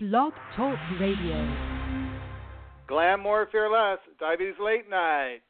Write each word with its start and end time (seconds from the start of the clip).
Blog 0.00 0.32
Talk 0.54 0.78
Radio. 1.00 1.56
Glam 2.86 3.20
More 3.20 3.48
Fearless, 3.50 3.98
Diabetes 4.20 4.54
Late 4.64 4.88
Night. 4.88 5.40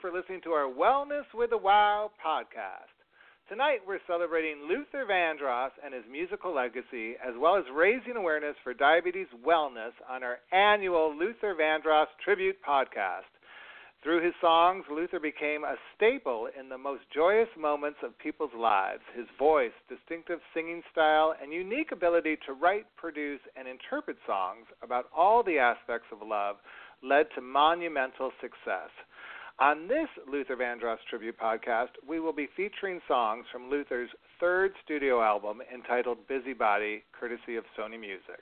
For 0.00 0.10
listening 0.10 0.40
to 0.42 0.50
our 0.52 0.64
Wellness 0.64 1.24
with 1.34 1.52
a 1.52 1.58
Wow 1.58 2.10
podcast. 2.24 2.88
Tonight, 3.50 3.80
we're 3.86 4.00
celebrating 4.06 4.66
Luther 4.66 5.04
Vandross 5.04 5.70
and 5.84 5.92
his 5.92 6.04
musical 6.10 6.54
legacy, 6.54 7.16
as 7.20 7.34
well 7.38 7.56
as 7.56 7.64
raising 7.74 8.16
awareness 8.16 8.56
for 8.64 8.72
diabetes 8.72 9.26
wellness 9.46 9.92
on 10.08 10.22
our 10.22 10.38
annual 10.52 11.14
Luther 11.14 11.54
Vandross 11.54 12.06
Tribute 12.24 12.56
podcast. 12.66 13.28
Through 14.02 14.24
his 14.24 14.32
songs, 14.40 14.84
Luther 14.90 15.20
became 15.20 15.64
a 15.64 15.76
staple 15.94 16.48
in 16.58 16.70
the 16.70 16.78
most 16.78 17.02
joyous 17.14 17.50
moments 17.58 17.98
of 18.02 18.18
people's 18.18 18.54
lives. 18.56 19.02
His 19.14 19.26
voice, 19.38 19.76
distinctive 19.90 20.40
singing 20.54 20.82
style, 20.90 21.34
and 21.42 21.52
unique 21.52 21.92
ability 21.92 22.38
to 22.46 22.54
write, 22.54 22.86
produce, 22.96 23.40
and 23.54 23.68
interpret 23.68 24.16
songs 24.26 24.64
about 24.82 25.06
all 25.14 25.42
the 25.42 25.58
aspects 25.58 26.08
of 26.10 26.26
love 26.26 26.56
led 27.02 27.26
to 27.34 27.42
monumental 27.42 28.30
success. 28.40 28.88
On 29.60 29.86
this 29.86 30.08
Luther 30.26 30.56
Vandross 30.56 30.96
tribute 31.10 31.38
podcast, 31.38 31.90
we 32.08 32.18
will 32.18 32.32
be 32.32 32.48
featuring 32.56 32.98
songs 33.06 33.44
from 33.52 33.68
Luther's 33.68 34.08
third 34.40 34.72
studio 34.82 35.20
album 35.20 35.60
entitled 35.70 36.26
Busybody, 36.26 37.04
courtesy 37.12 37.56
of 37.56 37.64
Sony 37.78 38.00
Music. 38.00 38.40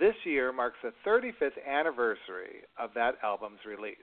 This 0.00 0.16
year 0.24 0.52
marks 0.52 0.78
the 0.82 0.92
35th 1.06 1.52
anniversary 1.64 2.66
of 2.80 2.90
that 2.96 3.14
album's 3.22 3.60
release. 3.64 3.94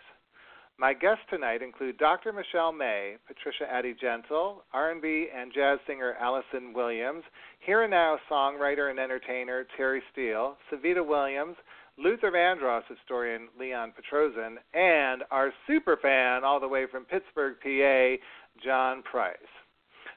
My 0.80 0.94
guests 0.94 1.26
tonight 1.30 1.62
include 1.62 1.98
Dr. 1.98 2.32
Michelle 2.32 2.72
May, 2.72 3.16
Patricia 3.28 3.70
Addie-Gentle, 3.70 4.64
R&B 4.72 5.28
and 5.36 5.52
jazz 5.54 5.80
singer 5.86 6.16
Alyson 6.22 6.74
Williams, 6.74 7.24
here 7.60 7.82
and 7.82 7.92
now 7.92 8.18
songwriter 8.32 8.90
and 8.90 9.00
entertainer 9.00 9.68
Terry 9.76 10.02
Steele, 10.14 10.56
Seveda 10.72 11.06
Williams, 11.06 11.58
Luther 11.98 12.32
Vandross 12.32 12.84
historian 12.88 13.48
Leon 13.60 13.94
Petrossian, 13.94 14.58
and 14.74 15.24
our 15.32 15.52
super 15.66 15.98
fan 15.98 16.44
all 16.44 16.60
the 16.60 16.68
way 16.68 16.86
from 16.92 17.06
Pittsburgh, 17.06 17.56
PA, 17.62 18.24
John 18.64 19.02
Price. 19.04 19.36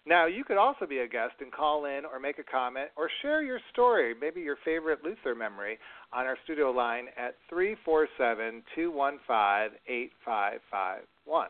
Now, 0.07 0.27
you 0.27 0.45
could 0.45 0.57
also 0.57 0.87
be 0.87 0.99
a 0.99 1.09
guest 1.09 1.35
and 1.41 1.53
call 1.53 1.85
in 1.85 2.05
or 2.05 2.19
make 2.19 2.39
a 2.39 2.43
comment 2.43 2.89
or 2.97 3.11
share 3.23 3.43
your 3.43 3.61
story, 3.73 4.15
maybe 4.19 4.41
your 4.41 4.57
favorite 4.65 5.01
Luther 5.05 5.35
memory, 5.35 5.79
on 6.13 6.27
our 6.27 6.37
studio 6.45 6.71
line 6.71 7.07
at 7.19 7.37
347 7.49 8.63
215 8.75 9.79
8551. 9.87 11.49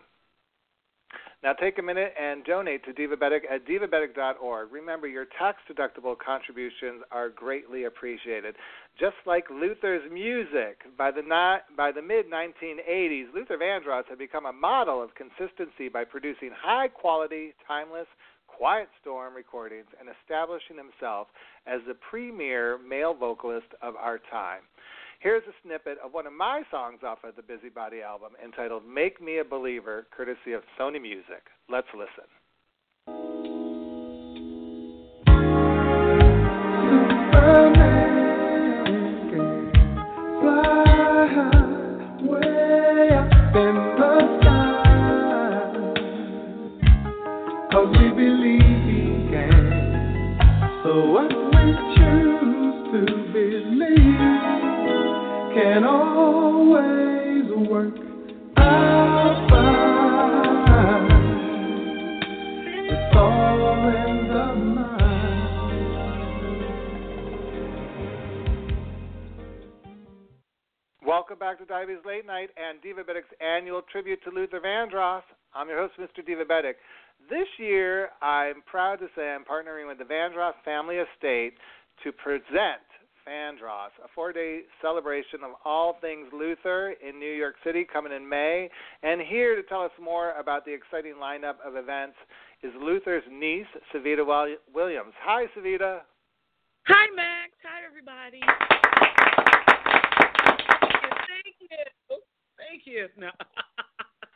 Now 1.43 1.55
take 1.55 1.79
a 1.79 1.83
minute 1.83 2.13
and 2.21 2.45
donate 2.45 2.85
to 2.85 2.93
Divabetic 2.93 3.41
at 3.51 3.67
divabetic.org. 3.67 4.71
Remember, 4.71 5.09
your 5.09 5.27
tax 5.39 5.59
deductible 5.71 6.15
contributions 6.19 7.03
are 7.11 7.31
greatly 7.31 7.85
appreciated. 7.85 8.57
Just 8.99 9.17
like 9.25 9.49
Luther's 9.49 10.03
music, 10.13 10.81
by 10.99 11.11
the, 11.11 11.23
by 11.77 11.93
the 11.93 12.03
mid 12.03 12.27
1980s, 12.31 13.33
Luther 13.35 13.57
Vandross 13.57 14.05
had 14.09 14.19
become 14.19 14.45
a 14.45 14.53
model 14.53 15.03
of 15.03 15.11
consistency 15.15 15.89
by 15.89 16.05
producing 16.05 16.51
high 16.55 16.89
quality, 16.89 17.55
timeless, 17.67 18.07
Quiet 18.47 18.89
Storm 19.01 19.35
recordings 19.35 19.87
and 19.99 20.11
establishing 20.21 20.77
himself 20.77 21.29
as 21.67 21.81
the 21.89 21.95
premier 21.95 22.77
male 22.87 23.15
vocalist 23.15 23.69
of 23.81 23.97
our 23.97 24.19
time. 24.31 24.61
Here's 25.21 25.43
a 25.43 25.53
snippet 25.63 25.99
of 26.03 26.15
one 26.15 26.27
of 26.27 26.33
my 26.33 26.63
songs 26.71 27.01
off 27.07 27.19
of 27.25 27.37
the 27.37 27.43
Busybody 27.43 28.01
album 28.01 28.31
entitled 28.43 28.85
Make 28.89 29.21
Me 29.21 29.41
a 29.41 29.45
Believer, 29.45 30.07
courtesy 30.17 30.55
of 30.55 30.63
Sony 30.79 30.99
Music. 30.99 31.45
Let's 31.69 31.89
listen. 31.93 32.25
So 50.83 51.11
what 51.11 51.40
can 55.81 55.89
always 55.89 57.49
work 57.71 57.95
out 58.59 59.49
fine. 59.49 61.11
It's 62.91 63.17
all 63.17 63.89
in 63.89 64.29
the 64.29 64.47
mind. 64.75 65.01
Welcome 71.07 71.39
back 71.39 71.59
to 71.61 71.65
Diabetes 71.65 72.05
Late 72.05 72.27
Night 72.27 72.51
and 72.59 72.83
Divabetic's 72.83 73.33
annual 73.41 73.81
tribute 73.91 74.23
to 74.25 74.31
Luther 74.31 74.61
Vandross. 74.61 75.23
I'm 75.55 75.69
your 75.69 75.79
host, 75.79 75.95
Mr. 75.99 76.23
Divabetic. 76.23 76.75
This 77.31 77.49
year, 77.59 78.11
I'm 78.21 78.61
proud 78.67 78.97
to 78.97 79.07
say 79.17 79.31
I'm 79.31 79.45
partnering 79.45 79.89
with 79.89 79.97
the 79.97 80.05
Vandross 80.05 80.53
Family 80.63 80.97
Estate 80.97 81.55
to 82.05 82.13
present 82.13 82.90
Fandross, 83.27 83.91
a 84.05 84.09
four 84.15 84.33
day 84.33 84.63
celebration 84.81 85.41
of 85.45 85.53
all 85.65 85.97
things 86.01 86.27
Luther 86.33 86.95
in 87.07 87.19
New 87.19 87.33
York 87.33 87.55
City 87.65 87.87
coming 87.91 88.13
in 88.13 88.29
May. 88.29 88.69
And 89.03 89.21
here 89.21 89.57
to 89.57 89.63
tell 89.63 89.83
us 89.83 89.91
more 90.01 90.33
about 90.39 90.65
the 90.65 90.73
exciting 90.73 91.15
lineup 91.15 91.57
of 91.65 91.77
events 91.77 92.17
is 92.63 92.73
Luther's 92.81 93.25
niece, 93.31 93.67
Seveda 93.95 94.25
Williams. 94.75 95.13
Hi, 95.23 95.47
Seveda. 95.57 96.01
Hi, 96.87 97.07
Max. 97.15 97.53
Hi, 97.65 97.87
everybody. 97.87 98.41
Thank 101.29 101.57
you. 101.61 102.19
Thank 102.59 102.83
you. 102.85 103.09
No. 103.17 103.31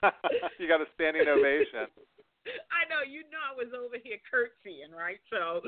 you 0.59 0.69
got 0.69 0.81
a 0.81 0.87
standing 0.95 1.29
ovation. 1.29 1.89
I 2.73 2.85
know. 2.93 3.01
You 3.09 3.25
know 3.33 3.41
I 3.41 3.57
was 3.57 3.73
over 3.73 3.97
here 4.03 4.19
curtsying, 4.29 4.93
right? 4.93 5.21
So 5.31 5.61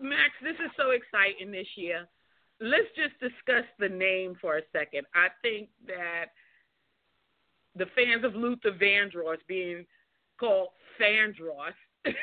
Max, 0.00 0.30
this 0.42 0.56
is 0.64 0.70
so 0.76 0.90
exciting 0.90 1.50
this 1.50 1.66
year. 1.76 2.06
Let's 2.60 2.88
just 2.96 3.18
discuss 3.20 3.64
the 3.78 3.88
name 3.88 4.36
for 4.40 4.58
a 4.58 4.62
second. 4.72 5.06
I 5.14 5.28
think 5.42 5.68
that 5.86 6.26
the 7.76 7.86
fans 7.94 8.24
of 8.24 8.34
Luther 8.34 8.72
Vandross 8.72 9.38
being 9.46 9.86
called 10.38 10.68
Fandross 11.00 11.76
and 12.04 12.14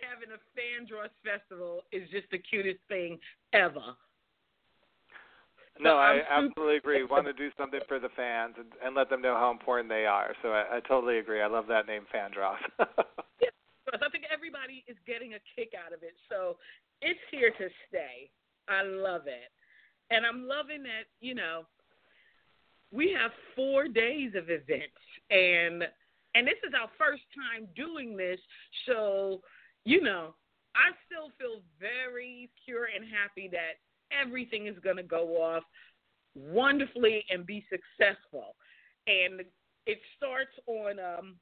having 0.00 0.30
a 0.32 0.40
Fandross 0.56 1.10
festival 1.24 1.82
is 1.92 2.08
just 2.10 2.26
the 2.30 2.38
cutest 2.38 2.80
thing 2.88 3.18
ever. 3.52 3.96
no, 5.80 5.96
I 5.96 6.20
absolutely 6.30 6.76
agree. 6.76 7.04
Want 7.04 7.26
to 7.26 7.32
do 7.32 7.50
something 7.58 7.80
for 7.88 7.98
the 7.98 8.08
fans 8.16 8.54
and, 8.58 8.68
and 8.84 8.94
let 8.94 9.10
them 9.10 9.20
know 9.20 9.34
how 9.34 9.50
important 9.50 9.88
they 9.88 10.06
are. 10.06 10.34
So 10.42 10.50
I, 10.50 10.76
I 10.76 10.80
totally 10.80 11.18
agree. 11.18 11.42
I 11.42 11.46
love 11.46 11.66
that 11.68 11.86
name, 11.86 12.06
Fandross. 12.14 12.58
yeah, 13.40 13.48
I 13.92 14.08
think 14.10 14.24
everybody 14.32 14.84
is 14.88 14.96
getting 15.06 15.34
a 15.34 15.42
kick 15.56 15.72
out 15.76 15.92
of 15.92 16.02
it. 16.02 16.14
So 16.28 16.56
it's 17.00 17.20
here 17.30 17.50
to 17.50 17.68
stay. 17.88 18.30
I 18.68 18.82
love 18.82 19.26
it, 19.26 19.50
and 20.10 20.24
I'm 20.24 20.46
loving 20.46 20.82
that. 20.84 21.10
You 21.20 21.34
know, 21.34 21.62
we 22.92 23.12
have 23.18 23.32
four 23.56 23.88
days 23.88 24.32
of 24.36 24.50
events, 24.50 25.02
and 25.30 25.84
and 26.34 26.46
this 26.46 26.60
is 26.66 26.72
our 26.78 26.88
first 26.96 27.22
time 27.34 27.68
doing 27.74 28.16
this. 28.16 28.38
So 28.86 29.40
you 29.84 30.00
know, 30.00 30.34
I 30.74 30.94
still 31.06 31.30
feel 31.38 31.60
very 31.80 32.50
pure 32.64 32.88
and 32.94 33.04
happy 33.04 33.48
that 33.52 33.82
everything 34.12 34.66
is 34.66 34.76
going 34.82 34.96
to 34.96 35.02
go 35.02 35.36
off 35.42 35.64
wonderfully 36.34 37.24
and 37.30 37.44
be 37.44 37.64
successful. 37.68 38.54
And 39.06 39.42
it 39.86 39.98
starts 40.16 40.52
on 40.66 40.98
um, 40.98 41.36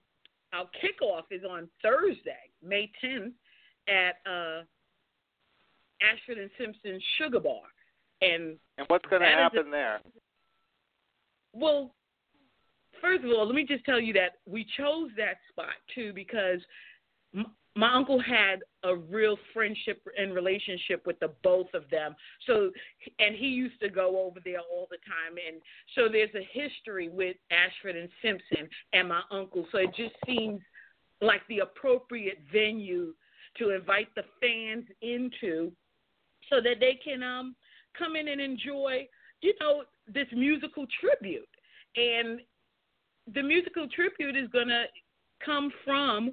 our 0.52 0.64
kickoff 0.82 1.24
is 1.30 1.42
on 1.48 1.68
Thursday, 1.82 2.50
May 2.62 2.90
10th, 3.02 3.32
at 3.88 4.16
uh, 4.30 4.62
Ashford 6.02 6.38
and 6.38 6.50
Simpson 6.58 7.00
Sugar 7.18 7.40
Bar. 7.40 7.62
And 8.22 8.56
and 8.76 8.86
what's 8.88 9.06
going 9.06 9.22
to 9.22 9.28
happen 9.28 9.68
a, 9.68 9.70
there? 9.70 10.00
Well, 11.52 11.94
first 13.00 13.24
of 13.24 13.30
all, 13.30 13.46
let 13.46 13.54
me 13.54 13.64
just 13.64 13.84
tell 13.84 14.00
you 14.00 14.12
that 14.14 14.38
we 14.46 14.66
chose 14.76 15.10
that 15.16 15.38
spot 15.50 15.74
too 15.94 16.12
because 16.14 16.60
my 17.76 17.94
uncle 17.94 18.20
had 18.20 18.60
a 18.82 18.96
real 18.96 19.38
friendship 19.54 20.02
and 20.18 20.34
relationship 20.34 21.06
with 21.06 21.18
the 21.20 21.32
both 21.44 21.68
of 21.72 21.88
them. 21.90 22.16
So, 22.46 22.70
and 23.18 23.36
he 23.36 23.46
used 23.46 23.80
to 23.80 23.88
go 23.88 24.20
over 24.26 24.40
there 24.44 24.60
all 24.60 24.88
the 24.90 24.96
time. 24.98 25.38
And 25.46 25.62
so 25.94 26.08
there's 26.10 26.34
a 26.34 26.46
history 26.52 27.08
with 27.08 27.36
Ashford 27.50 27.96
and 27.96 28.08
Simpson 28.22 28.68
and 28.92 29.08
my 29.08 29.22
uncle. 29.30 29.66
So 29.70 29.78
it 29.78 29.94
just 29.94 30.14
seems 30.26 30.60
like 31.20 31.42
the 31.48 31.60
appropriate 31.60 32.38
venue 32.52 33.14
to 33.58 33.70
invite 33.70 34.08
the 34.16 34.24
fans 34.40 34.84
into 35.02 35.72
so 36.48 36.56
that 36.62 36.80
they 36.80 36.98
can 37.02 37.22
um 37.22 37.54
come 37.96 38.16
in 38.16 38.28
and 38.28 38.40
enjoy, 38.40 39.06
you 39.42 39.54
know, 39.60 39.84
this 40.12 40.26
musical 40.32 40.86
tribute. 41.00 41.48
And 41.96 42.40
the 43.32 43.42
musical 43.42 43.88
tribute 43.88 44.36
is 44.36 44.48
going 44.48 44.68
to 44.68 44.84
come 45.44 45.72
from 45.84 46.32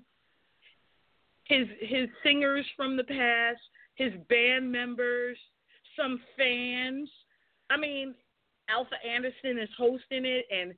his 1.47 1.67
his 1.81 2.09
singers 2.23 2.65
from 2.75 2.97
the 2.97 3.03
past, 3.03 3.59
his 3.95 4.13
band 4.29 4.71
members, 4.71 5.37
some 5.97 6.19
fans. 6.37 7.09
I 7.69 7.77
mean, 7.77 8.15
Alpha 8.69 8.95
Anderson 9.05 9.57
is 9.57 9.69
hosting 9.77 10.25
it, 10.25 10.45
and 10.51 10.73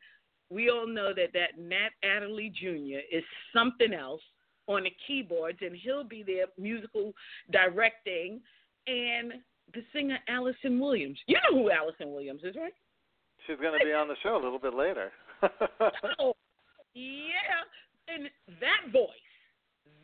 we 0.50 0.70
all 0.70 0.88
know 0.88 1.14
that 1.14 1.34
that 1.34 1.60
Nat 1.60 1.90
Adderley 2.04 2.50
Jr. 2.50 3.00
is 3.12 3.24
something 3.54 3.94
else 3.94 4.22
on 4.68 4.84
the 4.84 4.92
keyboards, 5.08 5.60
and 5.62 5.76
he'll 5.76 6.04
be 6.04 6.24
there 6.24 6.46
musical 6.58 7.14
directing, 7.52 8.40
and 8.88 9.34
the 9.74 9.84
singer 9.94 10.20
Alyson 10.30 10.80
Williams. 10.80 11.18
You 11.28 11.36
know 11.36 11.62
who 11.62 11.70
Alyson 11.72 12.12
Williams 12.12 12.42
is, 12.44 12.56
right? 12.56 12.74
She's 13.48 13.58
going 13.58 13.80
to 13.80 13.86
be 13.86 13.94
on 13.94 14.08
the 14.08 14.16
show 14.22 14.36
a 14.36 14.44
little 14.44 14.60
bit 14.60 14.76
later. 14.76 15.12
oh, 16.20 16.36
yeah, 16.94 17.66
and 18.08 18.30
that 18.60 18.92
voice 18.92 19.10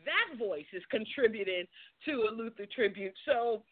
that 0.06 0.38
voice 0.38 0.66
is 0.72 0.82
contributing 0.90 1.64
to 2.06 2.28
a 2.30 2.34
Luther 2.34 2.66
tribute. 2.74 3.14
So, 3.26 3.62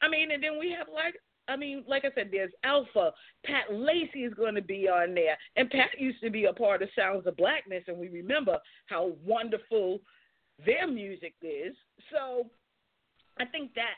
I 0.00 0.08
mean, 0.08 0.30
and 0.30 0.42
then 0.42 0.58
we 0.58 0.70
have 0.78 0.86
like 0.92 1.14
I 1.48 1.56
mean, 1.56 1.82
like 1.88 2.04
I 2.04 2.10
said, 2.14 2.28
there's 2.30 2.52
Alpha. 2.62 3.12
Pat 3.44 3.72
Lacey 3.72 4.24
is 4.24 4.34
going 4.34 4.54
to 4.54 4.62
be 4.62 4.86
on 4.86 5.14
there. 5.14 5.36
And 5.56 5.70
Pat 5.70 5.88
used 5.98 6.20
to 6.22 6.30
be 6.30 6.44
a 6.44 6.52
part 6.52 6.82
of 6.82 6.90
Sounds 6.94 7.26
of 7.26 7.36
Blackness, 7.36 7.84
and 7.88 7.96
we 7.96 8.08
remember 8.08 8.58
how 8.86 9.12
wonderful 9.24 10.00
their 10.64 10.86
music 10.86 11.34
is. 11.40 11.74
So 12.12 12.50
I 13.40 13.46
think 13.46 13.72
that 13.74 13.94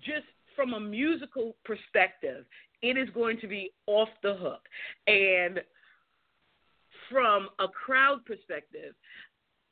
just 0.00 0.26
from 0.56 0.72
a 0.72 0.80
musical 0.80 1.54
perspective, 1.64 2.46
it 2.82 2.96
is 2.96 3.08
going 3.10 3.38
to 3.40 3.46
be 3.46 3.72
off 3.86 4.08
the 4.22 4.34
hook. 4.34 4.62
And 5.06 5.60
from 7.10 7.48
a 7.58 7.68
crowd 7.68 8.24
perspective, 8.24 8.94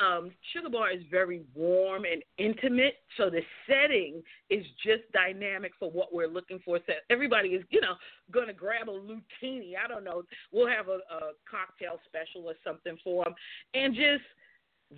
um, 0.03 0.31
Sugar 0.53 0.69
Bar 0.69 0.93
is 0.93 1.03
very 1.11 1.43
warm 1.55 2.05
and 2.05 2.23
intimate, 2.39 2.95
so 3.17 3.31
the 3.31 3.43
setting 3.69 4.23
is 4.51 4.65
just 4.85 5.03
dynamic 5.13 5.73
for 5.79 5.91
what 5.91 6.13
we're 6.13 6.29
looking 6.29 6.61
for. 6.65 6.79
So 6.87 6.95
everybody 7.11 7.51
is, 7.51 7.65
you 7.71 7.81
know, 7.81 7.95
going 8.31 8.49
to 8.49 8.53
grab 8.53 8.89
a 8.89 8.93
lutini. 8.93 9.73
I 9.83 9.87
don't 9.89 10.05
know. 10.05 10.23
We'll 10.51 10.69
have 10.69 10.89
a, 10.89 10.99
a 11.15 11.33
cocktail 11.49 12.01
special 12.07 12.49
or 12.49 12.55
something 12.65 12.99
for 13.05 13.25
them, 13.25 13.35
and 13.75 13.95
just 13.95 14.25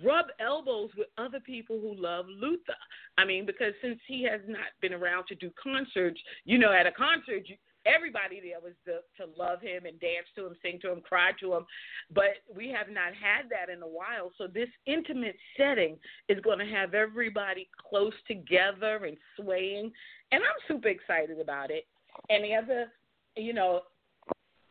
rub 0.03 0.25
elbows 0.39 0.89
with 0.97 1.07
other 1.17 1.39
people 1.39 1.79
who 1.79 1.95
love 1.95 2.25
Luther. 2.27 2.73
I 3.17 3.25
mean, 3.25 3.45
because 3.45 3.73
since 3.81 3.99
he 4.07 4.23
has 4.23 4.41
not 4.47 4.67
been 4.81 4.93
around 4.93 5.25
to 5.27 5.35
do 5.35 5.51
concerts, 5.61 6.19
you 6.43 6.57
know, 6.57 6.71
at 6.71 6.87
a 6.87 6.91
concert, 6.91 7.43
you, 7.45 7.55
everybody 7.85 8.41
there 8.41 8.59
was 8.61 8.73
to, 8.85 8.99
to 9.17 9.31
love 9.37 9.61
him 9.61 9.85
and 9.85 9.99
dance 9.99 10.27
to 10.35 10.47
him, 10.47 10.55
sing 10.61 10.79
to 10.81 10.91
him, 10.91 11.01
cry 11.01 11.31
to 11.39 11.53
him. 11.53 11.65
But 12.13 12.41
we 12.53 12.69
have 12.69 12.89
not 12.89 13.13
had 13.13 13.49
that 13.49 13.71
in 13.71 13.81
a 13.81 13.87
while. 13.87 14.31
So 14.37 14.47
this 14.47 14.69
intimate 14.85 15.35
setting 15.57 15.97
is 16.29 16.39
going 16.41 16.59
to 16.59 16.65
have 16.65 16.93
everybody 16.93 17.69
close 17.89 18.13
together 18.27 19.05
and 19.05 19.17
swaying. 19.39 19.91
And 20.31 20.41
I'm 20.41 20.67
super 20.67 20.89
excited 20.89 21.39
about 21.39 21.71
it. 21.71 21.85
And 22.29 22.43
the 22.43 22.55
other, 22.55 22.91
you 23.35 23.53
know, 23.53 23.81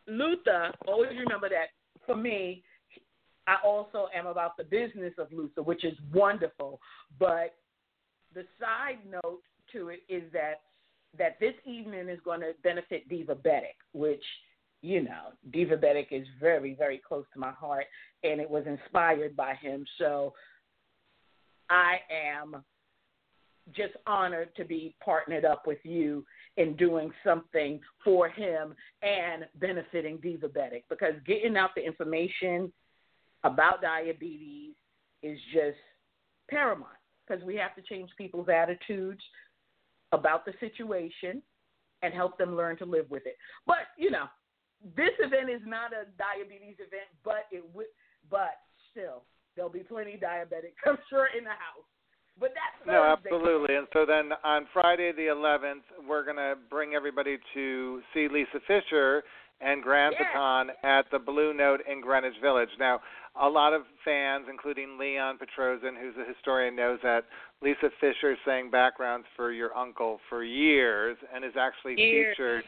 Luther, 0.07 0.73
always 0.87 1.13
remember 1.19 1.49
that 1.49 1.69
for 2.07 2.17
me, 2.17 2.63
I 3.47 3.57
also 3.65 4.09
am 4.15 4.27
about 4.27 4.57
the 4.57 4.65
business 4.65 5.13
of 5.19 5.29
Luther, 5.33 5.63
which 5.63 5.85
is 5.85 5.95
wonderful. 6.13 6.81
But 7.19 7.55
the 8.35 8.45
side 8.59 8.99
note 9.11 9.43
to 9.73 9.89
it 9.89 10.01
is 10.09 10.23
that 10.33 10.63
that 11.19 11.39
this 11.41 11.55
evening 11.65 12.09
is 12.09 12.19
going 12.25 12.41
to 12.41 12.53
benefit 12.63 13.09
Divabetic, 13.09 13.77
which 13.93 14.23
you 14.85 15.03
know, 15.03 15.33
Divabetic 15.51 16.09
is 16.11 16.27
very, 16.39 16.75
very 16.75 17.01
close 17.09 17.25
to 17.33 17.41
my 17.41 17.53
heart, 17.53 17.87
and 18.23 18.39
it 18.39 18.49
was 18.49 18.65
inspired 18.67 19.35
by 19.35 19.55
him. 19.55 19.87
So 19.97 20.35
I 21.71 22.01
am 22.13 22.63
just 23.75 23.95
honored 24.07 24.55
to 24.57 24.65
be 24.67 24.95
partnered 25.03 25.47
up 25.47 25.67
with 25.67 25.79
you 25.85 26.23
in 26.59 26.77
doing 26.77 27.11
something 27.25 27.81
for 28.05 28.29
him 28.29 28.75
and 29.03 29.47
benefiting 29.55 30.19
Divabetic 30.19 30.83
because 30.91 31.15
getting 31.27 31.57
out 31.57 31.71
the 31.75 31.83
information 31.83 32.71
about 33.43 33.81
diabetes 33.81 34.75
is 35.23 35.39
just 35.55 35.79
paramount 36.51 36.91
because 37.27 37.43
we 37.43 37.57
have 37.57 37.75
to 37.75 37.81
change 37.81 38.11
people's 38.19 38.51
attitudes 38.51 39.23
about 40.15 40.45
the 40.45 40.53
situation 40.61 41.43
and 42.03 42.15
help 42.15 42.39
them 42.39 42.57
learn 42.57 42.77
to 42.79 42.85
live 42.85 43.07
with 43.11 43.27
it. 43.27 43.37
But 43.67 43.93
you 43.99 44.11
know, 44.11 44.27
this 44.97 45.13
event 45.19 45.51
is 45.51 45.63
not 45.67 45.93
a 45.93 46.07
diabetes 46.19 46.77
event, 46.77 47.09
but 47.25 47.47
it 47.51 47.65
would, 47.75 47.87
but 48.31 48.61
still, 48.91 49.25
there'll 49.57 49.71
be 49.71 49.81
plenty 49.81 50.19
diabetics, 50.23 50.79
I'm 50.87 50.99
sure, 51.09 51.29
in 51.37 51.45
the 51.45 51.51
house. 51.51 51.89
But 52.39 52.51
that's 52.51 52.87
no, 52.87 53.05
absolutely. 53.05 53.77
And 53.77 53.87
so 53.93 54.05
then 54.05 54.31
on 54.43 54.67
Friday 54.73 55.13
the 55.13 55.27
11th, 55.27 56.07
we're 56.09 56.25
going 56.25 56.37
to 56.37 56.55
bring 56.69 56.95
everybody 56.95 57.39
to 57.55 58.03
see 58.13 58.27
Lisa 58.29 58.59
Fischer 58.67 59.23
and 59.65 59.83
Grand 59.83 60.15
yes. 60.19 60.29
Baton 60.33 60.71
at 60.83 61.07
the 61.11 61.19
Blue 61.19 61.55
Note 61.55 61.81
in 61.91 62.01
Greenwich 62.01 62.35
Village. 62.43 62.69
Now, 62.79 63.01
a 63.41 63.49
lot 63.49 63.73
of 63.73 63.83
fans, 64.05 64.47
including 64.49 64.99
Leon 64.99 65.39
Petrossian, 65.39 65.99
who's 66.01 66.15
a 66.17 66.29
historian, 66.29 66.77
knows 66.77 66.99
that 67.03 67.25
Lisa 67.63 67.91
Fischer 68.01 68.37
sang 68.45 68.71
backgrounds 68.71 69.27
for 69.35 69.53
your 69.53 69.77
uncle 69.77 70.21
for 70.29 70.45
years 70.45 71.17
and 71.35 71.45
is 71.45 71.55
actually 71.59 72.01
years. 72.01 72.37
featured 72.37 72.65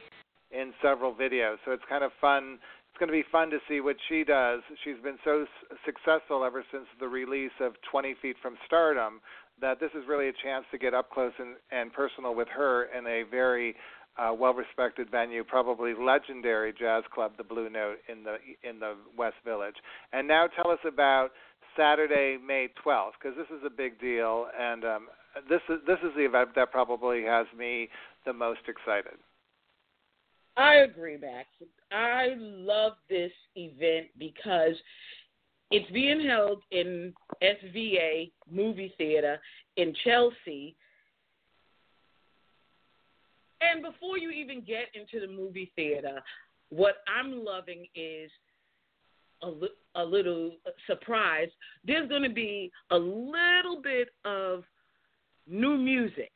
in 0.50 0.72
several 0.82 1.14
videos. 1.14 1.56
So 1.64 1.72
it's 1.72 1.84
kind 1.88 2.02
of 2.02 2.10
fun. 2.20 2.58
It's 2.90 2.98
going 2.98 3.08
to 3.08 3.12
be 3.12 3.24
fun 3.30 3.50
to 3.50 3.58
see 3.68 3.80
what 3.80 3.96
she 4.08 4.24
does. 4.24 4.60
She's 4.82 5.00
been 5.02 5.18
so 5.22 5.44
successful 5.84 6.44
ever 6.44 6.64
since 6.72 6.86
the 6.98 7.06
release 7.06 7.54
of 7.60 7.74
20 7.90 8.16
Feet 8.22 8.36
from 8.40 8.56
Stardom 8.64 9.20
that 9.60 9.80
this 9.80 9.90
is 9.94 10.04
really 10.08 10.28
a 10.28 10.32
chance 10.42 10.64
to 10.70 10.78
get 10.78 10.94
up 10.94 11.10
close 11.10 11.32
and, 11.38 11.56
and 11.70 11.92
personal 11.92 12.34
with 12.34 12.48
her 12.48 12.88
in 12.96 13.06
a 13.06 13.22
very 13.30 13.74
uh, 14.18 14.32
well-respected 14.32 15.10
venue, 15.10 15.44
probably 15.44 15.92
legendary 15.94 16.72
jazz 16.72 17.04
club, 17.12 17.32
the 17.36 17.44
Blue 17.44 17.68
Note 17.68 17.98
in 18.08 18.24
the 18.24 18.36
in 18.68 18.78
the 18.78 18.94
West 19.16 19.36
Village. 19.44 19.76
And 20.12 20.26
now 20.26 20.46
tell 20.46 20.70
us 20.70 20.78
about 20.86 21.30
Saturday, 21.76 22.38
May 22.44 22.68
12th, 22.84 23.12
because 23.20 23.36
this 23.36 23.56
is 23.56 23.62
a 23.64 23.70
big 23.70 24.00
deal, 24.00 24.46
and 24.58 24.84
um, 24.84 25.08
this 25.48 25.60
is 25.68 25.78
this 25.86 25.98
is 26.02 26.10
the 26.16 26.24
event 26.24 26.50
that 26.56 26.72
probably 26.72 27.22
has 27.24 27.46
me 27.56 27.88
the 28.24 28.32
most 28.32 28.60
excited. 28.68 29.18
I 30.56 30.76
agree, 30.76 31.18
Max. 31.18 31.48
I 31.92 32.34
love 32.38 32.92
this 33.10 33.32
event 33.56 34.06
because 34.18 34.74
it's 35.70 35.90
being 35.90 36.26
held 36.26 36.62
in 36.70 37.12
SVA 37.42 38.32
Movie 38.50 38.94
Theater 38.96 39.38
in 39.76 39.94
Chelsea 40.04 40.76
And 43.60 43.82
before 43.82 44.18
you 44.18 44.30
even 44.30 44.60
get 44.60 44.88
into 44.94 45.24
the 45.24 45.32
movie 45.32 45.72
theater, 45.76 46.20
what 46.70 46.96
I'm 47.08 47.44
loving 47.44 47.86
is 47.94 48.30
a, 49.42 49.48
li- 49.48 49.68
a 49.94 50.04
little 50.04 50.52
surprise. 50.86 51.48
There's 51.84 52.08
going 52.08 52.22
to 52.22 52.30
be 52.30 52.70
a 52.90 52.96
little 52.96 53.80
bit 53.82 54.08
of 54.24 54.64
new 55.46 55.76
music, 55.76 56.32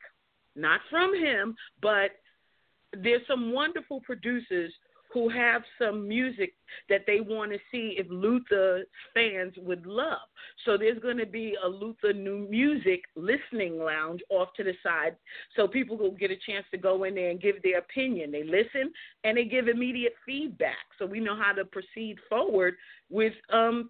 not 0.55 0.79
from 0.89 1.13
him, 1.13 1.55
but 1.81 2.11
there's 2.93 3.21
some 3.27 3.53
wonderful 3.53 4.01
producers 4.01 4.73
who 5.13 5.29
have 5.29 5.61
some 5.77 6.07
music 6.07 6.53
that 6.89 7.01
they 7.05 7.19
want 7.19 7.51
to 7.51 7.57
see 7.71 7.95
if 7.97 8.07
Luther 8.09 8.85
fans 9.13 9.53
would 9.57 9.85
love. 9.85 10.19
So 10.65 10.77
there's 10.77 10.99
going 10.99 11.17
to 11.17 11.25
be 11.25 11.55
a 11.63 11.67
Luther 11.67 12.13
new 12.13 12.47
music 12.49 13.01
listening 13.15 13.79
lounge 13.79 14.21
off 14.29 14.49
to 14.57 14.63
the 14.63 14.73
side 14.81 15.15
so 15.55 15.67
people 15.67 15.97
will 15.97 16.11
get 16.11 16.31
a 16.31 16.37
chance 16.45 16.65
to 16.71 16.77
go 16.77 17.03
in 17.03 17.15
there 17.15 17.29
and 17.29 17.41
give 17.41 17.61
their 17.61 17.79
opinion. 17.79 18.31
They 18.31 18.43
listen 18.43 18.91
and 19.23 19.37
they 19.37 19.45
give 19.45 19.67
immediate 19.67 20.13
feedback 20.25 20.77
so 20.97 21.05
we 21.05 21.19
know 21.19 21.35
how 21.35 21.53
to 21.53 21.65
proceed 21.65 22.17
forward 22.29 22.75
with 23.09 23.33
um, 23.51 23.89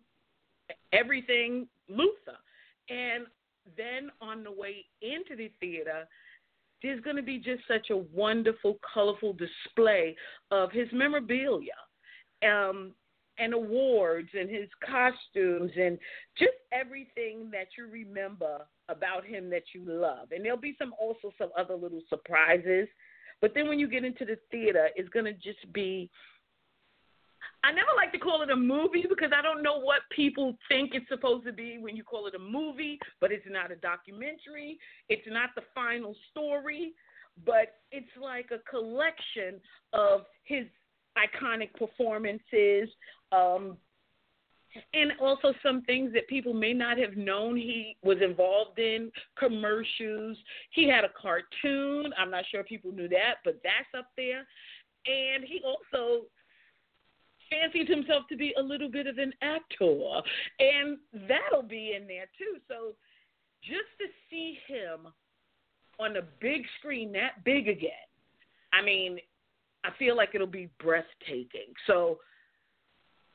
everything 0.92 1.68
Luther. 1.88 2.38
And 2.90 3.26
then 3.78 4.10
on 4.22 4.44
the 4.44 4.52
way 4.52 4.86
into 5.02 5.36
the 5.36 5.52
theater, 5.60 6.08
there's 6.82 7.02
going 7.02 7.16
to 7.16 7.22
be 7.22 7.38
just 7.38 7.62
such 7.68 7.90
a 7.90 7.98
wonderful, 7.98 8.78
colorful 8.94 9.34
display 9.34 10.16
of 10.50 10.72
his 10.72 10.88
memorabilia 10.92 11.72
um, 12.44 12.94
and 13.38 13.54
awards 13.54 14.30
and 14.38 14.50
his 14.50 14.68
costumes 14.86 15.72
and 15.80 15.98
just 16.38 16.54
everything 16.72 17.50
that 17.52 17.68
you 17.78 17.88
remember 17.88 18.60
about 18.90 19.26
him 19.26 19.50
that 19.50 19.64
you 19.74 19.84
love. 19.86 20.32
And 20.32 20.44
there'll 20.44 20.58
be 20.58 20.76
some 20.78 20.94
also 21.00 21.32
some 21.38 21.50
other 21.58 21.76
little 21.76 22.02
surprises. 22.10 22.88
But 23.42 23.54
then 23.56 23.68
when 23.68 23.80
you 23.80 23.88
get 23.88 24.06
into 24.06 24.26
the 24.26 24.38
theater, 24.52 24.90
it's 24.96 25.10
going 25.10 25.26
to 25.26 25.34
just 25.34 25.72
be 25.74 26.10
I 27.64 27.72
never 27.72 27.92
like 27.96 28.12
to 28.14 28.20
call 28.20 28.42
it 28.42 28.50
a 28.50 28.56
movie 28.56 29.06
because 29.08 29.32
I 29.38 29.42
don't 29.42 29.62
know 29.62 29.80
what 29.80 30.02
people 30.16 30.58
think 30.68 30.92
it's 30.94 31.08
supposed 31.08 31.46
to 31.46 31.54
be 31.54 31.78
when 31.80 31.96
you 31.96 32.04
call 32.04 32.26
it 32.28 32.34
a 32.34 32.40
movie, 32.40 32.98
but 33.20 33.32
it's 33.32 33.46
not 33.48 33.72
a 33.72 33.76
documentary. 33.76 34.80
It's 35.10 35.28
not 35.28 35.52
the 35.56 35.62
final 35.76 36.16
story, 36.32 36.94
but 37.46 37.76
it's 37.92 38.10
like 38.20 38.50
a 38.52 38.60
collection 38.70 39.60
of 39.94 40.22
his 40.44 40.66
iconic 41.18 41.74
performances, 41.76 42.90
um, 43.32 43.78
and 44.94 45.12
also 45.20 45.54
some 45.62 45.82
things 45.84 46.14
that 46.14 46.28
people 46.30 46.54
may 46.54 46.74
not 46.74 46.98
have 46.98 47.18
known 47.18 47.58
he 47.58 47.98
was 48.04 48.18
involved 48.22 48.80
in 48.80 49.12
commercials. 49.38 50.38
He 50.72 50.88
had 50.88 51.04
a 51.04 51.10
cartoon. 51.22 52.14
I'm 52.18 52.32
not 52.32 52.46
sure 52.50 52.64
people 52.64 52.92
knew 52.92 53.10
that, 53.10 53.36
but 53.44 53.60
that's 53.64 53.90
up 53.98 54.08
there. 54.16 54.48
And 55.06 55.44
he 55.44 55.62
also 55.66 56.26
fancies 57.52 57.88
himself 57.88 58.24
to 58.30 58.38
be 58.38 58.54
a 58.58 58.62
little 58.62 58.90
bit 58.90 59.06
of 59.06 59.18
an 59.18 59.34
actor, 59.42 60.22
and 60.60 60.98
that'll 61.28 61.68
be 61.68 61.94
in 61.96 62.08
there 62.08 62.26
too. 62.38 62.60
So 62.68 62.96
just 63.62 63.92
to 64.00 64.08
see 64.30 64.58
him 64.68 65.12
on 66.00 66.14
the 66.14 66.24
big 66.40 66.64
screen 66.80 67.12
that 67.12 67.44
big 67.44 67.68
again, 67.68 67.92
I 68.74 68.82
mean, 68.82 69.20
I 69.84 69.90
feel 70.00 70.16
like 70.16 70.30
it'll 70.34 70.48
be 70.48 70.70
breathtaking. 70.80 71.74
So 71.88 72.20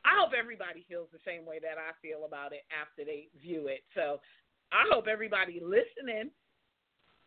I 0.04 0.10
hope 0.18 0.32
everybody 0.38 0.84
feels 0.88 1.08
the 1.12 1.18
same 1.26 1.44
way 1.44 1.58
that 1.60 1.78
I 1.78 1.92
feel 2.00 2.24
about 2.26 2.52
it 2.52 2.62
after 2.72 3.04
they 3.04 3.28
view 3.40 3.68
it. 3.68 3.82
So 3.94 4.20
I 4.72 4.84
hope 4.90 5.06
everybody 5.06 5.60
listening 5.60 6.30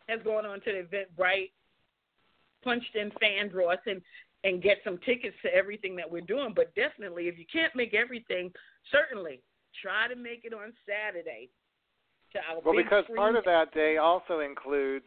has 0.08 0.20
gone 0.24 0.46
on 0.46 0.62
to 0.62 0.72
the 0.72 0.98
Eventbrite, 0.98 1.52
punched 2.64 2.96
in 2.96 3.12
Fandross, 3.22 3.78
and 3.86 4.02
and 4.44 4.62
get 4.64 4.78
some 4.84 4.98
tickets 5.06 5.36
to 5.44 5.54
everything 5.54 5.96
that 5.98 6.10
we're 6.10 6.22
doing. 6.22 6.54
But 6.56 6.74
definitely, 6.76 7.28
if 7.28 7.38
you 7.38 7.46
can't 7.52 7.76
make 7.76 7.94
everything, 7.94 8.52
certainly 8.92 9.42
try 9.82 10.08
to 10.08 10.16
make 10.16 10.42
it 10.44 10.54
on 10.54 10.74
Saturday. 10.88 11.50
well, 12.64 12.76
because 12.76 13.04
part 13.16 13.36
of 13.36 13.44
that 13.46 13.74
day 13.74 13.98
also 13.98 14.40
includes 14.40 15.06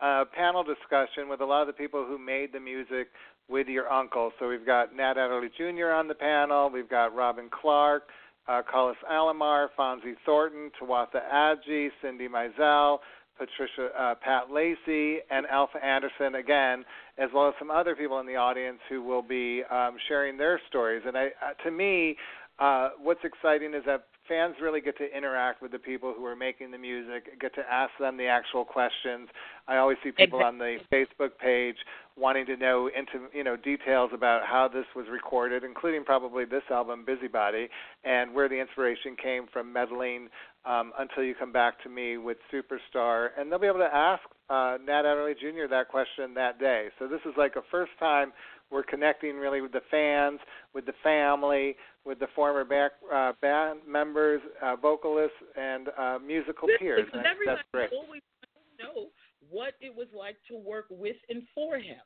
a 0.00 0.24
panel 0.24 0.62
discussion 0.62 1.28
with 1.28 1.40
a 1.40 1.44
lot 1.44 1.62
of 1.62 1.66
the 1.68 1.72
people 1.72 2.04
who 2.04 2.18
made 2.18 2.52
the 2.52 2.60
music 2.60 3.08
with 3.48 3.68
your 3.68 3.90
uncle. 3.92 4.32
So 4.38 4.48
we've 4.48 4.66
got 4.66 4.94
Nat 4.94 5.16
Adderley 5.16 5.50
Jr. 5.56 5.90
on 5.90 6.08
the 6.08 6.14
panel. 6.14 6.70
We've 6.70 6.88
got 6.88 7.14
Robin 7.14 7.48
Clark, 7.50 8.04
uh, 8.48 8.62
Carlos 8.68 8.96
Alomar, 9.10 9.68
Fonzi 9.78 10.14
Thornton, 10.24 10.70
Tawatha 10.80 11.20
Agee, 11.32 11.90
Cindy 12.02 12.28
Mizelle, 12.28 12.98
Patricia 13.36 13.88
uh, 13.98 14.14
Pat 14.16 14.50
Lacey, 14.50 15.18
and 15.30 15.46
Alpha 15.46 15.84
Anderson 15.84 16.36
again, 16.36 16.84
as 17.18 17.30
well 17.34 17.48
as 17.48 17.54
some 17.58 17.70
other 17.70 17.94
people 17.94 18.20
in 18.20 18.26
the 18.26 18.36
audience 18.36 18.78
who 18.88 19.02
will 19.02 19.22
be 19.22 19.62
um, 19.70 19.96
sharing 20.08 20.36
their 20.36 20.60
stories. 20.68 21.02
And 21.06 21.16
I, 21.16 21.26
uh, 21.26 21.54
to 21.64 21.70
me, 21.70 22.16
uh, 22.58 22.90
what's 23.02 23.24
exciting 23.24 23.74
is 23.74 23.82
that 23.86 24.04
fans 24.28 24.54
really 24.62 24.80
get 24.80 24.96
to 24.98 25.16
interact 25.16 25.60
with 25.60 25.72
the 25.72 25.78
people 25.78 26.14
who 26.16 26.24
are 26.24 26.36
making 26.36 26.70
the 26.70 26.78
music, 26.78 27.38
get 27.40 27.54
to 27.54 27.62
ask 27.70 27.90
them 27.98 28.16
the 28.16 28.26
actual 28.26 28.64
questions. 28.64 29.28
I 29.68 29.76
always 29.76 29.98
see 30.02 30.12
people 30.12 30.42
on 30.42 30.58
the 30.58 30.78
Facebook 30.92 31.36
page 31.40 31.76
wanting 32.16 32.46
to 32.46 32.56
know 32.56 32.88
into 32.88 33.28
you 33.34 33.44
know 33.44 33.56
details 33.56 34.10
about 34.14 34.46
how 34.46 34.68
this 34.68 34.86
was 34.94 35.06
recorded, 35.10 35.64
including 35.64 36.04
probably 36.04 36.44
this 36.44 36.62
album, 36.70 37.04
Busybody, 37.04 37.68
and 38.04 38.34
where 38.34 38.48
the 38.48 38.60
inspiration 38.60 39.16
came 39.20 39.46
from 39.52 39.72
meddling 39.72 40.28
um, 40.66 40.92
until 40.98 41.22
you 41.22 41.34
come 41.34 41.52
back 41.52 41.82
to 41.82 41.88
me 41.88 42.16
with 42.16 42.38
Superstar, 42.52 43.28
and 43.38 43.50
they'll 43.50 43.58
be 43.58 43.66
able 43.66 43.78
to 43.78 43.94
ask 43.94 44.22
uh, 44.48 44.78
Nat 44.84 45.00
Adderley 45.00 45.34
Jr. 45.34 45.68
that 45.70 45.88
question 45.88 46.34
that 46.34 46.58
day. 46.58 46.88
So 46.98 47.06
this 47.06 47.20
is 47.26 47.32
like 47.36 47.56
a 47.56 47.62
first 47.70 47.92
time 47.98 48.32
we're 48.70 48.82
connecting 48.82 49.36
really 49.36 49.60
with 49.60 49.72
the 49.72 49.82
fans, 49.90 50.40
with 50.74 50.86
the 50.86 50.94
family, 51.02 51.76
with 52.04 52.18
the 52.18 52.26
former 52.34 52.64
back, 52.64 52.92
uh, 53.12 53.32
band 53.40 53.80
members, 53.86 54.40
uh, 54.62 54.76
vocalists, 54.76 55.36
and 55.56 55.88
uh, 55.98 56.18
musical 56.24 56.68
peers. 56.78 57.06
Because 57.06 57.26
everybody 57.30 57.62
always 57.96 58.22
wants 58.42 58.50
to 58.78 58.84
know 58.84 59.06
what 59.50 59.74
it 59.80 59.94
was 59.94 60.08
like 60.16 60.36
to 60.48 60.56
work 60.56 60.86
with 60.90 61.16
and 61.28 61.42
for 61.54 61.76
him. 61.76 62.00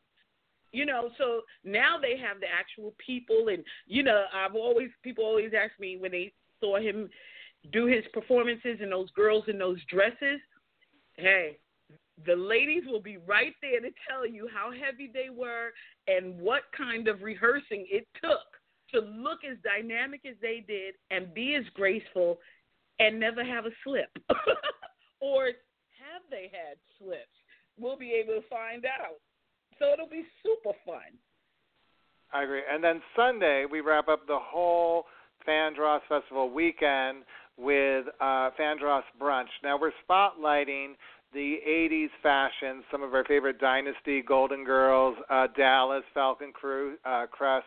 You 0.70 0.84
know, 0.84 1.08
so 1.16 1.42
now 1.64 1.96
they 1.98 2.18
have 2.18 2.40
the 2.40 2.46
actual 2.46 2.94
people, 3.04 3.48
and 3.48 3.64
you 3.86 4.02
know, 4.02 4.26
I've 4.34 4.54
always 4.54 4.90
people 5.02 5.24
always 5.24 5.52
ask 5.58 5.72
me 5.80 5.96
when 5.96 6.12
they 6.12 6.32
saw 6.60 6.78
him 6.78 7.08
do 7.72 7.86
his 7.86 8.04
performances 8.12 8.78
and 8.80 8.92
those 8.92 9.10
girls 9.10 9.44
in 9.48 9.58
those 9.58 9.78
dresses. 9.90 10.40
Hey, 11.14 11.58
the 12.26 12.36
ladies 12.36 12.82
will 12.86 13.00
be 13.00 13.16
right 13.18 13.54
there 13.62 13.80
to 13.80 13.90
tell 14.08 14.26
you 14.26 14.48
how 14.52 14.70
heavy 14.70 15.10
they 15.12 15.30
were 15.30 15.70
and 16.06 16.38
what 16.40 16.62
kind 16.76 17.08
of 17.08 17.22
rehearsing 17.22 17.86
it 17.90 18.06
took 18.20 18.40
to 18.92 19.00
look 19.00 19.40
as 19.48 19.56
dynamic 19.62 20.22
as 20.28 20.34
they 20.40 20.64
did 20.66 20.94
and 21.10 21.32
be 21.34 21.54
as 21.54 21.64
graceful 21.74 22.38
and 22.98 23.20
never 23.20 23.44
have 23.44 23.66
a 23.66 23.70
slip. 23.84 24.10
or 25.20 25.46
have 25.46 26.22
they 26.30 26.50
had 26.52 26.78
slips? 26.98 27.26
We'll 27.78 27.98
be 27.98 28.12
able 28.12 28.40
to 28.40 28.48
find 28.48 28.84
out. 28.86 29.20
So 29.78 29.92
it'll 29.92 30.08
be 30.08 30.24
super 30.42 30.76
fun. 30.84 31.14
I 32.32 32.42
agree. 32.42 32.62
And 32.70 32.82
then 32.82 33.00
Sunday, 33.14 33.64
we 33.70 33.80
wrap 33.80 34.08
up 34.08 34.26
the 34.26 34.38
whole 34.40 35.04
Fandross 35.46 36.00
Festival 36.08 36.50
weekend 36.50 37.24
with 37.58 38.06
uh, 38.20 38.50
Brunch. 39.20 39.48
Now, 39.62 39.78
we're 39.80 39.92
spotlighting 40.08 40.94
the 41.34 41.56
80s 41.68 42.08
fashions, 42.22 42.84
some 42.90 43.02
of 43.02 43.12
our 43.14 43.24
favorite 43.24 43.60
Dynasty, 43.60 44.22
Golden 44.22 44.64
Girls, 44.64 45.16
uh, 45.28 45.48
Dallas, 45.56 46.04
Falcon 46.14 46.52
Crew, 46.52 46.96
uh, 47.04 47.26
Crest 47.30 47.66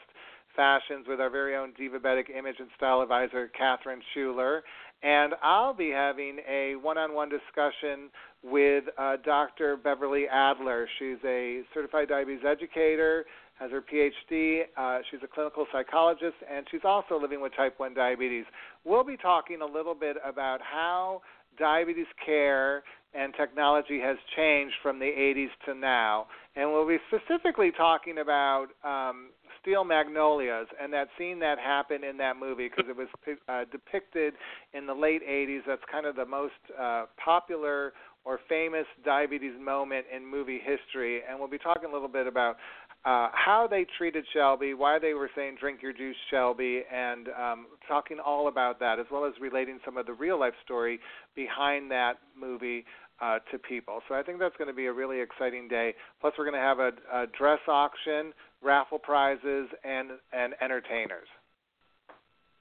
fashions 0.56 1.06
with 1.08 1.20
our 1.20 1.30
very 1.30 1.56
own 1.56 1.74
Divabetic 1.80 2.30
image 2.36 2.56
and 2.60 2.70
style 2.76 3.02
advisor, 3.02 3.50
Catherine 3.58 4.02
Schuler. 4.14 4.64
And 5.04 5.34
I'll 5.42 5.74
be 5.74 5.90
having 5.90 6.40
a 6.48 6.76
one 6.76 6.98
on 6.98 7.14
one 7.14 7.30
discussion 7.30 8.10
with 8.44 8.84
uh, 8.98 9.18
Dr. 9.24 9.78
Beverly 9.78 10.26
Adler. 10.32 10.88
She's 11.00 11.18
a 11.26 11.62
certified 11.74 12.10
diabetes 12.10 12.44
educator, 12.48 13.26
has 13.62 13.70
her 13.72 13.82
PhD. 13.82 14.62
Uh, 14.76 15.00
she's 15.10 15.20
a 15.24 15.28
clinical 15.28 15.68
psychologist, 15.72 16.36
and 16.52 16.66
she's 16.72 16.82
also 16.84 17.20
living 17.20 17.42
with 17.42 17.56
type 17.56 17.76
1 17.78 17.94
diabetes. 17.94 18.46
We'll 18.84 19.04
be 19.04 19.18
talking 19.18 19.62
a 19.62 19.66
little 19.66 19.94
bit 19.94 20.18
about 20.26 20.60
how 20.62 21.22
diabetes 21.60 22.08
care 22.26 22.84
and 23.14 23.34
technology 23.36 24.00
has 24.00 24.18
changed 24.36 24.74
from 24.82 24.98
the 24.98 25.06
80s 25.06 25.50
to 25.66 25.76
now. 25.76 26.28
And 26.56 26.72
we'll 26.72 26.88
be 26.88 26.98
specifically 27.08 27.72
talking 27.76 28.18
about 28.20 28.68
um, 28.84 29.30
Steel 29.62 29.84
Magnolias 29.84 30.68
and 30.82 30.92
that 30.94 31.10
scene 31.18 31.40
that 31.40 31.60
happened 31.60 32.04
in 32.04 32.18
that 32.18 32.38
movie 32.38 32.70
because 32.70 32.90
it 32.90 32.96
was 32.96 33.08
uh, 33.48 33.66
depicted 33.72 34.34
in 34.74 34.88
the 34.88 34.94
late 34.94 35.22
80s. 35.28 35.60
That's 35.68 35.82
kind 35.92 36.06
of 36.06 36.16
the 36.16 36.26
most 36.26 36.54
uh, 36.80 37.06
popular 37.24 37.94
or 38.24 38.40
famous 38.48 38.86
diabetes 39.04 39.54
moment 39.60 40.06
in 40.16 40.26
movie 40.26 40.60
history. 40.64 41.22
And 41.28 41.40
we'll 41.40 41.50
be 41.50 41.58
talking 41.58 41.90
a 41.90 41.94
little 41.94 42.08
bit 42.08 42.28
about 42.28 42.58
uh, 43.04 43.30
how 43.34 43.68
they 43.70 43.86
treated 43.98 44.26
Shelby, 44.34 44.74
why 44.74 45.00
they 45.00 45.14
were 45.14 45.30
saying 45.36 45.58
"drink 45.60 45.82
your 45.82 45.94
juice, 45.94 46.16
Shelby," 46.30 46.84
and 46.94 47.30
um, 47.30 47.66
talking 47.88 48.18
all 48.24 48.48
about 48.48 48.80
that, 48.80 49.00
as 49.00 49.06
well 49.12 49.26
as 49.26 49.34
relating 49.42 49.80
some 49.84 49.98
of 49.98 50.06
the 50.06 50.14
real 50.14 50.40
life 50.40 50.54
story 50.64 51.00
behind 51.36 51.90
that 51.90 52.20
movie 52.40 52.86
uh, 53.20 53.40
to 53.52 53.58
people. 53.58 54.02
So 54.08 54.16
I 54.16 54.24
think 54.24 54.40
that's 54.40 54.56
going 54.58 54.68
to 54.68 54.74
be 54.74 54.86
a 54.86 54.94
really 54.94 55.20
exciting 55.20 55.68
day. 55.68 55.96
Plus, 56.20 56.34
we're 56.38 56.46
going 56.46 56.56
to 56.56 56.60
have 56.60 56.80
a, 56.80 56.92
a 57.12 57.28
dress 57.38 57.60
auction, 57.68 58.34
raffle 58.62 59.00
prizes, 59.00 59.68
and 59.84 60.12
and 60.32 60.54
entertainers. 60.62 61.28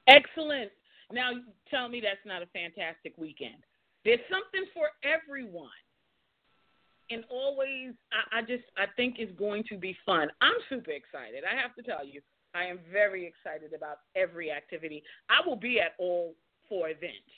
Excellent. 0.09 0.70
Now 1.12 1.32
tell 1.70 1.88
me 1.88 2.00
that's 2.00 2.25
not 2.25 2.42
a 2.42 2.47
fantastic 2.47 3.12
weekend. 3.18 3.62
There's 4.04 4.20
something 4.30 4.66
for 4.73 4.88
everyone. 5.04 5.68
And 7.11 7.25
always, 7.29 7.93
I, 8.12 8.38
I 8.38 8.40
just, 8.43 8.64
I 8.76 8.85
think 8.97 9.17
it's 9.19 9.37
going 9.38 9.64
to 9.69 9.76
be 9.76 9.97
fun. 10.07 10.29
I'm 10.40 10.55
super 10.69 10.93
excited. 10.93 11.43
I 11.45 11.61
have 11.61 11.75
to 11.75 11.83
tell 11.83 12.07
you, 12.07 12.21
I 12.55 12.64
am 12.64 12.79
very 12.90 13.26
excited 13.26 13.73
about 13.75 13.99
every 14.17 14.50
activity. 14.50 15.02
I 15.29 15.47
will 15.47 15.57
be 15.57 15.81
at 15.81 15.93
all 15.99 16.35
four 16.69 16.88
events. 16.88 17.31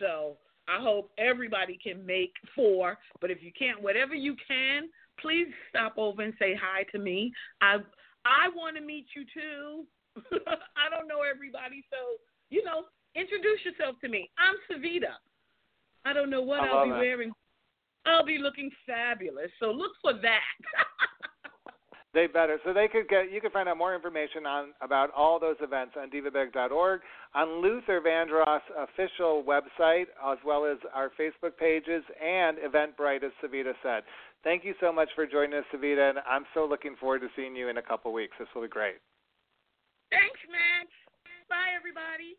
So 0.00 0.36
I 0.68 0.80
hope 0.80 1.10
everybody 1.18 1.78
can 1.82 2.04
make 2.04 2.32
four. 2.54 2.98
But 3.20 3.30
if 3.30 3.42
you 3.42 3.52
can't, 3.58 3.82
whatever 3.82 4.14
you 4.14 4.36
can, 4.46 4.88
please 5.20 5.48
stop 5.70 5.94
over 5.96 6.22
and 6.22 6.34
say 6.38 6.54
hi 6.60 6.84
to 6.92 6.98
me. 6.98 7.32
I 7.60 7.76
I 8.24 8.48
want 8.54 8.76
to 8.76 8.82
meet 8.82 9.06
you 9.14 9.24
too. 9.32 9.84
I 10.46 10.90
don't 10.90 11.06
know 11.06 11.22
everybody, 11.22 11.84
so 11.90 12.18
you 12.50 12.64
know, 12.64 12.84
introduce 13.14 13.60
yourself 13.64 13.96
to 14.02 14.08
me. 14.08 14.30
I'm 14.38 14.56
Seveda. 14.68 15.14
I 16.04 16.12
don't 16.12 16.30
know 16.30 16.42
what 16.42 16.60
I'll 16.60 16.84
be 16.84 16.90
that. 16.90 16.98
wearing. 16.98 17.32
I'll 18.06 18.24
be 18.24 18.38
looking 18.38 18.70
fabulous. 18.86 19.50
So 19.60 19.70
look 19.70 19.92
for 20.00 20.12
that. 20.14 20.40
they 22.14 22.26
better. 22.26 22.58
So 22.64 22.72
they 22.72 22.88
could 22.88 23.08
get. 23.08 23.32
You 23.32 23.40
can 23.40 23.50
find 23.50 23.68
out 23.68 23.76
more 23.76 23.94
information 23.94 24.46
on 24.46 24.68
about 24.80 25.10
all 25.10 25.38
those 25.40 25.56
events 25.60 25.94
on 26.00 26.10
divabetic.org, 26.10 27.00
on 27.34 27.62
Luther 27.62 28.00
Vandross 28.00 28.60
official 28.78 29.44
website, 29.46 30.06
as 30.24 30.38
well 30.44 30.64
as 30.64 30.78
our 30.94 31.10
Facebook 31.20 31.56
pages 31.58 32.04
and 32.24 32.58
Eventbrite, 32.58 33.24
as 33.24 33.32
Seveda 33.42 33.72
said. 33.82 34.04
Thank 34.44 34.64
you 34.64 34.74
so 34.80 34.92
much 34.92 35.08
for 35.14 35.26
joining 35.26 35.58
us, 35.58 35.64
Seveda, 35.74 36.10
and 36.10 36.18
I'm 36.28 36.44
so 36.54 36.64
looking 36.64 36.94
forward 37.00 37.20
to 37.20 37.28
seeing 37.34 37.56
you 37.56 37.68
in 37.68 37.78
a 37.78 37.82
couple 37.82 38.12
weeks. 38.12 38.36
This 38.38 38.48
will 38.54 38.62
be 38.62 38.68
great. 38.68 38.96
Thanks, 40.10 40.38
Max. 40.48 40.88
Bye, 41.48 41.74
everybody. 41.76 42.38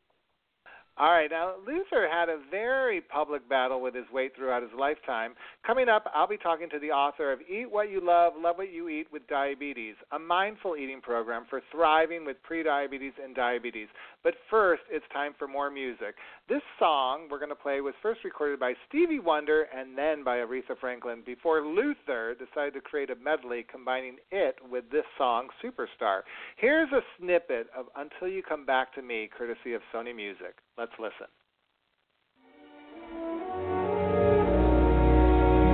All 1.00 1.12
right, 1.12 1.30
now 1.30 1.54
Luther 1.64 2.10
had 2.12 2.28
a 2.28 2.40
very 2.50 3.02
public 3.02 3.48
battle 3.48 3.82
with 3.82 3.94
his 3.94 4.10
weight 4.12 4.32
throughout 4.36 4.64
his 4.64 4.72
lifetime. 4.76 5.36
Coming 5.64 5.90
up, 5.90 6.12
I'll 6.12 6.28
be 6.28 6.38
talking 6.38 6.72
to 6.72 6.80
the 6.80 6.90
author 6.90 7.32
of 7.32 7.40
Eat 7.42 7.70
What 7.70 7.92
You 7.92 8.02
Love, 8.04 8.34
Love 8.36 8.58
What 8.58 8.74
You 8.74 8.90
Eat 8.90 9.06
with 9.14 9.28
Diabetes, 9.28 9.94
a 10.12 10.18
mindful 10.18 10.76
eating 10.76 11.00
program 11.00 11.46
for 11.52 11.62
thriving 11.72 12.26
with 12.26 12.38
prediabetes 12.42 13.12
and 13.24 13.36
diabetes. 13.36 13.90
But 14.24 14.34
first, 14.50 14.82
it's 14.90 15.06
time 15.14 15.36
for 15.38 15.48
more 15.48 15.70
music. 15.70 16.16
This 16.50 16.64
song 16.80 17.28
we're 17.30 17.38
going 17.38 17.50
to 17.50 17.56
play 17.56 17.80
was 17.80 17.94
first 18.02 18.24
recorded 18.24 18.60
by 18.60 18.74
Stevie 18.90 19.20
Wonder 19.20 19.68
and 19.72 19.96
then 19.96 20.24
by 20.24 20.38
Aretha 20.38 20.80
Franklin 20.82 21.22
before 21.24 21.62
Luther 21.64 22.34
decided 22.34 22.74
to 22.74 22.82
create 22.82 23.12
a 23.12 23.16
medley 23.24 23.64
combining 23.72 24.16
it 24.32 24.56
with 24.68 24.86
this 24.92 25.06
song, 25.16 25.50
Superstar. 25.64 26.22
Here's 26.56 26.92
a 26.92 27.02
snippet 27.20 27.68
of 27.78 27.86
Until 27.96 28.30
You 28.30 28.42
Come 28.42 28.66
Back 28.66 28.96
to 28.96 29.04
Me, 29.04 29.30
courtesy 29.38 29.76
of 29.76 29.84
Sony 29.94 30.16
Music. 30.16 30.56
Let's 30.78 30.92
listen. 31.00 31.26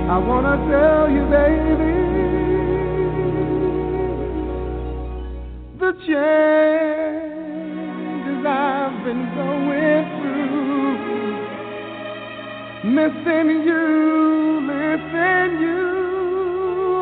I 0.08 0.18
want 0.18 0.46
to 0.46 0.56
tell 0.70 1.10
you, 1.10 1.26
baby, 1.28 1.92
the 5.78 5.92
changes 6.06 7.26
I've 8.46 9.04
been 9.04 9.24
going 9.34 10.04
through, 10.20 10.96
missing 12.94 13.48
you, 13.62 13.84
missing 14.62 15.50
you, 15.60 15.84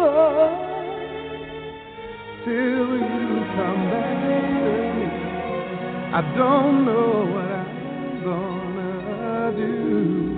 oh, 0.03 0.51
till 2.45 2.91
you 2.99 3.47
come 3.55 3.83
back. 3.91 4.13
I 6.15 6.21
don't 6.37 6.85
know 6.85 7.25
what 7.33 7.52
gonna 8.23 9.53
do. 9.57 10.33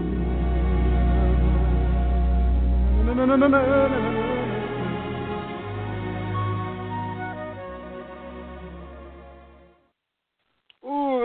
No, 3.04 3.14
no, 3.14 3.26
no, 3.26 3.36
no, 3.36 3.49
no, 3.49 3.88
no, 3.88 4.12
no. 4.12 4.24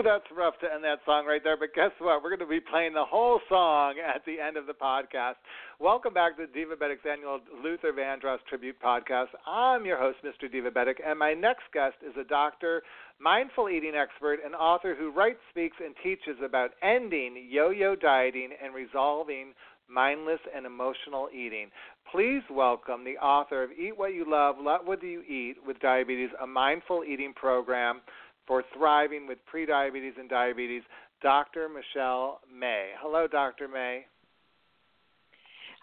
That's 0.02 0.24
rough 0.34 0.58
to 0.60 0.72
end 0.72 0.82
that 0.84 1.00
song 1.04 1.26
right 1.26 1.44
there. 1.44 1.58
But 1.58 1.74
guess 1.74 1.90
what? 1.98 2.22
We're 2.22 2.30
going 2.30 2.40
to 2.40 2.46
be 2.46 2.60
playing 2.60 2.94
the 2.94 3.04
whole 3.04 3.38
song 3.50 3.96
at 3.98 4.24
the 4.24 4.40
end 4.40 4.56
of 4.56 4.66
the 4.66 4.72
podcast. 4.72 5.34
Welcome 5.78 6.14
back 6.14 6.38
to 6.38 6.46
the 6.46 6.52
Diva 6.52 6.74
Divabetic's 6.74 7.04
annual 7.10 7.40
Luther 7.62 7.92
Vandross 7.92 8.38
tribute 8.48 8.76
podcast. 8.80 9.26
I'm 9.46 9.84
your 9.84 9.98
host, 9.98 10.18
Mr. 10.24 10.50
Divabetic, 10.50 10.94
and 11.06 11.18
my 11.18 11.34
next 11.34 11.64
guest 11.74 11.96
is 12.00 12.14
a 12.18 12.24
doctor, 12.24 12.82
mindful 13.20 13.68
eating 13.68 13.92
expert, 13.94 14.38
and 14.42 14.54
author 14.54 14.94
who 14.98 15.12
writes, 15.12 15.38
speaks, 15.50 15.76
and 15.84 15.94
teaches 16.02 16.40
about 16.42 16.70
ending 16.82 17.46
yo-yo 17.50 17.94
dieting 17.94 18.50
and 18.64 18.74
resolving 18.74 19.52
mindless 19.86 20.40
and 20.56 20.64
emotional 20.64 21.28
eating. 21.34 21.68
Please 22.10 22.42
welcome 22.50 23.04
the 23.04 23.18
author 23.18 23.62
of 23.62 23.70
Eat 23.72 23.98
What 23.98 24.14
You 24.14 24.24
Love, 24.26 24.56
Love 24.58 24.82
What 24.84 25.02
You 25.02 25.20
Eat 25.22 25.56
with 25.66 25.78
Diabetes, 25.80 26.30
a 26.42 26.46
mindful 26.46 27.04
eating 27.04 27.34
program 27.34 28.00
for 28.46 28.64
thriving 28.76 29.26
with 29.26 29.38
prediabetes 29.52 30.18
and 30.18 30.28
diabetes, 30.28 30.82
Dr. 31.22 31.68
Michelle 31.68 32.40
May. 32.52 32.90
Hello, 33.00 33.26
Dr. 33.26 33.68
May. 33.68 34.06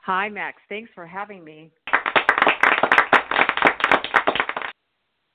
Hi, 0.05 0.29
Max. 0.29 0.57
Thanks 0.69 0.89
for 0.95 1.05
having 1.05 1.43
me. 1.43 1.71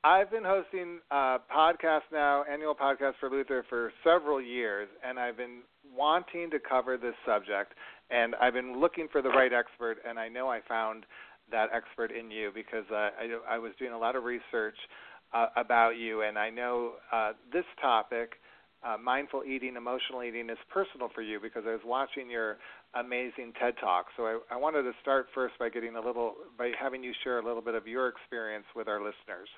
I've 0.04 0.32
been 0.32 0.42
hosting 0.42 0.98
a 1.12 1.38
podcast 1.54 2.10
now, 2.12 2.42
annual 2.50 2.74
podcast 2.74 3.12
for 3.20 3.30
Luther, 3.30 3.64
for 3.68 3.92
several 4.02 4.42
years, 4.42 4.88
and 5.06 5.16
I've 5.16 5.36
been 5.36 5.60
wanting 5.96 6.50
to 6.50 6.58
cover 6.58 6.96
this 6.96 7.14
subject. 7.24 7.74
And 8.10 8.34
I've 8.36 8.52
been 8.52 8.80
looking 8.80 9.06
for 9.12 9.22
the 9.22 9.28
right 9.28 9.52
expert, 9.52 9.98
and 10.06 10.18
I 10.18 10.28
know 10.28 10.48
I 10.48 10.60
found 10.68 11.06
that 11.52 11.68
expert 11.72 12.10
in 12.10 12.32
you 12.32 12.50
because 12.52 12.84
uh, 12.90 13.10
I, 13.14 13.54
I 13.54 13.58
was 13.58 13.72
doing 13.78 13.92
a 13.92 13.98
lot 13.98 14.16
of 14.16 14.24
research 14.24 14.76
uh, 15.34 15.46
about 15.56 15.96
you, 15.96 16.22
and 16.22 16.38
I 16.38 16.50
know 16.50 16.92
uh, 17.12 17.32
this 17.52 17.64
topic, 17.80 18.34
uh, 18.84 18.96
mindful 19.02 19.44
eating, 19.44 19.76
emotional 19.76 20.22
eating, 20.22 20.50
is 20.50 20.58
personal 20.72 21.08
for 21.14 21.22
you 21.22 21.40
because 21.40 21.64
I 21.66 21.70
was 21.70 21.80
watching 21.84 22.28
your 22.30 22.58
amazing 22.94 23.52
TED 23.60 23.74
Talk. 23.80 24.06
So 24.16 24.24
I, 24.24 24.38
I 24.50 24.56
wanted 24.56 24.82
to 24.82 24.92
start 25.00 25.26
first 25.34 25.58
by 25.58 25.68
getting 25.68 25.96
a 25.96 26.00
little, 26.00 26.34
by 26.58 26.72
having 26.78 27.02
you 27.02 27.12
share 27.24 27.38
a 27.38 27.44
little 27.44 27.62
bit 27.62 27.74
of 27.74 27.86
your 27.86 28.08
experience 28.08 28.66
with 28.74 28.88
our 28.88 28.98
listeners. 28.98 29.48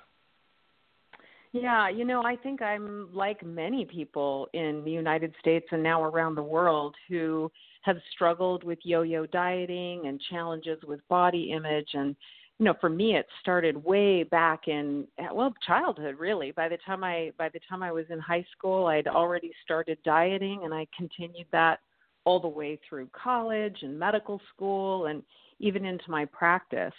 Yeah, 1.51 1.87
you 1.89 2.03
know, 2.03 2.21
I 2.21 2.35
think 2.35 2.61
I'm 2.61 3.09
like 3.13 3.43
many 3.45 3.85
people 3.85 4.47
in 4.53 4.83
the 4.83 4.91
United 4.91 5.33
States 5.39 5.65
and 5.71 5.81
now 5.81 6.03
around 6.03 6.35
the 6.35 6.43
world 6.43 6.95
who 7.07 7.49
have 7.83 7.95
struggled 8.13 8.63
with 8.63 8.79
yo 8.83 9.03
yo 9.03 9.25
dieting 9.25 10.07
and 10.07 10.21
challenges 10.29 10.79
with 10.85 10.99
body 11.07 11.51
image. 11.55 11.89
And, 11.93 12.15
you 12.59 12.65
know, 12.65 12.75
for 12.79 12.89
me, 12.89 13.15
it 13.15 13.27
started 13.41 13.83
way 13.83 14.23
back 14.23 14.67
in, 14.67 15.05
well, 15.33 15.53
childhood, 15.67 16.15
really. 16.17 16.51
By 16.51 16.69
the 16.69 16.77
time 16.85 17.03
I, 17.03 17.31
by 17.37 17.49
the 17.49 17.59
time 17.67 17.83
I 17.83 17.91
was 17.91 18.05
in 18.09 18.19
high 18.19 18.45
school, 18.57 18.87
I'd 18.87 19.07
already 19.07 19.51
started 19.63 19.97
dieting 20.05 20.61
and 20.63 20.73
I 20.73 20.87
continued 20.97 21.47
that 21.51 21.79
all 22.23 22.39
the 22.39 22.47
way 22.47 22.79
through 22.87 23.09
college 23.11 23.77
and 23.81 23.99
medical 23.99 24.39
school 24.53 25.07
and 25.07 25.21
even 25.59 25.85
into 25.85 26.09
my 26.09 26.25
practice. 26.25 26.93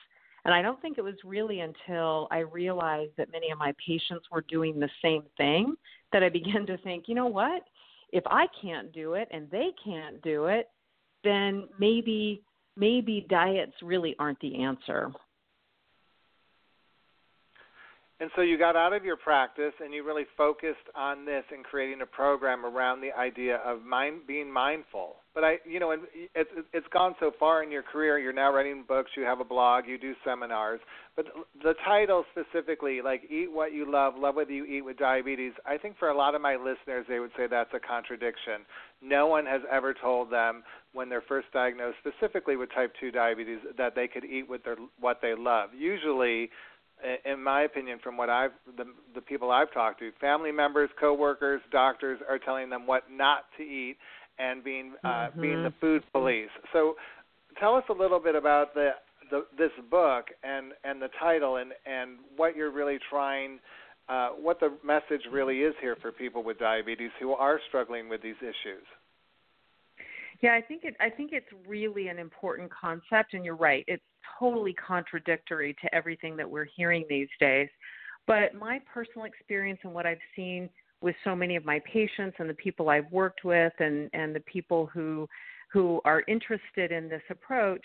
And 0.45 0.55
I 0.55 0.63
don't 0.63 0.81
think 0.81 0.99
it 0.99 1.03
was 1.03 1.17
really 1.25 1.61
until 1.61 2.29
I 2.31 2.39
realized 2.39 3.13
that 3.17 3.33
many 3.33 3.51
of 3.51 3.59
my 3.59 3.75
patients 3.85 4.27
were 4.31 4.45
doing 4.49 4.79
the 4.79 4.91
same 5.03 5.25
thing 5.37 5.75
that 6.13 6.23
I 6.23 6.29
began 6.31 6.67
to 6.67 6.77
think, 6.79 7.05
you 7.09 7.15
know 7.15 7.27
what? 7.27 7.63
If 8.13 8.25
I 8.27 8.47
can't 8.63 8.93
do 8.93 9.15
it 9.15 9.27
and 9.31 9.51
they 9.51 9.71
can't 9.83 10.23
do 10.23 10.47
it, 10.47 10.69
then 11.25 11.67
maybe 11.79 12.43
maybe 12.77 13.27
diets 13.31 13.73
really 13.83 14.15
aren't 14.19 14.39
the 14.41 14.63
answer. 14.63 15.11
And 18.19 18.31
so 18.35 18.41
you 18.41 18.57
got 18.57 18.77
out 18.77 18.95
of 18.95 19.05
your 19.05 19.17
practice 19.17 19.75
and 19.79 19.93
you 19.93 20.03
really 20.03 20.25
focused 20.39 20.89
on 20.95 21.27
this 21.27 21.45
and 21.53 21.63
creating 21.63 22.01
a 22.01 22.07
program 22.07 22.65
around 22.65 23.03
the 23.03 23.13
idea 23.13 23.57
of 23.57 23.85
mind 23.85 24.21
being 24.27 24.51
mindful. 24.51 25.17
But 25.35 25.45
I, 25.45 25.57
you 25.69 25.79
know, 25.79 25.95
it's 26.35 26.51
it's 26.73 26.87
gone 26.95 27.15
so 27.21 27.31
far 27.39 27.63
in 27.63 27.71
your 27.71 27.83
career. 27.83 28.19
You're 28.19 28.33
now 28.33 28.51
writing 28.55 28.85
books. 28.89 29.11
You 29.19 29.25
have 29.25 29.41
a 29.41 29.45
blog. 29.45 29.85
You 29.87 29.99
do 29.99 30.15
seminars. 30.25 30.81
But 31.15 31.27
the 31.63 31.75
title 31.85 32.25
specifically, 32.31 33.03
like 33.03 33.25
"Eat 33.29 33.53
What 33.53 33.75
You 33.75 33.91
Love, 33.91 34.15
Love 34.17 34.37
What 34.37 34.49
You 34.49 34.65
Eat 34.65 34.81
with 34.81 34.97
Diabetes," 34.97 35.53
I 35.67 35.77
think 35.77 35.99
for 35.99 36.09
a 36.09 36.17
lot 36.17 36.35
of 36.35 36.41
my 36.41 36.57
listeners, 36.57 37.05
they 37.07 37.21
would 37.21 37.33
say 37.37 37.47
that's 37.47 37.75
a 37.75 37.81
contradiction. 37.81 38.65
No 39.03 39.27
one 39.27 39.45
has 39.45 39.61
ever 39.71 39.93
told 39.93 40.31
them 40.33 40.63
when 40.95 41.11
they're 41.11 41.21
first 41.21 41.49
diagnosed, 41.53 41.99
specifically 41.99 42.57
with 42.57 42.73
type 42.73 42.95
2 42.99 43.11
diabetes, 43.11 43.59
that 43.77 43.95
they 43.95 44.09
could 44.09 44.25
eat 44.25 44.47
what 44.49 45.21
they 45.21 45.35
love. 45.35 45.75
Usually 45.77 46.49
in 47.25 47.43
my 47.43 47.63
opinion, 47.63 47.99
from 48.03 48.17
what 48.17 48.31
I've 48.31 48.53
the 48.77 48.85
the 49.15 49.21
people 49.21 49.51
I've 49.51 49.73
talked 49.73 50.01
to, 50.01 50.11
family 50.21 50.53
members, 50.53 50.91
coworkers, 50.99 51.61
doctors 51.71 52.21
are 52.29 52.39
telling 52.39 52.71
them 52.71 52.87
what 52.87 53.05
not 53.11 53.45
to 53.59 53.63
eat 53.63 53.97
and 54.39 54.65
being 54.65 54.95
uh, 55.05 55.09
mm-hmm. 55.09 55.41
being 55.41 55.63
the 55.63 55.73
food 55.81 56.03
police. 56.13 56.51
So, 56.73 56.97
tell 57.59 57.75
us 57.75 57.85
a 57.91 57.93
little 57.93 58.21
bit 58.21 58.35
about 58.35 58.75
the, 58.75 58.91
the 59.31 59.47
this 59.59 59.71
book 59.91 60.27
and 60.43 60.73
and 60.85 61.01
the 61.01 61.09
title 61.21 61.57
and 61.57 61.73
and 61.85 62.19
what 62.37 62.57
you're 62.57 62.73
really 62.73 62.99
trying. 63.11 63.59
Uh, 64.09 64.29
what 64.41 64.61
the 64.61 64.73
message 64.85 65.23
really 65.33 65.63
is 65.63 65.75
here 65.81 65.97
for 66.01 66.13
people 66.13 66.45
with 66.45 66.61
diabetes 66.61 67.11
who 67.19 67.33
are 67.33 67.59
struggling 67.67 68.09
with 68.09 68.23
these 68.23 68.37
issues. 68.41 68.85
Yeah, 70.43 70.55
I 70.55 70.61
think 70.61 70.85
it 70.85 70.95
I 71.01 71.11
think 71.11 71.33
it's 71.33 71.49
really 71.67 72.07
an 72.07 72.19
important 72.19 72.71
concept 72.71 73.35
and 73.35 73.45
you're 73.45 73.57
right. 73.57 73.85
It's 73.89 74.03
totally 74.39 74.75
contradictory 74.75 75.75
to 75.83 75.95
everything 75.95 76.37
that 76.37 76.51
we're 76.51 76.67
hearing 76.77 77.05
these 77.09 77.29
days. 77.41 77.69
But 78.27 78.55
my 78.55 78.81
personal 78.93 79.25
experience 79.25 79.81
and 79.85 79.95
what 79.95 80.07
I've 80.07 80.19
seen 80.35 80.69
with 81.01 81.15
so 81.25 81.37
many 81.37 81.57
of 81.57 81.65
my 81.65 81.81
patients 81.91 82.37
and 82.39 82.49
the 82.49 82.55
people 82.55 82.89
I've 82.89 83.11
worked 83.13 83.45
with 83.45 83.73
and 83.79 84.11
and 84.13 84.35
the 84.35 84.41
people 84.41 84.87
who 84.87 85.29
who 85.73 86.01
are 86.05 86.23
interested 86.27 86.93
in 86.93 87.09
this 87.09 87.23
approach 87.31 87.85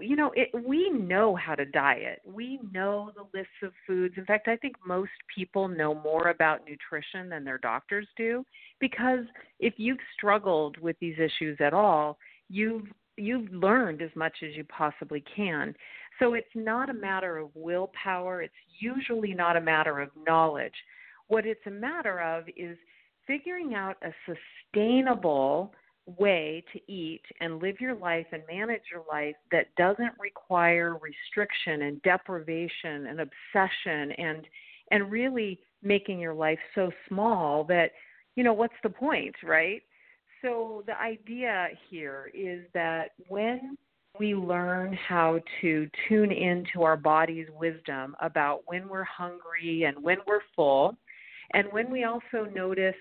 you 0.00 0.16
know 0.16 0.32
it, 0.34 0.48
we 0.66 0.90
know 0.90 1.36
how 1.36 1.54
to 1.54 1.64
diet 1.64 2.20
we 2.24 2.58
know 2.72 3.12
the 3.14 3.38
lists 3.38 3.52
of 3.62 3.72
foods 3.86 4.14
in 4.16 4.24
fact 4.24 4.48
i 4.48 4.56
think 4.56 4.74
most 4.86 5.10
people 5.34 5.68
know 5.68 5.94
more 5.94 6.28
about 6.28 6.60
nutrition 6.68 7.28
than 7.28 7.44
their 7.44 7.58
doctors 7.58 8.06
do 8.16 8.44
because 8.80 9.24
if 9.60 9.74
you've 9.76 9.98
struggled 10.16 10.76
with 10.78 10.96
these 11.00 11.16
issues 11.18 11.56
at 11.60 11.72
all 11.72 12.18
you've 12.48 12.86
you've 13.16 13.52
learned 13.52 14.02
as 14.02 14.10
much 14.16 14.36
as 14.42 14.54
you 14.56 14.64
possibly 14.64 15.22
can. 15.34 15.74
So 16.18 16.34
it's 16.34 16.46
not 16.54 16.88
a 16.88 16.92
mm-hmm. 16.92 17.00
matter 17.02 17.38
of 17.38 17.50
willpower. 17.54 18.42
It's 18.42 18.54
usually 18.80 19.34
not 19.34 19.56
a 19.56 19.60
matter 19.60 20.00
of 20.00 20.10
knowledge. 20.26 20.74
What 21.28 21.46
it's 21.46 21.66
a 21.66 21.70
matter 21.70 22.20
of 22.20 22.44
is 22.56 22.76
figuring 23.26 23.74
out 23.74 23.96
a 24.02 24.12
sustainable 24.26 25.72
way 26.18 26.62
to 26.72 26.92
eat 26.92 27.22
and 27.40 27.62
live 27.62 27.80
your 27.80 27.94
life 27.94 28.26
and 28.32 28.42
manage 28.50 28.82
your 28.92 29.04
life 29.10 29.34
that 29.50 29.74
doesn't 29.76 30.12
require 30.20 30.98
restriction 30.98 31.82
and 31.82 32.02
deprivation 32.02 33.06
and 33.06 33.20
obsession 33.20 34.12
and 34.18 34.46
and 34.90 35.10
really 35.10 35.58
making 35.82 36.20
your 36.20 36.34
life 36.34 36.58
so 36.74 36.90
small 37.08 37.64
that 37.64 37.92
you 38.36 38.44
know 38.44 38.52
what's 38.52 38.74
the 38.82 38.90
point 38.90 39.34
right 39.42 39.82
so 40.44 40.82
the 40.86 41.00
idea 41.00 41.68
here 41.90 42.30
is 42.34 42.64
that 42.74 43.12
when 43.28 43.78
we 44.20 44.34
learn 44.34 44.92
how 44.92 45.40
to 45.60 45.88
tune 46.06 46.30
into 46.30 46.82
our 46.82 46.96
body's 46.96 47.46
wisdom 47.58 48.14
about 48.20 48.60
when 48.66 48.88
we're 48.88 49.04
hungry 49.04 49.84
and 49.84 50.00
when 50.02 50.18
we're 50.26 50.42
full 50.54 50.96
and 51.54 51.66
when 51.72 51.90
we 51.90 52.04
also 52.04 52.44
notice 52.54 52.94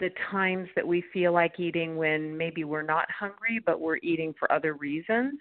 the 0.00 0.08
times 0.30 0.68
that 0.74 0.86
we 0.86 1.04
feel 1.12 1.32
like 1.32 1.60
eating 1.60 1.96
when 1.96 2.36
maybe 2.36 2.64
we're 2.64 2.82
not 2.82 3.06
hungry 3.10 3.60
but 3.64 3.80
we're 3.80 3.98
eating 4.02 4.34
for 4.38 4.50
other 4.50 4.72
reasons 4.74 5.38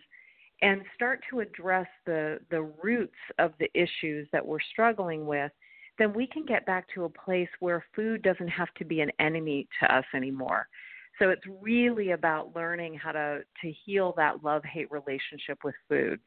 and 0.61 0.81
start 0.93 1.21
to 1.29 1.39
address 1.39 1.87
the 2.05 2.37
the 2.51 2.61
roots 2.83 3.13
of 3.39 3.53
the 3.59 3.69
issues 3.73 4.27
that 4.33 4.45
we're 4.45 4.59
struggling 4.73 5.25
with 5.25 5.51
then 5.97 6.13
we 6.13 6.27
can 6.27 6.45
get 6.45 6.65
back 6.65 6.85
to 6.93 7.05
a 7.05 7.09
place 7.09 7.49
where 7.59 7.85
food 7.95 8.21
doesn't 8.21 8.47
have 8.47 8.73
to 8.77 8.85
be 8.85 8.99
an 8.99 9.11
enemy 9.19 9.67
to 9.79 9.95
us 9.95 10.05
anymore 10.13 10.67
so 11.19 11.29
it's 11.29 11.45
really 11.61 12.11
about 12.11 12.55
learning 12.55 12.95
how 12.95 13.11
to 13.11 13.41
to 13.61 13.73
heal 13.85 14.13
that 14.17 14.43
love 14.43 14.63
hate 14.63 14.89
relationship 14.91 15.59
with 15.63 15.75
food 15.87 16.19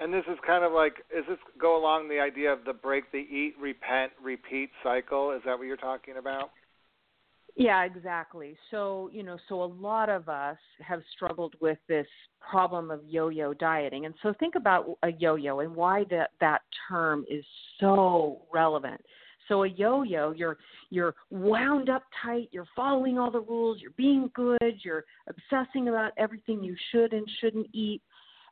and 0.00 0.12
this 0.14 0.24
is 0.30 0.38
kind 0.46 0.64
of 0.64 0.72
like, 0.72 0.94
is 1.16 1.24
this 1.28 1.38
go 1.60 1.76
along 1.76 2.08
the 2.08 2.20
idea 2.20 2.52
of 2.52 2.64
the 2.64 2.72
break 2.72 3.10
the 3.10 3.18
eat, 3.18 3.54
repent, 3.60 4.12
repeat 4.22 4.70
cycle? 4.82 5.32
Is 5.32 5.42
that 5.44 5.58
what 5.58 5.66
you're 5.66 5.76
talking 5.76 6.18
about? 6.18 6.50
Yeah, 7.56 7.82
exactly. 7.82 8.56
So, 8.70 9.10
you 9.12 9.24
know, 9.24 9.36
so 9.48 9.60
a 9.60 9.64
lot 9.64 10.08
of 10.08 10.28
us 10.28 10.58
have 10.86 11.00
struggled 11.12 11.54
with 11.60 11.78
this 11.88 12.06
problem 12.38 12.92
of 12.92 13.00
yo-yo 13.04 13.52
dieting. 13.54 14.06
And 14.06 14.14
so 14.22 14.32
think 14.38 14.54
about 14.54 14.86
a 15.02 15.10
yo-yo 15.18 15.58
and 15.58 15.74
why 15.74 16.04
that 16.10 16.30
that 16.40 16.60
term 16.88 17.24
is 17.28 17.44
so 17.80 18.42
relevant. 18.54 19.00
So 19.48 19.64
a 19.64 19.68
yo-yo, 19.68 20.32
you're 20.32 20.58
you're 20.90 21.14
wound 21.30 21.88
up 21.90 22.04
tight, 22.22 22.48
you're 22.52 22.68
following 22.76 23.18
all 23.18 23.30
the 23.30 23.40
rules, 23.40 23.80
you're 23.80 23.90
being 23.92 24.30
good, 24.34 24.80
you're 24.82 25.04
obsessing 25.28 25.88
about 25.88 26.12
everything 26.16 26.62
you 26.62 26.76
should 26.92 27.12
and 27.12 27.28
shouldn't 27.40 27.68
eat. 27.72 28.02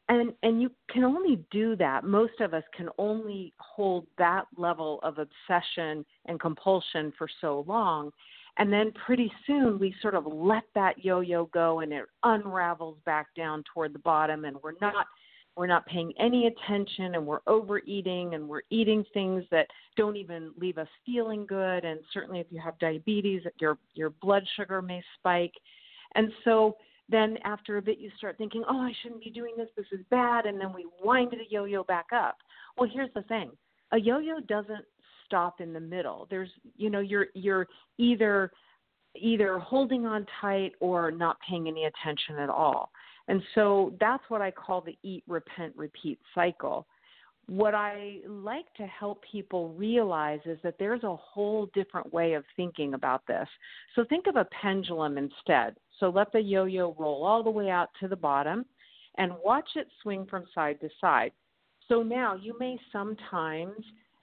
And 0.08 0.32
and 0.42 0.62
you 0.62 0.70
can 0.90 1.04
only 1.04 1.44
do 1.50 1.76
that 1.76 2.04
most 2.04 2.40
of 2.40 2.54
us 2.54 2.62
can 2.76 2.88
only 2.98 3.52
hold 3.58 4.06
that 4.18 4.44
level 4.56 5.00
of 5.02 5.18
obsession 5.18 6.04
and 6.26 6.40
compulsion 6.40 7.12
for 7.18 7.28
so 7.40 7.64
long. 7.66 8.10
And 8.58 8.72
then 8.72 8.92
pretty 9.04 9.30
soon 9.46 9.78
we 9.78 9.94
sort 10.00 10.14
of 10.14 10.24
let 10.26 10.62
that 10.74 11.04
yo-yo 11.04 11.46
go 11.52 11.80
and 11.80 11.92
it 11.92 12.04
unravels 12.22 12.96
back 13.04 13.26
down 13.36 13.62
toward 13.72 13.92
the 13.92 13.98
bottom 13.98 14.46
and 14.46 14.56
we're 14.62 14.72
not 14.80 15.06
we're 15.56 15.66
not 15.66 15.86
paying 15.86 16.12
any 16.18 16.46
attention 16.46 17.14
and 17.14 17.26
we're 17.26 17.40
overeating 17.46 18.34
and 18.34 18.46
we're 18.46 18.62
eating 18.70 19.04
things 19.14 19.42
that 19.50 19.66
don't 19.96 20.16
even 20.16 20.52
leave 20.58 20.78
us 20.78 20.88
feeling 21.04 21.46
good 21.46 21.84
and 21.84 22.00
certainly 22.12 22.40
if 22.40 22.46
you 22.50 22.60
have 22.60 22.78
diabetes 22.78 23.42
your 23.58 23.78
your 23.94 24.10
blood 24.10 24.44
sugar 24.56 24.82
may 24.82 25.02
spike 25.18 25.54
and 26.14 26.30
so 26.44 26.76
then 27.08 27.38
after 27.44 27.76
a 27.76 27.82
bit 27.82 27.98
you 27.98 28.10
start 28.16 28.36
thinking, 28.36 28.64
oh, 28.68 28.78
I 28.78 28.92
shouldn't 29.02 29.22
be 29.22 29.30
doing 29.30 29.54
this. 29.56 29.68
This 29.76 29.86
is 29.92 30.04
bad, 30.10 30.46
and 30.46 30.60
then 30.60 30.72
we 30.72 30.86
wind 31.02 31.30
the 31.30 31.38
yo-yo 31.48 31.84
back 31.84 32.06
up. 32.12 32.36
Well, 32.76 32.90
here's 32.92 33.12
the 33.14 33.22
thing: 33.22 33.50
a 33.92 33.98
yo-yo 33.98 34.40
doesn't 34.48 34.84
stop 35.24 35.60
in 35.60 35.72
the 35.72 35.80
middle. 35.80 36.26
There's, 36.30 36.50
you 36.76 36.90
know, 36.90 37.00
you're 37.00 37.26
you're 37.34 37.68
either 37.98 38.50
either 39.14 39.58
holding 39.58 40.04
on 40.04 40.26
tight 40.40 40.72
or 40.80 41.10
not 41.10 41.38
paying 41.48 41.68
any 41.68 41.84
attention 41.84 42.38
at 42.38 42.50
all. 42.50 42.90
And 43.28 43.42
so 43.54 43.94
that's 44.00 44.22
what 44.28 44.40
I 44.40 44.50
call 44.50 44.80
the 44.80 44.96
eat, 45.02 45.24
repent, 45.26 45.74
repeat 45.76 46.18
cycle. 46.34 46.86
What 47.48 47.74
I 47.74 48.18
like 48.26 48.72
to 48.76 48.86
help 48.86 49.22
people 49.30 49.72
realize 49.74 50.40
is 50.46 50.58
that 50.64 50.76
there's 50.78 51.04
a 51.04 51.16
whole 51.16 51.68
different 51.74 52.12
way 52.12 52.34
of 52.34 52.44
thinking 52.56 52.94
about 52.94 53.26
this. 53.26 53.48
So 53.94 54.04
think 54.04 54.26
of 54.26 54.36
a 54.36 54.48
pendulum 54.60 55.16
instead. 55.16 55.76
So 56.00 56.08
let 56.08 56.32
the 56.32 56.40
yo 56.40 56.64
yo 56.64 56.96
roll 56.98 57.24
all 57.24 57.42
the 57.42 57.50
way 57.50 57.70
out 57.70 57.88
to 58.00 58.08
the 58.08 58.16
bottom 58.16 58.64
and 59.16 59.32
watch 59.44 59.68
it 59.76 59.86
swing 60.02 60.26
from 60.28 60.44
side 60.54 60.80
to 60.80 60.88
side. 61.00 61.32
So 61.88 62.02
now 62.02 62.34
you 62.34 62.56
may 62.58 62.78
sometimes 62.92 63.76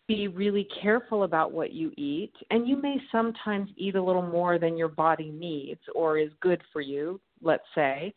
be 0.07 0.27
really 0.27 0.67
careful 0.81 1.23
about 1.23 1.53
what 1.53 1.71
you 1.71 1.91
eat, 1.95 2.33
and 2.51 2.67
you 2.67 2.75
may 2.75 2.97
sometimes 3.09 3.69
eat 3.77 3.95
a 3.95 4.03
little 4.03 4.21
more 4.21 4.59
than 4.59 4.77
your 4.77 4.89
body 4.89 5.31
needs 5.31 5.79
or 5.95 6.17
is 6.17 6.29
good 6.41 6.61
for 6.73 6.81
you, 6.81 7.21
let's 7.41 7.63
say. 7.73 8.13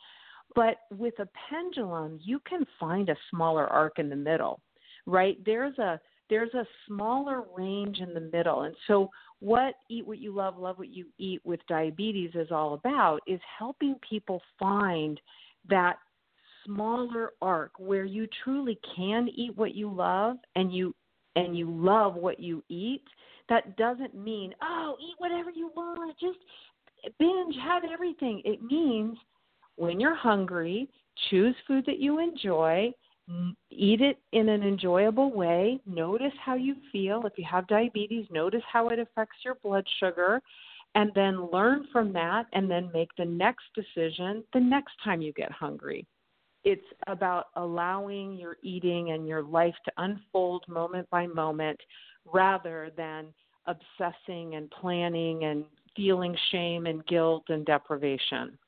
But 0.56 0.78
with 0.90 1.14
a 1.20 1.28
pendulum, 1.48 2.18
you 2.22 2.40
can 2.40 2.66
find 2.80 3.10
a 3.10 3.16
smaller 3.30 3.66
arc 3.66 3.98
in 3.98 4.08
the 4.08 4.16
middle, 4.16 4.60
right? 5.06 5.36
There's 5.44 5.78
a 5.78 6.00
there's 6.28 6.54
a 6.54 6.66
smaller 6.88 7.44
range 7.56 8.00
in 8.00 8.12
the 8.12 8.28
middle. 8.32 8.62
And 8.62 8.74
so, 8.88 9.10
what 9.38 9.74
Eat 9.88 10.04
What 10.06 10.18
You 10.18 10.34
Love, 10.34 10.58
Love 10.58 10.78
What 10.78 10.88
You 10.88 11.06
Eat 11.18 11.40
with 11.44 11.60
Diabetes 11.68 12.30
is 12.34 12.50
all 12.50 12.74
about 12.74 13.20
is 13.28 13.38
helping 13.58 13.94
people 14.08 14.42
find 14.58 15.20
that 15.68 15.98
smaller 16.64 17.30
arc 17.40 17.72
where 17.78 18.04
you 18.04 18.26
truly 18.42 18.78
can 18.96 19.28
eat 19.34 19.56
what 19.56 19.74
you 19.74 19.88
love 19.88 20.36
and 20.56 20.74
you 20.74 20.92
and 21.36 21.56
you 21.56 21.70
love 21.70 22.14
what 22.16 22.40
you 22.40 22.62
eat 22.68 23.04
that 23.48 23.76
doesn't 23.76 24.16
mean 24.16 24.52
oh 24.62 24.96
eat 25.00 25.14
whatever 25.18 25.50
you 25.50 25.70
want 25.76 26.16
just 26.18 26.38
binge 27.20 27.54
have 27.62 27.84
everything 27.84 28.42
it 28.44 28.60
means 28.62 29.16
when 29.76 30.00
you're 30.00 30.14
hungry 30.14 30.88
choose 31.30 31.54
food 31.66 31.84
that 31.86 31.98
you 31.98 32.18
enjoy 32.18 32.92
mm, 33.30 33.54
eat 33.70 34.00
it 34.00 34.18
in 34.32 34.48
an 34.48 34.62
enjoyable 34.62 35.32
way. 35.32 35.80
Notice 35.86 36.32
how 36.44 36.54
you 36.54 36.76
feel. 36.92 37.24
If 37.26 37.34
you 37.36 37.44
have 37.50 37.66
diabetes, 37.66 38.26
notice 38.30 38.62
how 38.70 38.88
it 38.88 38.98
affects 38.98 39.36
your 39.44 39.56
blood 39.62 39.86
sugar, 40.00 40.40
and 40.94 41.10
then 41.14 41.50
learn 41.50 41.86
from 41.92 42.12
that, 42.14 42.46
and 42.52 42.70
then 42.70 42.90
make 42.92 43.10
the 43.16 43.24
next 43.24 43.64
decision 43.74 44.44
the 44.52 44.60
next 44.60 44.92
time 45.04 45.20
you 45.20 45.32
get 45.32 45.52
hungry. 45.52 46.06
It's 46.64 46.86
about 47.06 47.46
allowing 47.54 48.36
your 48.36 48.56
eating 48.62 49.10
and 49.12 49.28
your 49.28 49.42
life 49.42 49.74
to 49.84 49.92
unfold 49.98 50.64
moment 50.68 51.08
by 51.10 51.26
moment 51.26 51.78
rather 52.24 52.90
than 52.96 53.26
obsessing 53.66 54.56
and 54.56 54.70
planning 54.70 55.44
and 55.44 55.64
feeling 55.94 56.36
shame 56.50 56.86
and 56.86 57.06
guilt 57.06 57.44
and 57.48 57.64
deprivation. 57.64 58.58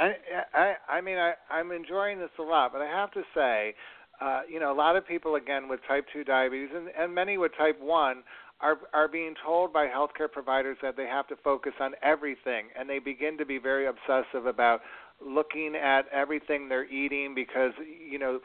I, 0.00 0.12
I, 0.54 0.74
I 0.88 1.00
mean, 1.02 1.18
I, 1.18 1.34
I'm 1.50 1.72
enjoying 1.72 2.18
this 2.18 2.30
a 2.38 2.42
lot, 2.42 2.72
but 2.72 2.80
I 2.80 2.86
have 2.86 3.10
to 3.12 3.22
say, 3.34 3.74
uh, 4.20 4.40
you 4.50 4.58
know, 4.58 4.72
a 4.72 4.74
lot 4.74 4.96
of 4.96 5.06
people 5.06 5.34
again 5.34 5.68
with 5.68 5.80
type 5.86 6.06
two 6.12 6.24
diabetes 6.24 6.70
and, 6.74 6.88
and 6.98 7.14
many 7.14 7.36
with 7.36 7.52
type 7.58 7.78
one 7.80 8.22
are 8.60 8.78
are 8.92 9.08
being 9.08 9.34
told 9.44 9.72
by 9.72 9.86
healthcare 9.86 10.30
providers 10.30 10.76
that 10.82 10.96
they 10.96 11.06
have 11.06 11.26
to 11.28 11.36
focus 11.42 11.72
on 11.80 11.92
everything, 12.02 12.68
and 12.78 12.88
they 12.88 12.98
begin 12.98 13.38
to 13.38 13.46
be 13.46 13.58
very 13.58 13.86
obsessive 13.86 14.46
about 14.46 14.80
looking 15.24 15.74
at 15.76 16.02
everything 16.12 16.68
they're 16.68 16.90
eating 16.90 17.34
because 17.34 17.72
you 18.10 18.18
know 18.18 18.40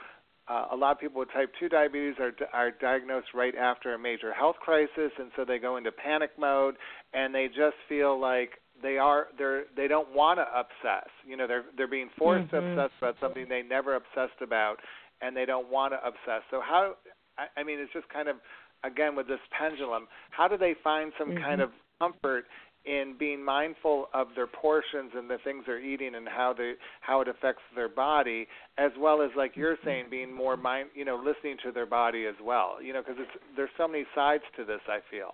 uh, 0.47 0.67
a 0.71 0.75
lot 0.75 0.91
of 0.91 0.99
people 0.99 1.19
with 1.19 1.31
type 1.33 1.51
2 1.59 1.69
diabetes 1.69 2.15
are 2.19 2.31
are 2.53 2.71
diagnosed 2.71 3.27
right 3.33 3.55
after 3.55 3.93
a 3.93 3.99
major 3.99 4.33
health 4.33 4.57
crisis 4.61 5.11
and 5.19 5.31
so 5.35 5.45
they 5.45 5.57
go 5.57 5.77
into 5.77 5.91
panic 5.91 6.31
mode 6.37 6.75
and 7.13 7.33
they 7.33 7.47
just 7.47 7.75
feel 7.87 8.19
like 8.19 8.51
they 8.85 8.97
are 8.97 9.27
they're 9.37 9.63
they 9.75 9.87
don't 9.87 10.13
want 10.13 10.37
to 10.37 10.45
obsess. 10.53 11.09
You 11.27 11.37
know, 11.37 11.47
they're 11.47 11.65
they're 11.75 11.87
being 11.87 12.09
forced 12.17 12.51
mm-hmm. 12.51 12.75
to 12.75 12.83
obsess 12.83 12.97
about 12.99 13.15
something 13.19 13.47
they 13.49 13.63
never 13.63 13.95
obsessed 13.95 14.41
about, 14.41 14.77
and 15.21 15.35
they 15.35 15.45
don't 15.45 15.71
want 15.71 15.93
to 15.93 15.97
obsess. 16.05 16.43
So 16.51 16.61
how? 16.61 16.93
I, 17.37 17.61
I 17.61 17.63
mean, 17.63 17.79
it's 17.79 17.91
just 17.91 18.07
kind 18.09 18.29
of 18.29 18.37
again 18.83 19.15
with 19.15 19.27
this 19.27 19.39
pendulum. 19.57 20.07
How 20.29 20.47
do 20.47 20.57
they 20.57 20.75
find 20.83 21.11
some 21.17 21.29
mm-hmm. 21.29 21.43
kind 21.43 21.61
of 21.61 21.71
comfort 21.99 22.45
in 22.85 23.15
being 23.17 23.43
mindful 23.43 24.09
of 24.13 24.27
their 24.35 24.45
portions 24.45 25.11
and 25.15 25.27
the 25.27 25.37
things 25.43 25.63
they're 25.65 25.83
eating 25.83 26.13
and 26.13 26.27
how 26.27 26.53
they 26.55 26.73
how 27.01 27.21
it 27.21 27.27
affects 27.27 27.63
their 27.75 27.89
body 27.89 28.47
as 28.77 28.91
well 28.99 29.23
as 29.23 29.31
like 29.35 29.53
you're 29.55 29.75
mm-hmm. 29.75 29.87
saying 29.87 30.05
being 30.11 30.31
more 30.31 30.55
mind 30.55 30.89
you 30.93 31.03
know 31.03 31.15
listening 31.15 31.57
to 31.63 31.71
their 31.71 31.87
body 31.87 32.25
as 32.27 32.35
well 32.43 32.77
you 32.83 32.93
know 32.93 33.01
because 33.01 33.17
it's 33.17 33.43
there's 33.55 33.71
so 33.75 33.87
many 33.87 34.05
sides 34.13 34.43
to 34.55 34.63
this 34.63 34.81
i 34.87 34.99
feel 35.09 35.33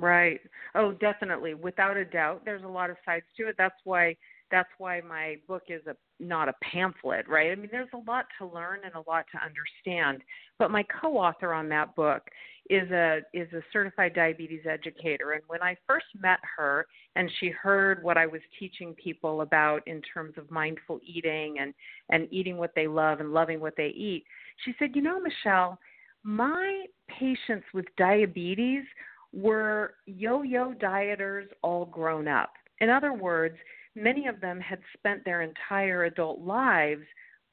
right 0.00 0.40
oh 0.74 0.92
definitely 0.92 1.54
without 1.54 1.96
a 1.96 2.04
doubt 2.04 2.42
there's 2.44 2.64
a 2.64 2.68
lot 2.68 2.90
of 2.90 2.96
sides 3.04 3.24
to 3.36 3.48
it 3.48 3.54
that's 3.58 3.78
why 3.84 4.14
that's 4.52 4.68
why 4.78 5.00
my 5.00 5.36
book 5.48 5.62
is 5.68 5.80
a 5.86 5.96
not 6.20 6.48
a 6.48 6.54
pamphlet, 6.62 7.26
right? 7.28 7.50
I 7.50 7.54
mean, 7.56 7.70
there's 7.72 7.88
a 7.94 8.10
lot 8.10 8.26
to 8.38 8.46
learn 8.46 8.80
and 8.84 8.94
a 8.94 9.10
lot 9.10 9.24
to 9.32 9.44
understand. 9.44 10.22
But 10.58 10.70
my 10.70 10.84
co-author 10.84 11.52
on 11.52 11.68
that 11.70 11.96
book 11.96 12.22
is 12.70 12.88
a 12.92 13.20
is 13.34 13.52
a 13.52 13.62
certified 13.72 14.14
diabetes 14.14 14.66
educator, 14.70 15.32
and 15.32 15.42
when 15.48 15.62
I 15.62 15.76
first 15.88 16.06
met 16.20 16.38
her 16.56 16.86
and 17.16 17.28
she 17.40 17.48
heard 17.48 18.04
what 18.04 18.16
I 18.16 18.26
was 18.26 18.40
teaching 18.60 18.94
people 18.94 19.40
about 19.40 19.82
in 19.86 20.00
terms 20.02 20.34
of 20.36 20.48
mindful 20.50 21.00
eating 21.04 21.56
and 21.58 21.74
and 22.10 22.28
eating 22.30 22.58
what 22.58 22.72
they 22.76 22.86
love 22.86 23.18
and 23.18 23.32
loving 23.32 23.58
what 23.58 23.74
they 23.76 23.88
eat, 23.88 24.24
she 24.64 24.74
said, 24.78 24.94
"You 24.94 25.02
know, 25.02 25.18
Michelle, 25.18 25.78
my 26.22 26.84
patients 27.08 27.66
with 27.74 27.86
diabetes 27.96 28.84
were 29.32 29.94
yo-yo 30.06 30.74
dieters 30.74 31.46
all 31.62 31.86
grown 31.86 32.28
up. 32.28 32.52
In 32.80 32.90
other 32.90 33.12
words, 33.12 33.56
many 33.94 34.26
of 34.26 34.40
them 34.40 34.60
had 34.60 34.80
spent 34.96 35.24
their 35.24 35.42
entire 35.42 36.04
adult 36.04 36.40
lives 36.40 37.04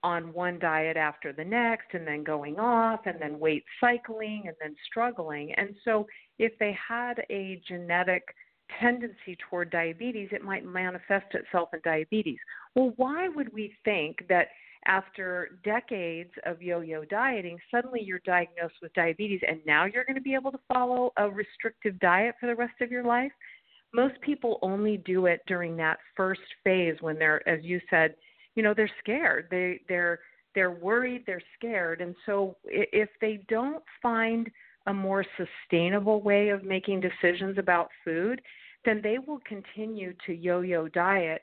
on 0.02 0.34
one 0.34 0.60
diet 0.60 0.98
after 0.98 1.34
the 1.34 1.44
next 1.44 1.88
and 1.94 2.08
then 2.08 2.24
going 2.24 2.58
off 2.58 3.02
and 3.06 3.22
then 3.22 3.38
weight 3.38 3.64
cycling 3.82 4.44
and 4.46 4.56
then 4.62 4.76
struggling. 4.90 5.54
And 5.56 5.76
so 5.84 6.08
if 6.38 6.54
they 6.58 6.78
had 6.88 7.24
a 7.30 7.62
genetic 7.68 8.24
tendency 8.80 9.38
toward 9.50 9.72
diabetes, 9.72 10.30
it 10.32 10.44
might 10.44 10.66
manifest 10.66 11.34
itself 11.34 11.70
in 11.74 11.82
diabetes. 11.84 12.38
Well, 12.76 12.94
why 12.96 13.28
would 13.28 13.52
we 13.52 13.74
think 13.84 14.26
that 14.30 14.48
after 14.86 15.60
decades 15.64 16.32
of 16.46 16.62
yo 16.62 16.82
yo 16.82 17.04
dieting, 17.06 17.58
suddenly 17.70 18.02
you're 18.02 18.22
diagnosed 18.26 18.76
with 18.82 18.94
diabetes 18.94 19.42
and 19.48 19.60
now 19.66 19.86
you're 19.86 20.06
going 20.06 20.16
to 20.16 20.22
be 20.22 20.34
able 20.34 20.52
to 20.52 20.60
follow 20.72 21.12
a 21.18 21.30
restrictive 21.30 22.00
diet 22.00 22.36
for 22.40 22.48
the 22.48 22.56
rest 22.56 22.80
of 22.82 22.92
your 22.92 23.04
life? 23.04 23.32
most 23.94 24.20
people 24.22 24.60
only 24.62 24.98
do 24.98 25.26
it 25.26 25.42
during 25.48 25.76
that 25.78 26.00
first 26.16 26.42
phase 26.64 26.96
when 27.02 27.18
they're 27.18 27.48
as 27.48 27.64
you 27.64 27.80
said 27.90 28.16
you 28.56 28.64
know 28.64 28.74
they're 28.74 28.92
scared 29.00 29.48
they 29.50 29.80
they're 29.88 30.20
they're 30.56 30.72
worried 30.72 31.24
they're 31.26 31.42
scared 31.58 32.02
and 32.02 32.16
so 32.26 32.56
if 32.66 33.10
they 33.22 33.44
don't 33.50 33.84
find 34.02 34.50
a 34.88 34.94
more 34.94 35.26
sustainable 35.38 36.22
way 36.22 36.50
of 36.50 36.64
making 36.64 37.02
decisions 37.02 37.58
about 37.58 37.90
food 38.04 38.42
then 38.86 39.02
they 39.04 39.18
will 39.18 39.40
continue 39.46 40.14
to 40.26 40.34
yo-yo 40.34 40.88
diet 40.90 41.42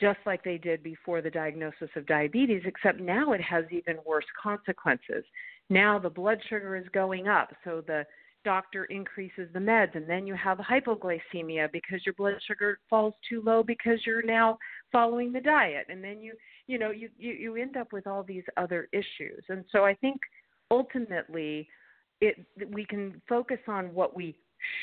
just 0.00 0.18
like 0.26 0.42
they 0.44 0.58
did 0.58 0.82
before 0.82 1.20
the 1.22 1.30
diagnosis 1.30 1.90
of 1.96 2.06
diabetes 2.06 2.62
except 2.64 3.00
now 3.00 3.32
it 3.32 3.40
has 3.40 3.64
even 3.70 3.96
worse 4.06 4.24
consequences. 4.40 5.24
Now 5.70 5.98
the 5.98 6.10
blood 6.10 6.38
sugar 6.48 6.76
is 6.76 6.86
going 6.92 7.28
up 7.28 7.50
so 7.64 7.82
the 7.86 8.04
doctor 8.44 8.84
increases 8.84 9.48
the 9.52 9.58
meds 9.58 9.94
and 9.94 10.08
then 10.08 10.26
you 10.26 10.34
have 10.34 10.58
hypoglycemia 10.58 11.70
because 11.72 12.00
your 12.06 12.14
blood 12.14 12.34
sugar 12.46 12.78
falls 12.88 13.14
too 13.28 13.42
low 13.44 13.62
because 13.62 13.98
you're 14.06 14.22
now 14.22 14.56
following 14.92 15.32
the 15.32 15.40
diet. 15.40 15.86
And 15.88 16.02
then 16.02 16.20
you 16.20 16.34
you 16.66 16.78
know 16.78 16.90
you 16.90 17.08
you, 17.18 17.32
you 17.32 17.56
end 17.56 17.76
up 17.76 17.92
with 17.92 18.06
all 18.06 18.22
these 18.22 18.44
other 18.56 18.88
issues. 18.92 19.42
And 19.48 19.64
so 19.72 19.84
i 19.84 19.94
think 19.94 20.20
ultimately 20.70 21.68
it 22.20 22.36
we 22.72 22.84
can 22.84 23.20
focus 23.28 23.58
on 23.68 23.94
what 23.94 24.16
we 24.16 24.36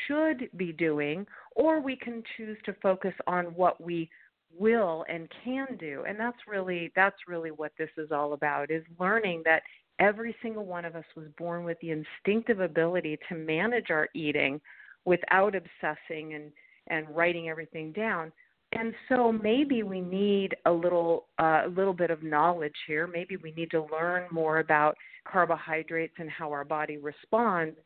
should 0.07 0.49
be 0.57 0.71
doing 0.71 1.25
or 1.55 1.79
we 1.79 1.95
can 1.95 2.23
choose 2.37 2.57
to 2.65 2.73
focus 2.81 3.13
on 3.27 3.45
what 3.45 3.81
we 3.81 4.09
will 4.57 5.05
and 5.09 5.31
can 5.43 5.77
do. 5.79 6.03
And 6.07 6.19
that's 6.19 6.37
really 6.47 6.91
that's 6.95 7.15
really 7.27 7.51
what 7.51 7.71
this 7.77 7.89
is 7.97 8.11
all 8.11 8.33
about 8.33 8.71
is 8.71 8.83
learning 8.99 9.43
that 9.45 9.63
every 9.99 10.35
single 10.41 10.65
one 10.65 10.85
of 10.85 10.95
us 10.95 11.05
was 11.15 11.27
born 11.37 11.63
with 11.63 11.77
the 11.81 11.91
instinctive 11.91 12.59
ability 12.59 13.17
to 13.29 13.35
manage 13.35 13.89
our 13.89 14.09
eating 14.13 14.59
without 15.05 15.55
obsessing 15.55 16.33
and 16.33 16.51
and 16.87 17.09
writing 17.15 17.49
everything 17.49 17.91
down. 17.91 18.31
And 18.73 18.93
so 19.07 19.31
maybe 19.31 19.83
we 19.83 20.01
need 20.01 20.55
a 20.65 20.71
little 20.71 21.27
uh, 21.39 21.63
a 21.65 21.69
little 21.69 21.93
bit 21.93 22.11
of 22.11 22.23
knowledge 22.23 22.75
here. 22.87 23.07
Maybe 23.07 23.37
we 23.37 23.51
need 23.51 23.71
to 23.71 23.87
learn 23.91 24.27
more 24.31 24.59
about 24.59 24.95
carbohydrates 25.27 26.15
and 26.19 26.29
how 26.29 26.51
our 26.51 26.65
body 26.65 26.97
responds. 26.97 27.77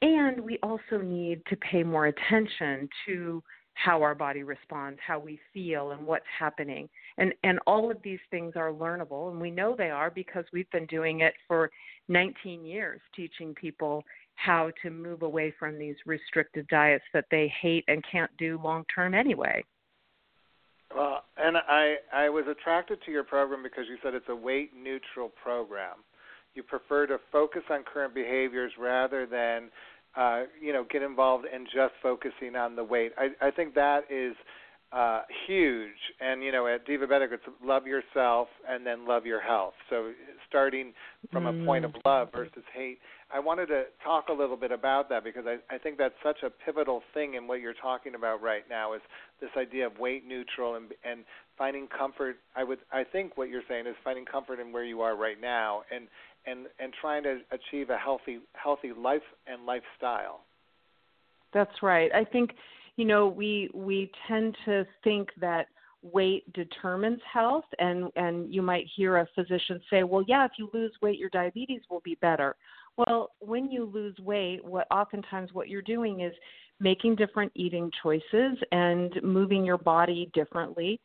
And 0.00 0.40
we 0.40 0.58
also 0.62 1.02
need 1.02 1.42
to 1.48 1.56
pay 1.56 1.82
more 1.82 2.06
attention 2.06 2.88
to 3.06 3.42
how 3.84 4.02
our 4.02 4.14
body 4.14 4.42
responds, 4.42 4.98
how 5.06 5.18
we 5.18 5.38
feel, 5.54 5.92
and 5.92 6.04
what's 6.04 6.24
happening. 6.36 6.88
And 7.16 7.32
and 7.44 7.58
all 7.66 7.90
of 7.90 7.98
these 8.02 8.18
things 8.30 8.54
are 8.56 8.72
learnable, 8.72 9.30
and 9.30 9.40
we 9.40 9.50
know 9.50 9.74
they 9.76 9.90
are 9.90 10.10
because 10.10 10.44
we've 10.52 10.70
been 10.70 10.86
doing 10.86 11.20
it 11.20 11.34
for 11.46 11.70
19 12.08 12.64
years, 12.64 13.00
teaching 13.14 13.54
people 13.54 14.02
how 14.34 14.70
to 14.82 14.90
move 14.90 15.22
away 15.22 15.52
from 15.58 15.78
these 15.78 15.96
restrictive 16.06 16.66
diets 16.68 17.04
that 17.12 17.26
they 17.30 17.52
hate 17.60 17.84
and 17.88 18.04
can't 18.10 18.30
do 18.38 18.60
long 18.62 18.84
term 18.94 19.14
anyway. 19.14 19.64
Well, 20.94 21.24
and 21.36 21.56
I 21.56 21.96
I 22.12 22.28
was 22.28 22.46
attracted 22.50 22.98
to 23.04 23.12
your 23.12 23.24
program 23.24 23.62
because 23.62 23.84
you 23.88 23.96
said 24.02 24.14
it's 24.14 24.28
a 24.28 24.36
weight 24.36 24.72
neutral 24.76 25.30
program. 25.42 25.98
You 26.54 26.62
prefer 26.64 27.06
to 27.06 27.18
focus 27.30 27.62
on 27.70 27.84
current 27.84 28.14
behaviors 28.14 28.72
rather 28.78 29.26
than 29.26 29.70
uh, 30.16 30.44
you 30.60 30.72
know, 30.72 30.84
get 30.90 31.02
involved 31.02 31.46
in 31.52 31.64
just 31.64 31.94
focusing 32.02 32.56
on 32.56 32.76
the 32.76 32.84
weight. 32.84 33.12
I, 33.16 33.28
I 33.46 33.50
think 33.50 33.74
that 33.74 34.10
is 34.10 34.34
uh, 34.92 35.22
huge. 35.46 35.98
And 36.20 36.42
you 36.42 36.52
know, 36.52 36.66
at 36.66 36.86
Divabetic, 36.86 37.32
it's 37.32 37.42
love 37.62 37.86
yourself 37.86 38.48
and 38.68 38.86
then 38.86 39.06
love 39.06 39.26
your 39.26 39.40
health. 39.40 39.74
So 39.90 40.12
starting 40.48 40.92
from 41.30 41.44
mm. 41.44 41.62
a 41.62 41.66
point 41.66 41.84
of 41.84 41.92
love 42.04 42.28
versus 42.34 42.64
hate. 42.74 42.98
I 43.30 43.40
wanted 43.40 43.66
to 43.66 43.84
talk 44.02 44.28
a 44.30 44.32
little 44.32 44.56
bit 44.56 44.72
about 44.72 45.10
that 45.10 45.22
because 45.22 45.44
I, 45.46 45.58
I 45.74 45.76
think 45.76 45.98
that's 45.98 46.14
such 46.24 46.38
a 46.42 46.48
pivotal 46.48 47.02
thing 47.12 47.34
in 47.34 47.46
what 47.46 47.60
you're 47.60 47.74
talking 47.74 48.14
about 48.14 48.40
right 48.40 48.62
now 48.70 48.94
is 48.94 49.02
this 49.42 49.50
idea 49.58 49.86
of 49.86 49.98
weight 49.98 50.26
neutral 50.26 50.76
and 50.76 50.92
and 51.04 51.24
finding 51.58 51.88
comfort. 51.88 52.36
I 52.56 52.64
would 52.64 52.78
I 52.90 53.04
think 53.04 53.36
what 53.36 53.50
you're 53.50 53.62
saying 53.68 53.86
is 53.86 53.94
finding 54.02 54.24
comfort 54.24 54.58
in 54.58 54.72
where 54.72 54.84
you 54.84 55.02
are 55.02 55.16
right 55.16 55.38
now 55.38 55.82
and 55.94 56.08
and 56.46 56.66
and 56.78 56.92
trying 57.00 57.22
to 57.24 57.38
achieve 57.50 57.90
a 57.90 57.98
healthy 57.98 58.40
healthy 58.54 58.92
life 58.92 59.22
and 59.46 59.66
lifestyle. 59.66 60.40
That's 61.52 61.82
right. 61.82 62.10
I 62.14 62.24
think 62.24 62.50
you 62.96 63.04
know 63.04 63.28
we 63.28 63.70
we 63.74 64.10
tend 64.26 64.56
to 64.66 64.86
think 65.02 65.28
that 65.40 65.68
weight 66.02 66.50
determines 66.52 67.20
health 67.32 67.64
and 67.78 68.10
and 68.16 68.52
you 68.52 68.62
might 68.62 68.86
hear 68.94 69.18
a 69.18 69.26
physician 69.34 69.80
say 69.90 70.04
well 70.04 70.22
yeah 70.28 70.44
if 70.44 70.52
you 70.56 70.70
lose 70.72 70.92
weight 71.02 71.18
your 71.18 71.30
diabetes 71.30 71.80
will 71.90 72.00
be 72.04 72.16
better 72.20 72.54
well 72.96 73.30
when 73.40 73.68
you 73.68 73.84
lose 73.84 74.16
weight 74.20 74.64
what 74.64 74.86
oftentimes 74.92 75.52
what 75.52 75.68
you're 75.68 75.82
doing 75.82 76.20
is 76.20 76.32
making 76.78 77.16
different 77.16 77.50
eating 77.56 77.90
choices 78.00 78.56
and 78.70 79.20
moving 79.24 79.64
your 79.64 79.78
body 79.78 80.30
differently 80.34 81.00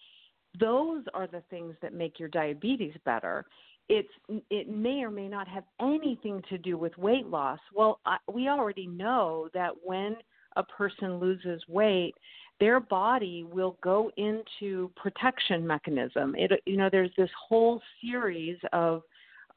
those 0.59 1.03
are 1.15 1.25
the 1.25 1.41
things 1.49 1.73
that 1.81 1.93
make 1.93 2.19
your 2.19 2.29
diabetes 2.29 2.93
better 3.03 3.45
it's 3.89 4.09
it 4.49 4.69
may 4.69 5.03
or 5.03 5.11
may 5.11 5.27
not 5.27 5.47
have 5.47 5.63
anything 5.81 6.41
to 6.49 6.57
do 6.57 6.77
with 6.77 6.97
weight 6.97 7.27
loss. 7.27 7.59
Well, 7.73 7.99
I, 8.05 8.17
we 8.31 8.47
already 8.47 8.87
know 8.87 9.49
that 9.53 9.71
when 9.83 10.15
a 10.55 10.63
person 10.63 11.19
loses 11.19 11.61
weight, 11.67 12.13
their 12.59 12.79
body 12.79 13.43
will 13.43 13.77
go 13.83 14.11
into 14.17 14.91
protection 14.95 15.65
mechanism. 15.65 16.35
It 16.37 16.51
you 16.65 16.77
know 16.77 16.89
there's 16.91 17.11
this 17.17 17.29
whole 17.47 17.81
series 18.01 18.57
of 18.71 19.03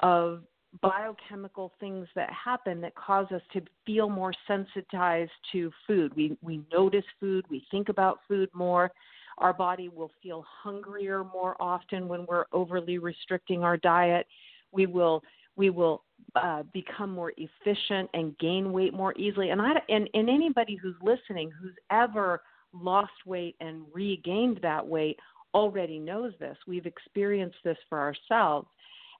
of 0.00 0.42
biochemical 0.82 1.72
things 1.80 2.06
that 2.14 2.30
happen 2.30 2.80
that 2.80 2.94
cause 2.94 3.26
us 3.32 3.40
to 3.52 3.62
feel 3.84 4.10
more 4.10 4.32
sensitized 4.46 5.30
to 5.52 5.70
food. 5.86 6.14
We 6.16 6.36
we 6.42 6.62
notice 6.72 7.04
food, 7.20 7.44
we 7.48 7.64
think 7.70 7.88
about 7.88 8.18
food 8.26 8.50
more. 8.52 8.90
Our 9.38 9.52
body 9.52 9.88
will 9.88 10.10
feel 10.22 10.44
hungrier 10.62 11.24
more 11.24 11.60
often 11.60 12.08
when 12.08 12.26
we're 12.26 12.46
overly 12.52 12.98
restricting 12.98 13.62
our 13.62 13.76
diet. 13.76 14.26
We 14.72 14.86
will 14.86 15.22
we 15.56 15.70
will 15.70 16.04
uh, 16.34 16.62
become 16.74 17.10
more 17.10 17.32
efficient 17.36 18.10
and 18.12 18.36
gain 18.38 18.72
weight 18.72 18.92
more 18.92 19.14
easily. 19.18 19.50
And 19.50 19.60
I 19.60 19.72
and, 19.88 20.08
and 20.14 20.28
anybody 20.28 20.76
who's 20.76 20.96
listening 21.02 21.50
who's 21.50 21.74
ever 21.90 22.42
lost 22.72 23.12
weight 23.24 23.56
and 23.60 23.82
regained 23.92 24.58
that 24.62 24.86
weight 24.86 25.16
already 25.54 25.98
knows 25.98 26.32
this. 26.38 26.56
We've 26.66 26.86
experienced 26.86 27.56
this 27.64 27.78
for 27.88 27.98
ourselves. 27.98 28.68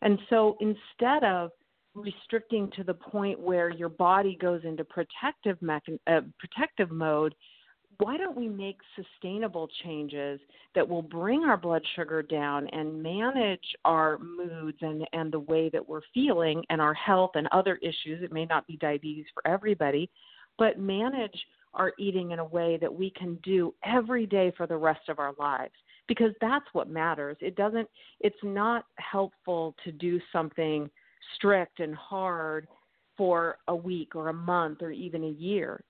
And 0.03 0.19
so 0.29 0.57
instead 0.61 1.25
of 1.25 1.51
restricting 1.95 2.71
to 2.77 2.85
the 2.85 2.93
point 2.93 3.41
where 3.41 3.71
your 3.71 3.89
body 3.89 4.37
goes 4.39 4.61
into 4.65 4.85
protective 4.85 5.59
mechan- 5.61 5.99
uh, 6.07 6.21
protective 6.39 6.91
mode, 6.91 7.35
why 7.99 8.17
don't 8.17 8.37
we 8.37 8.49
make 8.49 8.79
sustainable 8.95 9.69
changes 9.85 10.41
that 10.75 10.89
will 10.89 11.03
bring 11.03 11.45
our 11.45 11.57
blood 11.57 11.83
sugar 11.95 12.23
down 12.23 12.67
and 12.69 13.03
manage 13.03 13.65
our 13.85 14.19
moods 14.19 14.79
and, 14.81 15.07
and 15.13 15.33
the 15.33 15.41
way 15.41 15.69
that 15.71 15.87
we're 15.87 16.03
feeling 16.13 16.63
and 16.69 16.81
our 16.81 16.95
health 16.95 17.33
and 17.35 17.49
other 17.53 17.77
issues? 17.77 18.23
It 18.23 18.33
may 18.33 18.45
not 18.45 18.67
be 18.67 18.77
diabetes 18.77 19.27
for 19.33 19.47
everybody, 19.51 20.11
but 20.59 20.79
manage 20.79 21.37
our 21.75 21.93
eating 21.99 22.31
in 22.33 22.39
a 22.39 22.45
way 22.45 22.79
that 22.81 22.93
we 22.93 23.11
can 23.11 23.39
do 23.43 23.75
every 23.85 24.27
day 24.27 24.53
for 24.57 24.67
the 24.67 24.77
rest 24.77 25.09
of 25.09 25.19
our 25.19 25.35
lives 25.39 25.75
because 26.09 26.33
that's 26.41 26.67
what 26.73 26.89
matters. 26.89 27.37
It 27.41 27.57
doesn't 27.57 27.89
it's 28.21 28.37
not 28.43 28.87
helpful 28.97 29.75
to 29.85 29.93
do 29.93 30.21
something 30.33 30.91
strict 31.35 31.81
and 31.81 31.95
hard 31.95 32.69
for 33.17 33.59
a 33.69 33.75
week 33.75 34.15
or 34.15 34.29
a 34.29 34.33
month 34.33 34.83
or 34.83 34.91
even 34.91 35.25
a 35.25 35.31
year. 35.31 35.83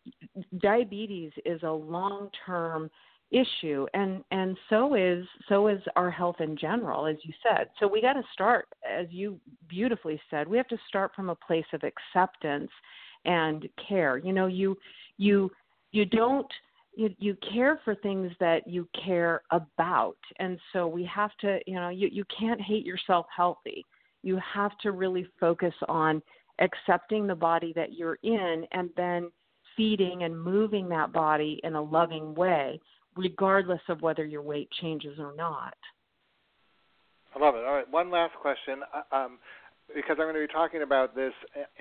Diabetes 0.58 1.32
is 1.44 1.62
a 1.62 1.70
long-term 1.70 2.90
issue 3.32 3.86
and 3.92 4.22
and 4.30 4.56
so 4.70 4.94
is 4.94 5.26
so 5.48 5.66
is 5.66 5.80
our 5.96 6.12
health 6.12 6.36
in 6.40 6.56
general 6.56 7.06
as 7.06 7.16
you 7.22 7.32
said. 7.42 7.68
So 7.80 7.88
we 7.88 8.00
got 8.00 8.12
to 8.12 8.22
start 8.32 8.68
as 8.88 9.06
you 9.10 9.40
beautifully 9.68 10.20
said. 10.30 10.46
We 10.46 10.56
have 10.56 10.68
to 10.68 10.78
start 10.88 11.12
from 11.14 11.30
a 11.30 11.34
place 11.34 11.66
of 11.72 11.82
acceptance 11.82 12.70
and 13.24 13.68
care. 13.88 14.18
You 14.18 14.32
know, 14.32 14.46
you 14.46 14.76
you 15.18 15.50
you 15.90 16.04
don't 16.04 16.46
you 16.96 17.14
you 17.18 17.36
care 17.52 17.80
for 17.84 17.94
things 17.96 18.30
that 18.40 18.66
you 18.66 18.88
care 19.04 19.42
about 19.50 20.16
and 20.38 20.58
so 20.72 20.86
we 20.86 21.04
have 21.04 21.30
to 21.40 21.58
you 21.66 21.74
know 21.74 21.88
you 21.88 22.08
you 22.10 22.24
can't 22.38 22.60
hate 22.60 22.86
yourself 22.86 23.26
healthy 23.34 23.84
you 24.22 24.40
have 24.52 24.76
to 24.78 24.92
really 24.92 25.26
focus 25.38 25.74
on 25.88 26.22
accepting 26.60 27.26
the 27.26 27.34
body 27.34 27.72
that 27.74 27.94
you're 27.94 28.18
in 28.22 28.66
and 28.72 28.90
then 28.96 29.30
feeding 29.76 30.22
and 30.22 30.38
moving 30.38 30.88
that 30.88 31.12
body 31.12 31.60
in 31.64 31.74
a 31.74 31.82
loving 31.82 32.34
way 32.34 32.80
regardless 33.16 33.80
of 33.88 34.02
whether 34.02 34.24
your 34.24 34.42
weight 34.42 34.68
changes 34.80 35.18
or 35.18 35.34
not. 35.36 35.74
I 37.34 37.38
love 37.38 37.54
it. 37.54 37.64
All 37.64 37.74
right 37.74 37.90
one 37.90 38.10
last 38.10 38.34
question 38.40 38.80
uh, 38.94 39.16
um, 39.16 39.38
because 39.94 40.16
i'm 40.18 40.26
going 40.26 40.34
to 40.34 40.40
be 40.40 40.52
talking 40.52 40.82
about 40.82 41.14
this 41.14 41.32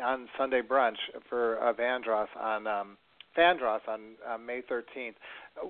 on 0.04 0.28
sunday 0.38 0.62
brunch 0.62 0.98
for 1.30 1.60
uh, 1.62 1.74
Fandross 1.74 2.28
on 2.40 2.68
um, 2.68 2.98
Fandross 3.38 3.82
on 3.88 4.00
uh, 4.28 4.38
May 4.38 4.62
13th. 4.70 5.16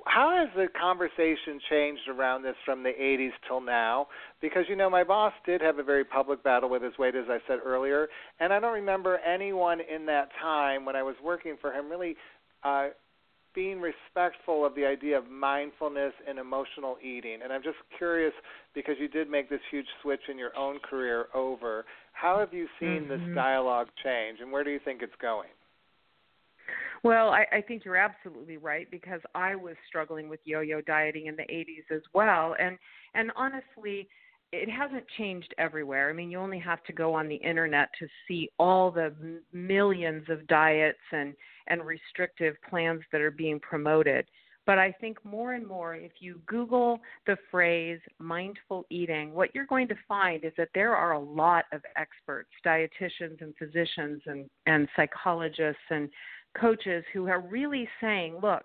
How 0.05 0.35
has 0.35 0.49
the 0.55 0.67
conversation 0.79 1.59
changed 1.69 2.07
around 2.09 2.43
this 2.43 2.55
from 2.65 2.83
the 2.83 2.91
80s 2.99 3.31
till 3.47 3.61
now? 3.61 4.07
Because, 4.41 4.63
you 4.67 4.75
know, 4.75 4.89
my 4.89 5.03
boss 5.03 5.33
did 5.45 5.61
have 5.61 5.79
a 5.79 5.83
very 5.83 6.03
public 6.03 6.43
battle 6.43 6.69
with 6.69 6.81
his 6.81 6.97
weight, 6.97 7.15
as 7.15 7.25
I 7.29 7.37
said 7.47 7.59
earlier, 7.63 8.07
and 8.39 8.51
I 8.51 8.59
don't 8.59 8.73
remember 8.73 9.19
anyone 9.19 9.79
in 9.81 10.05
that 10.07 10.29
time 10.41 10.85
when 10.85 10.95
I 10.95 11.03
was 11.03 11.15
working 11.23 11.55
for 11.61 11.71
him 11.71 11.89
really 11.89 12.15
uh, 12.63 12.87
being 13.55 13.79
respectful 13.79 14.65
of 14.65 14.75
the 14.75 14.85
idea 14.85 15.17
of 15.17 15.29
mindfulness 15.29 16.13
and 16.27 16.37
emotional 16.37 16.97
eating. 17.01 17.39
And 17.43 17.53
I'm 17.53 17.63
just 17.63 17.77
curious 17.97 18.33
because 18.75 18.95
you 18.99 19.07
did 19.07 19.29
make 19.29 19.49
this 19.49 19.61
huge 19.71 19.87
switch 20.01 20.19
in 20.29 20.37
your 20.37 20.55
own 20.57 20.79
career 20.79 21.27
over. 21.33 21.85
How 22.11 22.37
have 22.39 22.53
you 22.53 22.67
seen 22.79 23.03
mm-hmm. 23.03 23.25
this 23.25 23.35
dialogue 23.35 23.87
change, 24.03 24.39
and 24.41 24.51
where 24.51 24.63
do 24.63 24.71
you 24.71 24.79
think 24.83 25.01
it's 25.01 25.15
going? 25.21 25.49
Well, 27.03 27.29
I, 27.29 27.45
I 27.51 27.61
think 27.61 27.85
you're 27.85 27.97
absolutely 27.97 28.57
right 28.57 28.89
because 28.89 29.21
I 29.33 29.55
was 29.55 29.75
struggling 29.87 30.29
with 30.29 30.39
yo-yo 30.43 30.81
dieting 30.81 31.27
in 31.27 31.35
the 31.35 31.43
80s 31.43 31.95
as 31.95 32.01
well, 32.13 32.55
and 32.59 32.77
and 33.13 33.31
honestly, 33.35 34.07
it 34.51 34.69
hasn't 34.69 35.05
changed 35.17 35.53
everywhere. 35.57 36.09
I 36.09 36.13
mean, 36.13 36.31
you 36.31 36.39
only 36.39 36.59
have 36.59 36.83
to 36.83 36.93
go 36.93 37.13
on 37.13 37.27
the 37.27 37.35
internet 37.35 37.89
to 37.99 38.07
see 38.27 38.49
all 38.57 38.91
the 38.91 39.13
millions 39.51 40.25
of 40.29 40.47
diets 40.47 40.97
and 41.11 41.33
and 41.67 41.85
restrictive 41.85 42.55
plans 42.69 43.01
that 43.11 43.21
are 43.21 43.31
being 43.31 43.59
promoted. 43.59 44.25
But 44.65 44.79
I 44.79 44.91
think 44.99 45.23
more 45.23 45.53
and 45.53 45.65
more, 45.65 45.95
if 45.95 46.13
you 46.19 46.41
Google 46.47 46.99
the 47.27 47.37
phrase 47.51 47.99
mindful 48.17 48.85
eating, 48.89 49.31
what 49.33 49.53
you're 49.53 49.67
going 49.67 49.87
to 49.89 49.95
find 50.07 50.43
is 50.43 50.53
that 50.57 50.69
there 50.73 50.95
are 50.95 51.13
a 51.13 51.19
lot 51.19 51.65
of 51.71 51.81
experts, 51.97 52.49
dietitians 52.65 53.41
and 53.41 53.53
physicians 53.57 54.23
and, 54.25 54.49
and 54.65 54.87
psychologists 54.95 55.83
and 55.91 56.09
coaches 56.59 57.03
who 57.13 57.27
are 57.27 57.41
really 57.41 57.87
saying, 58.01 58.37
look, 58.41 58.63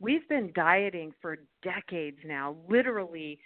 we've 0.00 0.28
been 0.28 0.52
dieting 0.54 1.12
for 1.20 1.38
decades 1.62 2.18
now, 2.24 2.56
literally 2.68 3.38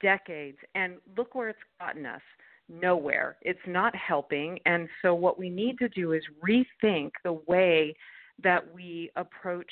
decades, 0.00 0.58
and 0.74 0.94
look 1.16 1.34
where 1.34 1.48
it's 1.48 1.58
gotten 1.80 2.06
us 2.06 2.20
nowhere. 2.68 3.36
It's 3.42 3.58
not 3.66 3.94
helping. 3.94 4.58
And 4.66 4.88
so, 5.02 5.14
what 5.14 5.38
we 5.38 5.50
need 5.50 5.78
to 5.78 5.88
do 5.88 6.12
is 6.12 6.22
rethink 6.46 7.12
the 7.24 7.40
way 7.46 7.94
that 8.42 8.62
we 8.74 9.10
approach 9.16 9.70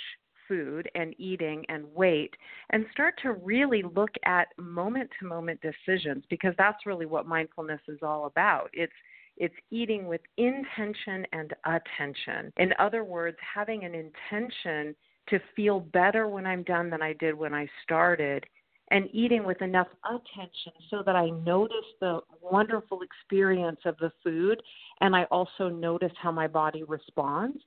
food 0.48 0.88
and 0.94 1.14
eating 1.18 1.64
and 1.68 1.84
weight 1.94 2.34
and 2.70 2.84
start 2.92 3.14
to 3.22 3.32
really 3.32 3.82
look 3.94 4.10
at 4.24 4.48
moment 4.58 5.10
to 5.18 5.26
moment 5.26 5.60
decisions 5.60 6.24
because 6.28 6.54
that's 6.58 6.86
really 6.86 7.06
what 7.06 7.26
mindfulness 7.26 7.80
is 7.88 7.98
all 8.02 8.26
about. 8.26 8.68
It's 8.72 8.92
it's 9.36 9.54
eating 9.70 10.06
with 10.06 10.20
intention 10.36 11.26
and 11.32 11.52
attention. 11.66 12.52
In 12.58 12.72
other 12.78 13.04
words, 13.04 13.36
having 13.54 13.84
an 13.84 13.94
intention 13.94 14.94
to 15.28 15.40
feel 15.56 15.80
better 15.80 16.28
when 16.28 16.46
I'm 16.46 16.62
done 16.62 16.90
than 16.90 17.02
I 17.02 17.14
did 17.14 17.34
when 17.34 17.54
I 17.54 17.66
started, 17.82 18.44
and 18.90 19.08
eating 19.12 19.44
with 19.44 19.62
enough 19.62 19.88
attention 20.04 20.72
so 20.90 21.02
that 21.04 21.16
I 21.16 21.30
notice 21.30 21.86
the 22.00 22.20
wonderful 22.42 23.00
experience 23.00 23.80
of 23.86 23.96
the 23.98 24.12
food 24.22 24.62
and 25.00 25.16
I 25.16 25.24
also 25.24 25.68
notice 25.68 26.12
how 26.22 26.30
my 26.30 26.46
body 26.46 26.82
responds. 26.82 27.58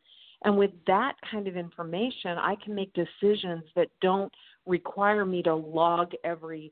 And 0.44 0.58
with 0.58 0.72
that 0.86 1.14
kind 1.30 1.48
of 1.48 1.58
information, 1.58 2.38
I 2.38 2.56
can 2.64 2.76
make 2.76 2.94
decisions 2.94 3.64
that 3.76 3.90
don't 4.02 4.32
require 4.68 5.26
me 5.26 5.42
to 5.44 5.56
log 5.56 6.12
every 6.24 6.72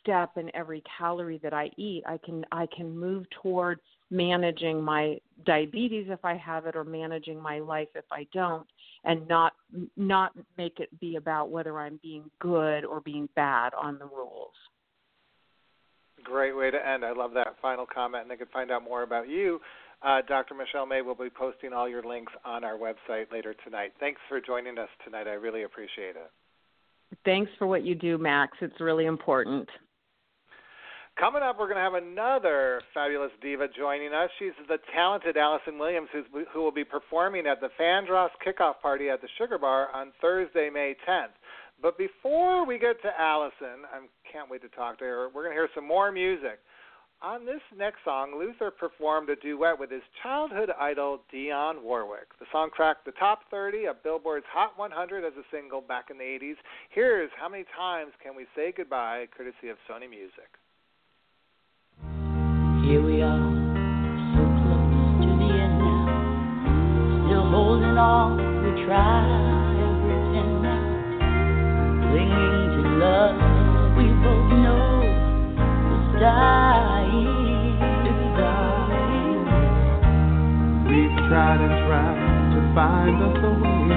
step 0.00 0.30
and 0.36 0.50
every 0.54 0.82
calorie 0.98 1.40
that 1.42 1.52
I 1.52 1.70
eat. 1.76 2.02
I 2.06 2.18
can 2.24 2.44
I 2.50 2.66
can 2.74 2.96
move 2.96 3.26
toward 3.42 3.80
managing 4.10 4.82
my 4.82 5.18
diabetes 5.44 6.06
if 6.08 6.24
I 6.24 6.36
have 6.36 6.66
it 6.66 6.76
or 6.76 6.84
managing 6.84 7.40
my 7.40 7.58
life 7.58 7.88
if 7.94 8.04
I 8.12 8.26
don't 8.32 8.66
and 9.04 9.26
not 9.28 9.54
not 9.96 10.32
make 10.56 10.80
it 10.80 10.88
be 11.00 11.16
about 11.16 11.50
whether 11.50 11.78
I'm 11.78 11.98
being 12.02 12.30
good 12.40 12.84
or 12.84 13.00
being 13.00 13.28
bad 13.34 13.72
on 13.74 13.98
the 13.98 14.06
rules. 14.06 14.52
Great 16.22 16.56
way 16.56 16.70
to 16.70 16.88
end. 16.88 17.04
I 17.04 17.12
love 17.12 17.32
that 17.34 17.56
final 17.60 17.86
comment 17.86 18.22
and 18.22 18.30
they 18.30 18.36
could 18.36 18.50
find 18.50 18.70
out 18.70 18.84
more 18.84 19.02
about 19.02 19.28
you. 19.28 19.60
Uh, 20.02 20.20
Dr. 20.26 20.54
Michelle 20.54 20.86
May 20.86 21.02
will 21.02 21.14
be 21.14 21.30
posting 21.30 21.72
all 21.72 21.88
your 21.88 22.02
links 22.02 22.32
on 22.44 22.62
our 22.62 22.76
website 22.76 23.32
later 23.32 23.54
tonight. 23.64 23.92
Thanks 24.00 24.20
for 24.28 24.40
joining 24.40 24.78
us 24.78 24.88
tonight. 25.04 25.26
I 25.26 25.32
really 25.32 25.62
appreciate 25.62 26.16
it. 26.16 26.30
Thanks 27.24 27.50
for 27.58 27.66
what 27.66 27.84
you 27.84 27.94
do, 27.94 28.18
Max. 28.18 28.56
It's 28.60 28.80
really 28.80 29.06
important. 29.06 29.68
Coming 31.18 31.42
up, 31.42 31.60
we're 31.60 31.66
going 31.66 31.76
to 31.76 31.82
have 31.82 31.94
another 31.94 32.82
fabulous 32.92 33.30
diva 33.40 33.68
joining 33.68 34.12
us. 34.12 34.28
She's 34.40 34.50
the 34.66 34.78
talented 34.92 35.36
Alyson 35.36 35.78
Williams, 35.78 36.08
who 36.12 36.60
will 36.60 36.72
be 36.72 36.82
performing 36.82 37.46
at 37.46 37.60
the 37.60 37.68
Fandross 37.80 38.30
kickoff 38.44 38.80
party 38.82 39.10
at 39.10 39.22
the 39.22 39.28
Sugar 39.38 39.56
Bar 39.56 39.94
on 39.94 40.10
Thursday, 40.20 40.70
May 40.70 40.96
10th. 41.08 41.38
But 41.80 41.96
before 41.96 42.66
we 42.66 42.80
get 42.80 43.00
to 43.02 43.12
Alyson, 43.16 43.86
I 43.92 44.00
can't 44.30 44.50
wait 44.50 44.62
to 44.62 44.68
talk 44.68 44.98
to 44.98 45.04
her. 45.04 45.28
We're 45.32 45.44
going 45.44 45.54
to 45.54 45.60
hear 45.60 45.68
some 45.72 45.86
more 45.86 46.10
music. 46.10 46.58
On 47.22 47.46
this 47.46 47.62
next 47.78 47.98
song, 48.04 48.36
Luther 48.36 48.72
performed 48.72 49.30
a 49.30 49.36
duet 49.36 49.78
with 49.78 49.92
his 49.92 50.02
childhood 50.20 50.70
idol, 50.80 51.20
Dionne 51.32 51.80
Warwick. 51.80 52.36
The 52.40 52.46
song 52.50 52.70
cracked 52.70 53.04
the 53.04 53.12
top 53.12 53.42
30 53.52 53.86
of 53.86 54.02
Billboard's 54.02 54.46
Hot 54.52 54.76
100 54.76 55.24
as 55.24 55.32
a 55.38 55.44
single 55.54 55.80
back 55.80 56.06
in 56.10 56.18
the 56.18 56.24
80s. 56.24 56.56
Here's 56.90 57.30
How 57.40 57.48
Many 57.48 57.64
Times 57.76 58.12
Can 58.20 58.34
We 58.34 58.46
Say 58.56 58.74
Goodbye, 58.76 59.26
courtesy 59.34 59.68
of 59.68 59.76
Sony 59.88 60.10
Music. 60.10 60.50
Are, 63.24 63.40
so 64.36 64.42
close 64.60 65.24
to 65.24 65.30
the 65.40 65.48
end 65.48 65.80
now. 65.80 67.24
Still 67.24 67.46
holding 67.48 67.96
on, 67.96 68.36
we 68.36 68.84
try 68.84 69.64
pretend 70.04 70.52
now. 70.60 70.84
Clinging 72.04 72.68
to 72.76 72.82
love 73.00 73.36
we 73.96 74.06
both 74.20 74.50
know 74.60 75.00
is 75.08 76.20
dying, 76.20 77.80
dying. 78.36 79.40
We've 80.84 81.16
tried 81.28 81.60
and 81.64 81.76
tried 81.88 82.52
to 82.52 82.60
find 82.76 83.16
us 83.24 83.38
a 83.40 83.52
way. 83.56 83.88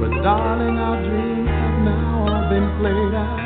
But 0.00 0.12
darling, 0.22 0.76
our 0.76 1.00
dreams 1.00 1.48
have 1.48 1.78
now 1.80 2.28
all 2.28 2.44
been 2.52 2.68
played 2.76 3.14
out. 3.16 3.40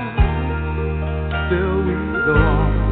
Still 1.46 1.78
we 1.86 1.94
go 2.26 2.34
on 2.34 2.85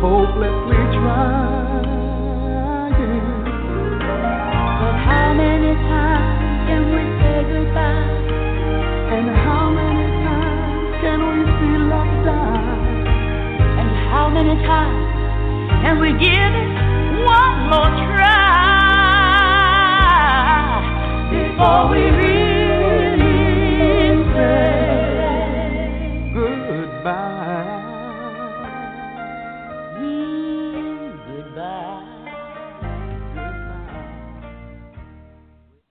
hopelessly 0.00 0.82
trying. 0.94 1.86
But 4.78 4.96
how 5.08 5.34
many 5.34 5.74
times 5.74 6.68
can 6.68 6.82
we 6.94 7.02
say 7.18 7.38
goodbye? 7.50 8.06
And 9.16 9.26
how 9.44 9.64
many 9.70 10.06
times 10.22 11.02
can 11.02 11.18
we 11.30 11.38
see 11.58 11.76
love 11.90 12.12
die? 12.24 12.78
And 13.80 13.90
how 14.10 14.26
many 14.30 14.54
times 14.66 15.02
can 15.82 15.94
we 15.98 16.10
give 16.12 16.52
it 16.62 16.70
one 17.26 17.58
more 17.70 17.90
try 18.06 18.38
before 21.30 21.82
we 21.90 22.00
really 22.18 22.37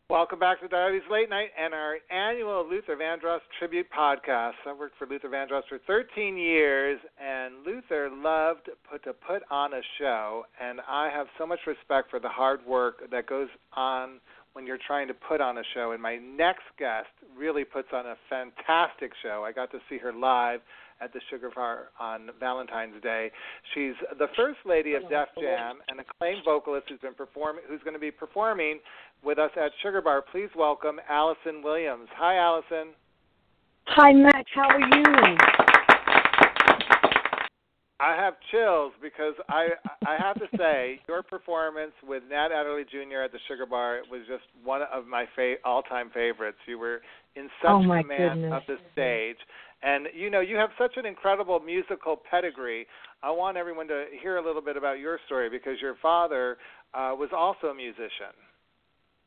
Welcome 0.09 0.39
back 0.39 0.61
to 0.61 0.69
Diabetes 0.69 1.05
Late 1.11 1.29
Night 1.29 1.49
and 1.61 1.73
our 1.73 1.97
annual 2.09 2.65
Luther 2.65 2.95
Vandross 2.95 3.41
tribute 3.59 3.87
podcast. 3.91 4.53
I 4.65 4.71
worked 4.71 4.97
for 4.97 5.05
Luther 5.05 5.27
Vandross 5.27 5.63
for 5.67 5.79
13 5.85 6.37
years, 6.37 6.97
and 7.21 7.55
Luther 7.65 8.09
loved 8.09 8.69
put, 8.89 9.03
to 9.03 9.11
put 9.11 9.43
on 9.51 9.73
a 9.73 9.81
show. 9.99 10.45
And 10.61 10.79
I 10.87 11.09
have 11.13 11.27
so 11.37 11.45
much 11.45 11.59
respect 11.67 12.09
for 12.09 12.21
the 12.21 12.29
hard 12.29 12.65
work 12.65 13.01
that 13.11 13.27
goes 13.27 13.49
on 13.73 14.21
when 14.53 14.65
you're 14.65 14.79
trying 14.87 15.09
to 15.09 15.13
put 15.13 15.41
on 15.41 15.57
a 15.57 15.63
show. 15.73 15.91
And 15.91 16.01
my 16.01 16.15
next 16.15 16.63
guest 16.79 17.09
really 17.37 17.65
puts 17.65 17.89
on 17.91 18.05
a 18.05 18.15
fantastic 18.29 19.11
show. 19.21 19.43
I 19.45 19.51
got 19.51 19.71
to 19.71 19.79
see 19.89 19.97
her 19.97 20.13
live 20.13 20.61
at 21.01 21.13
the 21.13 21.19
Sugar 21.29 21.51
Bar 21.53 21.89
on 21.99 22.29
Valentine's 22.39 23.01
Day. 23.01 23.31
She's 23.73 23.93
the 24.17 24.27
first 24.35 24.59
lady 24.65 24.93
of 24.95 25.03
Def 25.03 25.29
Jam, 25.39 25.77
an 25.89 25.99
acclaimed 25.99 26.43
vocalist 26.45 26.87
who's 26.89 26.99
been 26.99 27.13
performing, 27.13 27.63
who's 27.67 27.81
going 27.83 27.93
to 27.93 27.99
be 27.99 28.11
performing 28.11 28.79
with 29.23 29.39
us 29.39 29.51
at 29.55 29.71
Sugar 29.81 30.01
Bar. 30.01 30.23
Please 30.31 30.49
welcome 30.55 30.99
Alyson 31.11 31.63
Williams. 31.63 32.07
Hi, 32.15 32.35
Alyson. 32.35 32.91
Hi, 33.85 34.13
Matt. 34.13 34.45
How 34.53 34.69
are 34.69 34.79
you? 34.79 35.37
I 37.99 38.15
have 38.15 38.35
chills 38.51 38.93
because 39.01 39.33
I 39.49 39.69
I 40.05 40.17
have 40.21 40.35
to 40.35 40.45
say 40.57 40.99
your 41.07 41.23
performance 41.23 41.93
with 42.07 42.21
Nat 42.29 42.49
Adderley 42.53 42.83
Jr. 42.83 43.21
at 43.23 43.31
the 43.31 43.39
Sugar 43.47 43.65
Bar 43.65 44.01
was 44.11 44.21
just 44.27 44.43
one 44.63 44.81
of 44.93 45.07
my 45.07 45.25
fa- 45.35 45.55
all-time 45.65 46.11
favorites. 46.13 46.59
You 46.67 46.77
were 46.77 47.01
in 47.35 47.45
oh 47.45 47.49
such 47.61 47.71
oh 47.71 47.83
my 47.83 48.03
command 48.03 48.41
goodness. 48.41 48.53
of 48.53 48.61
the 48.67 48.77
stage, 48.93 49.37
and 49.83 50.07
you 50.13 50.29
know 50.29 50.39
you 50.39 50.55
have 50.55 50.69
such 50.77 50.93
an 50.97 51.05
incredible 51.05 51.59
musical 51.59 52.19
pedigree. 52.29 52.85
I 53.23 53.31
want 53.31 53.57
everyone 53.57 53.87
to 53.87 54.05
hear 54.21 54.37
a 54.37 54.45
little 54.45 54.61
bit 54.61 54.77
about 54.77 54.99
your 54.99 55.19
story 55.25 55.49
because 55.49 55.81
your 55.81 55.95
father 56.01 56.57
uh, 56.93 57.13
was 57.17 57.29
also 57.35 57.67
a 57.67 57.75
musician. 57.75 58.33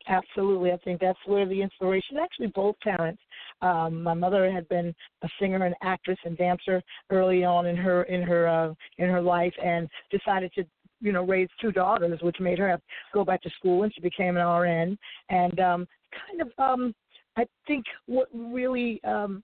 Absolutely. 0.09 0.73
I 0.73 0.79
think 0.79 1.01
that's 1.01 1.19
where 1.27 1.47
the 1.47 1.61
inspiration, 1.61 2.17
actually, 2.21 2.47
both 2.49 2.75
parents. 2.81 3.21
Um, 3.61 4.03
my 4.03 4.15
mother 4.15 4.51
had 4.51 4.67
been 4.69 4.95
a 5.23 5.29
singer 5.39 5.65
and 5.65 5.75
actress 5.83 6.19
and 6.25 6.37
dancer 6.39 6.83
early 7.11 7.45
on 7.45 7.67
in 7.67 7.77
her 7.77 8.05
in 8.05 8.23
her 8.23 8.49
uh, 8.49 8.75
in 8.99 9.11
her 9.11 9.21
life, 9.21 9.55
and 9.63 9.89
decided 10.11 10.53
to 10.55 10.65
you 11.01 11.13
know 11.13 11.25
raise 11.25 11.49
two 11.61 11.71
daughters, 11.71 12.21
which 12.23 12.41
made 12.41 12.59
her 12.59 12.69
have 12.69 12.81
go 13.13 13.25
back 13.25 13.43
to 13.43 13.51
school, 13.51 13.83
and 13.83 13.93
she 13.95 14.01
became 14.01 14.37
an 14.37 14.47
RN. 14.47 14.99
And 15.29 15.61
um, 15.61 15.89
kind 16.29 16.41
of, 16.41 16.51
um, 16.59 16.95
I 17.37 17.45
think 17.67 17.85
what 18.07 18.29
really 18.33 19.03
um, 19.05 19.43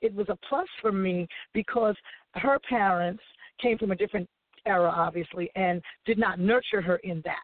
It 0.00 0.14
was 0.14 0.26
a 0.28 0.38
plus 0.48 0.68
for 0.80 0.92
me 0.92 1.26
because 1.52 1.96
her 2.34 2.58
parents 2.68 3.22
came 3.60 3.78
from 3.78 3.92
a 3.92 3.96
different 3.96 4.28
era, 4.66 4.92
obviously, 4.94 5.50
and 5.54 5.82
did 6.06 6.18
not 6.18 6.38
nurture 6.38 6.80
her 6.80 6.96
in 6.96 7.22
that. 7.24 7.42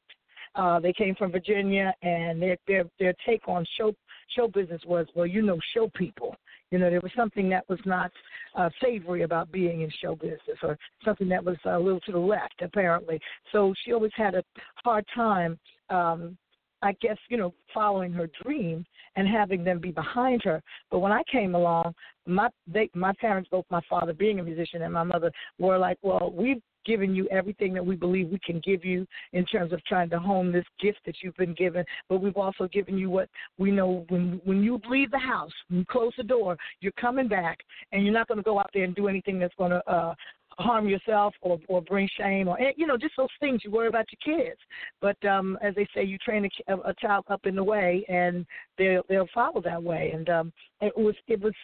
Uh, 0.54 0.80
they 0.80 0.92
came 0.92 1.14
from 1.14 1.30
Virginia, 1.30 1.94
and 2.02 2.40
their 2.42 2.56
their 2.66 2.84
their 2.98 3.14
take 3.24 3.46
on 3.48 3.64
show 3.76 3.94
show 4.34 4.48
business 4.48 4.82
was, 4.86 5.06
well, 5.14 5.26
you 5.26 5.42
know, 5.42 5.58
show 5.74 5.88
people. 5.94 6.36
You 6.70 6.78
know, 6.78 6.90
there 6.90 7.00
was 7.00 7.12
something 7.16 7.48
that 7.50 7.66
was 7.68 7.78
not 7.86 8.10
uh, 8.54 8.68
savory 8.82 9.22
about 9.22 9.50
being 9.50 9.82
in 9.82 9.90
show 10.02 10.14
business, 10.14 10.58
or 10.62 10.76
something 11.04 11.28
that 11.28 11.44
was 11.44 11.56
a 11.64 11.78
little 11.78 12.00
to 12.00 12.12
the 12.12 12.18
left, 12.18 12.60
apparently. 12.60 13.20
So 13.52 13.72
she 13.84 13.92
always 13.92 14.12
had 14.16 14.34
a 14.34 14.42
hard 14.84 15.04
time. 15.14 15.58
Um, 15.90 16.36
I 16.82 16.92
guess 17.00 17.16
you 17.28 17.36
know, 17.36 17.54
following 17.72 18.12
her 18.12 18.28
dream 18.42 18.84
and 19.16 19.26
having 19.26 19.64
them 19.64 19.80
be 19.80 19.90
behind 19.90 20.42
her. 20.44 20.62
But 20.90 21.00
when 21.00 21.12
I 21.12 21.22
came 21.30 21.54
along, 21.54 21.94
my 22.26 22.48
they 22.66 22.90
my 22.94 23.12
parents, 23.20 23.48
both 23.50 23.64
my 23.70 23.80
father 23.88 24.12
being 24.12 24.40
a 24.40 24.42
musician 24.42 24.82
and 24.82 24.92
my 24.92 25.02
mother, 25.02 25.30
were 25.58 25.78
like, 25.78 25.98
well, 26.02 26.32
we've 26.34 26.62
given 26.88 27.14
you 27.14 27.28
everything 27.28 27.74
that 27.74 27.84
we 27.84 27.94
believe 27.96 28.28
we 28.28 28.38
can 28.44 28.60
give 28.64 28.84
you 28.84 29.06
in 29.34 29.44
terms 29.44 29.72
of 29.72 29.84
trying 29.84 30.08
to 30.08 30.18
hone 30.18 30.50
this 30.50 30.64
gift 30.80 30.98
that 31.04 31.16
you've 31.22 31.36
been 31.36 31.54
given. 31.54 31.84
But 32.08 32.22
we've 32.22 32.36
also 32.36 32.66
given 32.68 32.96
you 32.96 33.10
what 33.10 33.28
we 33.58 33.70
know 33.70 34.06
when 34.08 34.40
when 34.44 34.62
you 34.62 34.80
leave 34.88 35.10
the 35.10 35.18
house, 35.18 35.52
when 35.68 35.80
you 35.80 35.84
close 35.86 36.12
the 36.16 36.22
door, 36.22 36.56
you're 36.80 36.92
coming 36.92 37.28
back, 37.28 37.58
and 37.92 38.04
you're 38.04 38.14
not 38.14 38.28
going 38.28 38.38
to 38.38 38.44
go 38.44 38.58
out 38.58 38.70
there 38.72 38.84
and 38.84 38.94
do 38.94 39.08
anything 39.08 39.38
that's 39.38 39.54
going 39.56 39.72
to 39.72 39.82
uh, 39.90 40.14
harm 40.58 40.88
yourself 40.88 41.34
or 41.40 41.58
or 41.68 41.80
bring 41.82 42.08
shame 42.18 42.48
or 42.48 42.58
you 42.76 42.86
know 42.86 42.96
just 42.96 43.14
those 43.16 43.28
things 43.40 43.62
you 43.64 43.70
worry 43.70 43.88
about 43.88 44.06
your 44.12 44.36
kids. 44.38 44.60
But 45.00 45.22
um 45.28 45.58
as 45.62 45.74
they 45.74 45.86
say 45.94 46.04
you 46.04 46.18
train 46.18 46.48
a, 46.68 46.74
a 46.74 46.94
child 47.00 47.24
up 47.28 47.46
in 47.46 47.54
the 47.54 47.64
way 47.64 48.04
and 48.08 48.44
they'll 48.76 49.02
they'll 49.08 49.28
follow 49.34 49.60
that 49.62 49.82
way. 49.82 50.12
And 50.14 50.28
um 50.28 50.52
it 50.80 50.96
was 50.96 51.14
it 51.26 51.40
was 51.40 51.54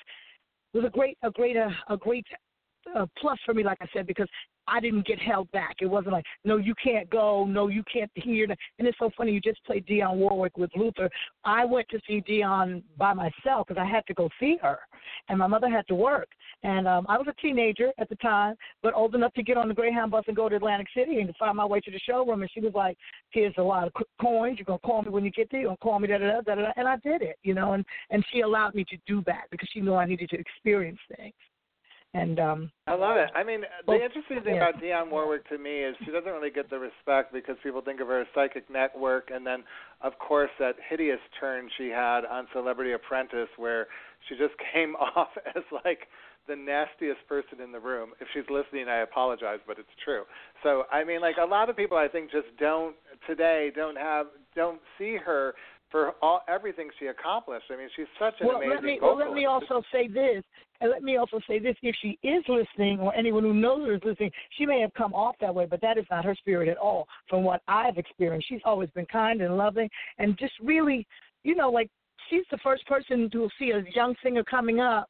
it 0.72 0.78
was 0.78 0.86
a 0.86 0.90
great 0.90 1.18
a 1.22 1.30
great 1.30 1.56
uh, 1.56 1.70
a 1.88 1.96
great 1.96 2.26
uh, 2.94 3.06
plus 3.18 3.38
for 3.44 3.54
me 3.54 3.62
like 3.62 3.78
i 3.80 3.86
said 3.92 4.06
because 4.06 4.28
I 4.66 4.80
didn't 4.80 5.06
get 5.06 5.20
held 5.20 5.50
back. 5.52 5.76
It 5.80 5.86
wasn't 5.86 6.12
like, 6.12 6.24
no, 6.44 6.56
you 6.56 6.74
can't 6.82 7.08
go, 7.10 7.44
no, 7.44 7.68
you 7.68 7.82
can't 7.92 8.10
hear. 8.14 8.46
And 8.78 8.88
it's 8.88 8.98
so 8.98 9.10
funny. 9.16 9.32
You 9.32 9.40
just 9.40 9.64
played 9.64 9.86
Dionne 9.86 10.16
Warwick 10.16 10.56
with 10.56 10.70
Luther. 10.74 11.10
I 11.44 11.64
went 11.64 11.88
to 11.90 12.00
see 12.06 12.22
Dionne 12.26 12.82
by 12.96 13.12
myself 13.12 13.66
because 13.66 13.80
I 13.80 13.84
had 13.84 14.06
to 14.06 14.14
go 14.14 14.28
see 14.40 14.56
her, 14.62 14.78
and 15.28 15.38
my 15.38 15.46
mother 15.46 15.68
had 15.68 15.86
to 15.88 15.94
work. 15.94 16.28
And 16.62 16.88
um, 16.88 17.04
I 17.08 17.18
was 17.18 17.26
a 17.28 17.40
teenager 17.42 17.92
at 17.98 18.08
the 18.08 18.16
time, 18.16 18.56
but 18.82 18.94
old 18.94 19.14
enough 19.14 19.34
to 19.34 19.42
get 19.42 19.56
on 19.56 19.68
the 19.68 19.74
Greyhound 19.74 20.10
bus 20.10 20.24
and 20.26 20.36
go 20.36 20.48
to 20.48 20.56
Atlantic 20.56 20.88
City 20.96 21.18
and 21.20 21.28
to 21.28 21.34
find 21.38 21.56
my 21.56 21.66
way 21.66 21.80
to 21.80 21.90
the 21.90 21.98
showroom. 21.98 22.40
And 22.40 22.50
she 22.50 22.60
was 22.60 22.72
like, 22.74 22.96
"Here's 23.30 23.54
a 23.58 23.62
lot 23.62 23.86
of 23.86 23.92
coins. 24.20 24.58
You're 24.58 24.64
gonna 24.64 24.78
call 24.78 25.02
me 25.02 25.10
when 25.10 25.24
you 25.24 25.30
get 25.30 25.50
there. 25.50 25.60
You're 25.60 25.68
gonna 25.68 25.76
call 25.78 26.00
me 26.00 26.08
da 26.08 26.18
da 26.18 26.40
da 26.40 26.54
da." 26.54 26.72
And 26.76 26.88
I 26.88 26.96
did 26.96 27.22
it, 27.22 27.38
you 27.42 27.54
know. 27.54 27.72
And 27.72 27.84
and 28.10 28.24
she 28.32 28.40
allowed 28.40 28.74
me 28.74 28.84
to 28.84 28.96
do 29.06 29.22
that 29.26 29.44
because 29.50 29.68
she 29.72 29.80
knew 29.80 29.94
I 29.94 30.06
needed 30.06 30.30
to 30.30 30.38
experience 30.38 31.00
things. 31.16 31.34
And 32.14 32.38
um 32.38 32.70
I 32.86 32.94
love 32.94 33.16
it. 33.16 33.28
I 33.34 33.42
mean, 33.42 33.62
Well, 33.86 33.98
the 33.98 34.04
interesting 34.04 34.40
thing 34.42 34.54
yeah. 34.54 34.68
about 34.68 34.80
Dionne 34.80 35.10
Warwick 35.10 35.48
to 35.48 35.58
me 35.58 35.82
is 35.82 35.96
she 36.04 36.12
doesn't 36.12 36.30
really 36.30 36.50
get 36.50 36.70
the 36.70 36.78
respect 36.78 37.32
because 37.32 37.56
people 37.62 37.82
think 37.82 38.00
of 38.00 38.06
her 38.06 38.20
as 38.20 38.26
Psychic 38.34 38.70
Network, 38.70 39.30
and 39.34 39.44
then, 39.44 39.64
of 40.00 40.12
course, 40.18 40.50
that 40.60 40.76
hideous 40.88 41.18
turn 41.40 41.68
she 41.76 41.88
had 41.88 42.24
on 42.24 42.46
Celebrity 42.52 42.92
Apprentice, 42.92 43.48
where 43.56 43.88
she 44.28 44.36
just 44.36 44.54
came 44.72 44.94
off 44.94 45.30
as 45.56 45.64
like 45.84 46.06
the 46.46 46.54
nastiest 46.54 47.26
person 47.28 47.60
in 47.60 47.72
the 47.72 47.80
room. 47.80 48.12
If 48.20 48.28
she's 48.32 48.48
listening, 48.48 48.88
I 48.88 48.98
apologize, 49.00 49.58
but 49.66 49.78
it's 49.78 49.88
true. 50.04 50.22
So, 50.62 50.84
I 50.92 51.02
mean, 51.02 51.20
like 51.20 51.36
a 51.42 51.46
lot 51.46 51.68
of 51.68 51.76
people, 51.76 51.96
I 51.96 52.06
think, 52.06 52.30
just 52.30 52.48
don't 52.60 52.94
today 53.26 53.72
don't 53.74 53.96
have 53.96 54.26
don't 54.54 54.80
see 54.98 55.16
her 55.16 55.54
for 55.90 56.12
all 56.22 56.42
everything 56.48 56.90
she 56.98 57.06
accomplished. 57.06 57.66
I 57.70 57.76
mean, 57.76 57.88
she's 57.96 58.10
such 58.18 58.34
an 58.40 58.48
well, 58.48 58.56
amazing 58.56 58.74
let 58.74 58.82
me 58.82 58.98
well, 59.00 59.16
let 59.16 59.32
me 59.32 59.46
also 59.46 59.82
say 59.92 60.08
this, 60.08 60.42
and 60.84 60.92
let 60.92 61.02
me 61.02 61.16
also 61.16 61.40
say 61.48 61.58
this: 61.58 61.74
if 61.82 61.96
she 62.02 62.18
is 62.22 62.44
listening, 62.46 63.00
or 63.00 63.14
anyone 63.14 63.42
who 63.42 63.54
knows 63.54 63.86
her 63.86 63.94
is 63.94 64.02
listening, 64.04 64.30
she 64.58 64.66
may 64.66 64.80
have 64.82 64.92
come 64.92 65.14
off 65.14 65.34
that 65.40 65.54
way, 65.54 65.64
but 65.64 65.80
that 65.80 65.96
is 65.96 66.04
not 66.10 66.26
her 66.26 66.34
spirit 66.34 66.68
at 66.68 66.76
all. 66.76 67.08
From 67.26 67.42
what 67.42 67.62
I've 67.66 67.96
experienced, 67.96 68.48
she's 68.50 68.60
always 68.66 68.90
been 68.90 69.06
kind 69.06 69.40
and 69.40 69.56
loving, 69.56 69.88
and 70.18 70.36
just 70.38 70.52
really, 70.62 71.06
you 71.42 71.54
know, 71.54 71.70
like 71.70 71.88
she's 72.28 72.44
the 72.50 72.58
first 72.58 72.86
person 72.86 73.30
to 73.30 73.48
see 73.58 73.70
a 73.70 73.82
young 73.94 74.14
singer 74.22 74.44
coming 74.44 74.80
up 74.80 75.08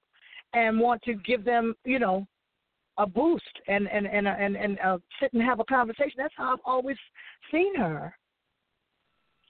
and 0.53 0.79
want 0.79 1.03
to 1.03 1.15
give 1.15 1.45
them, 1.45 1.75
you 1.85 1.99
know, 1.99 2.25
a 2.99 3.07
boost 3.07 3.43
and 3.67 3.89
and 3.89 4.07
and 4.07 4.29
and 4.29 4.57
and 4.57 4.79
uh, 4.79 4.99
sit 5.21 5.33
and 5.33 5.43
have 5.43 5.59
a 5.59 5.65
conversation. 5.65 6.15
That's 6.17 6.35
how 6.37 6.53
I've 6.53 6.61
always 6.65 6.97
seen 7.51 7.75
her. 7.75 8.17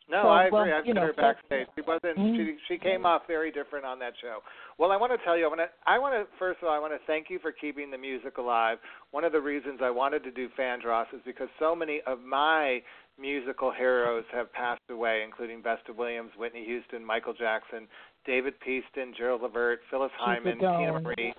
No, 0.06 0.22
So, 0.22 0.28
I 0.28 0.44
agree. 0.44 0.58
well, 0.58 0.74
I've 0.78 0.84
seen 0.84 0.94
know, 0.94 1.06
her 1.06 1.12
backstage. 1.14 1.66
She 1.74 1.80
wasn't. 1.80 2.18
Mhm. 2.18 2.36
She 2.36 2.58
she 2.68 2.78
came 2.78 3.06
off 3.06 3.26
very 3.26 3.50
different 3.50 3.86
on 3.86 3.98
that 4.00 4.12
show. 4.20 4.42
Well, 4.76 4.92
I 4.92 4.96
want 4.96 5.12
to 5.12 5.18
tell 5.24 5.36
you. 5.36 5.46
I 5.46 5.48
want 5.48 5.60
to. 5.60 5.70
I 5.86 5.98
want 5.98 6.14
to 6.14 6.26
first 6.38 6.60
of 6.60 6.68
all. 6.68 6.74
I 6.74 6.78
want 6.78 6.92
to 6.92 6.98
thank 7.06 7.30
you 7.30 7.38
for 7.38 7.52
keeping 7.52 7.90
the 7.90 7.96
music 7.96 8.36
alive. 8.36 8.78
One 9.12 9.24
of 9.24 9.32
the 9.32 9.40
reasons 9.40 9.80
I 9.82 9.88
wanted 9.90 10.22
to 10.24 10.30
do 10.30 10.48
Fandross 10.50 11.06
is 11.14 11.22
because 11.24 11.48
so 11.58 11.74
many 11.74 12.02
of 12.02 12.20
my 12.22 12.82
musical 13.18 13.70
heroes 13.70 14.24
have 14.32 14.52
passed 14.52 14.82
away, 14.90 15.22
including 15.22 15.62
Vesta 15.62 15.92
Williams, 15.92 16.32
Whitney 16.36 16.64
Houston, 16.64 17.02
Michael 17.04 17.32
Jackson, 17.32 17.88
David 18.26 18.58
Peaston, 18.60 19.14
Gerald 19.16 19.40
Levert, 19.42 19.80
Phyllis 19.90 20.10
Keep 20.18 20.20
Hyman, 20.20 20.58
Teena. 20.58 21.00
Marie, 21.02 21.32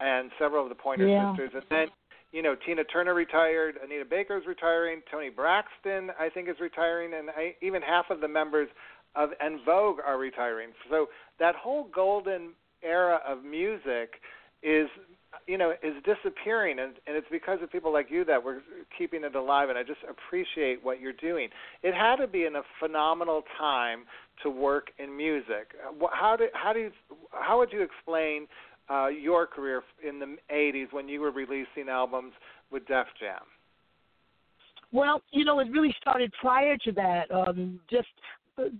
and 0.00 0.30
several 0.38 0.62
of 0.64 0.68
the 0.68 0.74
Pointer 0.74 1.06
Yeah. 1.06 1.30
Sisters. 1.36 1.52
And 1.54 1.64
then 1.70 1.88
you 2.32 2.42
know, 2.42 2.54
Tina 2.66 2.84
Turner 2.84 3.14
retired, 3.14 3.76
Anita 3.82 4.04
Baker's 4.04 4.44
retiring, 4.46 5.02
Toni 5.10 5.30
Braxton, 5.30 6.10
I 6.18 6.28
think, 6.28 6.48
is 6.48 6.56
retiring, 6.60 7.12
and 7.14 7.30
I, 7.30 7.54
even 7.60 7.82
half 7.82 8.06
of 8.10 8.20
the 8.20 8.28
members 8.28 8.68
of 9.16 9.30
En 9.40 9.60
Vogue 9.64 9.98
are 10.06 10.18
retiring. 10.18 10.70
So 10.88 11.06
that 11.38 11.54
whole 11.56 11.88
golden 11.92 12.50
era 12.82 13.20
of 13.26 13.44
music 13.44 14.14
is, 14.62 14.88
you 15.46 15.58
know, 15.58 15.72
is 15.82 15.94
disappearing, 16.04 16.78
and, 16.78 16.92
and 17.06 17.16
it's 17.16 17.26
because 17.30 17.58
of 17.62 17.72
people 17.72 17.92
like 17.92 18.10
you 18.10 18.24
that 18.26 18.42
we're 18.44 18.60
keeping 18.96 19.24
it 19.24 19.34
alive. 19.34 19.68
And 19.68 19.76
I 19.76 19.82
just 19.82 20.00
appreciate 20.08 20.84
what 20.84 21.00
you're 21.00 21.12
doing. 21.12 21.48
It 21.82 21.94
had 21.94 22.16
to 22.16 22.28
be 22.28 22.44
in 22.44 22.56
a 22.56 22.62
phenomenal 22.78 23.42
time 23.58 24.04
to 24.42 24.50
work 24.50 24.88
in 24.98 25.16
music. 25.16 25.74
How 26.12 26.36
do 26.36 26.46
how 26.54 26.72
do 26.72 26.80
you 26.80 26.90
how 27.32 27.58
would 27.58 27.72
you 27.72 27.82
explain? 27.82 28.46
Uh, 28.90 29.08
your 29.08 29.46
career 29.46 29.82
in 30.06 30.18
the 30.18 30.36
80s 30.52 30.92
when 30.92 31.08
you 31.08 31.20
were 31.20 31.30
releasing 31.30 31.88
albums 31.88 32.32
with 32.70 32.86
Def 32.86 33.06
Jam? 33.18 33.42
Well, 34.92 35.22
you 35.30 35.44
know, 35.44 35.60
it 35.60 35.68
really 35.70 35.94
started 36.00 36.32
prior 36.40 36.76
to 36.78 36.92
that. 36.92 37.30
Um, 37.30 37.78
just 37.88 38.08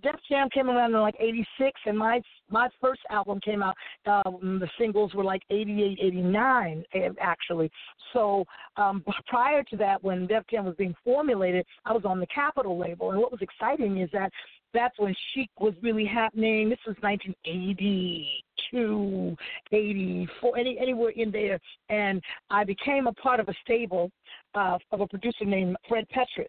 Def 0.02 0.16
Jam 0.28 0.48
came 0.50 0.68
around 0.68 0.94
in 0.94 1.00
like 1.00 1.14
'86, 1.18 1.80
and 1.86 1.96
my 1.96 2.20
my 2.50 2.68
first 2.80 3.00
album 3.10 3.40
came 3.40 3.62
out. 3.62 3.76
Um, 4.06 4.58
the 4.60 4.68
singles 4.78 5.14
were 5.14 5.24
like 5.24 5.42
'88, 5.50 5.98
'89, 6.02 6.84
actually. 7.20 7.70
So 8.12 8.44
um, 8.76 9.04
prior 9.26 9.62
to 9.64 9.76
that, 9.76 10.02
when 10.02 10.26
Def 10.26 10.44
Jam 10.50 10.64
was 10.64 10.74
being 10.76 10.94
formulated, 11.04 11.64
I 11.84 11.92
was 11.92 12.04
on 12.04 12.20
the 12.20 12.26
Capitol 12.26 12.78
label, 12.78 13.10
and 13.10 13.20
what 13.20 13.32
was 13.32 13.40
exciting 13.42 13.98
is 13.98 14.10
that 14.12 14.30
that's 14.72 14.98
when 14.98 15.14
Chic 15.32 15.50
was 15.58 15.74
really 15.82 16.04
happening. 16.04 16.68
This 16.68 16.78
was 16.86 16.96
1982, 17.00 19.36
84, 19.72 20.58
any, 20.58 20.78
anywhere 20.78 21.10
in 21.10 21.30
there. 21.30 21.58
And 21.88 22.22
I 22.50 22.64
became 22.64 23.06
a 23.06 23.12
part 23.12 23.40
of 23.40 23.48
a 23.48 23.54
stable 23.64 24.10
uh, 24.54 24.78
of 24.92 25.00
a 25.00 25.06
producer 25.06 25.44
named 25.44 25.76
Fred 25.88 26.08
Petrus. 26.08 26.48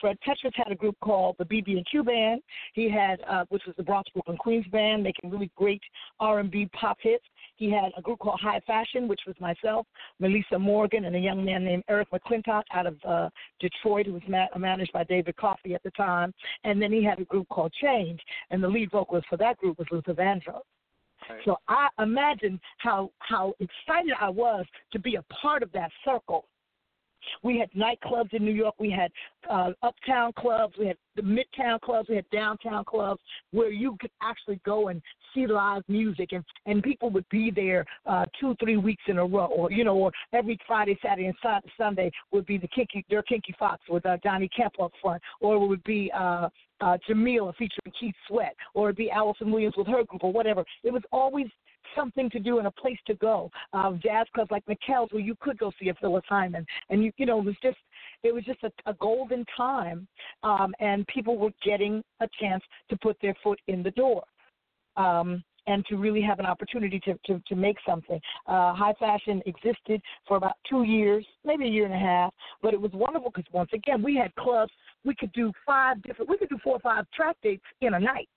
Fred 0.00 0.18
Petrus 0.20 0.52
had 0.56 0.72
a 0.72 0.74
group 0.74 0.96
called 1.00 1.36
the 1.38 1.44
BB&Q 1.44 2.02
Band. 2.02 2.42
He 2.74 2.90
had, 2.90 3.20
uh, 3.28 3.44
which 3.50 3.62
was 3.66 3.76
the 3.76 3.84
Bronx 3.84 4.10
Brooklyn 4.10 4.36
Queens 4.36 4.66
Band, 4.72 5.02
making 5.02 5.30
really 5.30 5.50
great 5.56 5.82
R&B 6.18 6.68
pop 6.72 6.98
hits. 7.00 7.24
He 7.62 7.70
had 7.70 7.92
a 7.96 8.02
group 8.02 8.18
called 8.18 8.40
High 8.40 8.58
Fashion, 8.66 9.06
which 9.06 9.20
was 9.24 9.36
myself, 9.38 9.86
Meli'sa 10.20 10.58
Morgan, 10.58 11.04
and 11.04 11.14
a 11.14 11.18
young 11.20 11.44
man 11.44 11.62
named 11.62 11.84
Eric 11.88 12.08
McClinton 12.10 12.60
out 12.74 12.86
of 12.88 12.96
uh, 13.08 13.30
Detroit, 13.60 14.06
who 14.06 14.14
was 14.14 14.22
ma- 14.26 14.48
managed 14.58 14.92
by 14.92 15.04
David 15.04 15.36
Coffey 15.36 15.72
at 15.72 15.82
the 15.84 15.92
time. 15.92 16.34
And 16.64 16.82
then 16.82 16.90
he 16.90 17.04
had 17.04 17.20
a 17.20 17.24
group 17.24 17.48
called 17.50 17.72
Change, 17.80 18.20
and 18.50 18.60
the 18.60 18.66
lead 18.66 18.90
vocalist 18.90 19.28
for 19.30 19.36
that 19.36 19.58
group 19.58 19.78
was 19.78 19.86
Luther 19.92 20.12
Vandross. 20.12 20.62
Right. 21.30 21.38
So 21.44 21.56
I 21.68 21.86
imagine 22.00 22.60
how 22.78 23.12
how 23.20 23.54
excited 23.60 24.12
I 24.20 24.28
was 24.28 24.66
to 24.92 24.98
be 24.98 25.14
a 25.14 25.22
part 25.40 25.62
of 25.62 25.70
that 25.70 25.92
circle 26.04 26.46
we 27.42 27.58
had 27.58 27.70
nightclubs 27.72 28.32
in 28.32 28.44
New 28.44 28.52
York. 28.52 28.74
We 28.78 28.90
had 28.90 29.10
uh, 29.48 29.70
uptown 29.82 30.32
clubs. 30.38 30.74
We 30.78 30.86
had 30.86 30.96
the 31.16 31.22
midtown 31.22 31.80
clubs. 31.80 32.08
We 32.08 32.16
had 32.16 32.28
downtown 32.30 32.84
clubs 32.84 33.20
where 33.50 33.70
you 33.70 33.96
could 34.00 34.10
actually 34.22 34.60
go 34.64 34.88
and 34.88 35.02
see 35.34 35.46
live 35.46 35.82
music, 35.88 36.32
and 36.32 36.44
and 36.66 36.82
people 36.82 37.10
would 37.10 37.28
be 37.28 37.50
there 37.50 37.84
uh, 38.06 38.24
two, 38.40 38.54
three 38.60 38.76
weeks 38.76 39.02
in 39.08 39.18
a 39.18 39.24
row, 39.24 39.46
or 39.46 39.70
you 39.70 39.84
know, 39.84 39.96
or 39.96 40.12
every 40.32 40.58
Friday, 40.66 40.98
Saturday, 41.02 41.26
and 41.26 41.62
Sunday 41.76 42.10
would 42.32 42.46
be 42.46 42.58
the 42.58 42.68
Kinky, 42.68 43.04
their 43.10 43.22
Kinky 43.22 43.54
Foxx 43.58 43.82
with 43.88 44.04
uh, 44.06 44.16
Johnny 44.22 44.48
Kemp 44.54 44.74
up 44.80 44.92
front, 45.00 45.22
or 45.40 45.56
it 45.56 45.66
would 45.66 45.84
be 45.84 46.10
uh, 46.16 46.48
uh, 46.80 46.98
Jamila 47.06 47.52
featuring 47.52 47.92
Keith 47.98 48.14
Sweat, 48.28 48.54
or 48.74 48.88
it'd 48.88 48.96
be 48.96 49.10
Alyson 49.14 49.50
Williams 49.50 49.74
with 49.76 49.86
her 49.86 50.04
group, 50.04 50.24
or 50.24 50.32
whatever. 50.32 50.64
It 50.82 50.92
was 50.92 51.02
always 51.12 51.46
something 51.96 52.30
to 52.30 52.38
do 52.38 52.58
and 52.58 52.66
a 52.66 52.70
place 52.70 52.98
to 53.06 53.14
go. 53.14 53.50
Uh, 53.72 53.92
jazz 54.02 54.26
clubs 54.34 54.50
like 54.50 54.64
Mikell's 54.66 55.12
where 55.12 55.22
you 55.22 55.36
could 55.40 55.58
go 55.58 55.72
see 55.80 55.88
a 55.88 55.94
Phyllis 55.94 56.24
Hyman, 56.28 56.66
and 56.90 57.04
you 57.04 57.12
you 57.16 57.26
know 57.26 57.38
it 57.38 57.44
was 57.44 57.56
just 57.62 57.78
it 58.22 58.34
was 58.34 58.44
just 58.44 58.62
a, 58.62 58.72
a 58.86 58.94
golden 58.94 59.44
time, 59.56 60.06
um, 60.42 60.74
and 60.80 61.06
people 61.06 61.36
were 61.36 61.52
getting 61.64 62.02
a 62.20 62.28
chance 62.40 62.62
to 62.90 62.96
put 62.98 63.16
their 63.20 63.34
foot 63.42 63.60
in 63.68 63.82
the 63.82 63.90
door. 63.92 64.24
Um, 64.96 65.42
and 65.66 65.86
to 65.86 65.96
really 65.96 66.20
have 66.20 66.40
an 66.40 66.46
opportunity 66.46 66.98
to, 66.98 67.14
to, 67.24 67.40
to 67.46 67.54
make 67.54 67.76
something. 67.86 68.20
Uh, 68.48 68.74
high 68.74 68.94
fashion 68.98 69.40
existed 69.46 70.02
for 70.26 70.36
about 70.36 70.54
two 70.68 70.82
years, 70.82 71.24
maybe 71.44 71.66
a 71.66 71.68
year 71.68 71.84
and 71.84 71.94
a 71.94 71.98
half, 71.98 72.34
but 72.62 72.74
it 72.74 72.80
was 72.80 72.90
wonderful 72.92 73.30
because 73.30 73.50
once 73.52 73.70
again 73.72 74.02
we 74.02 74.16
had 74.16 74.34
clubs. 74.34 74.72
We 75.04 75.14
could 75.14 75.32
do 75.32 75.52
five 75.64 76.02
different, 76.02 76.30
we 76.30 76.36
could 76.36 76.48
do 76.48 76.58
four 76.64 76.74
or 76.74 76.80
five 76.80 77.06
track 77.14 77.36
dates 77.42 77.62
in 77.80 77.94
a 77.94 78.00
night 78.00 78.28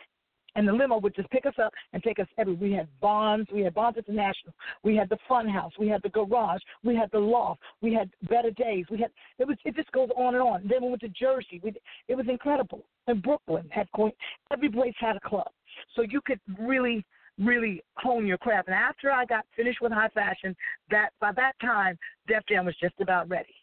and 0.55 0.67
the 0.67 0.73
limo 0.73 0.97
would 0.99 1.15
just 1.15 1.29
pick 1.29 1.45
us 1.45 1.53
up 1.61 1.73
and 1.93 2.01
take 2.03 2.19
us 2.19 2.27
everywhere. 2.37 2.69
We 2.69 2.73
had 2.73 2.87
Bonds, 3.01 3.49
we 3.53 3.61
had 3.61 3.73
Bonds 3.73 3.97
International, 3.97 4.53
we 4.83 4.95
had 4.95 5.09
the 5.09 5.17
Fun 5.27 5.47
House, 5.47 5.73
we 5.79 5.87
had 5.87 6.01
the 6.03 6.09
Garage, 6.09 6.61
we 6.83 6.95
had 6.95 7.09
the 7.11 7.19
Loft, 7.19 7.61
we 7.81 7.93
had 7.93 8.09
Better 8.29 8.51
Days, 8.51 8.85
we 8.89 8.99
had 8.99 9.11
it 9.39 9.47
was 9.47 9.57
it 9.65 9.75
just 9.75 9.91
goes 9.91 10.09
on 10.15 10.35
and 10.35 10.43
on. 10.43 10.67
Then 10.67 10.83
we 10.83 10.89
went 10.89 11.01
to 11.01 11.09
Jersey, 11.09 11.59
we 11.63 11.73
it 12.07 12.15
was 12.15 12.27
incredible. 12.29 12.85
And 13.07 13.21
Brooklyn 13.21 13.67
had 13.69 13.87
coin. 13.95 14.11
every 14.51 14.69
place 14.69 14.95
had 14.99 15.15
a 15.15 15.19
club, 15.19 15.49
so 15.95 16.01
you 16.01 16.21
could 16.25 16.39
really 16.59 17.05
really 17.37 17.83
hone 17.97 18.25
your 18.25 18.37
craft. 18.37 18.69
And 18.69 18.75
after 18.75 19.11
I 19.11 19.25
got 19.25 19.45
finished 19.57 19.81
with 19.81 19.91
high 19.91 20.07
fashion, 20.09 20.55
that 20.89 21.09
by 21.19 21.31
that 21.33 21.53
time 21.61 21.97
Def 22.27 22.43
Jam 22.47 22.65
was 22.65 22.75
just 22.81 22.95
about 23.01 23.29
ready. 23.29 23.53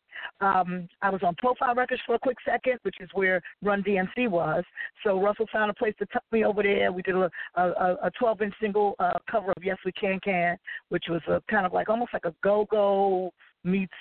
Um, 0.40 0.88
I 1.02 1.10
was 1.10 1.22
on 1.22 1.34
Profile 1.36 1.74
Records 1.74 2.02
for 2.06 2.14
a 2.14 2.18
quick 2.18 2.38
second, 2.44 2.78
which 2.82 2.96
is 3.00 3.08
where 3.14 3.40
Run 3.62 3.82
DMC 3.82 4.28
was. 4.28 4.64
So 5.04 5.20
Russell 5.20 5.46
found 5.52 5.70
a 5.70 5.74
place 5.74 5.94
to 5.98 6.06
tuck 6.06 6.24
me 6.32 6.44
over 6.44 6.62
there. 6.62 6.92
We 6.92 7.02
did 7.02 7.14
a 7.14 7.30
a, 7.56 7.96
a 8.04 8.10
12 8.18 8.42
inch 8.42 8.54
single 8.60 8.94
uh, 8.98 9.18
cover 9.30 9.52
of 9.56 9.62
Yes 9.62 9.78
We 9.84 9.92
Can 9.92 10.18
Can, 10.24 10.56
which 10.88 11.04
was 11.08 11.20
a 11.28 11.42
kind 11.50 11.66
of 11.66 11.72
like 11.72 11.88
almost 11.88 12.12
like 12.12 12.24
a 12.24 12.34
go 12.42 12.66
go 12.70 13.32
meets 13.64 13.92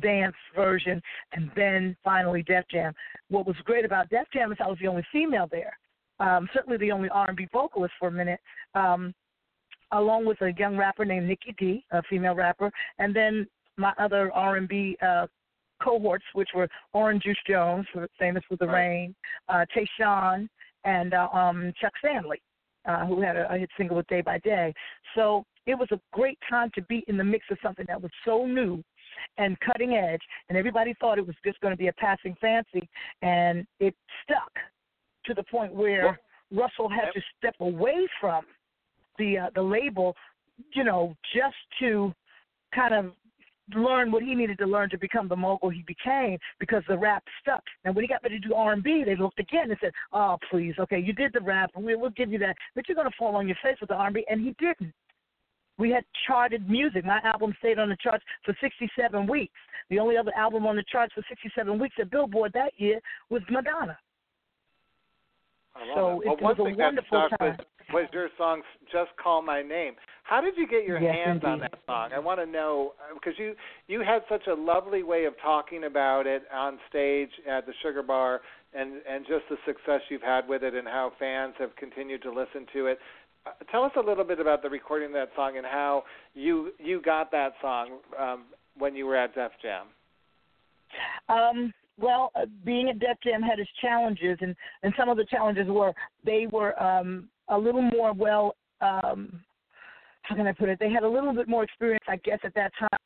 dance 0.00 0.36
version, 0.54 1.02
and 1.32 1.50
then 1.56 1.96
finally 2.04 2.42
Def 2.42 2.64
Jam. 2.70 2.92
What 3.28 3.46
was 3.46 3.56
great 3.64 3.84
about 3.84 4.08
Def 4.10 4.26
Jam 4.32 4.52
is 4.52 4.58
I 4.62 4.68
was 4.68 4.78
the 4.80 4.88
only 4.88 5.04
female 5.12 5.48
there. 5.50 5.76
Um, 6.20 6.48
certainly 6.52 6.78
the 6.78 6.92
only 6.92 7.08
R&B 7.10 7.48
vocalist 7.52 7.94
for 7.98 8.08
a 8.08 8.12
minute. 8.12 8.40
Um, 8.74 9.14
along 9.92 10.26
with 10.26 10.40
a 10.42 10.52
young 10.58 10.76
rapper 10.76 11.04
named 11.04 11.26
Nikki 11.26 11.54
D, 11.58 11.84
a 11.92 12.02
female 12.04 12.34
rapper, 12.34 12.70
and 12.98 13.14
then 13.14 13.46
my 13.76 13.92
other 13.98 14.32
R&B 14.32 14.98
uh, 15.00 15.26
cohorts, 15.82 16.24
which 16.34 16.50
were 16.54 16.68
Orange 16.92 17.22
Juice 17.22 17.38
Jones, 17.48 17.86
famous 18.18 18.42
for 18.48 18.56
The 18.56 18.66
right. 18.66 18.88
Rain, 18.88 19.14
uh, 19.48 19.64
Tashan, 19.74 20.48
and 20.84 21.14
uh, 21.14 21.28
um, 21.32 21.72
Chuck 21.80 21.92
Stanley, 21.98 22.40
uh, 22.86 23.06
who 23.06 23.20
had 23.20 23.36
a, 23.36 23.52
a 23.52 23.58
hit 23.58 23.70
single 23.76 23.96
with 23.96 24.06
Day 24.06 24.20
by 24.20 24.38
Day. 24.38 24.72
So 25.14 25.44
it 25.66 25.74
was 25.74 25.88
a 25.92 26.00
great 26.12 26.38
time 26.48 26.70
to 26.74 26.82
be 26.82 27.04
in 27.08 27.16
the 27.16 27.24
mix 27.24 27.44
of 27.50 27.58
something 27.62 27.84
that 27.88 28.00
was 28.00 28.10
so 28.24 28.46
new 28.46 28.82
and 29.36 29.58
cutting 29.60 29.94
edge, 29.94 30.20
and 30.48 30.56
everybody 30.56 30.94
thought 31.00 31.18
it 31.18 31.26
was 31.26 31.36
just 31.44 31.60
going 31.60 31.72
to 31.72 31.78
be 31.78 31.88
a 31.88 31.92
passing 31.94 32.36
fancy, 32.40 32.88
and 33.22 33.66
it 33.80 33.94
stuck 34.22 34.52
to 35.24 35.34
the 35.34 35.42
point 35.44 35.74
where 35.74 36.18
Russell 36.50 36.88
had 36.88 37.10
to 37.14 37.20
step 37.36 37.54
away 37.60 38.06
from 38.20 38.44
the 39.18 39.38
uh, 39.38 39.50
the 39.54 39.62
label, 39.62 40.14
you 40.72 40.84
know, 40.84 41.14
just 41.34 41.56
to 41.80 42.12
kind 42.74 42.94
of 42.94 43.12
learn 43.74 44.10
what 44.10 44.22
he 44.22 44.34
needed 44.34 44.58
to 44.58 44.66
learn 44.66 44.90
to 44.90 44.98
become 44.98 45.28
the 45.28 45.36
mogul 45.36 45.70
he 45.70 45.82
became 45.86 46.38
because 46.58 46.82
the 46.88 46.98
rap 46.98 47.24
stuck. 47.40 47.62
And 47.84 47.94
when 47.94 48.04
he 48.04 48.08
got 48.08 48.22
ready 48.22 48.40
to 48.40 48.48
do 48.48 48.54
R 48.54 48.72
and 48.72 48.82
B, 48.82 49.02
they 49.04 49.16
looked 49.16 49.40
again 49.40 49.70
and 49.70 49.78
said, 49.80 49.92
"Oh, 50.12 50.38
please, 50.50 50.74
okay, 50.78 50.98
you 50.98 51.12
did 51.12 51.32
the 51.32 51.40
rap, 51.40 51.70
we, 51.76 51.94
we'll 51.94 52.10
give 52.10 52.32
you 52.32 52.38
that, 52.40 52.56
but 52.74 52.88
you're 52.88 52.96
going 52.96 53.10
to 53.10 53.16
fall 53.18 53.36
on 53.36 53.46
your 53.46 53.56
face 53.62 53.76
with 53.80 53.88
the 53.90 53.96
R 53.96 54.06
and 54.06 54.14
B." 54.14 54.24
And 54.28 54.40
he 54.40 54.54
didn't. 54.58 54.92
We 55.78 55.90
had 55.90 56.04
charted 56.26 56.68
music. 56.68 57.04
My 57.04 57.20
album 57.22 57.54
stayed 57.60 57.78
on 57.78 57.88
the 57.88 57.96
charts 58.02 58.24
for 58.44 58.56
67 58.60 59.26
weeks. 59.28 59.52
The 59.90 60.00
only 60.00 60.16
other 60.16 60.32
album 60.36 60.66
on 60.66 60.76
the 60.76 60.84
charts 60.90 61.14
for 61.14 61.22
67 61.28 61.78
weeks 61.78 61.94
at 62.00 62.10
Billboard 62.10 62.52
that 62.54 62.72
year 62.76 63.00
was 63.30 63.42
Madonna. 63.48 63.96
I 65.80 65.86
love 65.86 65.96
So 65.96 66.20
it. 66.20 66.26
it 66.26 66.42
well, 66.42 66.56
was 66.56 66.56
a 66.58 66.76
that 66.76 66.84
wonderful 66.84 67.26
stuck 67.28 67.38
time. 67.38 67.56
was, 67.56 67.66
was 67.92 68.08
your 68.12 68.28
song 68.36 68.62
"Just 68.92 69.10
Call 69.22 69.42
My 69.42 69.62
Name." 69.62 69.94
How 70.24 70.40
did 70.42 70.56
you 70.56 70.66
get 70.68 70.84
your 70.84 71.00
Yes, 71.00 71.14
hands 71.14 71.42
on 71.44 71.60
that 71.60 71.78
song? 71.86 72.10
I 72.14 72.18
want 72.18 72.38
to 72.40 72.46
know 72.46 72.92
because 73.14 73.32
you 73.38 73.54
you 73.86 74.00
had 74.00 74.22
such 74.28 74.46
a 74.46 74.54
lovely 74.54 75.02
way 75.02 75.24
of 75.24 75.34
talking 75.42 75.84
about 75.84 76.26
it 76.26 76.42
on 76.54 76.78
stage 76.88 77.30
at 77.48 77.64
the 77.64 77.72
Sugar 77.82 78.02
Bar, 78.02 78.40
and 78.74 79.00
and 79.08 79.24
just 79.26 79.44
the 79.48 79.56
success 79.66 80.00
you've 80.10 80.22
had 80.22 80.46
with 80.48 80.62
it, 80.62 80.74
and 80.74 80.86
how 80.86 81.12
fans 81.18 81.54
have 81.58 81.74
continued 81.76 82.22
to 82.22 82.30
listen 82.30 82.66
to 82.74 82.86
it. 82.86 82.98
Uh, 83.46 83.50
tell 83.70 83.84
us 83.84 83.92
a 83.96 84.00
little 84.00 84.24
bit 84.24 84.40
about 84.40 84.62
the 84.62 84.68
recording 84.68 85.08
of 85.08 85.14
that 85.14 85.30
song 85.34 85.56
and 85.56 85.64
how 85.64 86.02
you 86.34 86.72
you 86.78 87.00
got 87.00 87.30
that 87.30 87.52
song 87.62 87.98
um, 88.18 88.44
when 88.76 88.94
you 88.94 89.06
were 89.06 89.16
at 89.16 89.34
Def 89.34 89.52
Jam. 89.62 89.86
Um, 91.28 91.72
well, 91.98 92.30
uh, 92.36 92.46
being 92.64 92.88
at 92.88 92.98
Def 92.98 93.18
Jam 93.22 93.42
had 93.42 93.58
its 93.58 93.70
challenges, 93.80 94.38
and 94.40 94.54
and 94.82 94.92
some 94.98 95.08
of 95.08 95.16
the 95.16 95.24
challenges 95.24 95.66
were 95.68 95.92
they 96.24 96.46
were 96.50 96.80
um, 96.82 97.28
a 97.48 97.58
little 97.58 97.82
more 97.82 98.12
well. 98.12 98.54
Um, 98.80 99.40
how 100.22 100.36
can 100.36 100.46
I 100.46 100.52
put 100.52 100.68
it? 100.68 100.78
They 100.78 100.90
had 100.90 101.04
a 101.04 101.08
little 101.08 101.32
bit 101.32 101.48
more 101.48 101.64
experience, 101.64 102.04
I 102.06 102.16
guess, 102.16 102.38
at 102.44 102.54
that 102.54 102.70
time 102.78 102.97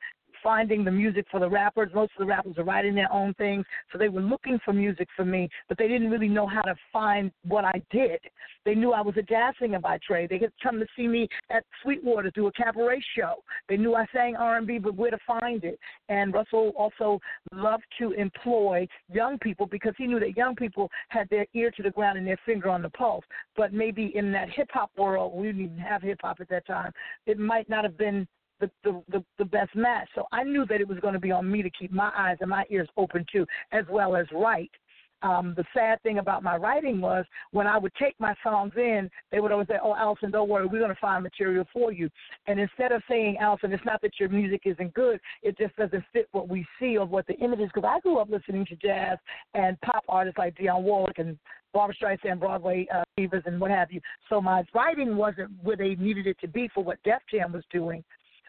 finding 0.43 0.85
the 0.85 0.91
music 0.91 1.27
for 1.31 1.41
the 1.41 1.49
rappers. 1.49 1.91
Most 1.95 2.13
of 2.17 2.21
the 2.21 2.27
rappers 2.27 2.59
are 2.59 2.65
writing 2.65 2.95
their 2.95 3.13
own 3.13 3.35
things, 3.35 3.65
so 3.91 3.99
they 3.99 4.09
were 4.09 4.21
looking 4.21 4.59
for 4.65 4.73
music 4.73 5.09
for 5.17 5.25
me, 5.25 5.49
but 5.69 5.79
they 5.79 5.89
didn't 5.89 6.11
really 6.11 6.29
know 6.29 6.47
how 6.47 6.63
to 6.63 6.75
find 6.93 7.31
what 7.45 7.65
I 7.65 7.83
did. 7.91 8.21
They 8.65 8.75
knew 8.75 8.93
I 8.93 9.01
was 9.01 9.17
a 9.17 9.23
jazz 9.23 9.55
singer 9.61 9.81
by 9.81 9.99
trade. 10.07 10.31
They 10.31 10.39
had 10.39 10.53
come 10.63 10.79
to 10.79 10.87
see 10.97 11.09
me 11.09 11.29
at 11.51 11.65
Sweetwater 11.83 12.31
do 12.35 12.47
a 12.47 12.53
cabaret 12.53 13.03
show. 13.17 13.43
They 13.69 13.77
knew 13.77 13.95
I 13.95 14.07
sang 14.13 14.37
R&B, 14.37 14.79
but 14.79 14.95
where 14.95 15.11
to 15.11 15.19
find 15.27 15.65
it. 15.65 15.79
And 16.09 16.33
Russell 16.33 16.73
also 16.77 17.21
loved 17.53 17.85
to 17.99 18.13
employ 18.13 18.87
young 19.13 19.39
people 19.39 19.67
because 19.67 19.95
he 19.99 20.07
knew 20.07 20.21
that 20.21 20.37
young 20.37 20.55
people 20.55 20.91
had 21.09 21.29
their 21.31 21.47
ear 21.55 21.71
to 21.73 21.83
the 21.83 21.91
ground 21.91 22.19
and 22.19 22.27
their 22.27 22.39
finger 22.45 22.69
on 22.69 22.83
the 22.83 22.91
pulse. 22.91 23.25
But 23.57 23.73
maybe 23.73 24.13
in 24.15 24.33
that 24.33 24.51
hip 24.51 24.69
hop 24.73 24.91
world, 24.97 25.33
we 25.35 25.47
didn't 25.47 25.65
even 25.65 25.79
have 25.79 26.03
hip 26.03 26.21
hop 26.23 26.41
at 26.41 26.49
that 26.49 26.67
time. 26.67 26.93
It 27.27 27.39
might 27.39 27.69
not 27.69 27.85
have 27.85 27.99
been 27.99 28.27
the, 28.63 28.71
the, 28.85 29.03
the, 29.15 29.25
the 29.41 29.45
best 29.45 29.75
match. 29.77 30.09
So 30.15 30.25
I 30.33 30.43
knew 30.45 30.65
that 30.71 30.81
it 30.81 30.89
was 30.89 31.01
going 31.01 31.15
to 31.15 31.21
be 31.21 31.33
on 31.33 31.51
me 31.51 31.61
to 31.63 31.71
keep 31.71 31.93
my 31.93 32.11
eyes 32.17 32.39
and 32.41 32.49
my 32.49 32.65
ears 32.71 32.89
open 32.97 33.27
too, 33.31 33.45
as 33.73 33.85
well 33.91 34.17
as 34.17 34.27
write. 34.33 34.73
um, 35.23 35.55
the 35.57 35.65
sad 35.75 36.03
thing 36.03 36.19
about 36.19 36.43
my 36.43 36.57
writing 36.57 37.01
was 37.01 37.25
when 37.53 37.67
I 37.67 37.79
would 37.79 37.93
take 37.95 38.15
my 38.19 38.35
songs 38.43 38.73
in, 38.77 39.09
they 39.31 39.41
would 39.41 39.53
always 39.53 39.69
say, 39.69 39.79
"Oh, 39.83 39.95
Alyson, 39.95 40.31
don't 40.33 40.49
worry, 40.49 40.67
we're 40.67 40.81
going 40.81 40.95
to 40.95 41.01
find 41.01 41.23
material 41.23 41.65
for 41.73 41.93
you." 41.93 42.11
And 42.47 42.59
instead 42.59 42.93
of 42.93 43.03
saying, 43.09 43.37
"Alyson, 43.41 43.73
it's 43.73 43.85
not 43.85 44.01
that 44.03 44.19
your 44.19 44.29
music 44.29 44.63
isn't 44.65 44.95
good; 44.95 45.21
it 45.43 45.57
just 45.59 45.75
doesn't 45.77 46.05
fit 46.13 46.29
what 46.33 46.49
we 46.49 46.67
see 46.79 46.97
of 46.99 47.11
what 47.11 47.27
the 47.27 47.35
image 47.35 47.61
is." 47.61 47.71
Because 47.73 47.89
I 47.89 48.01
grew 48.01 48.19
up 48.19 48.31
listening 48.31 48.67
to 48.67 48.77
jazz 48.77 49.19
and 49.55 49.81
pop 49.83 50.05
artists 50.09 50.39
like 50.39 50.57
Dionne 50.57 50.83
Warwick 50.83 51.19
and 51.19 51.39
Barbra 51.73 51.95
Streisand, 51.95 52.41
Broadway 52.41 52.87
uh, 52.95 53.05
divas, 53.19 53.47
and 53.47 53.61
what 53.61 53.71
have 53.71 53.93
you. 53.93 54.01
So 54.29 54.41
my 54.41 54.65
writing 54.75 55.17
wasn't 55.17 55.51
where 55.63 55.77
they 55.77 55.95
needed 55.95 56.27
it 56.27 56.39
to 56.41 56.49
be 56.49 56.69
for 56.75 56.83
what 56.85 57.03
Def 57.05 57.23
Jam 57.31 57.53
was 57.53 57.65
doing 57.71 58.03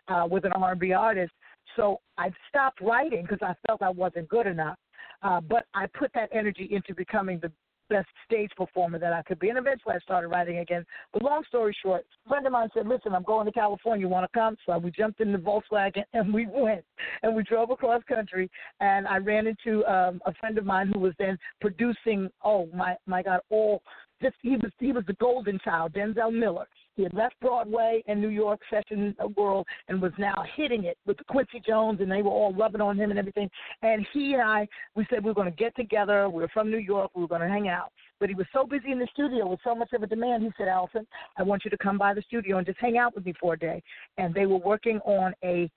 uh, 0.07 0.27
with 0.29 0.45
an 0.45 0.51
R&B 0.53 0.93
artist. 0.93 1.31
So 1.75 2.01
I 2.17 2.31
stopped 2.49 2.81
writing 2.81 3.23
because 3.23 3.39
I 3.41 3.53
felt 3.67 3.81
I 3.81 3.89
wasn't 3.89 4.29
good 4.29 4.47
enough. 4.47 4.77
Uh, 5.21 5.39
but 5.39 5.65
I 5.73 5.85
put 5.87 6.11
that 6.13 6.29
energy 6.33 6.67
into 6.69 6.93
becoming 6.93 7.39
the 7.41 7.51
best 7.89 8.07
stage 8.25 8.49
performer 8.57 8.97
that 8.99 9.13
I 9.13 9.21
could 9.21 9.39
be. 9.39 9.49
And 9.49 9.57
eventually 9.57 9.93
I 9.95 9.99
started 9.99 10.29
writing 10.29 10.59
again. 10.59 10.85
But 11.11 11.21
long 11.21 11.43
story 11.47 11.75
short, 11.81 12.05
a 12.25 12.29
friend 12.29 12.45
of 12.45 12.51
mine 12.51 12.69
said, 12.73 12.87
Listen, 12.87 13.13
I'm 13.13 13.23
going 13.23 13.45
to 13.45 13.51
California. 13.51 14.05
You 14.05 14.09
want 14.09 14.29
to 14.29 14.37
come? 14.37 14.55
So 14.65 14.77
we 14.77 14.91
jumped 14.91 15.21
in 15.21 15.31
the 15.31 15.37
Volkswagen 15.37 16.03
and 16.13 16.33
we 16.33 16.47
went. 16.47 16.83
And 17.21 17.35
we 17.35 17.43
drove 17.43 17.69
across 17.69 18.03
country. 18.03 18.49
And 18.79 19.07
I 19.07 19.17
ran 19.17 19.47
into 19.47 19.85
um, 19.85 20.21
a 20.25 20.33
friend 20.33 20.57
of 20.57 20.65
mine 20.65 20.91
who 20.93 20.99
was 20.99 21.13
then 21.19 21.37
producing, 21.61 22.29
oh, 22.43 22.67
my, 22.73 22.95
my 23.05 23.21
God, 23.21 23.41
all 23.49 23.81
this. 24.23 24.33
He 24.41 24.51
was, 24.51 24.71
he 24.79 24.91
was 24.91 25.03
the 25.05 25.13
golden 25.13 25.59
child, 25.59 25.93
Denzil 25.93 26.31
Miller. 26.31 26.67
He 26.95 27.03
had 27.03 27.13
left 27.13 27.35
Broadway 27.41 28.03
and 28.07 28.21
New 28.21 28.29
York 28.29 28.59
Session 28.69 29.15
World 29.35 29.65
and 29.87 30.01
was 30.01 30.11
now 30.17 30.43
hitting 30.55 30.83
it 30.85 30.97
with 31.05 31.17
Quincy 31.27 31.61
Jones, 31.65 32.01
and 32.01 32.11
they 32.11 32.21
were 32.21 32.29
all 32.29 32.53
rubbing 32.53 32.81
on 32.81 32.97
him 32.97 33.09
and 33.09 33.19
everything. 33.19 33.49
And 33.81 34.05
he 34.13 34.33
and 34.33 34.41
I, 34.41 34.67
we 34.95 35.05
said 35.09 35.23
we 35.23 35.31
were 35.31 35.35
going 35.35 35.51
to 35.51 35.55
get 35.57 35.75
together. 35.75 36.29
We 36.29 36.41
were 36.41 36.49
from 36.49 36.69
New 36.69 36.77
York. 36.77 37.11
We 37.15 37.21
were 37.21 37.27
going 37.27 37.41
to 37.41 37.47
hang 37.47 37.67
out. 37.67 37.91
But 38.19 38.29
he 38.29 38.35
was 38.35 38.45
so 38.53 38.65
busy 38.65 38.91
in 38.91 38.99
the 38.99 39.07
studio 39.11 39.47
with 39.47 39.59
so 39.63 39.73
much 39.75 39.91
of 39.93 40.03
a 40.03 40.07
demand. 40.07 40.43
He 40.43 40.51
said, 40.57 40.67
Alyson, 40.67 41.05
I 41.37 41.43
want 41.43 41.65
you 41.65 41.71
to 41.71 41.77
come 41.77 41.97
by 41.97 42.13
the 42.13 42.21
studio 42.21 42.57
and 42.57 42.65
just 42.65 42.79
hang 42.79 42.97
out 42.97 43.15
with 43.15 43.25
me 43.25 43.33
for 43.39 43.53
a 43.55 43.59
day. 43.59 43.81
And 44.17 44.33
they 44.33 44.45
were 44.45 44.57
working 44.57 44.99
on 44.99 45.33
a 45.43 45.69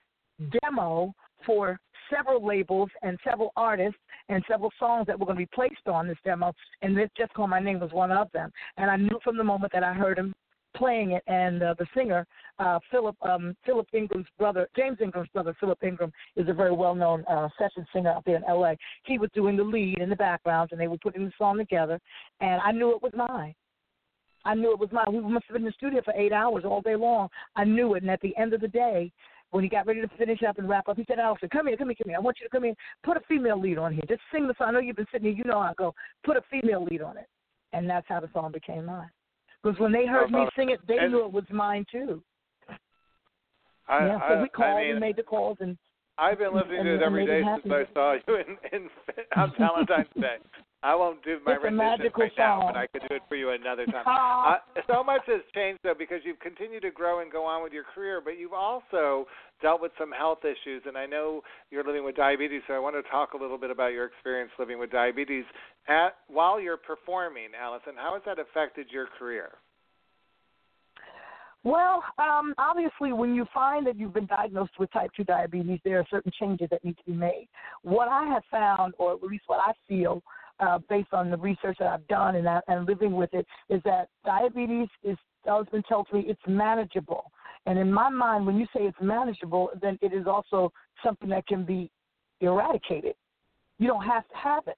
demo 0.61 1.13
for 1.45 1.79
several 2.15 2.45
labels 2.45 2.89
and 3.01 3.17
several 3.23 3.51
artists 3.55 3.99
and 4.29 4.43
several 4.49 4.71
songs 4.79 5.07
that 5.07 5.19
were 5.19 5.25
going 5.25 5.37
to 5.37 5.45
be 5.45 5.49
placed 5.53 5.87
on 5.87 6.07
this 6.07 6.17
demo, 6.23 6.53
and 6.81 6.97
this 6.97 7.09
Just 7.17 7.33
Call 7.33 7.47
My 7.47 7.59
Name 7.59 7.79
was 7.79 7.91
one 7.91 8.11
of 8.11 8.31
them. 8.31 8.51
And 8.77 8.89
I 8.89 8.97
knew 8.97 9.19
from 9.23 9.37
the 9.37 9.43
moment 9.43 9.71
that 9.73 9.83
I 9.83 9.93
heard 9.93 10.17
him 10.17 10.33
playing 10.75 11.11
it, 11.11 11.23
and 11.27 11.63
uh, 11.63 11.73
the 11.77 11.87
singer 11.95 12.25
uh, 12.59 12.79
Philip 12.91 13.15
um, 13.23 13.55
Philip 13.65 13.87
Ingram's 13.93 14.27
brother, 14.37 14.67
James 14.75 14.97
Ingram's 15.01 15.29
brother, 15.33 15.55
Philip 15.59 15.83
Ingram, 15.83 16.11
is 16.35 16.47
a 16.47 16.53
very 16.53 16.73
well-known 16.73 17.23
uh, 17.25 17.49
session 17.57 17.85
singer 17.93 18.11
out 18.11 18.23
there 18.25 18.35
in 18.35 18.43
L.A. 18.47 18.77
He 19.05 19.17
was 19.17 19.29
doing 19.33 19.57
the 19.57 19.63
lead 19.63 19.99
in 19.99 20.09
the 20.09 20.15
background, 20.15 20.69
and 20.71 20.79
they 20.79 20.87
were 20.87 20.97
putting 20.97 21.25
the 21.25 21.31
song 21.37 21.57
together, 21.57 21.99
and 22.41 22.61
I 22.61 22.71
knew 22.71 22.91
it 22.95 23.01
was 23.01 23.13
mine. 23.15 23.55
I 24.45 24.55
knew 24.55 24.71
it 24.71 24.79
was 24.79 24.89
mine. 24.91 25.05
We 25.11 25.19
must 25.19 25.45
have 25.47 25.55
been 25.55 25.63
in 25.63 25.67
the 25.67 25.73
studio 25.73 26.01
for 26.05 26.13
eight 26.13 26.31
hours 26.31 26.63
all 26.63 26.81
day 26.81 26.95
long. 26.95 27.27
I 27.55 27.65
knew 27.65 27.95
it, 27.95 28.03
and 28.03 28.11
at 28.11 28.21
the 28.21 28.35
end 28.37 28.53
of 28.53 28.61
the 28.61 28.67
day, 28.67 29.11
when 29.51 29.63
he 29.63 29.69
got 29.69 29.87
ready 29.87 30.01
to 30.01 30.09
finish 30.17 30.43
up 30.43 30.57
and 30.57 30.67
wrap 30.67 30.87
up, 30.89 30.97
he 30.97 31.05
said, 31.07 31.19
Alyson, 31.19 31.49
come 31.49 31.67
here, 31.67 31.77
come 31.77 31.87
here, 31.87 31.95
come 31.95 32.09
here. 32.09 32.17
I 32.17 32.21
want 32.21 32.37
you 32.39 32.45
to 32.45 32.49
come 32.49 32.65
in. 32.65 32.75
Put 33.03 33.17
a 33.17 33.21
female 33.27 33.59
lead 33.59 33.77
on 33.77 33.93
here. 33.93 34.03
Just 34.07 34.21
sing 34.31 34.47
the 34.47 34.53
song. 34.57 34.67
I 34.69 34.71
know 34.71 34.79
you've 34.79 34.95
been 34.95 35.07
sitting 35.11 35.27
here. 35.27 35.37
You 35.37 35.45
know 35.45 35.61
how 35.61 35.69
I 35.69 35.73
go. 35.77 35.93
Put 36.25 36.37
a 36.37 36.41
female 36.51 36.83
lead 36.83 37.01
on 37.01 37.17
it. 37.17 37.27
And 37.73 37.89
that's 37.89 38.07
how 38.09 38.19
the 38.19 38.29
song 38.33 38.51
became 38.51 38.85
mine. 38.85 39.09
Because 39.63 39.79
when 39.79 39.91
they 39.91 40.05
heard 40.05 40.31
me 40.31 40.45
sing 40.55 40.69
it, 40.69 40.79
they 40.87 40.97
and, 40.97 41.11
knew 41.11 41.25
it 41.25 41.31
was 41.31 41.43
mine 41.49 41.85
too. 41.91 42.21
I, 43.89 44.05
yeah, 44.05 44.19
so 44.27 44.41
we 44.41 44.49
called 44.49 44.77
I 44.77 44.81
mean, 44.81 44.91
and 44.91 44.99
made 44.99 45.15
the 45.15 45.23
calls 45.23 45.57
and. 45.61 45.77
I've 46.17 46.39
been 46.39 46.53
listening 46.53 46.79
and, 46.79 46.85
to 46.85 46.95
it 46.95 47.01
every 47.01 47.25
day 47.25 47.41
it 47.45 47.61
since 47.63 47.73
I 47.73 47.93
saw 47.93 48.13
you 48.27 48.35
in, 48.47 48.57
in 48.73 48.89
on 49.35 49.53
Valentine's 49.59 50.07
Day. 50.19 50.37
I 50.83 50.93
won't 50.95 51.23
do 51.23 51.39
my 51.43 51.53
It's 51.53 51.63
rendition 51.63 52.11
right 52.15 52.31
now, 52.37 52.61
but 52.67 52.77
I 52.77 52.85
could 52.87 53.01
do 53.09 53.15
it 53.15 53.23
for 53.27 53.35
you 53.35 53.49
another 53.49 53.85
time. 53.91 54.05
Uh, 54.05 54.81
so 54.87 55.03
much 55.03 55.21
has 55.25 55.41
changed 55.53 55.79
though 55.83 55.95
because 55.97 56.19
you've 56.23 56.39
continued 56.39 56.83
to 56.83 56.91
grow 56.91 57.21
and 57.21 57.31
go 57.31 57.45
on 57.45 57.63
with 57.63 57.73
your 57.73 57.83
career, 57.95 58.21
but 58.23 58.37
you've 58.37 58.53
also 58.53 59.25
dealt 59.61 59.81
with 59.81 59.91
some 59.97 60.11
health 60.11 60.39
issues, 60.45 60.83
and 60.85 60.95
I 60.95 61.07
know 61.07 61.41
you're 61.71 61.83
living 61.83 62.05
with 62.05 62.15
diabetes. 62.15 62.61
So 62.67 62.73
I 62.73 62.79
want 62.79 62.95
to 62.95 63.09
talk 63.09 63.33
a 63.33 63.37
little 63.37 63.57
bit 63.57 63.71
about 63.71 63.91
your 63.91 64.05
experience 64.05 64.51
living 64.59 64.77
with 64.77 64.91
diabetes 64.91 65.45
at 65.87 66.15
while 66.27 66.61
you're 66.61 66.77
performing, 66.77 67.49
Alyson. 67.59 67.95
How 67.95 68.13
has 68.13 68.21
that 68.25 68.37
affected 68.37 68.87
your 68.91 69.07
career? 69.17 69.49
Well, 71.63 72.03
um, 72.17 72.53
obviously, 72.57 73.13
when 73.13 73.35
you 73.35 73.45
find 73.53 73.85
that 73.87 73.97
you've 73.97 74.13
been 74.13 74.27
diagnosed 74.27 74.73
with 74.79 74.91
type 74.91 75.11
2 75.17 75.23
diabetes, 75.23 75.79
there 75.83 75.99
are 75.99 76.05
certain 76.09 76.31
changes 76.39 76.69
that 76.71 76.83
need 76.83 76.97
to 76.97 77.03
be 77.05 77.13
made. 77.13 77.47
What 77.81 78.07
I 78.07 78.25
have 78.25 78.43
found, 78.49 78.93
or 78.97 79.13
at 79.13 79.23
least 79.23 79.43
what 79.47 79.59
I 79.59 79.73
feel, 79.87 80.21
uh, 80.59 80.79
based 80.89 81.13
on 81.13 81.29
the 81.29 81.37
research 81.37 81.77
that 81.79 81.87
I've 81.87 82.07
done 82.07 82.35
and, 82.35 82.45
that, 82.45 82.63
and 82.67 82.87
living 82.87 83.13
with 83.13 83.33
it, 83.33 83.45
is 83.69 83.81
that 83.83 84.07
diabetes 84.25 84.87
is, 85.03 85.17
told 85.45 85.67
to 85.71 86.15
me, 86.15 86.25
it's 86.27 86.41
manageable. 86.47 87.31
And 87.65 87.77
in 87.77 87.91
my 87.91 88.09
mind, 88.09 88.45
when 88.45 88.57
you 88.57 88.65
say 88.73 88.83
it's 88.83 88.97
manageable, 89.01 89.69
then 89.81 89.99
it 90.01 90.13
is 90.13 90.25
also 90.25 90.71
something 91.03 91.29
that 91.29 91.47
can 91.47 91.65
be 91.65 91.91
eradicated. 92.39 93.15
You 93.77 93.87
don't 93.87 94.05
have 94.05 94.27
to 94.29 94.35
have 94.35 94.67
it 94.67 94.77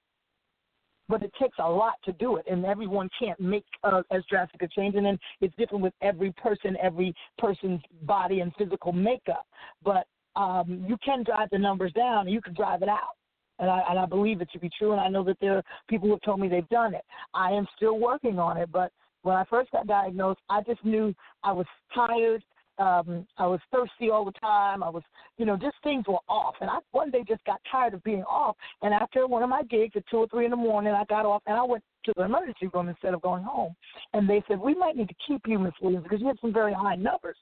but 1.09 1.23
it 1.23 1.33
takes 1.41 1.57
a 1.59 1.67
lot 1.67 1.95
to 2.05 2.13
do 2.13 2.37
it, 2.37 2.45
and 2.49 2.63
everyone 2.65 3.09
can't 3.19 3.39
make 3.39 3.65
uh, 3.83 4.03
as 4.11 4.21
drastic 4.29 4.61
a 4.61 4.67
change. 4.67 4.95
And 4.95 5.05
then 5.05 5.17
it's 5.41 5.55
different 5.57 5.83
with 5.83 5.93
every 6.01 6.31
person, 6.33 6.77
every 6.81 7.13
person's 7.39 7.81
body 8.03 8.41
and 8.41 8.53
physical 8.57 8.93
makeup. 8.93 9.47
But 9.83 10.05
um, 10.35 10.85
you 10.87 10.97
can 11.03 11.23
drive 11.23 11.49
the 11.51 11.57
numbers 11.57 11.91
down, 11.93 12.27
and 12.27 12.31
you 12.31 12.41
can 12.41 12.53
drive 12.53 12.83
it 12.83 12.89
out. 12.89 13.17
And 13.57 13.69
I, 13.69 13.81
and 13.89 13.99
I 13.99 14.05
believe 14.05 14.39
it 14.39 14.49
to 14.53 14.59
be 14.59 14.69
true, 14.77 14.93
and 14.93 15.01
I 15.01 15.09
know 15.09 15.23
that 15.25 15.37
there 15.41 15.57
are 15.57 15.63
people 15.89 16.07
who 16.07 16.13
have 16.13 16.21
told 16.21 16.39
me 16.39 16.47
they've 16.47 16.69
done 16.69 16.93
it. 16.93 17.03
I 17.33 17.51
am 17.51 17.67
still 17.75 17.99
working 17.99 18.39
on 18.39 18.55
it, 18.55 18.71
but 18.71 18.91
when 19.23 19.35
I 19.35 19.43
first 19.49 19.71
got 19.71 19.85
diagnosed, 19.85 20.39
I 20.49 20.61
just 20.61 20.85
knew 20.85 21.13
I 21.43 21.51
was 21.51 21.65
tired 21.93 22.41
um, 22.79 23.27
I 23.37 23.45
was 23.45 23.59
thirsty 23.71 24.09
all 24.09 24.25
the 24.25 24.31
time. 24.31 24.83
I 24.83 24.89
was, 24.89 25.03
you 25.37 25.45
know, 25.45 25.57
just 25.57 25.75
things 25.83 26.05
were 26.07 26.19
off. 26.27 26.55
And 26.61 26.69
I 26.69 26.77
one 26.91 27.11
day 27.11 27.23
just 27.27 27.43
got 27.45 27.59
tired 27.69 27.93
of 27.93 28.03
being 28.03 28.23
off. 28.23 28.55
And 28.81 28.93
after 28.93 29.27
one 29.27 29.43
of 29.43 29.49
my 29.49 29.63
gigs 29.63 29.93
at 29.95 30.03
two 30.09 30.17
or 30.17 30.27
three 30.27 30.45
in 30.45 30.51
the 30.51 30.57
morning, 30.57 30.93
I 30.93 31.03
got 31.05 31.25
off 31.25 31.43
and 31.45 31.57
I 31.57 31.63
went 31.63 31.83
to 32.05 32.13
the 32.15 32.23
emergency 32.23 32.67
room 32.73 32.87
instead 32.87 33.13
of 33.13 33.21
going 33.21 33.43
home. 33.43 33.75
And 34.13 34.29
they 34.29 34.41
said 34.47 34.59
we 34.59 34.73
might 34.73 34.95
need 34.95 35.09
to 35.09 35.15
keep 35.27 35.41
you, 35.45 35.59
Miss 35.59 35.73
Williams, 35.81 36.03
because 36.03 36.21
you 36.21 36.27
have 36.27 36.37
some 36.41 36.53
very 36.53 36.73
high 36.73 36.95
numbers, 36.95 37.35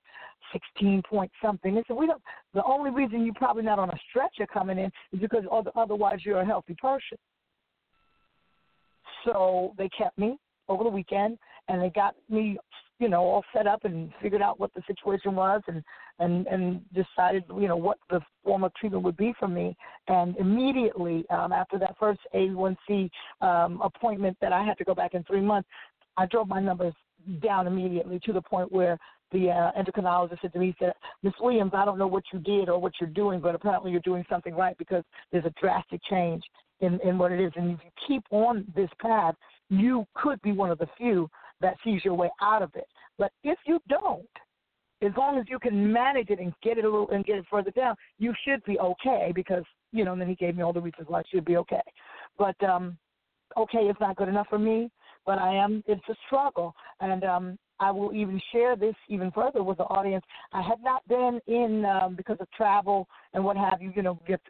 sixteen 0.51 1.01
point 1.07 1.31
something. 1.41 1.75
They 1.75 1.83
said 1.87 1.95
we 1.95 2.07
don't. 2.07 2.21
The 2.53 2.63
only 2.63 2.89
reason 2.89 3.23
you're 3.23 3.33
probably 3.35 3.63
not 3.63 3.79
on 3.79 3.89
a 3.89 3.97
stretcher 4.09 4.47
coming 4.51 4.79
in 4.79 4.91
is 5.13 5.19
because 5.19 5.43
otherwise 5.75 6.19
you're 6.23 6.41
a 6.41 6.45
healthy 6.45 6.75
person. 6.81 7.17
So 9.25 9.73
they 9.77 9.89
kept 9.89 10.17
me 10.17 10.37
over 10.69 10.83
the 10.83 10.89
weekend, 10.89 11.37
and 11.67 11.81
they 11.81 11.89
got 11.89 12.15
me 12.29 12.57
you 12.99 13.09
know, 13.09 13.21
all 13.21 13.43
set 13.53 13.67
up 13.67 13.85
and 13.85 14.11
figured 14.21 14.41
out 14.41 14.59
what 14.59 14.73
the 14.73 14.81
situation 14.87 15.35
was 15.35 15.61
and 15.67 15.83
and 16.19 16.47
and 16.47 16.81
decided, 16.93 17.43
you 17.49 17.67
know, 17.67 17.77
what 17.77 17.97
the 18.09 18.19
form 18.43 18.63
of 18.63 18.73
treatment 18.75 19.03
would 19.03 19.17
be 19.17 19.33
for 19.39 19.47
me. 19.47 19.75
And 20.07 20.35
immediately 20.37 21.25
um, 21.29 21.51
after 21.51 21.77
that 21.79 21.95
first 21.99 22.19
A1C 22.33 23.09
um, 23.41 23.81
appointment 23.83 24.37
that 24.41 24.51
I 24.51 24.63
had 24.63 24.77
to 24.79 24.83
go 24.83 24.95
back 24.95 25.13
in 25.13 25.23
three 25.23 25.41
months, 25.41 25.69
I 26.17 26.25
drove 26.25 26.47
my 26.47 26.59
numbers 26.59 26.93
down 27.41 27.67
immediately 27.67 28.19
to 28.25 28.33
the 28.33 28.41
point 28.41 28.71
where 28.71 28.97
the 29.31 29.49
uh, 29.49 29.71
endocrinologist 29.79 30.41
said 30.41 30.53
to 30.53 30.59
me, 30.59 30.73
said, 30.79 30.93
Miss 31.21 31.33
Williams, 31.41 31.71
I 31.73 31.83
don't 31.85 31.97
know 31.97 32.07
what 32.07 32.23
you 32.31 32.39
did 32.39 32.69
or 32.69 32.79
what 32.79 32.93
you're 32.99 33.09
doing, 33.09 33.41
but 33.41 33.55
apparently 33.55 33.91
you're 33.91 33.99
doing 34.01 34.25
something 34.29 34.55
right 34.55 34.77
because 34.77 35.03
there's 35.31 35.45
a 35.45 35.53
drastic 35.59 35.99
change 36.09 36.41
in, 36.79 36.99
in 37.03 37.17
what 37.17 37.31
it 37.31 37.41
is. 37.41 37.51
And 37.55 37.71
if 37.71 37.79
you 37.83 37.91
keep 38.07 38.23
on 38.31 38.65
this 38.75 38.89
path, 39.01 39.35
you 39.69 40.05
could 40.15 40.41
be 40.41 40.53
one 40.53 40.71
of 40.71 40.77
the 40.77 40.87
few 40.97 41.29
that 41.61 41.75
sees 41.83 42.03
your 42.03 42.13
way 42.13 42.29
out 42.41 42.61
of 42.61 42.71
it. 42.75 42.87
But 43.17 43.31
if 43.43 43.57
you 43.65 43.79
don't, 43.89 44.27
as 45.01 45.11
long 45.17 45.37
as 45.37 45.45
you 45.47 45.59
can 45.59 45.91
manage 45.91 46.29
it 46.29 46.39
and 46.39 46.53
get 46.63 46.77
it 46.77 46.85
a 46.85 46.89
little 46.89 47.09
and 47.11 47.25
get 47.25 47.37
it 47.37 47.45
further 47.49 47.71
down, 47.71 47.95
you 48.17 48.33
should 48.45 48.63
be 48.63 48.79
okay 48.79 49.31
because 49.35 49.63
you 49.91 50.03
know. 50.03 50.13
And 50.13 50.21
then 50.21 50.29
he 50.29 50.35
gave 50.35 50.55
me 50.55 50.63
all 50.63 50.73
the 50.73 50.81
reasons 50.81 51.07
why 51.07 51.19
I 51.19 51.23
should 51.31 51.45
be 51.45 51.57
okay. 51.57 51.81
But 52.37 52.61
um, 52.63 52.97
okay 53.55 53.79
is 53.79 53.95
not 53.99 54.15
good 54.15 54.29
enough 54.29 54.47
for 54.49 54.59
me. 54.59 54.89
But 55.25 55.39
I 55.39 55.53
am. 55.53 55.83
It's 55.87 56.01
a 56.09 56.15
struggle, 56.25 56.73
and 56.99 57.23
um, 57.23 57.59
I 57.79 57.91
will 57.91 58.13
even 58.13 58.41
share 58.51 58.75
this 58.75 58.95
even 59.09 59.29
further 59.31 59.61
with 59.61 59.77
the 59.77 59.83
audience. 59.83 60.23
I 60.53 60.61
had 60.61 60.81
not 60.81 61.07
been 61.07 61.39
in 61.47 61.85
um, 61.85 62.15
because 62.15 62.37
of 62.39 62.49
travel 62.51 63.07
and 63.33 63.43
what 63.43 63.57
have 63.57 63.81
you. 63.81 63.91
You 63.95 64.03
know, 64.03 64.19
get 64.27 64.41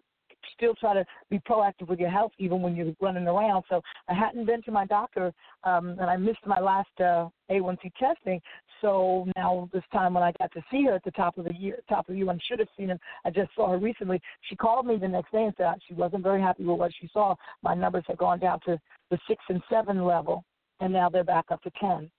still 0.55 0.73
try 0.75 0.93
to 0.93 1.05
be 1.29 1.39
proactive 1.39 1.87
with 1.87 1.99
your 1.99 2.09
health 2.09 2.31
even 2.37 2.61
when 2.61 2.75
you're 2.75 2.93
running 3.01 3.27
around. 3.27 3.63
So 3.69 3.81
I 4.07 4.13
hadn't 4.13 4.45
been 4.45 4.61
to 4.63 4.71
my 4.71 4.85
doctor, 4.85 5.33
um, 5.63 5.97
and 5.99 6.09
I 6.09 6.17
missed 6.17 6.45
my 6.45 6.59
last 6.59 6.89
uh, 6.99 7.29
A1C 7.49 7.91
testing. 7.99 8.41
So 8.81 9.27
now 9.35 9.69
this 9.73 9.83
time 9.91 10.13
when 10.13 10.23
I 10.23 10.31
got 10.39 10.51
to 10.53 10.61
see 10.71 10.85
her 10.85 10.93
at 10.93 11.03
the 11.03 11.11
top 11.11 11.37
of 11.37 11.45
the 11.45 11.53
year, 11.53 11.77
top 11.89 12.07
of 12.07 12.13
the 12.13 12.19
year, 12.19 12.29
I 12.29 12.37
should 12.47 12.59
have 12.59 12.69
seen 12.77 12.89
her. 12.89 12.99
I 13.25 13.29
just 13.29 13.49
saw 13.55 13.71
her 13.71 13.77
recently. 13.77 14.21
She 14.41 14.55
called 14.55 14.85
me 14.85 14.97
the 14.97 15.07
next 15.07 15.31
day 15.31 15.43
and 15.43 15.53
said 15.57 15.75
she 15.87 15.93
wasn't 15.93 16.23
very 16.23 16.41
happy 16.41 16.63
with 16.63 16.77
what 16.77 16.91
she 16.99 17.09
saw. 17.11 17.35
My 17.63 17.73
numbers 17.73 18.03
had 18.07 18.17
gone 18.17 18.39
down 18.39 18.59
to 18.65 18.79
the 19.09 19.17
six 19.27 19.43
and 19.49 19.61
seven 19.69 20.03
level, 20.03 20.43
and 20.79 20.93
now 20.93 21.09
they're 21.09 21.23
back 21.23 21.45
up 21.49 21.61
to 21.63 21.71
ten 21.79 22.09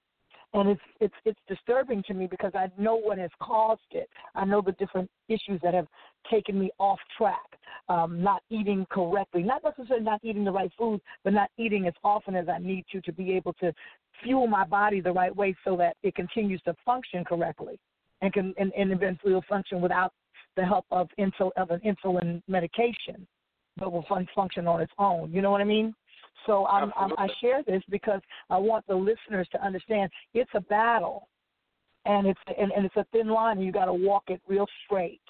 and 0.55 0.70
it's 0.70 0.80
it's 1.01 1.14
it's 1.24 1.40
disturbing 1.49 2.03
to 2.09 2.14
me 2.14 2.26
because 2.26 2.53
I 2.55 2.70
know 2.78 2.96
what 2.96 3.18
has 3.18 3.30
caused 3.40 3.80
it. 3.92 4.09
I 4.34 4.44
know 4.44 4.62
the 4.64 4.72
different 4.72 5.11
issues 5.28 5.61
that 5.62 5.74
have 5.74 5.86
taken 6.30 6.59
me 6.59 6.70
off 6.78 6.99
track. 7.16 7.59
um, 7.88 8.22
not 8.22 8.42
eating 8.51 8.86
correctly, 8.90 9.42
not 9.42 9.62
necessarily 9.64 10.05
not 10.05 10.20
eating 10.22 10.44
the 10.44 10.53
right 10.53 10.70
food, 10.78 11.01
but 11.24 11.32
not 11.32 11.51
eating 11.59 11.86
as 11.86 11.94
often 12.05 12.34
as 12.36 12.49
I 12.49 12.59
need 12.59 12.84
to 12.92 13.01
to 13.03 13.12
be 13.12 13.32
able 13.32 13.55
to 13.55 13.72
fuel 14.22 14.46
my 14.46 14.64
body 14.64 15.01
the 15.01 15.12
right 15.12 15.34
way 15.34 15.57
so 15.64 15.76
that 15.76 15.96
it 16.03 16.14
continues 16.14 16.61
to 16.62 16.74
function 16.84 17.24
correctly 17.24 17.78
and 18.20 18.32
can 18.32 18.55
and, 18.59 18.72
and 18.76 18.92
eventually 18.92 19.32
will 19.32 19.44
function 19.49 19.80
without 19.80 20.12
the 20.57 20.64
help 20.64 20.84
of 20.90 21.09
insul 21.18 21.51
of 21.57 21.70
an 21.70 21.80
insulin 21.80 22.42
medication, 22.49 23.26
but 23.76 23.92
will 23.92 24.05
fun- 24.09 24.28
function 24.34 24.66
on 24.66 24.80
its 24.80 24.92
own. 24.99 25.32
You 25.32 25.40
know 25.40 25.51
what 25.51 25.61
I 25.61 25.64
mean? 25.64 25.94
So 26.47 26.66
I'm, 26.66 26.93
I'm, 26.97 27.12
I 27.18 27.28
share 27.41 27.62
this 27.62 27.82
because 27.91 28.20
I 28.51 28.59
want 28.59 28.86
the 28.86 28.95
listeners 28.95 29.49
to 29.53 29.64
understand 29.64 30.11
it's 30.34 30.51
a 30.55 30.61
battle, 30.61 31.28
and 32.05 32.26
it's 32.26 32.41
and, 32.59 32.72
and 32.72 32.86
it's 32.86 32.97
a 32.97 33.07
thin 33.12 33.28
line, 33.28 33.59
and 33.59 33.66
you 33.66 33.72
got 33.72 33.86
to 33.86 33.95
walk 33.95 34.24
it 34.28 34.41
real 34.49 34.66
straight. 34.84 35.20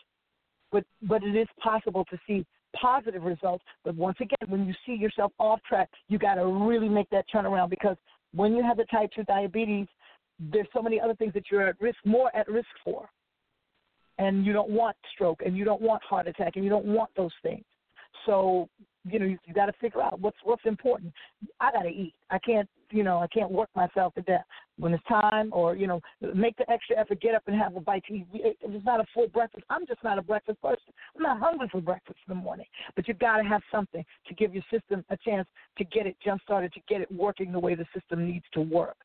But 0.70 0.84
but 1.02 1.22
it 1.22 1.36
is 1.36 1.48
possible 1.62 2.04
to 2.10 2.18
see 2.26 2.46
positive 2.80 3.22
results. 3.22 3.64
But 3.84 3.96
once 3.96 4.18
again, 4.20 4.48
when 4.48 4.66
you 4.66 4.74
see 4.86 4.92
yourself 4.92 5.32
off 5.38 5.60
track, 5.68 5.88
you 6.08 6.18
got 6.18 6.34
to 6.34 6.46
really 6.46 6.88
make 6.88 7.08
that 7.10 7.24
turnaround 7.34 7.70
because 7.70 7.96
when 8.34 8.54
you 8.54 8.62
have 8.62 8.76
the 8.76 8.84
type 8.84 9.10
two 9.14 9.24
diabetes, 9.24 9.86
there's 10.38 10.68
so 10.72 10.82
many 10.82 11.00
other 11.00 11.14
things 11.14 11.32
that 11.34 11.44
you're 11.50 11.66
at 11.66 11.80
risk, 11.80 11.98
more 12.04 12.34
at 12.36 12.48
risk 12.48 12.68
for. 12.84 13.08
And 14.18 14.44
you 14.44 14.52
don't 14.52 14.70
want 14.70 14.96
stroke, 15.14 15.42
and 15.46 15.56
you 15.56 15.64
don't 15.64 15.80
want 15.80 16.02
heart 16.02 16.26
attack, 16.26 16.56
and 16.56 16.64
you 16.64 16.70
don't 16.70 16.84
want 16.84 17.10
those 17.16 17.32
things. 17.42 17.64
So 18.26 18.68
you 19.04 19.18
know 19.18 19.26
you, 19.26 19.38
you 19.44 19.54
got 19.54 19.66
to 19.66 19.72
figure 19.80 20.02
out 20.02 20.20
what's 20.20 20.36
what's 20.44 20.64
important. 20.64 21.12
I 21.60 21.72
got 21.72 21.82
to 21.82 21.88
eat. 21.88 22.14
I 22.30 22.38
can't 22.38 22.68
you 22.90 23.02
know 23.02 23.18
I 23.18 23.26
can't 23.28 23.50
work 23.50 23.68
myself 23.74 24.14
to 24.14 24.22
death 24.22 24.44
when 24.78 24.92
it's 24.92 25.04
time, 25.04 25.50
or 25.52 25.76
you 25.76 25.86
know 25.86 26.00
make 26.34 26.56
the 26.56 26.70
extra 26.70 26.98
effort, 26.98 27.20
get 27.20 27.34
up 27.34 27.42
and 27.46 27.56
have 27.56 27.76
a 27.76 27.80
bite 27.80 28.04
to 28.08 28.14
eat. 28.14 28.26
If 28.32 28.56
it's 28.62 28.84
not 28.84 29.00
a 29.00 29.04
full 29.14 29.28
breakfast, 29.28 29.64
I'm 29.70 29.86
just 29.86 30.02
not 30.02 30.18
a 30.18 30.22
breakfast 30.22 30.60
person. 30.62 30.92
I'm 31.16 31.22
not 31.22 31.38
hungry 31.38 31.68
for 31.70 31.80
breakfast 31.80 32.18
in 32.26 32.36
the 32.36 32.40
morning. 32.40 32.66
But 32.96 33.08
you 33.08 33.14
got 33.14 33.38
to 33.38 33.44
have 33.44 33.62
something 33.70 34.04
to 34.26 34.34
give 34.34 34.54
your 34.54 34.64
system 34.70 35.04
a 35.10 35.16
chance 35.16 35.48
to 35.78 35.84
get 35.84 36.06
it 36.06 36.16
jump 36.24 36.42
started, 36.42 36.72
to 36.74 36.80
get 36.88 37.00
it 37.00 37.10
working 37.10 37.52
the 37.52 37.58
way 37.58 37.74
the 37.74 37.86
system 37.94 38.26
needs 38.26 38.44
to 38.54 38.60
work. 38.60 38.96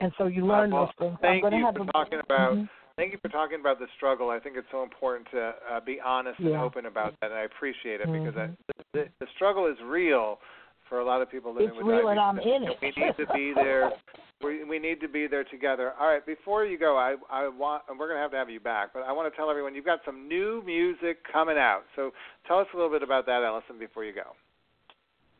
And 0.00 0.12
so 0.16 0.26
you 0.26 0.46
learn 0.46 0.70
well, 0.70 0.90
those 0.98 1.08
things. 1.08 1.18
Thank 1.20 1.44
you 1.44 1.50
for 1.74 1.82
a, 1.82 1.86
talking 1.86 2.20
about. 2.24 2.54
mm-hmm. 2.54 2.64
Thank 2.98 3.12
you 3.12 3.18
for 3.22 3.28
talking 3.28 3.60
about 3.60 3.78
the 3.78 3.86
struggle. 3.96 4.28
I 4.28 4.40
think 4.40 4.56
it's 4.56 4.66
so 4.72 4.82
important 4.82 5.28
to 5.30 5.54
uh, 5.70 5.78
be 5.78 6.00
honest 6.04 6.40
and 6.40 6.56
open 6.56 6.86
about 6.86 7.14
that, 7.20 7.30
and 7.30 7.38
I 7.38 7.44
appreciate 7.44 8.00
it 8.00 8.10
because 8.10 8.34
Mhm. 8.34 8.50
I, 8.50 8.74
the, 8.92 9.08
the 9.20 9.26
struggle 9.36 9.66
is 9.66 9.80
real 9.80 10.40
for 10.88 10.98
a 10.98 11.04
lot 11.04 11.22
of 11.22 11.30
people 11.30 11.54
living 11.54 11.68
It's 11.68 11.78
with 11.78 11.86
real 11.86 12.08
and. 12.08 12.18
I'm 12.18 12.40
in 12.40 12.64
it. 12.64 12.76
We 12.82 12.92
need 12.96 13.16
to 13.16 13.26
be 13.32 13.54
there. 13.54 13.92
We 14.40 14.62
we 14.62 14.78
need 14.78 15.00
to 15.00 15.08
be 15.08 15.26
there 15.26 15.42
together. 15.42 15.94
All 15.98 16.06
right, 16.06 16.24
before 16.24 16.64
you 16.64 16.78
go, 16.78 16.96
I 16.96 17.16
I 17.28 17.48
want 17.48 17.82
and 17.88 17.98
we're 17.98 18.06
gonna 18.06 18.20
have 18.20 18.30
to 18.30 18.36
have 18.36 18.48
you 18.48 18.60
back, 18.60 18.92
but 18.94 19.02
I 19.02 19.10
want 19.10 19.26
to 19.32 19.36
tell 19.36 19.50
everyone 19.50 19.74
you've 19.74 19.84
got 19.84 19.98
some 20.04 20.28
new 20.28 20.62
music 20.64 21.18
coming 21.24 21.58
out. 21.58 21.82
So 21.96 22.12
tell 22.46 22.60
us 22.60 22.68
a 22.72 22.76
little 22.76 22.92
bit 22.92 23.02
about 23.02 23.26
that, 23.26 23.42
Alyson, 23.42 23.80
before 23.80 24.04
you 24.04 24.12
go. 24.12 24.36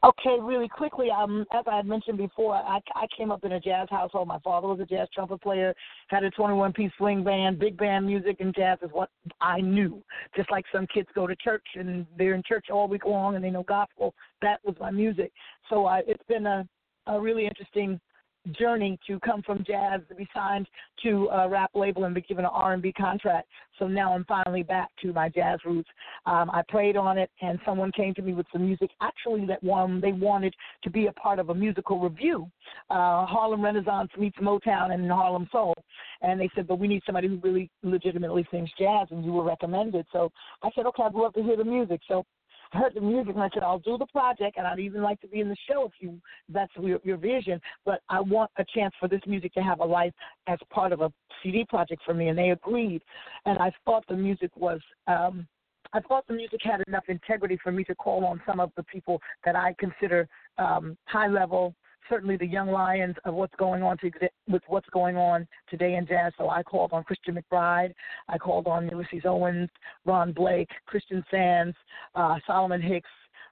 Okay, 0.04 0.36
really 0.40 0.68
quickly, 0.68 1.08
um, 1.10 1.44
as 1.52 1.64
I 1.66 1.76
had 1.76 1.86
mentioned 1.86 2.18
before, 2.18 2.54
I, 2.54 2.78
I 2.94 3.06
came 3.16 3.32
up 3.32 3.44
in 3.44 3.52
a 3.52 3.60
jazz 3.60 3.88
household. 3.90 4.28
My 4.28 4.38
father 4.38 4.68
was 4.68 4.78
a 4.78 4.86
jazz 4.86 5.08
trumpet 5.12 5.42
player, 5.42 5.74
had 6.06 6.22
a 6.22 6.30
21 6.30 6.72
piece 6.72 6.92
swing 6.98 7.24
band. 7.24 7.58
Big 7.58 7.76
band 7.76 8.06
music 8.06 8.36
and 8.38 8.54
jazz 8.54 8.78
is 8.82 8.90
what 8.92 9.10
I 9.40 9.60
knew. 9.60 10.00
Just 10.36 10.52
like 10.52 10.64
some 10.72 10.86
kids 10.86 11.08
go 11.16 11.26
to 11.26 11.34
church 11.34 11.66
and 11.74 12.06
they're 12.16 12.34
in 12.34 12.44
church 12.46 12.66
all 12.70 12.86
week 12.86 13.06
long 13.06 13.34
and 13.34 13.44
they 13.44 13.50
know 13.50 13.64
gospel. 13.64 14.14
That 14.40 14.60
was 14.64 14.76
my 14.78 14.92
music. 14.92 15.32
So 15.68 15.86
I, 15.86 16.02
it's 16.06 16.22
been 16.28 16.46
a, 16.46 16.68
a 17.08 17.20
really 17.20 17.46
interesting 17.46 18.00
journey 18.48 18.98
to 19.06 19.18
come 19.20 19.42
from 19.42 19.64
jazz 19.66 20.00
to 20.08 20.14
be 20.14 20.26
signed 20.34 20.66
to 21.02 21.28
a 21.32 21.48
rap 21.48 21.70
label 21.74 22.04
and 22.04 22.14
be 22.14 22.20
given 22.22 22.44
an 22.44 22.50
R&B 22.52 22.92
contract. 22.92 23.48
So 23.78 23.86
now 23.86 24.12
I'm 24.12 24.24
finally 24.24 24.62
back 24.62 24.88
to 25.02 25.12
my 25.12 25.28
jazz 25.28 25.60
roots. 25.64 25.88
Um, 26.26 26.50
I 26.52 26.62
prayed 26.68 26.96
on 26.96 27.18
it, 27.18 27.30
and 27.40 27.58
someone 27.64 27.92
came 27.92 28.14
to 28.14 28.22
me 28.22 28.34
with 28.34 28.46
some 28.52 28.66
music. 28.66 28.90
Actually, 29.00 29.46
that 29.46 29.62
one 29.62 30.00
they 30.00 30.12
wanted 30.12 30.54
to 30.82 30.90
be 30.90 31.06
a 31.06 31.12
part 31.12 31.38
of 31.38 31.50
a 31.50 31.54
musical 31.54 32.00
review, 32.00 32.50
uh, 32.90 33.26
Harlem 33.26 33.62
Renaissance 33.62 34.10
meets 34.18 34.38
Motown 34.38 34.92
and 34.92 35.10
Harlem 35.10 35.48
Soul, 35.52 35.74
and 36.22 36.40
they 36.40 36.48
said, 36.54 36.66
but 36.66 36.78
we 36.78 36.88
need 36.88 37.02
somebody 37.06 37.28
who 37.28 37.36
really 37.42 37.70
legitimately 37.82 38.46
sings 38.50 38.70
jazz, 38.78 39.08
and 39.10 39.24
you 39.24 39.32
were 39.32 39.44
recommended. 39.44 40.06
So 40.12 40.30
I 40.62 40.70
said, 40.74 40.86
okay, 40.86 41.04
I'd 41.04 41.14
love 41.14 41.34
to 41.34 41.42
hear 41.42 41.56
the 41.56 41.64
music. 41.64 42.00
So 42.08 42.24
I 42.72 42.78
heard 42.78 42.94
the 42.94 43.00
music 43.00 43.34
and 43.34 43.42
I 43.42 43.48
said, 43.54 43.62
I'll 43.62 43.78
do 43.78 43.96
the 43.96 44.06
project 44.06 44.56
and 44.58 44.66
I'd 44.66 44.78
even 44.78 45.02
like 45.02 45.20
to 45.22 45.28
be 45.28 45.40
in 45.40 45.48
the 45.48 45.56
show 45.68 45.84
if 45.86 45.92
you 46.00 46.20
that's 46.48 46.72
your, 46.80 47.00
your 47.02 47.16
vision. 47.16 47.60
But 47.84 48.00
I 48.08 48.20
want 48.20 48.50
a 48.58 48.64
chance 48.74 48.94
for 49.00 49.08
this 49.08 49.20
music 49.26 49.54
to 49.54 49.60
have 49.60 49.80
a 49.80 49.84
life 49.84 50.12
as 50.46 50.58
part 50.70 50.92
of 50.92 51.00
a 51.00 51.12
CD 51.42 51.64
project 51.68 52.02
for 52.04 52.14
me. 52.14 52.28
And 52.28 52.38
they 52.38 52.50
agreed. 52.50 53.02
And 53.46 53.58
I 53.58 53.72
thought 53.84 54.04
the 54.08 54.16
music 54.16 54.50
was 54.56 54.80
um 55.06 55.46
I 55.92 56.00
thought 56.00 56.26
the 56.26 56.34
music 56.34 56.60
had 56.62 56.82
enough 56.86 57.04
integrity 57.08 57.58
for 57.62 57.72
me 57.72 57.82
to 57.84 57.94
call 57.94 58.24
on 58.26 58.42
some 58.46 58.60
of 58.60 58.70
the 58.76 58.82
people 58.84 59.20
that 59.44 59.56
I 59.56 59.74
consider 59.78 60.28
um, 60.58 60.98
high 61.06 61.28
level, 61.28 61.74
certainly 62.08 62.36
the 62.36 62.46
young 62.46 62.68
lions 62.68 63.16
of 63.24 63.34
what's 63.34 63.54
going 63.56 63.82
on 63.82 63.98
to 63.98 64.10
with 64.48 64.62
what's 64.68 64.88
going 64.90 65.16
on 65.16 65.46
today 65.68 65.94
in 65.94 66.06
jazz. 66.06 66.32
So 66.38 66.48
I 66.48 66.62
called 66.62 66.92
on 66.92 67.04
Christian 67.04 67.38
McBride, 67.38 67.92
I 68.28 68.38
called 68.38 68.66
on 68.66 68.88
Ulysses 68.88 69.22
Owens, 69.24 69.68
Ron 70.04 70.32
Blake, 70.32 70.70
Christian 70.86 71.24
Sands, 71.30 71.76
uh, 72.14 72.36
Solomon 72.46 72.82
Hicks, 72.82 73.10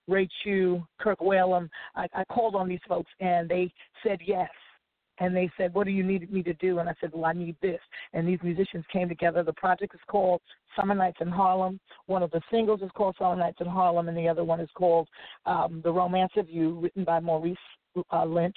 Ray 0.08 0.28
Chew, 0.42 0.82
Kirk 1.00 1.18
Whalum. 1.20 1.68
I, 1.94 2.06
I 2.14 2.24
called 2.24 2.54
on 2.54 2.68
these 2.68 2.80
folks 2.88 3.10
and 3.20 3.48
they 3.48 3.72
said 4.04 4.20
yes. 4.24 4.50
And 5.18 5.34
they 5.34 5.50
said, 5.56 5.72
What 5.72 5.86
do 5.86 5.92
you 5.92 6.02
need 6.02 6.30
me 6.30 6.42
to 6.42 6.52
do? 6.54 6.78
And 6.78 6.88
I 6.88 6.94
said, 7.00 7.10
Well, 7.12 7.24
I 7.24 7.32
need 7.32 7.56
this. 7.62 7.80
And 8.12 8.28
these 8.28 8.38
musicians 8.42 8.84
came 8.92 9.08
together. 9.08 9.42
The 9.42 9.52
project 9.54 9.94
is 9.94 10.00
called 10.08 10.42
Summer 10.78 10.94
Nights 10.94 11.18
in 11.20 11.28
Harlem. 11.28 11.80
One 12.04 12.22
of 12.22 12.30
the 12.32 12.42
singles 12.50 12.82
is 12.82 12.90
called 12.94 13.16
Summer 13.18 13.36
Nights 13.36 13.58
in 13.60 13.66
Harlem, 13.66 14.08
and 14.08 14.16
the 14.16 14.28
other 14.28 14.44
one 14.44 14.60
is 14.60 14.68
called 14.74 15.08
um, 15.46 15.80
The 15.82 15.92
Romance 15.92 16.32
of 16.36 16.50
You, 16.50 16.78
written 16.78 17.04
by 17.04 17.20
Maurice 17.20 17.56
uh, 18.12 18.24
Lynch, 18.24 18.56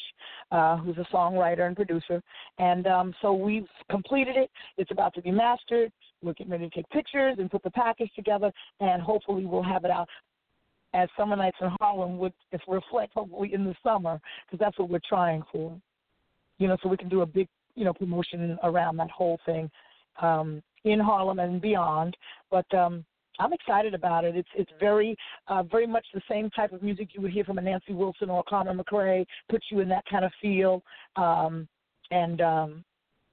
uh, 0.51 0.77
who's 0.77 0.97
a 0.97 1.05
songwriter 1.13 1.67
and 1.67 1.75
producer. 1.75 2.21
And 2.57 2.87
um, 2.87 3.13
so 3.21 3.33
we've 3.33 3.67
completed 3.89 4.35
it. 4.35 4.49
It's 4.77 4.91
about 4.91 5.13
to 5.15 5.21
be 5.21 5.31
mastered. 5.31 5.91
We're 6.21 6.33
getting 6.33 6.51
ready 6.51 6.69
to 6.69 6.75
take 6.75 6.89
pictures 6.89 7.35
and 7.39 7.49
put 7.49 7.63
the 7.63 7.71
package 7.71 8.11
together, 8.15 8.51
and 8.79 9.01
hopefully 9.01 9.45
we'll 9.45 9.63
have 9.63 9.85
it 9.85 9.91
out 9.91 10.07
as 10.93 11.07
Summer 11.15 11.35
Nights 11.35 11.57
in 11.61 11.69
Harlem 11.79 12.17
would 12.17 12.33
reflect 12.67 13.13
hopefully 13.13 13.53
in 13.53 13.63
the 13.63 13.75
summer 13.83 14.19
because 14.45 14.59
that's 14.59 14.77
what 14.79 14.89
we're 14.89 14.99
trying 15.07 15.43
for. 15.51 15.79
You 16.57 16.67
know, 16.67 16.77
so 16.81 16.89
we 16.89 16.97
can 16.97 17.09
do 17.09 17.21
a 17.21 17.25
big 17.25 17.47
you 17.75 17.85
know 17.85 17.93
promotion 17.93 18.57
around 18.63 18.97
that 18.97 19.11
whole 19.11 19.39
thing 19.45 19.69
um, 20.21 20.61
in 20.83 20.99
Harlem 20.99 21.39
and 21.39 21.61
beyond. 21.61 22.17
But 22.51 22.71
um, 22.73 23.05
I'm 23.39 23.53
excited 23.53 23.93
about 23.93 24.25
it. 24.25 24.35
It's 24.35 24.49
it's 24.55 24.71
very 24.79 25.15
uh, 25.47 25.63
very 25.63 25.87
much 25.87 26.05
the 26.13 26.21
same 26.29 26.49
type 26.51 26.73
of 26.73 26.83
music 26.83 27.09
you 27.13 27.21
would 27.21 27.31
hear 27.31 27.45
from 27.45 27.57
a 27.57 27.61
Nancy 27.61 27.93
Wilson 27.93 28.29
or 28.29 28.41
a 28.41 28.49
Carmen 28.49 28.77
McRae. 28.77 29.25
Puts 29.49 29.65
you 29.71 29.79
in 29.79 29.89
that 29.89 30.03
kind 30.09 30.25
of 30.25 30.31
feel, 30.41 30.83
um, 31.15 31.67
and 32.11 32.41
um, 32.41 32.83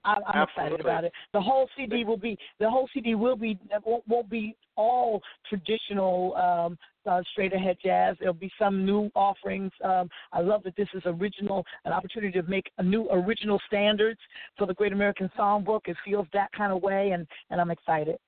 I'm, 0.05 0.23
I'm 0.27 0.43
excited 0.49 0.81
about 0.81 1.05
it. 1.05 1.13
The 1.33 1.41
whole 1.41 1.69
CD 1.77 2.05
will 2.05 2.17
be 2.17 2.39
the 2.61 2.71
whole 2.71 2.89
CD 2.95 3.15
will 3.15 3.37
be 3.37 3.59
won't, 3.85 4.07
won't 4.07 4.31
be 4.31 4.57
all 4.77 5.21
traditional 5.49 6.35
um, 6.37 6.79
uh, 7.11 7.23
straight 7.33 7.53
ahead 7.53 7.77
jazz. 7.83 8.17
There'll 8.21 8.35
be 8.35 8.53
some 8.59 8.87
new 8.87 9.11
offerings. 9.15 9.73
Um, 9.83 10.09
I 10.33 10.41
love 10.41 10.63
that 10.65 10.77
this 10.77 10.89
is 10.95 11.03
original, 11.07 11.65
an 11.85 11.93
opportunity 11.93 12.41
to 12.41 12.49
make 12.49 12.71
a 12.79 12.83
new 12.83 13.09
original 13.11 13.61
standards 13.67 14.21
for 14.57 14.67
the 14.67 14.75
Great 14.75 14.93
American 14.93 15.31
Songbook. 15.39 15.83
It 15.87 15.97
feels 16.05 16.27
that 16.33 16.51
kind 16.57 16.73
of 16.73 16.83
way, 16.83 17.11
and 17.11 17.27
and 17.51 17.61
I'm 17.61 17.71
excited. 17.71 18.19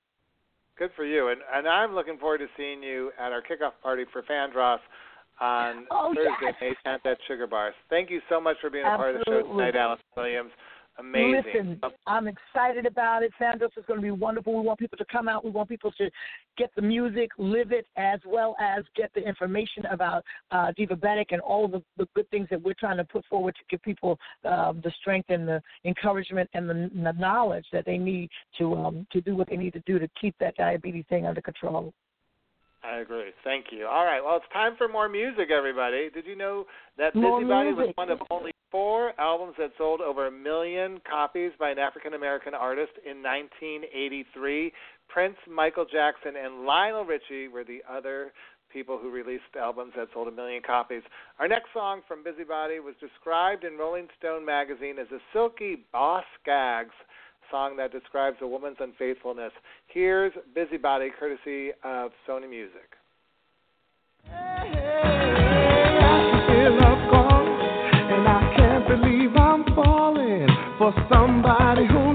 Good 0.79 0.91
for 0.95 1.05
you, 1.05 1.29
and 1.29 1.41
and 1.53 1.67
I'm 1.67 1.95
looking 1.95 2.19
forward 2.19 2.39
to 2.39 2.47
seeing 2.57 2.83
you 2.83 3.11
at 3.19 3.33
our 3.33 3.43
kickoff 3.43 3.73
party 3.83 4.05
for 4.13 4.23
Fandross 4.23 4.79
on 5.41 5.87
Oh, 5.91 6.15
Thursday, 6.15 6.31
yes. 6.43 6.55
May 6.61 6.91
10th 6.91 7.11
at 7.13 7.19
Sugar 7.27 7.47
Bars. 7.47 7.75
Thank 7.91 8.11
you 8.11 8.21
so 8.29 8.41
much 8.41 8.57
for 8.61 8.71
being 8.71 8.85
a 8.85 8.97
part 8.97 9.15
of 9.17 9.21
the 9.21 9.25
show 9.29 9.43
tonight, 9.43 9.75
Alan 9.77 9.99
Williams. 10.17 10.51
Amazing. 10.99 11.43
Listen, 11.55 11.81
I'm 12.07 12.27
excited 12.27 12.85
about 12.85 13.23
it. 13.23 13.33
Fandross 13.41 13.71
is 13.77 13.85
going 13.87 14.01
to 14.01 14.03
be 14.03 14.11
wonderful. 14.11 14.55
We 14.55 14.63
want 14.63 14.81
people 14.81 14.99
to 14.99 15.05
come 15.05 15.29
out. 15.29 15.45
We 15.45 15.51
want 15.51 15.69
people 15.69 15.93
to 15.93 16.11
get 16.57 16.71
the 16.75 16.83
music, 16.83 17.31
live 17.39 17.71
it, 17.71 17.87
as 17.97 18.19
well 18.27 18.57
as 18.61 18.83
get 18.97 19.13
the 19.15 19.21
information 19.21 19.87
about 19.87 20.25
uh, 20.51 20.73
Divabetic 20.77 21.27
and 21.31 21.41
all 21.41 21.69
the, 21.69 21.83
the 21.99 22.09
good 22.17 22.29
things 22.31 22.49
that 22.51 22.61
we're 22.61 22.75
trying 22.75 22.97
to 22.97 23.05
put 23.05 23.25
forward 23.27 23.55
to 23.55 23.63
give 23.71 23.81
people 23.83 24.19
um, 24.45 24.81
the 24.83 24.93
strength 25.01 25.31
and 25.31 25.47
the 25.47 25.63
encouragement 25.85 26.51
and 26.55 26.69
the, 26.69 26.91
the 26.93 27.13
knowledge 27.13 27.67
that 27.73 27.85
they 27.87 27.99
need 27.99 28.29
to 28.59 28.75
um, 28.75 29.07
to 29.13 29.21
do 29.21 29.37
what 29.37 29.49
they 29.49 29.57
need 29.57 29.75
to 29.75 29.83
do 29.87 29.99
to 30.01 30.09
keep 30.21 30.35
that 30.41 30.57
diabetes 30.57 31.05
thing 31.09 31.27
under 31.27 31.41
control. 31.41 31.93
I 32.83 32.99
agree. 32.99 33.33
Thank 33.45 33.67
you. 33.71 33.87
All 33.87 34.05
right. 34.05 34.21
Well, 34.25 34.37
it's 34.37 34.53
time 34.53 34.75
for 34.79 34.89
more 34.89 35.09
music, 35.09 35.51
everybody. 35.51 36.11
Did 36.11 36.27
you 36.27 36.37
know 36.37 36.65
that 36.97 37.15
More 37.15 37.41
Busybody 37.41 37.73
was 37.73 37.93
one 37.97 38.11
of 38.11 38.21
only 38.31 38.53
four 38.71 38.88
albums 39.19 39.55
that 39.59 39.73
sold 39.77 40.01
over 40.01 40.27
a 40.27 40.31
million 40.31 41.01
copies 41.09 41.53
by 41.59 41.71
an 41.71 41.79
African 41.79 42.15
American 42.15 42.55
artist 42.55 42.93
in 43.05 43.23
1983? 43.23 44.73
Prince, 45.09 45.37
Michael 45.51 45.87
Jackson, 45.91 46.35
and 46.37 46.65
Lionel 46.65 47.05
Richie 47.05 47.49
were 47.49 47.65
the 47.65 47.81
other 47.91 48.33
people 48.73 48.99
who 49.01 49.11
released 49.11 49.45
albums 49.59 49.93
that 49.97 50.09
sold 50.13 50.29
a 50.29 50.31
million 50.31 50.63
copies. 50.63 51.03
Our 51.39 51.49
next 51.49 51.69
song 51.73 52.03
from 52.07 52.23
Busybody 52.23 52.81
was 52.81 52.95
described 53.01 53.65
in 53.65 53.79
Rolling 53.79 54.09
Stone 54.19 54.45
magazine 54.45 54.99
as 54.99 55.07
a 55.11 55.19
silky 55.33 55.85
boss 55.93 56.25
gags 56.45 56.95
song 57.51 57.77
that 57.79 57.93
describes 57.93 58.37
a 58.43 58.47
woman's 58.47 58.77
unfaithfulness. 58.79 59.53
Here's 59.87 60.33
Busybody, 60.55 61.09
courtesy 61.19 61.71
of 61.83 62.13
Sony 62.29 62.49
Music. 62.49 62.99
somebody 71.11 71.87
who 71.87 72.08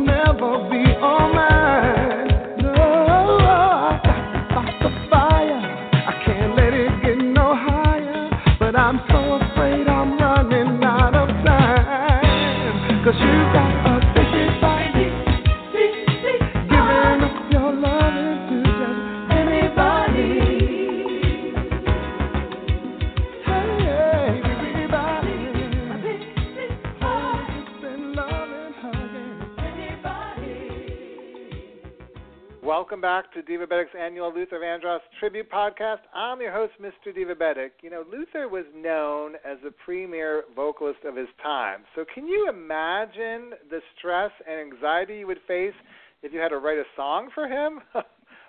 Welcome 32.93 33.01
back 33.01 33.33
to 33.33 33.41
Diva 33.41 33.65
Divabetic's 33.65 33.95
annual 33.99 34.31
Luther 34.31 34.59
Vandross 34.59 34.99
tribute 35.19 35.49
podcast. 35.49 36.01
I'm 36.13 36.39
your 36.39 36.51
host, 36.51 36.73
Mr. 36.79 37.11
Diva 37.11 37.33
Divabetic. 37.33 37.69
You 37.81 37.89
know, 37.89 38.03
Luther 38.07 38.47
was 38.47 38.65
known 38.75 39.33
as 39.43 39.57
the 39.63 39.71
premier 39.83 40.43
vocalist 40.55 40.99
of 41.03 41.15
his 41.15 41.27
time. 41.41 41.85
So, 41.95 42.05
can 42.13 42.27
you 42.27 42.47
imagine 42.47 43.53
the 43.71 43.79
stress 43.97 44.29
and 44.47 44.71
anxiety 44.71 45.15
you 45.15 45.25
would 45.25 45.39
face 45.47 45.73
if 46.21 46.31
you 46.33 46.39
had 46.39 46.49
to 46.49 46.59
write 46.59 46.77
a 46.77 46.83
song 46.95 47.29
for 47.33 47.47
him? 47.47 47.79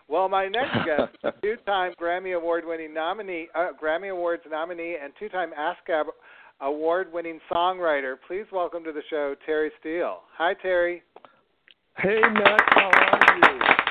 well, 0.08 0.28
my 0.28 0.46
next 0.46 0.74
guest, 0.84 1.34
two-time 1.42 1.94
Grammy 1.98 2.36
Award-winning 2.36 2.92
nominee, 2.92 3.48
uh, 3.54 3.68
Grammy 3.82 4.12
Awards 4.12 4.42
nominee, 4.50 4.96
and 5.02 5.14
two-time 5.18 5.52
ASCAP 5.58 6.04
Award-winning 6.60 7.40
songwriter. 7.50 8.16
Please 8.28 8.44
welcome 8.52 8.84
to 8.84 8.92
the 8.92 9.02
show 9.08 9.34
Terry 9.46 9.70
Steele. 9.80 10.18
Hi, 10.36 10.52
Terry. 10.60 11.02
Hey, 11.96 12.20
Matt. 12.20 12.60
How 12.74 12.90
are 12.92 13.36
you? 13.38 13.83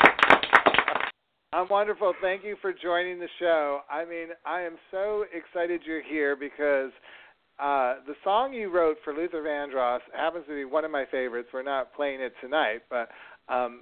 I'm 1.54 1.68
wonderful. 1.70 2.14
Thank 2.20 2.44
you 2.44 2.56
for 2.62 2.74
joining 2.74 3.20
the 3.20 3.28
show. 3.40 3.82
I 3.90 4.06
mean, 4.06 4.30
I 4.44 4.62
am 4.62 4.76
so 4.90 5.26
excited 5.32 5.82
you're 5.86 6.02
here 6.02 6.36
because 6.36 6.90
uh, 7.60 8.02
the 8.08 8.16
song 8.24 8.54
you 8.54 8.74
wrote 8.74 8.98
for 9.04 9.14
Luther 9.14 9.44
Vandross 9.44 10.00
happens 10.18 10.46
to 10.48 10.56
be 10.56 10.66
one 10.66 10.84
of 10.84 10.90
my 10.90 11.06
favorites. 11.12 11.50
We're 11.54 11.62
not 11.62 11.94
playing 11.94 12.22
it 12.22 12.34
tonight, 12.42 12.82
but 12.90 13.10
um, 13.54 13.82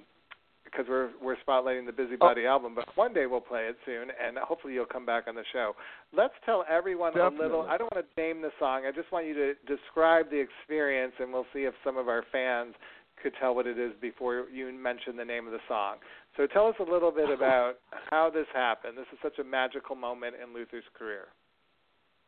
because 0.64 0.84
we're 0.86 1.10
we're 1.22 1.36
spotlighting 1.48 1.86
the 1.86 1.92
Busybody 1.92 2.42
oh. 2.46 2.50
album, 2.50 2.74
but 2.74 2.86
one 2.94 3.14
day 3.14 3.24
we'll 3.24 3.40
play 3.40 3.62
it 3.62 3.76
soon, 3.86 4.08
and 4.22 4.36
hopefully 4.36 4.74
you'll 4.74 4.84
come 4.84 5.06
back 5.06 5.24
on 5.26 5.34
the 5.34 5.44
show. 5.54 5.72
Let's 6.14 6.34
tell 6.44 6.66
everyone 6.70 7.14
Definitely. 7.14 7.38
a 7.38 7.42
little. 7.42 7.62
I 7.62 7.78
don't 7.78 7.90
want 7.94 8.06
to 8.06 8.20
name 8.20 8.42
the 8.42 8.50
song. 8.58 8.82
I 8.86 8.92
just 8.92 9.10
want 9.10 9.26
you 9.26 9.34
to 9.34 9.54
describe 9.66 10.28
the 10.30 10.38
experience, 10.38 11.14
and 11.18 11.32
we'll 11.32 11.46
see 11.54 11.60
if 11.60 11.72
some 11.82 11.96
of 11.96 12.08
our 12.08 12.22
fans 12.30 12.74
could 13.22 13.32
tell 13.40 13.54
what 13.54 13.66
it 13.66 13.78
is 13.78 13.92
before 14.00 14.46
you 14.52 14.70
mention 14.72 15.16
the 15.16 15.24
name 15.24 15.46
of 15.46 15.52
the 15.52 15.60
song. 15.68 15.96
So 16.36 16.46
tell 16.46 16.66
us 16.66 16.74
a 16.80 16.90
little 16.90 17.10
bit 17.10 17.30
about 17.30 17.74
how 18.10 18.30
this 18.30 18.46
happened. 18.54 18.96
This 18.96 19.06
is 19.12 19.18
such 19.22 19.38
a 19.38 19.44
magical 19.44 19.94
moment 19.94 20.36
in 20.42 20.54
Luther's 20.54 20.84
career. 20.98 21.26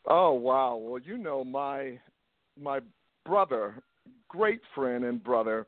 Oh 0.07 0.33
wow! 0.33 0.77
Well, 0.77 1.01
you 1.03 1.17
know 1.17 1.45
my 1.45 1.99
my 2.61 2.81
brother, 3.25 3.83
great 4.29 4.61
friend 4.75 5.05
and 5.05 5.25
brother, 5.25 5.67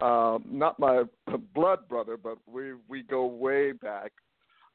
uh, 0.00 0.38
not 0.44 0.78
my 0.80 1.04
blood 1.54 1.88
brother, 1.88 2.16
but 2.16 2.38
we 2.50 2.72
we 2.88 3.02
go 3.02 3.26
way 3.26 3.72
back. 3.72 4.12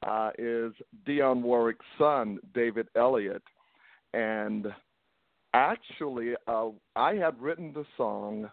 Uh, 0.07 0.31
is 0.39 0.73
Dionne 1.05 1.43
Warwick's 1.43 1.85
son, 1.99 2.39
David 2.55 2.87
Elliott, 2.95 3.43
and 4.15 4.65
actually, 5.53 6.33
uh, 6.47 6.69
I 6.95 7.13
had 7.15 7.39
written 7.39 7.71
the 7.71 7.85
song 7.97 8.49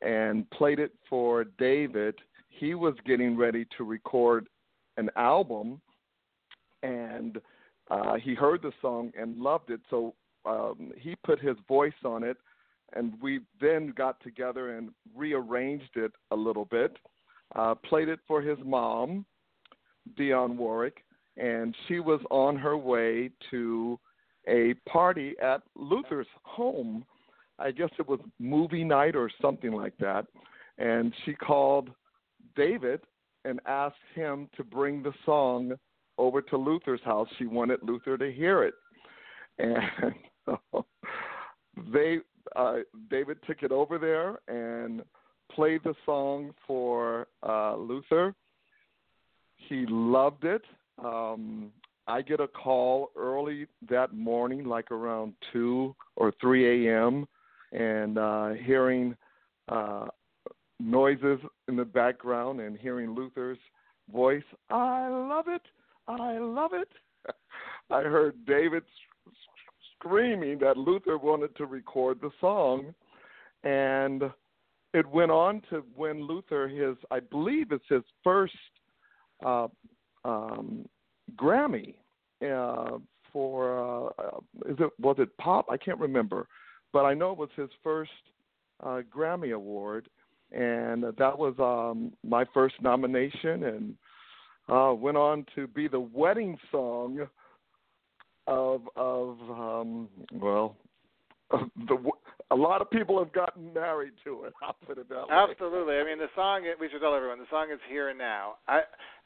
and 0.00 0.48
played 0.50 0.78
it 0.78 0.92
for 1.08 1.44
David 1.58 2.14
he 2.58 2.74
was 2.74 2.94
getting 3.04 3.36
ready 3.36 3.66
to 3.76 3.84
record 3.84 4.48
an 4.96 5.10
album, 5.16 5.80
and 6.82 7.38
uh, 7.90 8.14
he 8.14 8.34
heard 8.34 8.62
the 8.62 8.72
song 8.80 9.12
and 9.18 9.36
loved 9.36 9.70
it. 9.70 9.80
So 9.90 10.14
um, 10.44 10.92
he 10.98 11.16
put 11.24 11.40
his 11.40 11.56
voice 11.68 11.92
on 12.04 12.22
it, 12.22 12.36
and 12.94 13.14
we 13.20 13.40
then 13.60 13.92
got 13.96 14.22
together 14.22 14.76
and 14.76 14.90
rearranged 15.14 15.96
it 15.96 16.12
a 16.30 16.36
little 16.36 16.64
bit. 16.64 16.96
Uh, 17.54 17.74
played 17.74 18.08
it 18.08 18.20
for 18.26 18.40
his 18.40 18.58
mom, 18.64 19.24
Dionne 20.18 20.56
Warwick, 20.56 21.04
and 21.36 21.74
she 21.86 22.00
was 22.00 22.20
on 22.30 22.56
her 22.56 22.76
way 22.76 23.30
to 23.50 23.98
a 24.48 24.74
party 24.88 25.34
at 25.42 25.62
Luther's 25.74 26.26
home. 26.42 27.04
I 27.58 27.70
guess 27.70 27.90
it 27.98 28.08
was 28.08 28.20
movie 28.38 28.84
night 28.84 29.16
or 29.16 29.30
something 29.40 29.72
like 29.72 29.96
that. 29.98 30.26
And 30.78 31.12
she 31.24 31.34
called 31.34 31.90
David 32.56 33.00
and 33.44 33.60
asked 33.66 33.94
him 34.14 34.48
to 34.56 34.64
bring 34.64 35.02
the 35.02 35.12
song 35.24 35.74
over 36.18 36.42
to 36.42 36.56
Luther's 36.56 37.02
house. 37.04 37.28
She 37.38 37.46
wanted 37.46 37.80
Luther 37.82 38.18
to 38.18 38.32
hear 38.32 38.64
it, 38.64 38.74
and 39.58 40.14
they 41.92 42.18
uh, 42.54 42.76
David 43.10 43.38
took 43.46 43.62
it 43.62 43.72
over 43.72 43.98
there 43.98 44.38
and 44.48 45.02
played 45.52 45.80
the 45.84 45.94
song 46.04 46.52
for 46.66 47.28
uh, 47.46 47.76
Luther. 47.76 48.34
He 49.56 49.84
loved 49.88 50.44
it. 50.44 50.62
Um, 51.02 51.70
I 52.06 52.22
get 52.22 52.40
a 52.40 52.46
call 52.46 53.10
early 53.16 53.66
that 53.88 54.14
morning, 54.14 54.64
like 54.64 54.90
around 54.90 55.34
two 55.52 55.94
or 56.14 56.32
three 56.40 56.88
a.m., 56.88 57.26
and 57.72 58.16
uh, 58.16 58.50
hearing 58.50 59.16
uh, 59.68 60.06
noises 60.78 61.38
in 61.68 61.76
the 61.76 61.84
background 61.84 62.60
and 62.60 62.76
hearing 62.76 63.14
Luther's 63.14 63.58
voice. 64.12 64.44
I 64.70 65.08
love 65.08 65.46
it. 65.48 65.62
I 66.08 66.38
love 66.38 66.72
it. 66.74 66.88
I 67.90 68.02
heard 68.02 68.44
David 68.46 68.82
screaming 69.98 70.58
that 70.60 70.76
Luther 70.76 71.18
wanted 71.18 71.56
to 71.56 71.66
record 71.66 72.20
the 72.20 72.30
song, 72.40 72.94
and 73.64 74.22
it 74.94 75.06
went 75.08 75.30
on 75.30 75.62
to 75.70 75.84
win 75.96 76.22
Luther 76.22 76.68
his, 76.68 76.96
I 77.10 77.20
believe 77.20 77.72
it's 77.72 77.84
his 77.88 78.02
first 78.22 78.54
uh, 79.44 79.68
um, 80.24 80.86
Grammy 81.36 81.94
uh, 82.42 82.98
for, 83.32 84.10
uh, 84.18 84.38
is 84.66 84.76
it 84.78 84.90
was 84.98 85.16
it 85.18 85.36
pop? 85.38 85.66
I 85.70 85.76
can't 85.76 85.98
remember, 85.98 86.46
but 86.92 87.04
I 87.04 87.14
know 87.14 87.32
it 87.32 87.38
was 87.38 87.50
his 87.56 87.70
first 87.82 88.10
uh, 88.82 89.02
Grammy 89.14 89.54
award, 89.54 90.08
and 90.56 91.02
that 91.02 91.38
was 91.38 91.54
um, 91.58 92.12
my 92.24 92.44
first 92.54 92.76
nomination, 92.80 93.64
and 93.64 93.94
uh, 94.68 94.94
went 94.94 95.16
on 95.16 95.44
to 95.54 95.66
be 95.66 95.86
the 95.86 96.00
wedding 96.00 96.56
song 96.70 97.26
of 98.46 98.82
of 98.96 99.38
um, 99.50 100.08
well, 100.32 100.76
the 101.50 101.98
a 102.50 102.56
lot 102.56 102.80
of 102.80 102.90
people 102.90 103.18
have 103.18 103.32
gotten 103.32 103.72
married 103.74 104.12
to 104.24 104.44
it. 104.44 104.54
I'll 104.62 104.76
put 104.86 104.98
it 104.98 105.08
that 105.08 105.28
way. 105.28 105.46
Absolutely. 105.50 105.96
I 105.96 106.04
mean, 106.04 106.18
the 106.18 106.28
song 106.34 106.62
we 106.80 106.88
should 106.88 107.00
tell 107.00 107.14
everyone 107.14 107.38
the 107.38 107.44
song 107.50 107.68
is 107.72 107.80
here 107.90 108.08
and 108.08 108.18
now. 108.18 108.54
I 108.66 108.80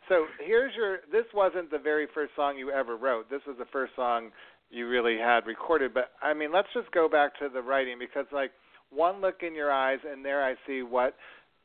so 0.08 0.26
here's 0.44 0.74
your. 0.74 0.98
This 1.12 1.26
wasn't 1.32 1.70
the 1.70 1.78
very 1.78 2.08
first 2.12 2.32
song 2.34 2.56
you 2.56 2.70
ever 2.70 2.96
wrote. 2.96 3.30
This 3.30 3.42
was 3.46 3.56
the 3.58 3.66
first 3.72 3.92
song 3.94 4.30
you 4.70 4.88
really 4.88 5.16
had 5.18 5.46
recorded. 5.46 5.94
But 5.94 6.12
I 6.22 6.34
mean, 6.34 6.52
let's 6.52 6.68
just 6.74 6.90
go 6.92 7.08
back 7.08 7.38
to 7.38 7.48
the 7.48 7.62
writing 7.62 7.98
because 7.98 8.26
like 8.32 8.50
one 8.90 9.20
look 9.20 9.42
in 9.42 9.54
your 9.54 9.72
eyes, 9.72 9.98
and 10.08 10.24
there 10.24 10.44
I 10.44 10.54
see 10.66 10.82
what 10.82 11.14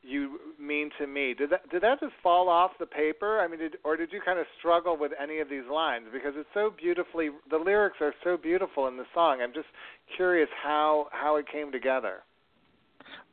you 0.02 0.38
mean 0.58 0.90
to 0.98 1.06
me. 1.06 1.34
Did 1.34 1.50
that 1.50 1.68
did 1.70 1.82
that 1.82 2.00
just 2.00 2.12
fall 2.22 2.48
off 2.48 2.72
the 2.78 2.86
paper? 2.86 3.40
I 3.40 3.48
mean, 3.48 3.58
did, 3.58 3.76
or 3.84 3.96
did 3.96 4.12
you 4.12 4.20
kind 4.24 4.38
of 4.38 4.46
struggle 4.58 4.96
with 4.96 5.12
any 5.20 5.40
of 5.40 5.48
these 5.48 5.64
lines 5.70 6.06
because 6.12 6.32
it's 6.36 6.48
so 6.54 6.72
beautifully 6.76 7.30
the 7.50 7.58
lyrics 7.58 7.96
are 8.00 8.14
so 8.22 8.36
beautiful 8.36 8.86
in 8.86 8.96
the 8.96 9.04
song. 9.14 9.40
I'm 9.42 9.52
just 9.52 9.66
curious 10.16 10.48
how 10.62 11.08
how 11.10 11.36
it 11.36 11.46
came 11.50 11.72
together. 11.72 12.22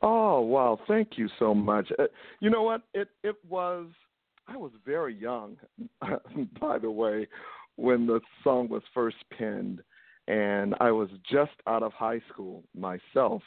Oh 0.02 0.40
wow! 0.40 0.78
Thank 0.88 1.16
you 1.16 1.28
so 1.38 1.54
much. 1.54 1.90
Uh, 1.98 2.04
you 2.40 2.50
know 2.50 2.62
what? 2.62 2.82
It 2.92 3.08
it 3.22 3.36
was. 3.48 3.86
I 4.46 4.58
was 4.58 4.72
very 4.84 5.14
young, 5.14 5.56
by 6.60 6.78
the 6.78 6.90
way, 6.90 7.26
when 7.76 8.06
the 8.06 8.20
song 8.42 8.68
was 8.68 8.82
first 8.92 9.16
penned, 9.38 9.80
and 10.28 10.74
I 10.80 10.90
was 10.90 11.08
just 11.30 11.52
out 11.66 11.82
of 11.82 11.94
high 11.94 12.20
school 12.30 12.62
myself 12.74 13.40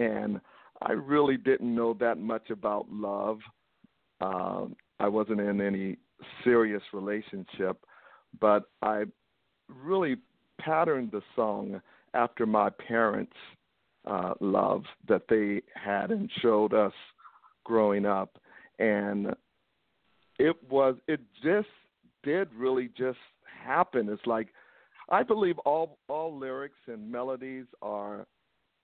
and 0.00 0.40
I 0.82 0.92
really 0.92 1.36
didn't 1.36 1.74
know 1.74 1.94
that 2.00 2.18
much 2.18 2.50
about 2.50 2.86
love. 2.90 3.38
Um, 4.20 4.74
I 4.98 5.08
wasn't 5.08 5.40
in 5.40 5.60
any 5.60 5.98
serious 6.42 6.82
relationship, 6.92 7.84
but 8.40 8.64
I 8.82 9.04
really 9.68 10.16
patterned 10.58 11.12
the 11.12 11.22
song 11.36 11.80
after 12.14 12.46
my 12.46 12.70
parents' 12.70 13.32
uh, 14.06 14.34
love 14.40 14.84
that 15.06 15.22
they 15.28 15.62
had 15.74 16.10
and 16.10 16.30
showed 16.40 16.72
us 16.72 16.92
growing 17.64 18.06
up, 18.06 18.38
and 18.78 19.34
it 20.38 20.56
was 20.70 20.96
it 21.06 21.20
just 21.44 21.68
did 22.22 22.48
really 22.54 22.90
just 22.96 23.18
happen. 23.62 24.08
It's 24.08 24.26
like 24.26 24.48
I 25.10 25.22
believe 25.22 25.58
all 25.60 25.98
all 26.08 26.36
lyrics 26.36 26.78
and 26.86 27.12
melodies 27.12 27.66
are 27.82 28.26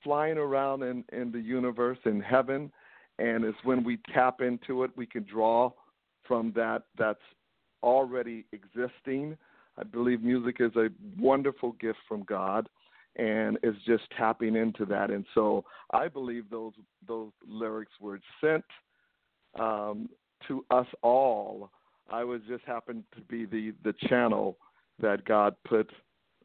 flying 0.07 0.39
around 0.39 0.83
in 0.85 1.05
in 1.13 1.33
the 1.33 1.41
universe 1.41 1.99
in 2.05 2.21
heaven, 2.21 2.71
and 3.19 3.45
it's 3.45 3.59
when 3.65 3.83
we 3.83 3.99
tap 4.15 4.41
into 4.41 4.85
it 4.85 4.91
we 4.97 5.07
can 5.07 5.25
draw 5.25 5.71
from 6.27 6.53
that 6.55 6.85
that's 6.97 7.19
already 7.83 8.45
existing. 8.53 9.37
I 9.77 9.83
believe 9.83 10.23
music 10.23 10.57
is 10.61 10.75
a 10.77 10.89
wonderful 11.19 11.73
gift 11.73 11.99
from 12.09 12.23
God 12.23 12.69
and 13.17 13.59
it's 13.63 13.79
just 13.87 14.05
tapping 14.17 14.57
into 14.57 14.85
that. 14.87 15.11
And 15.11 15.25
so 15.35 15.65
I 15.93 16.09
believe 16.09 16.49
those 16.51 16.73
those 17.07 17.33
lyrics 17.47 17.93
were 18.01 18.21
sent 18.41 18.65
um, 19.59 20.09
to 20.49 20.65
us 20.71 20.87
all. 21.03 21.71
I 22.11 22.25
was 22.25 22.41
just 22.49 22.65
happened 22.65 23.05
to 23.15 23.21
be 23.23 23.47
the 23.47 23.73
the 23.85 23.95
channel 24.09 24.59
that 25.01 25.25
God 25.25 25.57
put 25.67 25.91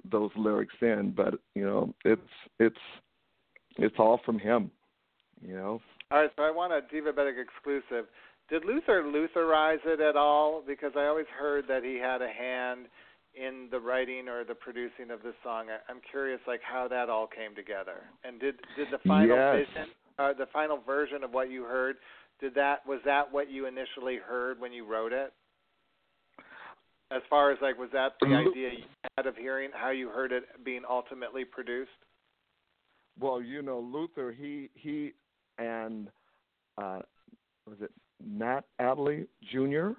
those 0.09 0.31
lyrics 0.35 0.75
in, 0.81 1.13
but 1.15 1.35
you 1.55 1.63
know, 1.63 1.93
it's 2.05 2.21
it's 2.59 2.75
it's 3.77 3.95
all 3.99 4.19
from 4.25 4.39
Him. 4.39 4.71
You 5.41 5.55
know. 5.55 5.81
All 6.11 6.19
right, 6.19 6.29
so 6.35 6.43
I 6.43 6.51
want 6.51 6.73
a 6.73 6.81
Divabetic 6.93 7.41
exclusive. 7.41 8.05
Did 8.49 8.65
Luther 8.65 9.03
Lutherize 9.03 9.79
it 9.85 10.01
at 10.01 10.17
all? 10.17 10.61
Because 10.65 10.91
I 10.97 11.05
always 11.05 11.25
heard 11.39 11.65
that 11.69 11.83
he 11.83 11.95
had 11.95 12.21
a 12.21 12.27
hand 12.27 12.87
in 13.33 13.69
the 13.71 13.79
writing 13.79 14.27
or 14.27 14.43
the 14.43 14.53
producing 14.53 15.09
of 15.09 15.23
this 15.23 15.35
song. 15.41 15.67
I, 15.69 15.91
I'm 15.91 16.01
curious, 16.11 16.39
like 16.47 16.59
how 16.61 16.87
that 16.89 17.09
all 17.09 17.27
came 17.27 17.55
together. 17.55 18.03
And 18.23 18.39
did 18.39 18.55
did 18.75 18.87
the 18.91 18.99
final 19.07 19.37
yes. 19.37 19.65
vision, 19.67 19.89
uh, 20.19 20.33
the 20.33 20.47
final 20.51 20.79
version 20.85 21.23
of 21.23 21.31
what 21.31 21.49
you 21.49 21.63
heard, 21.63 21.95
did 22.41 22.53
that 22.55 22.85
was 22.85 22.99
that 23.05 23.31
what 23.31 23.49
you 23.49 23.67
initially 23.67 24.17
heard 24.17 24.59
when 24.59 24.73
you 24.73 24.85
wrote 24.85 25.13
it? 25.13 25.31
As 27.11 27.21
far 27.29 27.51
as 27.51 27.57
like, 27.61 27.77
was 27.77 27.89
that 27.93 28.13
the 28.21 28.27
idea 28.27 28.69
you 28.69 28.83
had 29.17 29.27
of 29.27 29.35
hearing 29.35 29.69
how 29.73 29.91
you 29.91 30.09
heard 30.09 30.31
it 30.31 30.43
being 30.63 30.81
ultimately 30.89 31.45
produced? 31.45 31.91
Well, 33.19 33.41
you 33.41 33.61
know, 33.61 33.79
Luther, 33.79 34.31
he 34.31 34.69
he 34.73 35.13
and 35.57 36.07
uh, 36.77 36.99
was 37.67 37.77
it 37.81 37.91
Nat 38.25 38.61
Adderley 38.79 39.27
junior 39.51 39.95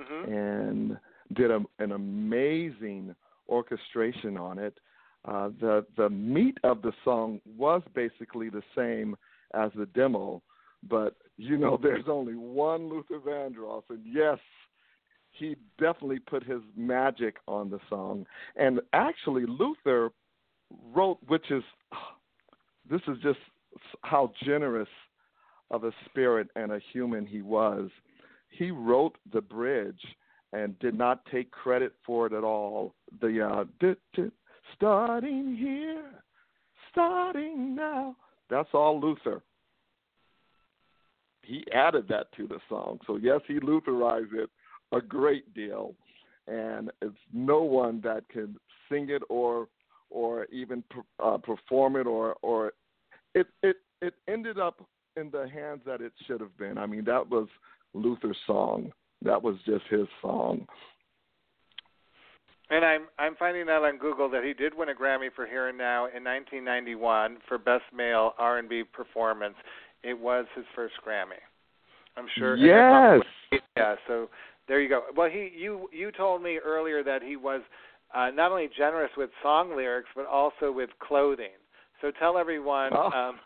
Mm-hmm. 0.00 0.32
and 0.32 0.98
did 1.34 1.52
a, 1.52 1.60
an 1.78 1.92
amazing 1.92 3.14
orchestration 3.48 4.36
on 4.36 4.58
it. 4.58 4.76
Uh, 5.24 5.50
the 5.60 5.86
the 5.96 6.10
meat 6.10 6.58
of 6.64 6.82
the 6.82 6.92
song 7.04 7.40
was 7.56 7.80
basically 7.94 8.48
the 8.48 8.62
same 8.76 9.16
as 9.54 9.70
the 9.76 9.86
demo, 9.86 10.42
but 10.90 11.14
you 11.36 11.56
know 11.56 11.78
there's 11.82 12.06
only 12.08 12.34
one 12.34 12.88
Luther 12.88 13.20
Vandross, 13.20 13.84
and 13.88 14.00
yes, 14.04 14.38
he 15.30 15.54
definitely 15.78 16.18
put 16.18 16.42
his 16.42 16.60
magic 16.76 17.36
on 17.46 17.70
the 17.70 17.78
song. 17.88 18.26
And 18.56 18.80
actually, 18.92 19.46
Luther 19.46 20.10
wrote, 20.92 21.18
which 21.28 21.52
is 21.52 21.62
this 22.90 23.00
is 23.08 23.16
just 23.22 23.38
how 24.02 24.32
generous 24.44 24.88
of 25.70 25.84
a 25.84 25.92
spirit 26.06 26.48
and 26.56 26.72
a 26.72 26.80
human 26.92 27.26
he 27.26 27.42
was. 27.42 27.90
He 28.50 28.70
wrote 28.70 29.16
the 29.32 29.40
bridge 29.40 30.00
and 30.52 30.78
did 30.78 30.96
not 30.96 31.24
take 31.26 31.50
credit 31.50 31.92
for 32.06 32.26
it 32.26 32.32
at 32.32 32.44
all. 32.44 32.94
The 33.20 33.44
uh, 33.44 34.24
starting 34.76 35.56
here, 35.56 36.04
starting 36.92 37.74
now. 37.74 38.16
That's 38.48 38.68
all 38.72 39.00
Luther. 39.00 39.42
He 41.42 41.64
added 41.74 42.06
that 42.08 42.32
to 42.36 42.46
the 42.46 42.58
song. 42.68 43.00
So 43.06 43.16
yes, 43.16 43.40
he 43.46 43.54
Lutherized 43.54 44.34
it 44.34 44.50
a 44.92 45.00
great 45.00 45.52
deal, 45.54 45.94
and 46.46 46.90
it's 47.02 47.16
no 47.32 47.62
one 47.62 48.00
that 48.02 48.28
can 48.28 48.56
sing 48.88 49.10
it 49.10 49.22
or 49.28 49.68
or 50.14 50.46
even 50.46 50.82
uh, 51.22 51.36
perform 51.38 51.96
it 51.96 52.06
or 52.06 52.36
or 52.40 52.72
it 53.34 53.48
it 53.62 53.76
it 54.00 54.14
ended 54.28 54.58
up 54.58 54.86
in 55.16 55.30
the 55.30 55.48
hands 55.52 55.80
that 55.84 56.00
it 56.00 56.12
should 56.26 56.40
have 56.40 56.56
been. 56.56 56.78
I 56.78 56.86
mean, 56.86 57.04
that 57.04 57.28
was 57.28 57.48
Luther's 57.92 58.38
song. 58.46 58.92
That 59.22 59.42
was 59.42 59.56
just 59.66 59.84
his 59.90 60.06
song. 60.22 60.66
And 62.70 62.84
I'm 62.84 63.02
I'm 63.18 63.34
finding 63.36 63.68
out 63.68 63.84
on 63.84 63.98
Google 63.98 64.30
that 64.30 64.44
he 64.44 64.54
did 64.54 64.72
win 64.76 64.88
a 64.88 64.94
Grammy 64.94 65.28
for 65.34 65.46
Here 65.46 65.68
and 65.68 65.76
Now 65.76 66.06
in 66.06 66.24
1991 66.24 67.38
for 67.48 67.58
Best 67.58 67.84
Male 67.94 68.32
R&B 68.38 68.84
Performance. 68.92 69.56
It 70.02 70.18
was 70.18 70.46
his 70.54 70.64
first 70.74 70.94
Grammy. 71.06 71.42
I'm 72.16 72.26
sure. 72.38 72.56
Yes. 72.56 73.24
Yeah. 73.76 73.96
So 74.06 74.28
there 74.68 74.80
you 74.80 74.88
go. 74.88 75.02
Well, 75.16 75.28
he 75.28 75.50
you 75.56 75.88
you 75.92 76.12
told 76.12 76.42
me 76.42 76.58
earlier 76.64 77.02
that 77.02 77.22
he 77.22 77.36
was 77.36 77.62
uh, 78.14 78.30
not 78.30 78.50
only 78.50 78.68
generous 78.76 79.10
with 79.16 79.30
song 79.42 79.76
lyrics 79.76 80.08
but 80.14 80.26
also 80.26 80.70
with 80.72 80.90
clothing. 81.00 81.56
So 82.00 82.10
tell 82.18 82.36
everyone 82.38 82.92
Oh. 82.94 83.10
um, 83.10 83.40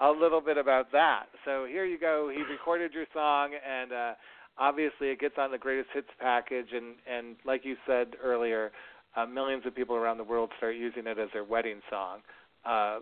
a 0.00 0.10
little 0.10 0.40
bit 0.40 0.56
about 0.56 0.90
that. 0.92 1.24
So 1.44 1.66
here 1.66 1.84
you 1.84 1.98
go. 1.98 2.30
He 2.34 2.42
recorded 2.50 2.92
your 2.94 3.06
song, 3.12 3.50
and 3.54 3.92
uh, 3.92 4.12
obviously 4.58 5.08
it 5.08 5.20
gets 5.20 5.34
on 5.38 5.50
the 5.50 5.58
greatest 5.58 5.90
hits 5.92 6.08
package. 6.18 6.68
And 6.72 6.96
and 7.06 7.36
like 7.44 7.64
you 7.64 7.76
said 7.86 8.08
earlier, 8.22 8.72
uh, 9.16 9.26
millions 9.26 9.64
of 9.66 9.74
people 9.74 9.96
around 9.96 10.18
the 10.18 10.24
world 10.24 10.50
start 10.56 10.76
using 10.76 11.06
it 11.06 11.18
as 11.18 11.28
their 11.32 11.44
wedding 11.44 11.80
song. 11.90 12.20
Uh, 12.64 13.00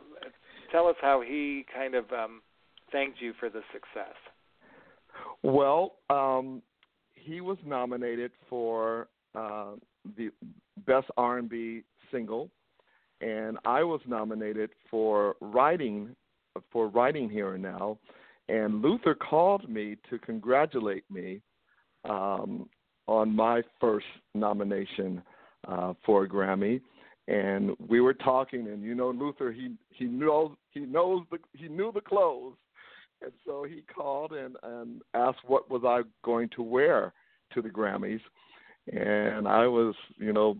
tell 0.72 0.86
us 0.86 0.96
how 1.00 1.20
he 1.20 1.64
kind 1.74 1.94
of 1.94 2.10
um, 2.12 2.42
thanked 2.92 3.20
you 3.20 3.32
for 3.38 3.48
the 3.48 3.62
success. 3.72 4.14
Well, 5.42 5.94
um, 6.10 6.62
he 7.14 7.40
was 7.40 7.58
nominated 7.64 8.30
for 8.48 9.08
uh, 9.34 9.72
the 10.16 10.30
best 10.86 11.08
R&B 11.16 11.82
single, 12.10 12.50
and 13.20 13.58
I 13.64 13.82
was 13.82 14.00
nominated 14.06 14.70
for 14.90 15.36
writing 15.40 16.14
for 16.72 16.88
writing 16.88 17.28
here 17.28 17.54
and 17.54 17.62
now. 17.62 17.98
And 18.48 18.82
Luther 18.82 19.14
called 19.14 19.68
me 19.68 19.96
to 20.10 20.18
congratulate 20.18 21.04
me 21.10 21.40
um, 22.08 22.68
on 23.06 23.34
my 23.34 23.62
first 23.80 24.06
nomination 24.34 25.22
uh, 25.66 25.94
for 26.04 26.24
a 26.24 26.28
Grammy. 26.28 26.80
And 27.28 27.76
we 27.88 28.00
were 28.00 28.14
talking, 28.14 28.68
and 28.68 28.82
you 28.82 28.94
know, 28.94 29.10
Luther 29.10 29.52
he 29.52 29.74
he 29.90 30.06
knows 30.06 30.52
he 30.70 30.80
knows 30.80 31.24
the 31.30 31.38
he 31.52 31.68
knew 31.68 31.92
the 31.92 32.00
clothes, 32.00 32.56
and 33.20 33.32
so 33.44 33.64
he 33.64 33.82
called 33.94 34.32
and 34.32 34.56
and 34.62 35.02
asked 35.12 35.40
what 35.46 35.70
was 35.70 35.82
I 35.84 36.08
going 36.24 36.48
to 36.56 36.62
wear 36.62 37.12
to 37.52 37.60
the 37.60 37.68
Grammys, 37.68 38.20
and 38.92 39.48
I 39.48 39.66
was 39.66 39.94
you 40.16 40.32
know 40.32 40.56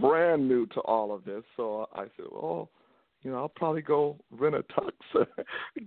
brand 0.00 0.48
new 0.48 0.66
to 0.66 0.80
all 0.80 1.14
of 1.14 1.24
this, 1.24 1.42
so 1.56 1.88
I 1.92 2.04
said, 2.16 2.26
well, 2.30 2.70
you 3.22 3.30
know, 3.30 3.38
I'll 3.38 3.48
probably 3.48 3.82
go 3.82 4.16
rent 4.30 4.54
a 4.54 4.62
tux, 4.62 4.92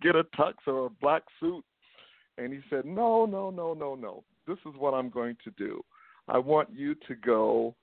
get 0.02 0.16
a 0.16 0.24
tux 0.38 0.54
or 0.68 0.88
a 0.88 0.90
black 0.90 1.24
suit, 1.40 1.64
and 2.38 2.52
he 2.52 2.60
said, 2.70 2.86
no, 2.86 3.26
no, 3.26 3.50
no, 3.50 3.74
no, 3.74 3.96
no. 3.96 4.24
This 4.48 4.58
is 4.66 4.74
what 4.78 4.94
I'm 4.94 5.10
going 5.10 5.38
to 5.44 5.52
do. 5.52 5.82
I 6.28 6.38
want 6.38 6.70
you 6.74 6.96
to 7.08 7.16
go 7.16 7.76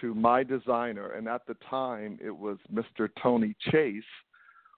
to 0.00 0.14
my 0.14 0.42
designer, 0.42 1.12
and 1.12 1.28
at 1.28 1.46
the 1.46 1.56
time 1.68 2.18
it 2.24 2.36
was 2.36 2.58
Mr. 2.72 3.08
Tony 3.22 3.54
Chase 3.70 4.02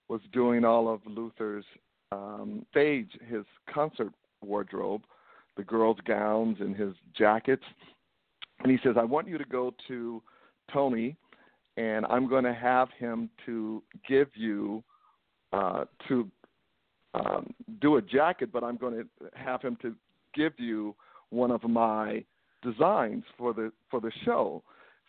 was 0.07 0.21
doing 0.33 0.65
all 0.65 0.91
of 0.91 1.01
Luther's 1.05 1.65
um, 2.11 2.65
stage, 2.71 3.11
his 3.29 3.45
concert 3.71 4.11
wardrobe, 4.41 5.03
the 5.57 5.63
girls' 5.63 5.97
gowns 6.05 6.57
and 6.59 6.75
his 6.75 6.93
jackets. 7.17 7.63
And 8.61 8.71
he 8.71 8.77
says, 8.83 8.95
I 8.99 9.03
want 9.03 9.27
you 9.27 9.37
to 9.37 9.45
go 9.45 9.73
to 9.87 10.21
Tony, 10.73 11.15
and 11.77 12.05
I'm 12.07 12.27
going 12.27 12.43
to 12.43 12.53
have 12.53 12.89
him 12.97 13.29
to 13.45 13.81
give 14.07 14.27
you 14.35 14.83
uh, 15.53 15.85
to 16.07 16.29
um, 17.13 17.53
do 17.81 17.97
a 17.97 18.01
jacket, 18.01 18.51
but 18.51 18.63
I'm 18.63 18.77
going 18.77 18.93
to 18.95 19.07
have 19.35 19.61
him 19.61 19.77
to 19.81 19.95
give 20.35 20.53
you 20.57 20.95
one 21.29 21.51
of 21.51 21.63
my 21.63 22.23
designs 22.61 23.23
for 23.37 23.53
the 23.53 23.71
for 23.89 23.99
the 23.99 24.11
show. 24.25 24.61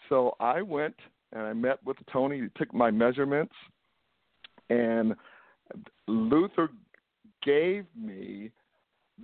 So 0.09 0.37
I 0.41 0.63
went 0.63 0.95
and 1.33 1.43
I 1.43 1.53
met 1.53 1.79
with 1.85 1.97
Tony. 2.13 2.41
He 2.41 2.49
took 2.57 2.73
my 2.73 2.91
measurements, 2.91 3.55
and 4.71 5.15
Luther 6.07 6.71
gave 7.43 7.85
me 8.01 8.51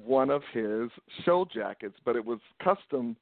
one 0.05 0.31
of 0.31 0.43
his 0.53 0.91
show 1.25 1.47
jackets, 1.53 1.97
but 2.05 2.17
it 2.17 2.25
was 2.25 2.39
custom 2.63 3.17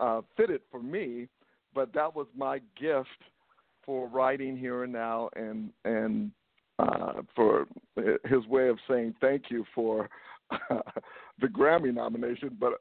uh, 0.00 0.22
fitted 0.36 0.62
for 0.70 0.82
me. 0.82 1.28
But 1.74 1.92
that 1.94 2.14
was 2.14 2.26
my 2.36 2.60
gift 2.80 3.08
for 3.84 4.08
writing 4.08 4.56
here 4.56 4.84
and 4.84 4.92
now, 4.92 5.30
and 5.36 5.70
and 5.84 6.32
uh, 6.78 7.22
for 7.36 7.66
his 8.24 8.46
way 8.46 8.68
of 8.68 8.78
saying 8.88 9.14
thank 9.20 9.44
you 9.50 9.64
for 9.74 10.08
the 10.50 11.46
Grammy 11.46 11.94
nomination. 11.94 12.56
But 12.58 12.74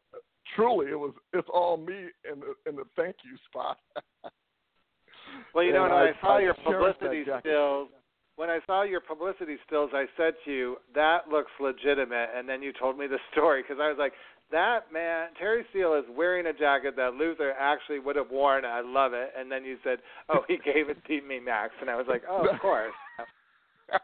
truly, 0.55 0.87
it 0.87 0.99
was 0.99 1.13
it's 1.33 1.47
all 1.53 1.77
me 1.77 2.07
in 2.31 2.39
the 2.39 2.69
in 2.69 2.75
the 2.75 2.83
thank 2.95 3.17
you 3.23 3.37
spot. 3.49 3.77
Well, 5.53 5.63
you 5.63 5.73
know, 5.73 5.83
And 5.85 5.93
when 5.93 6.01
I, 6.01 6.09
I- 6.09 6.21
saw 6.21 6.37
I 6.37 6.41
your 6.41 6.53
publicity 6.55 7.23
stills, 7.41 7.89
when 8.35 8.49
I 8.49 8.59
saw 8.65 8.83
your 8.83 8.99
publicity 8.99 9.57
stills, 9.65 9.91
I 9.93 10.05
said 10.17 10.33
to 10.45 10.51
you, 10.51 10.77
"That 10.95 11.29
looks 11.29 11.51
legitimate." 11.59 12.29
And 12.35 12.49
then 12.49 12.61
you 12.61 12.73
told 12.73 12.97
me 12.97 13.07
the 13.07 13.19
story 13.31 13.61
because 13.61 13.77
I 13.79 13.89
was 13.89 13.97
like, 13.97 14.13
that 14.51 14.91
man, 14.91 15.29
Terry 15.37 15.65
Steele 15.69 15.95
is 15.95 16.05
wearing 16.15 16.47
a 16.47 16.53
jacket 16.53 16.95
that 16.95 17.13
Luther 17.13 17.53
actually 17.59 17.99
would 17.99 18.15
have 18.15 18.31
worn. 18.31 18.65
I 18.65 18.81
love 18.81 19.13
it. 19.13 19.31
And 19.37 19.51
then 19.51 19.63
you 19.63 19.77
said, 19.83 19.99
"Oh, 20.29 20.43
he 20.47 20.57
gave 20.57 20.89
it 20.89 20.97
to 21.05 21.21
me, 21.21 21.39
Max," 21.39 21.73
and 21.81 21.89
I 21.89 21.95
was 21.95 22.07
like, 22.07 22.23
"Oh, 22.27 22.47
of 22.47 22.59
course." 22.59 22.93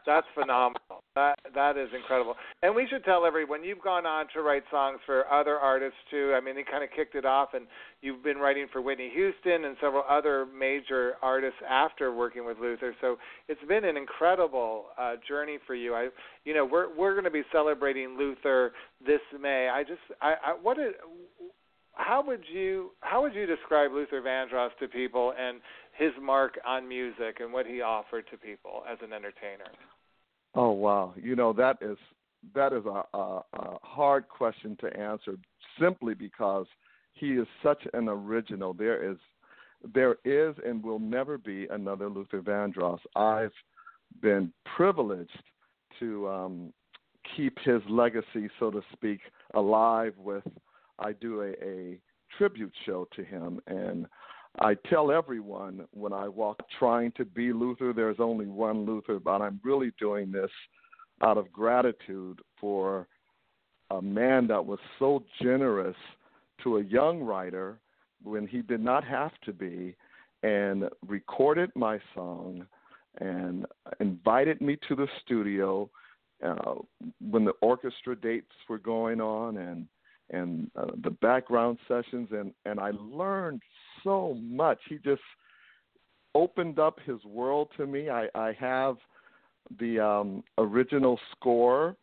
That's 0.06 0.26
phenomenal. 0.34 1.02
That 1.14 1.38
that 1.54 1.76
is 1.76 1.88
incredible. 1.94 2.34
And 2.62 2.74
we 2.74 2.86
should 2.90 3.04
tell 3.04 3.24
everyone 3.24 3.64
you've 3.64 3.82
gone 3.82 4.06
on 4.06 4.26
to 4.34 4.42
write 4.42 4.64
songs 4.70 4.98
for 5.06 5.24
other 5.32 5.56
artists 5.56 5.98
too. 6.10 6.34
I 6.36 6.40
mean, 6.40 6.54
they 6.54 6.62
kind 6.62 6.84
of 6.84 6.90
kicked 6.94 7.14
it 7.14 7.24
off, 7.24 7.50
and 7.54 7.66
you've 8.02 8.22
been 8.22 8.38
writing 8.38 8.66
for 8.72 8.82
Whitney 8.82 9.10
Houston 9.14 9.64
and 9.64 9.76
several 9.80 10.04
other 10.08 10.46
major 10.46 11.14
artists 11.22 11.58
after 11.68 12.14
working 12.14 12.44
with 12.44 12.58
Luther. 12.58 12.94
So 13.00 13.16
it's 13.48 13.60
been 13.68 13.84
an 13.84 13.96
incredible 13.96 14.86
uh, 14.98 15.14
journey 15.26 15.58
for 15.66 15.74
you. 15.74 15.94
I, 15.94 16.08
you 16.44 16.54
know, 16.54 16.64
we're 16.64 16.94
we're 16.96 17.12
going 17.12 17.24
to 17.24 17.30
be 17.30 17.42
celebrating 17.52 18.16
Luther 18.18 18.72
this 19.04 19.20
May. 19.40 19.68
I 19.68 19.82
just, 19.82 20.00
I, 20.20 20.34
I 20.44 20.50
what 20.60 20.76
did, 20.76 20.94
how 21.96 22.22
would 22.26 22.42
you 22.52 22.90
how 23.00 23.22
would 23.22 23.34
you 23.34 23.46
describe 23.46 23.90
Luther 23.90 24.20
Vandross 24.20 24.70
to 24.80 24.86
people 24.86 25.32
and 25.38 25.60
his 25.96 26.12
mark 26.20 26.58
on 26.66 26.88
music 26.88 27.38
and 27.40 27.52
what 27.52 27.66
he 27.66 27.80
offered 27.80 28.24
to 28.30 28.36
people 28.36 28.82
as 28.90 28.98
an 29.02 29.12
entertainer? 29.12 29.70
Oh 30.54 30.70
wow, 30.70 31.14
you 31.16 31.36
know 31.36 31.52
that 31.52 31.78
is 31.80 31.98
that 32.54 32.72
is 32.72 32.84
a, 32.86 33.16
a, 33.16 33.42
a 33.54 33.78
hard 33.82 34.28
question 34.28 34.76
to 34.80 34.96
answer 34.96 35.36
simply 35.80 36.14
because 36.14 36.66
he 37.14 37.32
is 37.32 37.46
such 37.62 37.82
an 37.94 38.08
original. 38.08 38.72
There 38.72 39.10
is 39.10 39.16
there 39.94 40.16
is 40.24 40.54
and 40.64 40.82
will 40.82 40.98
never 40.98 41.38
be 41.38 41.66
another 41.70 42.08
Luther 42.08 42.40
Vandross. 42.40 43.00
I've 43.14 43.52
been 44.20 44.52
privileged 44.76 45.42
to 46.00 46.28
um, 46.28 46.72
keep 47.36 47.58
his 47.64 47.82
legacy, 47.88 48.48
so 48.58 48.70
to 48.70 48.82
speak, 48.92 49.20
alive 49.54 50.14
with. 50.18 50.44
I 50.98 51.12
do 51.12 51.42
a, 51.42 51.52
a 51.62 51.98
tribute 52.38 52.72
show 52.84 53.06
to 53.16 53.24
him, 53.24 53.60
and 53.66 54.06
I 54.58 54.74
tell 54.88 55.10
everyone 55.10 55.86
when 55.92 56.12
I 56.12 56.28
walk 56.28 56.60
trying 56.78 57.12
to 57.12 57.24
be 57.24 57.52
Luther, 57.52 57.92
there's 57.92 58.20
only 58.20 58.46
one 58.46 58.86
Luther, 58.86 59.18
but 59.18 59.42
I'm 59.42 59.60
really 59.62 59.92
doing 59.98 60.32
this 60.32 60.50
out 61.22 61.36
of 61.36 61.52
gratitude 61.52 62.40
for 62.58 63.06
a 63.90 64.00
man 64.00 64.46
that 64.48 64.64
was 64.64 64.78
so 64.98 65.22
generous 65.42 65.96
to 66.62 66.78
a 66.78 66.84
young 66.84 67.22
writer 67.22 67.78
when 68.22 68.46
he 68.46 68.62
did 68.62 68.80
not 68.82 69.04
have 69.04 69.32
to 69.44 69.52
be 69.52 69.94
and 70.42 70.84
recorded 71.06 71.70
my 71.74 71.98
song 72.14 72.66
and 73.20 73.66
invited 74.00 74.60
me 74.60 74.76
to 74.88 74.94
the 74.94 75.06
studio 75.24 75.88
uh, 76.44 76.74
when 77.30 77.44
the 77.44 77.52
orchestra 77.62 78.16
dates 78.16 78.52
were 78.68 78.78
going 78.78 79.20
on 79.20 79.56
and 79.58 79.86
and 80.30 80.68
uh, 80.76 80.86
the 81.04 81.10
background 81.10 81.78
sessions 81.86 82.28
and 82.32 82.52
and 82.64 82.80
I 82.80 82.90
learned 82.90 83.62
so 84.06 84.38
much. 84.40 84.78
He 84.88 84.98
just 85.04 85.20
opened 86.34 86.78
up 86.78 86.98
his 87.04 87.22
world 87.24 87.68
to 87.76 87.86
me. 87.86 88.08
I, 88.08 88.28
I 88.34 88.52
have 88.58 88.96
the 89.80 89.98
um, 89.98 90.44
original 90.58 91.18
score 91.32 91.96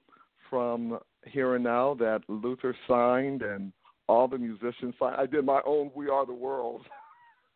from 0.49 0.99
Here 1.25 1.55
and 1.55 1.63
Now 1.63 1.93
that 1.95 2.21
Luther 2.27 2.75
signed 2.87 3.41
and 3.41 3.71
all 4.07 4.27
the 4.27 4.37
musicians 4.37 4.93
signed. 4.99 5.15
I 5.17 5.25
did 5.25 5.45
my 5.45 5.61
own 5.65 5.91
We 5.95 6.09
Are 6.09 6.25
the 6.25 6.33
World. 6.33 6.81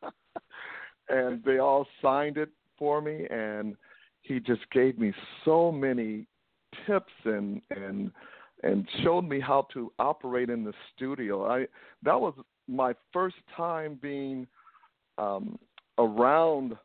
and 1.10 1.44
they 1.44 1.58
all 1.58 1.86
signed 2.02 2.38
it 2.38 2.50
for 2.80 3.02
me 3.02 3.28
and 3.30 3.76
he 4.22 4.40
just 4.40 4.70
gave 4.72 4.98
me 4.98 5.14
so 5.46 5.72
many 5.72 6.28
tips 6.86 7.14
and 7.26 7.62
and 7.72 8.12
and 8.64 8.88
showed 9.04 9.22
me 9.22 9.40
how 9.40 9.68
to 9.74 9.92
operate 10.00 10.50
in 10.50 10.64
the 10.64 10.74
studio. 10.96 11.46
I 11.46 11.66
that 12.04 12.20
was 12.20 12.34
my 12.68 12.94
first 13.14 13.36
time 13.56 13.98
being 14.02 14.48
um, 15.18 15.58
around 15.98 16.78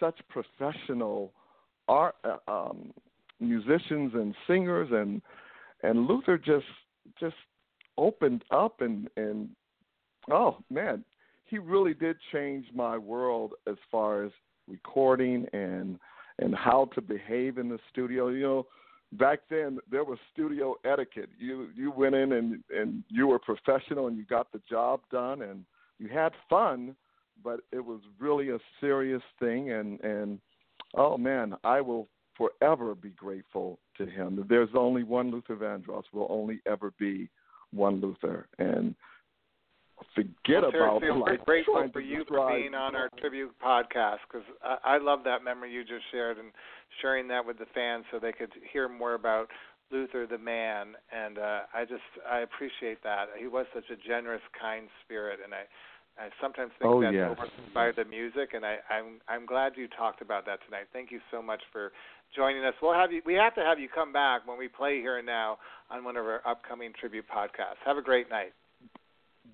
such 0.00 0.18
professional 0.28 1.32
art 1.88 2.16
uh, 2.24 2.36
um, 2.50 2.92
musicians 3.40 4.12
and 4.14 4.34
singers, 4.46 4.88
and 4.92 5.22
and 5.82 6.06
Luther 6.06 6.38
just 6.38 6.66
just 7.18 7.36
opened 7.96 8.44
up 8.50 8.80
and 8.80 9.08
and 9.16 9.48
oh 10.30 10.58
man, 10.70 11.04
he 11.46 11.58
really 11.58 11.94
did 11.94 12.16
change 12.32 12.66
my 12.74 12.96
world 12.98 13.52
as 13.66 13.76
far 13.90 14.24
as 14.24 14.32
recording 14.68 15.46
and 15.52 15.98
and 16.40 16.54
how 16.54 16.88
to 16.94 17.00
behave 17.00 17.58
in 17.58 17.68
the 17.68 17.78
studio. 17.90 18.28
You 18.28 18.42
know, 18.42 18.66
back 19.12 19.40
then 19.48 19.78
there 19.90 20.04
was 20.04 20.18
studio 20.32 20.76
etiquette. 20.84 21.30
You 21.38 21.68
you 21.74 21.90
went 21.90 22.14
in 22.14 22.32
and 22.32 22.62
and 22.70 23.02
you 23.08 23.28
were 23.28 23.38
professional 23.38 24.06
and 24.06 24.16
you 24.16 24.24
got 24.24 24.50
the 24.52 24.60
job 24.68 25.00
done 25.10 25.42
and 25.42 25.64
you 25.98 26.08
had 26.08 26.32
fun, 26.48 26.94
but 27.42 27.60
it 27.72 27.84
was 27.84 28.00
really 28.18 28.50
a 28.50 28.58
serious 28.80 29.22
thing 29.40 29.72
and 29.72 30.00
and 30.00 30.40
oh 30.94 31.16
man, 31.16 31.54
I 31.64 31.80
will 31.80 32.08
forever 32.36 32.94
be 32.94 33.10
grateful 33.10 33.78
to 33.96 34.06
him. 34.06 34.44
There's 34.48 34.68
only 34.74 35.02
one 35.02 35.30
Luther 35.30 35.56
Vandross. 35.56 36.04
Will 36.12 36.28
only 36.30 36.60
ever 36.66 36.92
be 36.98 37.28
one 37.72 38.00
Luther 38.00 38.48
and 38.58 38.94
forget 40.14 40.62
well, 40.62 40.98
about 40.98 41.02
like, 41.02 41.38
like 41.38 41.44
grateful 41.44 41.88
for 41.92 42.00
you 42.00 42.24
for 42.26 42.50
being 42.50 42.74
on 42.74 42.94
our 42.94 43.08
tribute 43.18 43.52
podcast 43.64 44.18
because 44.30 44.46
I, 44.62 44.96
I 44.96 44.98
love 44.98 45.20
that 45.24 45.44
memory 45.44 45.72
you 45.72 45.82
just 45.82 46.04
shared 46.10 46.38
and 46.38 46.48
sharing 47.00 47.28
that 47.28 47.44
with 47.44 47.58
the 47.58 47.66
fans 47.74 48.04
so 48.10 48.18
they 48.18 48.32
could 48.32 48.50
hear 48.72 48.88
more 48.88 49.14
about 49.14 49.48
Luther 49.90 50.26
the 50.26 50.38
man 50.38 50.94
and 51.12 51.38
uh 51.38 51.60
I 51.72 51.84
just 51.84 52.06
I 52.28 52.40
appreciate 52.40 53.02
that. 53.02 53.26
He 53.38 53.46
was 53.46 53.66
such 53.74 53.90
a 53.90 53.96
generous, 54.08 54.42
kind 54.60 54.88
spirit 55.04 55.40
and 55.44 55.54
I 55.54 55.64
I 56.18 56.30
sometimes 56.42 56.72
think 56.78 56.90
oh, 56.90 57.00
that's 57.00 57.14
yes. 57.14 57.38
by 57.72 57.92
the 57.94 58.04
music 58.04 58.50
and 58.54 58.64
I, 58.64 58.78
I'm 58.90 59.20
I'm 59.28 59.46
glad 59.46 59.72
you 59.76 59.88
talked 59.88 60.20
about 60.20 60.46
that 60.46 60.58
tonight. 60.64 60.86
Thank 60.92 61.10
you 61.10 61.20
so 61.30 61.40
much 61.40 61.62
for 61.72 61.92
joining 62.34 62.64
us. 62.64 62.74
We'll 62.82 62.94
have 62.94 63.12
you 63.12 63.22
we 63.24 63.34
have 63.34 63.54
to 63.54 63.62
have 63.62 63.78
you 63.78 63.88
come 63.88 64.12
back 64.12 64.46
when 64.46 64.58
we 64.58 64.68
play 64.68 65.00
here 65.00 65.18
and 65.18 65.26
now 65.26 65.58
on 65.90 66.04
one 66.04 66.16
of 66.16 66.24
our 66.26 66.42
upcoming 66.46 66.92
tribute 66.98 67.26
podcasts. 67.28 67.80
Have 67.84 67.96
a 67.96 68.02
great 68.02 68.28
night. 68.28 68.52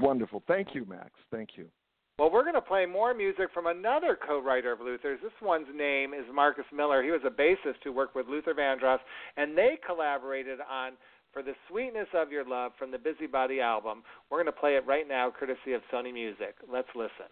Wonderful. 0.00 0.42
Thank 0.46 0.74
you, 0.74 0.84
Max. 0.84 1.10
Thank 1.30 1.50
you. 1.56 1.66
Well, 2.18 2.30
we're 2.30 2.42
going 2.42 2.54
to 2.54 2.60
play 2.60 2.86
more 2.86 3.12
music 3.12 3.48
from 3.52 3.66
another 3.66 4.16
co-writer 4.16 4.70
of 4.70 4.80
Luther's. 4.80 5.18
This 5.20 5.32
one's 5.42 5.66
name 5.74 6.14
is 6.14 6.24
Marcus 6.32 6.64
Miller. 6.72 7.02
He 7.02 7.10
was 7.10 7.22
a 7.26 7.30
bassist 7.30 7.82
who 7.82 7.92
worked 7.92 8.14
with 8.14 8.28
Luther 8.28 8.54
Vandross, 8.54 8.98
and 9.36 9.58
they 9.58 9.78
collaborated 9.84 10.60
on 10.70 10.92
"For 11.32 11.42
the 11.42 11.54
Sweetness 11.68 12.06
of 12.14 12.30
Your 12.30 12.44
Love" 12.44 12.70
from 12.78 12.92
the 12.92 12.98
Busybody 12.98 13.60
album. 13.60 14.04
We're 14.30 14.38
going 14.38 14.46
to 14.46 14.52
play 14.52 14.76
it 14.76 14.86
right 14.86 15.08
now, 15.08 15.32
courtesy 15.36 15.72
of 15.72 15.82
Sony 15.92 16.12
Music. 16.12 16.54
Let's 16.72 16.88
listen. 16.94 17.26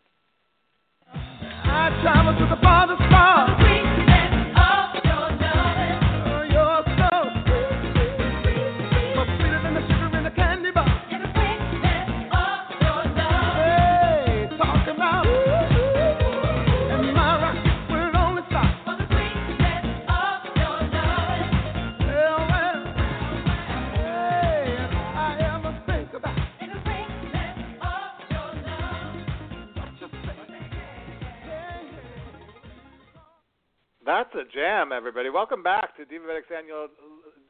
That's 34.05 34.35
a 34.35 34.43
jam, 34.53 34.91
everybody. 34.91 35.31
Welcome 35.31 35.63
back 35.63 35.97
to 35.97 36.03
Divabetic's 36.03 36.51
annual 36.51 36.89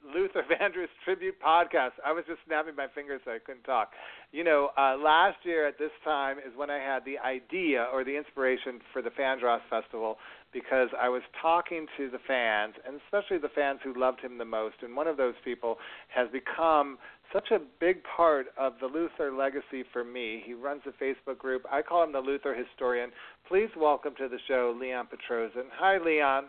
Luther 0.04 0.42
Vandross 0.50 0.92
tribute 1.02 1.36
podcast. 1.40 1.92
I 2.04 2.12
was 2.12 2.24
just 2.26 2.40
snapping 2.46 2.76
my 2.76 2.88
fingers 2.94 3.22
so 3.24 3.30
I 3.30 3.38
couldn't 3.38 3.62
talk. 3.62 3.92
You 4.32 4.44
know, 4.44 4.68
uh, 4.76 4.98
last 5.02 5.38
year 5.44 5.66
at 5.66 5.78
this 5.78 5.92
time 6.04 6.36
is 6.36 6.52
when 6.54 6.68
I 6.68 6.76
had 6.76 7.06
the 7.06 7.18
idea 7.18 7.88
or 7.90 8.04
the 8.04 8.14
inspiration 8.14 8.80
for 8.92 9.00
the 9.00 9.08
Fandross 9.08 9.60
Festival 9.70 10.18
because 10.52 10.88
I 11.00 11.08
was 11.08 11.22
talking 11.40 11.86
to 11.96 12.10
the 12.10 12.18
fans, 12.28 12.74
and 12.86 13.00
especially 13.06 13.38
the 13.38 13.48
fans 13.54 13.80
who 13.82 13.98
loved 13.98 14.20
him 14.20 14.36
the 14.36 14.44
most. 14.44 14.76
And 14.82 14.94
one 14.94 15.06
of 15.06 15.16
those 15.16 15.34
people 15.42 15.78
has 16.14 16.28
become 16.30 16.98
such 17.32 17.50
a 17.50 17.58
big 17.80 18.02
part 18.16 18.46
of 18.58 18.74
the 18.80 18.86
Luther 18.86 19.32
legacy 19.32 19.84
for 19.92 20.04
me. 20.04 20.42
He 20.44 20.54
runs 20.54 20.82
a 20.86 21.02
Facebook 21.02 21.38
group. 21.38 21.64
I 21.70 21.82
call 21.82 22.04
him 22.04 22.12
the 22.12 22.20
Luther 22.20 22.54
Historian. 22.54 23.10
Please 23.48 23.70
welcome 23.76 24.14
to 24.18 24.28
the 24.28 24.38
show 24.46 24.76
Leon 24.78 25.06
Petrossian. 25.06 25.64
Hi, 25.74 25.98
Leon. 25.98 26.44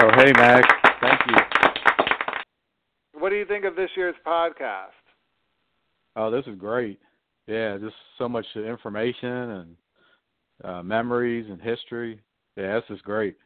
Oh, 0.00 0.10
hey, 0.16 0.32
Max. 0.36 0.68
Thank 1.00 1.20
you. 1.28 1.36
What 3.18 3.30
do 3.30 3.36
you 3.36 3.46
think 3.46 3.64
of 3.64 3.74
this 3.74 3.90
year's 3.96 4.14
podcast? 4.26 4.90
Oh, 6.14 6.30
this 6.30 6.46
is 6.46 6.58
great. 6.58 7.00
Yeah, 7.46 7.78
just 7.78 7.96
so 8.18 8.28
much 8.28 8.46
information 8.54 9.28
and 9.28 9.76
uh, 10.64 10.82
memories 10.82 11.46
and 11.48 11.60
history. 11.60 12.20
Yeah, 12.56 12.74
this 12.74 12.96
is 12.96 13.02
great. 13.02 13.36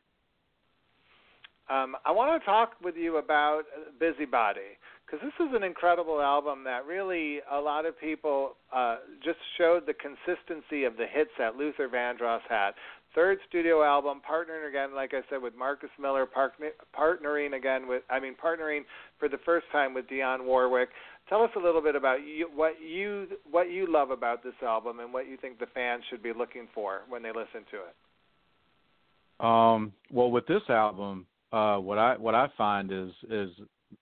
Um, 1.69 1.97
I 2.05 2.11
want 2.11 2.41
to 2.41 2.45
talk 2.45 2.73
with 2.83 2.97
you 2.97 3.19
about 3.19 3.63
Busybody 4.01 4.77
because 5.11 5.25
this 5.25 5.47
is 5.47 5.55
an 5.55 5.63
incredible 5.63 6.21
album 6.21 6.63
that 6.65 6.87
really 6.87 7.41
a 7.51 7.59
lot 7.59 7.87
of 7.87 7.99
people 7.99 8.53
uh, 8.75 8.97
just 9.25 9.39
showed 9.59 9.87
the 9.87 9.95
consistency 9.95 10.85
of 10.85 10.97
the 10.97 11.07
hits 11.07 11.31
that 11.39 11.57
Luther 11.57 11.89
Vandross 11.89 12.41
had. 12.49 12.73
Third 13.13 13.39
studio 13.49 13.83
album, 13.83 14.21
partnering 14.29 14.69
again, 14.69 14.95
like 14.95 15.13
I 15.13 15.23
said, 15.29 15.43
with 15.43 15.57
Marcus 15.57 15.91
Miller, 16.01 16.27
partner, 16.27 16.69
partnering 16.97 17.57
again 17.57 17.89
with, 17.89 18.03
I 18.09 18.21
mean, 18.21 18.37
partnering 18.43 18.83
for 19.19 19.29
the 19.29 19.39
first 19.45 19.67
time 19.73 19.95
with 19.95 20.07
Dionne 20.07 20.45
Warwick. 20.45 20.91
Tell 21.29 21.43
us 21.43 21.51
a 21.57 21.59
little 21.59 21.83
bit 21.83 21.97
about 21.97 22.19
you, 22.25 22.49
what 22.55 22.75
you 22.81 23.27
what 23.51 23.71
you 23.71 23.93
love 23.93 24.11
about 24.11 24.45
this 24.45 24.55
album 24.63 25.01
and 25.01 25.13
what 25.13 25.29
you 25.29 25.37
think 25.37 25.59
the 25.59 25.67
fans 25.75 26.05
should 26.09 26.23
be 26.23 26.33
looking 26.33 26.69
for 26.73 27.01
when 27.09 27.23
they 27.23 27.31
listen 27.31 27.65
to 27.73 27.79
it. 27.79 29.45
Um, 29.45 29.93
well, 30.13 30.31
with 30.31 30.47
this 30.47 30.63
album, 30.69 31.27
uh, 31.53 31.79
what 31.79 31.99
I 31.99 32.17
what 32.17 32.37
I 32.37 32.49
find 32.57 32.93
is 32.93 33.11
is 33.29 33.51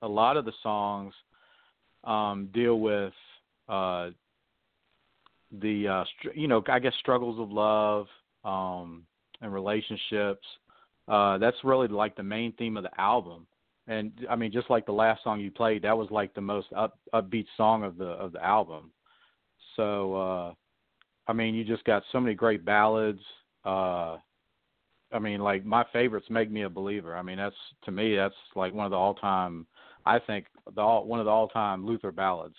a 0.02 0.08
lot 0.08 0.36
of 0.36 0.44
the 0.44 0.52
songs 0.62 1.14
um, 2.04 2.48
deal 2.52 2.78
with 2.80 3.12
uh, 3.68 4.10
the 5.60 5.88
uh, 5.88 6.04
str- 6.18 6.38
you 6.38 6.48
know 6.48 6.62
I 6.68 6.78
guess 6.78 6.92
struggles 7.00 7.38
of 7.40 7.50
love 7.50 8.06
um, 8.44 9.04
and 9.40 9.52
relationships. 9.52 10.46
Uh, 11.06 11.38
that's 11.38 11.56
really 11.64 11.88
like 11.88 12.16
the 12.16 12.22
main 12.22 12.52
theme 12.52 12.76
of 12.76 12.82
the 12.82 13.00
album. 13.00 13.46
And 13.86 14.12
I 14.28 14.36
mean, 14.36 14.52
just 14.52 14.68
like 14.68 14.84
the 14.84 14.92
last 14.92 15.24
song 15.24 15.40
you 15.40 15.50
played, 15.50 15.82
that 15.82 15.96
was 15.96 16.10
like 16.10 16.34
the 16.34 16.42
most 16.42 16.68
up, 16.76 16.98
upbeat 17.14 17.46
song 17.56 17.84
of 17.84 17.96
the 17.96 18.04
of 18.04 18.32
the 18.32 18.44
album. 18.44 18.92
So, 19.76 20.14
uh, 20.14 20.52
I 21.26 21.32
mean, 21.32 21.54
you 21.54 21.64
just 21.64 21.84
got 21.84 22.02
so 22.12 22.20
many 22.20 22.34
great 22.34 22.64
ballads. 22.64 23.22
Uh, 23.64 24.18
I 25.10 25.18
mean, 25.18 25.40
like 25.40 25.64
my 25.64 25.84
favorites, 25.92 26.26
"Make 26.28 26.50
Me 26.50 26.62
a 26.62 26.68
Believer." 26.68 27.16
I 27.16 27.22
mean, 27.22 27.38
that's 27.38 27.56
to 27.84 27.90
me, 27.90 28.14
that's 28.14 28.34
like 28.54 28.74
one 28.74 28.84
of 28.84 28.90
the 28.90 28.98
all-time. 28.98 29.66
I 30.08 30.18
think 30.18 30.46
the 30.74 30.80
all, 30.80 31.04
one 31.04 31.20
of 31.20 31.26
the 31.26 31.30
all-time 31.30 31.86
Luther 31.86 32.10
ballads. 32.12 32.54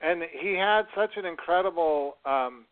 And 0.00 0.22
he 0.40 0.54
had 0.54 0.82
such 0.96 1.10
an 1.16 1.24
incredible. 1.24 2.16
Um, 2.24 2.64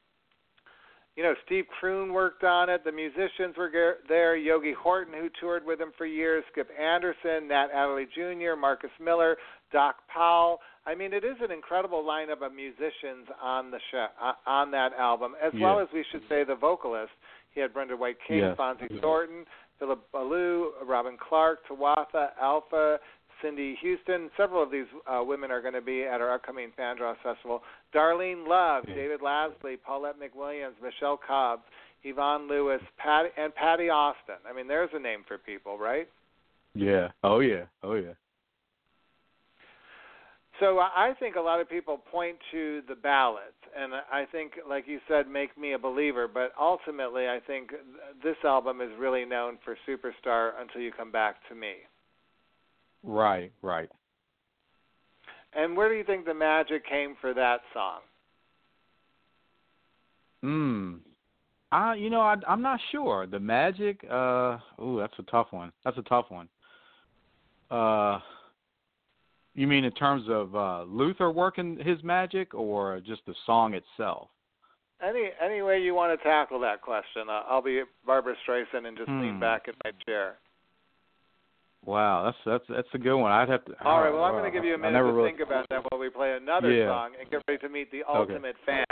you 1.16 1.22
know, 1.22 1.34
Steve 1.44 1.64
Kroon 1.80 2.12
worked 2.12 2.44
on 2.44 2.68
it. 2.70 2.82
The 2.84 2.92
musicians 2.92 3.56
were 3.56 3.70
there. 4.08 4.36
Yogi 4.36 4.72
Horton, 4.72 5.12
who 5.14 5.28
toured 5.40 5.64
with 5.64 5.80
him 5.80 5.92
for 5.96 6.06
years. 6.06 6.42
Skip 6.50 6.70
Anderson, 6.80 7.46
Nat 7.48 7.68
Adderley 7.74 8.06
Jr., 8.14 8.56
Marcus 8.58 8.90
Miller, 9.00 9.36
Doc 9.72 9.96
Powell. 10.12 10.58
I 10.86 10.94
mean, 10.94 11.12
it 11.12 11.24
is 11.24 11.36
an 11.42 11.50
incredible 11.50 12.02
lineup 12.02 12.44
of 12.44 12.54
musicians 12.54 13.28
on 13.40 13.70
the 13.70 13.78
show, 13.90 14.06
uh, 14.20 14.32
on 14.46 14.70
that 14.70 14.92
album, 14.94 15.34
as 15.40 15.52
Yeah. 15.52 15.66
well 15.66 15.78
as 15.78 15.88
we 15.92 16.04
should 16.10 16.26
say 16.28 16.42
the 16.42 16.54
vocalist. 16.54 17.12
He 17.52 17.60
had 17.60 17.74
Brenda 17.74 17.96
White 17.96 18.18
King, 18.26 18.38
Yes. 18.38 18.56
Fonzi 18.56 19.00
Thornton, 19.00 19.44
Philip 19.80 20.00
Ballou, 20.12 20.70
Robin 20.86 21.16
Clark, 21.18 21.60
Tawatha, 21.68 22.28
Alpha, 22.40 22.98
Cindy 23.42 23.76
Houston. 23.80 24.30
Several 24.36 24.62
of 24.62 24.70
these 24.70 24.84
uh, 25.08 25.24
women 25.24 25.50
are 25.50 25.62
going 25.62 25.74
to 25.74 25.80
be 25.80 26.04
at 26.04 26.20
our 26.20 26.34
upcoming 26.34 26.70
Fandross 26.78 27.16
Festival. 27.24 27.62
Darlene 27.92 28.46
Love, 28.46 28.84
Yeah. 28.86 28.94
David 28.94 29.20
Lasley, 29.20 29.76
Paulette 29.84 30.16
McWilliams, 30.20 30.74
Michelle 30.82 31.18
Cobb, 31.26 31.60
Yvonne 32.04 32.46
Lewis, 32.48 32.80
Patty, 32.98 33.30
and 33.36 33.54
Patti 33.54 33.88
Austin. 33.88 34.36
I 34.48 34.54
mean, 34.54 34.68
there's 34.68 34.90
a 34.94 34.98
name 35.00 35.24
for 35.26 35.38
people, 35.38 35.78
right? 35.78 36.08
Yeah. 36.74 37.08
Oh 37.24 37.40
yeah. 37.40 37.64
Oh 37.82 37.94
yeah. 37.94 38.12
So 40.60 40.78
I 40.78 41.08
I 41.10 41.14
think 41.18 41.36
a 41.36 41.40
lot 41.40 41.60
of 41.60 41.68
people 41.68 41.98
point 42.10 42.36
to 42.52 42.82
the 42.88 42.94
ballads, 42.94 43.56
and 43.76 43.92
I 43.94 44.26
think, 44.30 44.52
like 44.68 44.86
you 44.86 45.00
said, 45.08 45.28
"Make 45.28 45.56
Me 45.56 45.72
a 45.72 45.78
Believer." 45.78 46.28
But 46.28 46.52
ultimately, 46.60 47.28
I 47.28 47.40
think 47.46 47.72
this 48.22 48.36
album 48.44 48.80
is 48.80 48.90
really 48.98 49.24
known 49.24 49.58
for 49.64 49.76
"Superstar" 49.88 50.52
until 50.60 50.80
you 50.80 50.92
come 50.92 51.10
back 51.10 51.36
to 51.48 51.54
me. 51.54 51.74
Right. 53.02 53.52
Right. 53.62 53.88
And 55.52 55.76
where 55.76 55.88
do 55.88 55.94
you 55.94 56.04
think 56.04 56.26
the 56.26 56.34
magic 56.34 56.86
came 56.86 57.16
for 57.20 57.34
that 57.34 57.60
song? 57.74 58.00
Hmm. 60.42 60.94
I 61.72 61.94
you 61.94 62.10
know 62.10 62.20
I 62.20 62.36
I'm 62.48 62.62
not 62.62 62.80
sure. 62.92 63.26
The 63.26 63.40
magic. 63.40 64.04
Uh. 64.10 64.58
Ooh, 64.80 64.98
that's 64.98 65.18
a 65.18 65.22
tough 65.30 65.48
one. 65.50 65.72
That's 65.84 65.98
a 65.98 66.02
tough 66.02 66.26
one. 66.30 66.48
Uh. 67.70 68.20
You 69.54 69.66
mean 69.66 69.84
in 69.84 69.92
terms 69.92 70.24
of 70.28 70.54
uh 70.54 70.84
Luther 70.84 71.30
working 71.30 71.78
his 71.78 72.02
magic, 72.02 72.54
or 72.54 73.00
just 73.00 73.22
the 73.26 73.34
song 73.46 73.74
itself? 73.74 74.28
Any 75.02 75.30
any 75.42 75.62
way 75.62 75.80
you 75.80 75.94
want 75.94 76.18
to 76.18 76.22
tackle 76.24 76.60
that 76.60 76.82
question, 76.82 77.28
uh, 77.28 77.42
I'll 77.48 77.62
be 77.62 77.82
Barbra 78.06 78.34
Streisand 78.46 78.86
and 78.86 78.96
just 78.96 79.08
lean 79.08 79.34
Hmm. 79.34 79.40
back 79.40 79.66
in 79.68 79.74
my 79.84 79.92
chair. 80.06 80.36
Wow, 81.84 82.24
that's 82.24 82.36
that's 82.44 82.64
that's 82.68 82.94
a 82.94 82.98
good 82.98 83.16
one. 83.16 83.32
I'd 83.32 83.48
have 83.48 83.64
to. 83.64 83.72
All 83.84 84.00
right, 84.00 84.12
well, 84.12 84.24
I'm 84.24 84.34
uh, 84.34 84.38
going 84.38 84.52
to 84.52 84.56
give 84.56 84.64
you 84.64 84.74
a 84.74 84.78
minute 84.78 84.98
to 84.98 85.04
really, 85.04 85.30
think 85.30 85.40
about 85.40 85.66
that 85.70 85.82
while 85.90 85.98
we 85.98 86.10
play 86.10 86.36
another 86.36 86.72
Yeah. 86.72 86.88
song 86.88 87.12
and 87.18 87.30
get 87.30 87.42
ready 87.48 87.58
to 87.66 87.68
meet 87.70 87.90
the 87.90 88.02
ultimate 88.06 88.56
fan. 88.66 88.84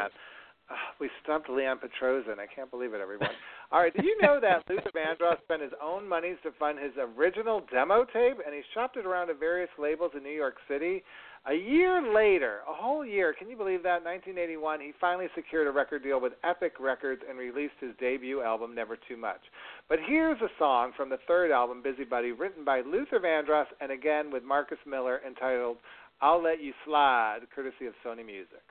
Uh, 0.71 0.75
we 1.01 1.09
stumped 1.23 1.49
Leon 1.49 1.79
Petrossian. 1.79 2.39
I 2.39 2.47
can't 2.47 2.71
believe 2.71 2.93
it, 2.93 3.01
everyone. 3.01 3.31
All 3.73 3.81
right, 3.81 3.95
did 3.95 4.05
you 4.05 4.17
know 4.21 4.39
that 4.41 4.65
Luther 4.69 4.91
Vandross 4.95 5.43
spent 5.45 5.63
his 5.63 5.73
own 5.83 6.07
monies 6.09 6.37
to 6.43 6.51
fund 6.59 6.79
his 6.79 6.93
original 7.17 7.63
demo 7.73 8.05
tape, 8.05 8.37
and 8.45 8.55
he 8.55 8.61
shopped 8.75 8.97
it 8.97 9.07
around 9.07 9.29
to 9.29 9.35
various 9.35 9.71
labels 9.79 10.13
in 10.17 10.23
New 10.23 10.31
York 10.31 10.57
City? 10.69 11.03
A 11.47 11.55
year 11.55 12.03
later, 12.13 12.59
a 12.69 12.75
whole 12.75 13.07
year, 13.07 13.33
can 13.33 13.49
you 13.49 13.57
believe 13.57 13.83
that? 13.83 14.05
1981, 14.05 14.81
he 14.81 14.93
finally 15.01 15.29
secured 15.35 15.67
a 15.67 15.71
record 15.71 16.03
deal 16.03 16.21
with 16.21 16.35
Epic 16.45 16.75
Records 16.79 17.23
and 17.27 17.39
released 17.39 17.75
his 17.81 17.93
debut 17.99 18.43
album, 18.43 18.75
Never 18.75 18.99
Too 19.09 19.17
Much. 19.17 19.41
But 19.89 20.01
here's 20.07 20.41
a 20.43 20.49
song 20.59 20.93
from 20.97 21.09
the 21.09 21.19
third 21.27 21.51
album, 21.51 21.83
Busybody, 21.83 22.33
written 22.33 22.65
by 22.65 22.83
Luther 22.83 23.21
Vandross 23.21 23.67
and 23.81 23.91
again 23.91 24.31
with 24.31 24.43
Marcus 24.43 24.79
Miller, 24.87 25.21
entitled 25.27 25.79
I'll 26.21 26.43
Let 26.43 26.63
You 26.63 26.73
Slide, 26.85 27.41
courtesy 27.55 27.87
of 27.87 27.95
Sony 28.05 28.27
Music. 28.27 28.65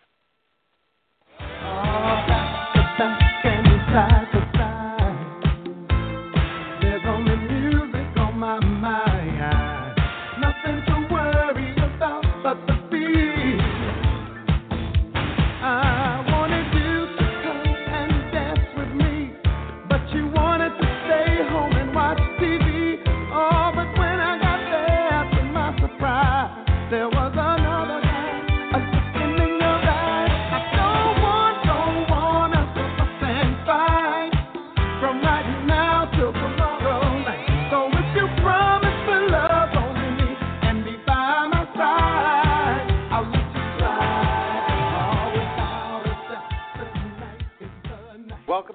There's 1.60 2.57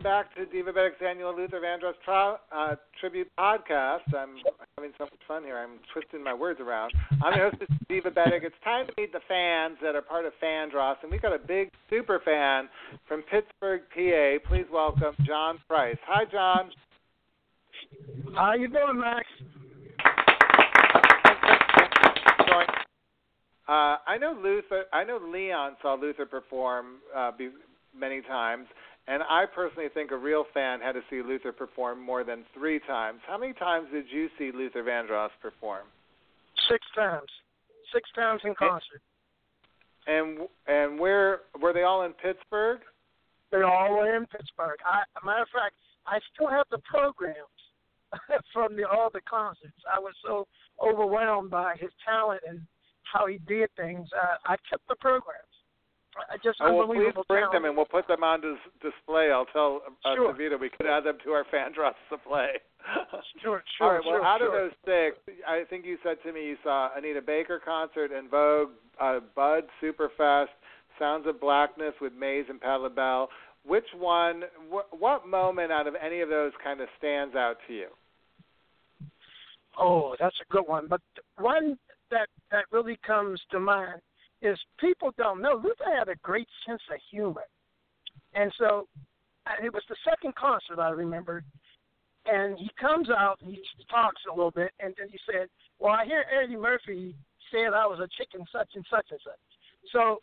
Welcome 0.02 0.26
back 0.26 0.34
to 0.34 0.56
Divabetic's 0.56 1.00
annual 1.06 1.36
Luther 1.36 1.60
Vandross 1.60 1.94
tri- 2.04 2.36
uh, 2.50 2.74
tribute 2.98 3.28
podcast. 3.38 4.00
I'm 4.12 4.34
having 4.76 4.90
so 4.98 5.04
much 5.04 5.12
fun 5.28 5.44
here. 5.44 5.56
I'm 5.56 5.78
twisting 5.92 6.24
my 6.24 6.34
words 6.34 6.58
around. 6.60 6.92
I'm 7.22 7.36
your 7.36 7.50
host, 7.50 7.62
Divabetic. 7.88 8.42
It's 8.42 8.54
time 8.64 8.86
to 8.86 8.92
meet 8.96 9.12
the 9.12 9.20
fans 9.28 9.76
that 9.80 9.94
are 9.94 10.02
part 10.02 10.26
of 10.26 10.32
Fandross, 10.42 10.96
and 11.02 11.12
we've 11.12 11.22
got 11.22 11.32
a 11.32 11.38
big 11.38 11.70
super 11.88 12.20
fan 12.24 12.68
from 13.06 13.22
Pittsburgh, 13.30 13.82
PA. 13.94 14.48
Please 14.48 14.66
welcome 14.72 15.14
John 15.24 15.60
Price. 15.68 15.98
Hi, 16.08 16.24
John. 16.32 16.70
How 18.34 18.54
you 18.54 18.66
doing, 18.66 18.98
Max? 18.98 19.26
Uh, 23.68 23.96
I 24.04 24.18
know 24.18 24.36
Luther. 24.42 24.84
I 24.92 25.04
know 25.04 25.20
Leon 25.32 25.76
saw 25.80 25.94
Luther 25.94 26.26
perform 26.26 26.96
uh, 27.16 27.30
be, 27.30 27.50
many 27.96 28.20
times, 28.22 28.66
and 29.08 29.22
I 29.22 29.44
personally 29.52 29.88
think 29.92 30.10
a 30.12 30.16
real 30.16 30.44
fan 30.54 30.80
had 30.80 30.92
to 30.92 31.00
see 31.10 31.22
Luther 31.22 31.52
perform 31.52 32.00
more 32.00 32.22
than 32.22 32.44
three 32.54 32.78
times. 32.80 33.20
How 33.26 33.36
many 33.36 33.52
times 33.52 33.88
did 33.92 34.04
you 34.10 34.28
see 34.38 34.52
Luther 34.52 34.82
Vandross 34.82 35.30
perform? 35.40 35.86
Six 36.70 36.86
times. 36.94 37.28
Six 37.92 38.08
times 38.14 38.40
in 38.44 38.54
concert. 38.54 39.02
And 40.06 40.48
and 40.66 40.98
where 40.98 41.40
were 41.60 41.72
they 41.72 41.82
all 41.82 42.04
in 42.04 42.12
Pittsburgh? 42.12 42.80
They're 43.50 43.66
all 43.66 44.00
way 44.00 44.16
in 44.16 44.26
Pittsburgh. 44.26 44.78
I, 44.86 45.02
a 45.20 45.26
matter 45.26 45.42
of 45.42 45.48
fact, 45.48 45.74
I 46.06 46.18
still 46.34 46.48
have 46.48 46.66
the 46.70 46.78
programs 46.78 47.36
from 48.52 48.76
the 48.76 48.88
all 48.88 49.10
the 49.12 49.20
concerts. 49.28 49.78
I 49.92 49.98
was 49.98 50.14
so 50.24 50.46
overwhelmed 50.82 51.50
by 51.50 51.74
his 51.78 51.90
talent 52.04 52.40
and 52.48 52.62
how 53.02 53.26
he 53.26 53.38
did 53.46 53.68
things. 53.76 54.08
Uh, 54.16 54.36
I 54.46 54.56
kept 54.68 54.86
the 54.88 54.96
programs. 54.96 55.51
Just 56.44 56.58
Oh, 56.60 56.74
well, 56.74 56.86
please 56.86 57.12
bring 57.28 57.40
talent. 57.42 57.52
them 57.52 57.64
and 57.64 57.76
we'll 57.76 57.86
put 57.86 58.06
them 58.06 58.22
on 58.22 58.40
dis- 58.40 58.58
display. 58.82 59.30
I'll 59.32 59.46
tell 59.46 59.80
uh, 60.04 60.14
Sure. 60.14 60.34
Seveda 60.34 60.60
we 60.60 60.68
could 60.68 60.86
add 60.86 61.04
them 61.04 61.16
to 61.24 61.30
our 61.32 61.44
Fandross 61.52 61.94
to 62.10 62.18
play. 62.18 62.48
Sure, 63.42 63.62
sure, 63.78 63.94
right. 63.94 64.00
Well, 64.04 64.16
sure, 64.16 64.24
out 64.24 64.42
of 64.42 64.52
those 64.52 64.72
six, 64.84 65.16
I 65.48 65.62
think 65.70 65.84
you 65.86 65.96
said 66.02 66.16
to 66.24 66.32
me 66.32 66.46
you 66.46 66.56
saw 66.62 66.90
Anita 66.96 67.22
Baker 67.22 67.60
concert 67.64 68.10
En 68.16 68.28
Vogue, 68.28 68.70
uh, 69.00 69.20
Bud 69.34 69.64
Superfest, 69.82 70.46
Sounds 70.98 71.26
of 71.26 71.40
Blackness 71.40 71.94
with 72.00 72.12
Maze 72.12 72.44
and 72.48 72.60
Pat 72.60 72.80
LaBelle. 72.80 73.28
Which 73.64 73.86
one? 73.96 74.42
Wh- 74.70 75.00
what 75.00 75.26
moment 75.28 75.70
out 75.72 75.86
of 75.86 75.94
any 76.04 76.20
of 76.20 76.28
those 76.28 76.52
kind 76.62 76.80
of 76.80 76.88
stands 76.98 77.34
out 77.36 77.56
to 77.68 77.72
you? 77.74 77.86
Oh, 79.78 80.14
that's 80.20 80.36
a 80.40 80.52
good 80.52 80.64
one. 80.66 80.86
But 80.88 81.00
one 81.38 81.78
that 82.10 82.28
that 82.50 82.64
really 82.70 82.98
comes 83.06 83.40
to 83.50 83.58
mind 83.60 84.00
is 84.42 84.58
people 84.78 85.12
don't 85.16 85.40
know 85.40 85.54
Luther 85.54 85.96
had 85.96 86.08
a 86.08 86.16
great 86.16 86.48
sense 86.66 86.82
of 86.92 86.98
humor, 87.10 87.46
and 88.34 88.52
so 88.58 88.88
uh, 89.46 89.64
it 89.64 89.72
was 89.72 89.82
the 89.88 89.96
second 90.04 90.34
concert 90.34 90.80
I 90.80 90.90
remembered, 90.90 91.44
and 92.26 92.58
he 92.58 92.70
comes 92.78 93.08
out, 93.10 93.38
he 93.40 93.60
talks 93.90 94.20
a 94.30 94.34
little 94.34 94.50
bit, 94.50 94.72
and 94.80 94.94
then 94.98 95.08
he 95.08 95.18
said, 95.30 95.48
"Well, 95.78 95.92
I 95.92 96.04
hear 96.04 96.24
Eddie 96.42 96.56
Murphy 96.56 97.14
said 97.50 97.72
I 97.74 97.86
was 97.86 98.00
a 98.00 98.08
chicken 98.18 98.44
such 98.52 98.70
and 98.74 98.84
such 98.90 99.06
and 99.10 99.20
such." 99.24 99.38
So 99.92 100.22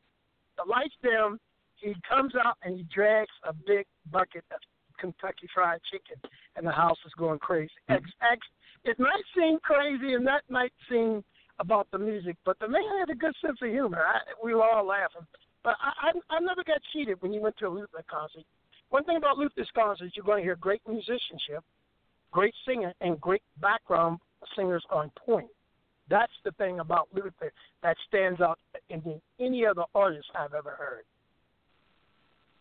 the 0.57 0.69
lights 0.69 0.95
dim, 1.01 1.39
he 1.75 1.95
comes 2.07 2.33
out 2.35 2.57
and 2.63 2.75
he 2.75 2.83
drags 2.93 3.31
a 3.43 3.53
big 3.53 3.85
bucket 4.11 4.43
of 4.51 4.59
Kentucky 4.99 5.47
Fried 5.53 5.79
Chicken, 5.91 6.21
and 6.55 6.67
the 6.67 6.71
house 6.71 6.97
is 7.05 7.13
going 7.17 7.39
crazy. 7.39 7.71
X, 7.87 8.03
X, 8.21 8.39
it 8.83 8.99
might 8.99 9.23
seem 9.35 9.59
crazy, 9.59 10.13
and 10.13 10.27
that 10.27 10.43
might 10.49 10.73
seem 10.89 11.23
about 11.59 11.87
the 11.91 11.97
music, 11.97 12.35
but 12.45 12.57
the 12.59 12.67
man 12.67 12.81
had 12.99 13.09
a 13.09 13.15
good 13.15 13.33
sense 13.45 13.57
of 13.61 13.69
humor. 13.69 14.03
I, 14.05 14.19
we 14.43 14.53
were 14.53 14.63
all 14.63 14.85
laughing. 14.85 15.25
But 15.63 15.75
I, 15.81 16.09
I, 16.09 16.37
I 16.37 16.39
never 16.39 16.63
got 16.63 16.79
cheated 16.93 17.21
when 17.21 17.33
you 17.33 17.41
went 17.41 17.57
to 17.57 17.67
a 17.67 17.69
Luther 17.69 18.03
concert. 18.09 18.43
One 18.89 19.03
thing 19.03 19.17
about 19.17 19.37
Luther's 19.37 19.69
concerts, 19.75 20.13
you're 20.15 20.25
going 20.25 20.39
to 20.39 20.43
hear 20.43 20.55
great 20.55 20.81
musicianship, 20.87 21.63
great 22.31 22.53
singer, 22.65 22.93
and 23.01 23.19
great 23.19 23.43
background 23.61 24.19
singers 24.55 24.83
on 24.89 25.11
point. 25.25 25.49
That's 26.09 26.31
the 26.43 26.51
thing 26.51 26.79
about 26.79 27.07
Luther 27.13 27.51
that 27.83 27.95
stands 28.07 28.41
out 28.41 28.57
in 28.89 29.21
any 29.39 29.65
other 29.65 29.83
artist 29.93 30.25
I've 30.33 30.53
ever 30.53 30.71
heard. 30.71 31.03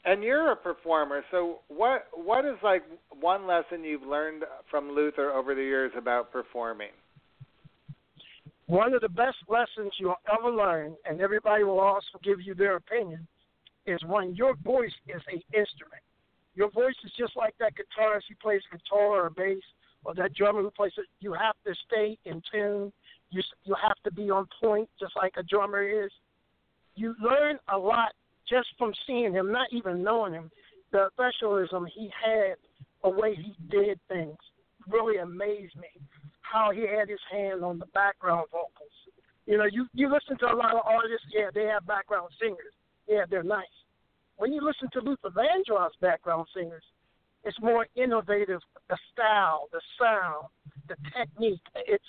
And 0.05 0.23
you're 0.23 0.53
a 0.53 0.57
performer, 0.57 1.25
so 1.31 1.59
what 1.69 2.07
what 2.15 2.45
is 2.45 2.57
like 2.63 2.83
one 3.21 3.47
lesson 3.47 3.85
you've 3.85 4.03
learned 4.03 4.45
from 4.71 4.93
Luther 4.93 5.33
over 5.33 5.55
the 5.55 5.63
years 5.63 5.93
about 5.97 6.33
performing? 6.33 6.93
One 8.69 8.93
of 8.93 9.01
the 9.01 9.09
best 9.09 9.39
lessons 9.49 9.93
you'll 9.99 10.21
ever 10.31 10.51
learn, 10.51 10.95
and 11.07 11.23
everybody 11.23 11.65
will 11.65 11.81
also 11.81 12.19
give 12.23 12.43
you 12.43 12.55
their 12.55 12.77
opinion, 12.77 13.27
is 13.87 13.99
when 14.07 14.35
your 14.35 14.55
voice 14.57 14.93
is 15.07 15.23
an 15.33 15.41
instrument. 15.59 16.03
Your 16.55 16.71
voice 16.71 16.95
is 17.03 17.11
just 17.19 17.35
like 17.35 17.55
that 17.59 17.73
guitarist 17.73 18.25
who 18.29 18.35
plays 18.43 18.61
guitar 18.71 19.25
or 19.25 19.31
bass, 19.31 19.63
or 20.05 20.15
that 20.17 20.35
drummer 20.35 20.61
who 20.61 20.71
plays 20.71 20.93
it. 20.99 21.07
You 21.21 21.33
have 21.33 21.55
to 21.67 21.75
stay 21.87 22.19
in 22.27 22.43
tune. 22.53 22.93
You 23.31 23.43
you 23.65 23.75
have 23.83 23.97
to 24.05 24.13
be 24.13 24.31
on 24.31 24.47
point, 24.63 24.89
just 25.01 25.17
like 25.17 25.33
a 25.39 25.43
drummer 25.43 25.83
is. 25.83 26.11
You 26.95 27.15
learn 27.23 27.59
a 27.73 27.79
lot 27.79 28.13
just 28.47 28.69
from 28.77 28.93
seeing 29.07 29.33
him, 29.33 29.51
not 29.51 29.69
even 29.73 30.03
knowing 30.03 30.35
him. 30.35 30.51
The 30.93 31.09
professionalism 31.17 31.87
he 31.95 32.11
had, 32.23 32.57
a 33.05 33.09
way 33.09 33.35
he 33.35 33.55
did 33.71 33.99
things, 34.09 34.37
really 34.87 35.19
amazed 35.19 35.77
me. 35.77 35.89
How 36.51 36.71
he 36.73 36.81
had 36.81 37.09
his 37.09 37.21
hand 37.31 37.63
on 37.63 37.79
the 37.79 37.87
background 37.87 38.47
vocals. 38.51 38.97
You 39.47 39.59
know, 39.59 39.65
you 39.65 39.87
you 39.95 40.13
listen 40.13 40.39
to 40.39 40.47
a 40.53 40.57
lot 40.57 40.75
of 40.75 40.83
artists, 40.85 41.27
yeah, 41.33 41.51
they 41.53 41.65
have 41.65 41.87
background 41.87 42.29
singers. 42.41 42.73
Yeah, 43.07 43.25
they're 43.29 43.43
nice. 43.43 43.67
When 44.37 44.53
you 44.53 44.63
listen 44.65 44.89
to 44.93 45.01
Luther 45.01 45.31
Vandross' 45.31 45.91
background 46.01 46.47
singers, 46.55 46.85
it's 47.45 47.59
more 47.61 47.87
innovative. 47.97 48.61
The 48.89 48.99
style, 49.13 49.69
the 49.73 49.81
sound, 49.99 50.49
the 50.89 50.97
technique. 51.17 51.61
It's 51.75 52.05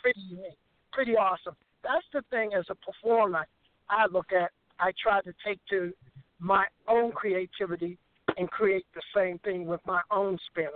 pretty 0.00 0.20
unique, 0.28 0.58
pretty 0.92 1.16
awesome. 1.16 1.54
That's 1.82 2.06
the 2.12 2.22
thing 2.30 2.52
as 2.58 2.64
a 2.70 2.74
performer 2.74 3.46
I 3.88 4.06
look 4.10 4.32
at. 4.32 4.50
I 4.78 4.92
try 5.02 5.20
to 5.22 5.32
take 5.46 5.60
to 5.70 5.92
my 6.38 6.64
own 6.88 7.12
creativity 7.12 7.98
and 8.36 8.50
create 8.50 8.86
the 8.94 9.02
same 9.14 9.38
thing 9.40 9.66
with 9.66 9.80
my 9.86 10.00
own 10.10 10.38
spin 10.50 10.68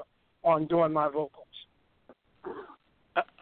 on 0.44 0.66
doing 0.66 0.92
my 0.92 1.08
vocals. 1.08 1.46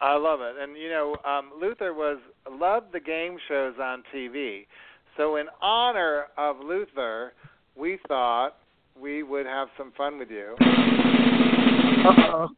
I- 0.01 0.15
love 0.15 0.41
it, 0.41 0.55
and 0.61 0.77
you 0.77 0.89
know, 0.89 1.15
um, 1.25 1.51
Luther 1.59 1.93
was 1.93 2.17
loved 2.49 2.93
the 2.93 2.99
game 2.99 3.37
shows 3.47 3.75
on 3.81 4.03
TV. 4.13 4.67
So 5.15 5.37
in 5.37 5.47
honor 5.61 6.25
of 6.37 6.57
Luther, 6.59 7.33
we 7.75 7.99
thought 8.07 8.55
we 8.99 9.23
would 9.23 9.45
have 9.45 9.67
some 9.77 9.91
fun 9.97 10.17
with 10.19 10.29
you. 10.29 10.55
Uh-oh. 10.59 12.49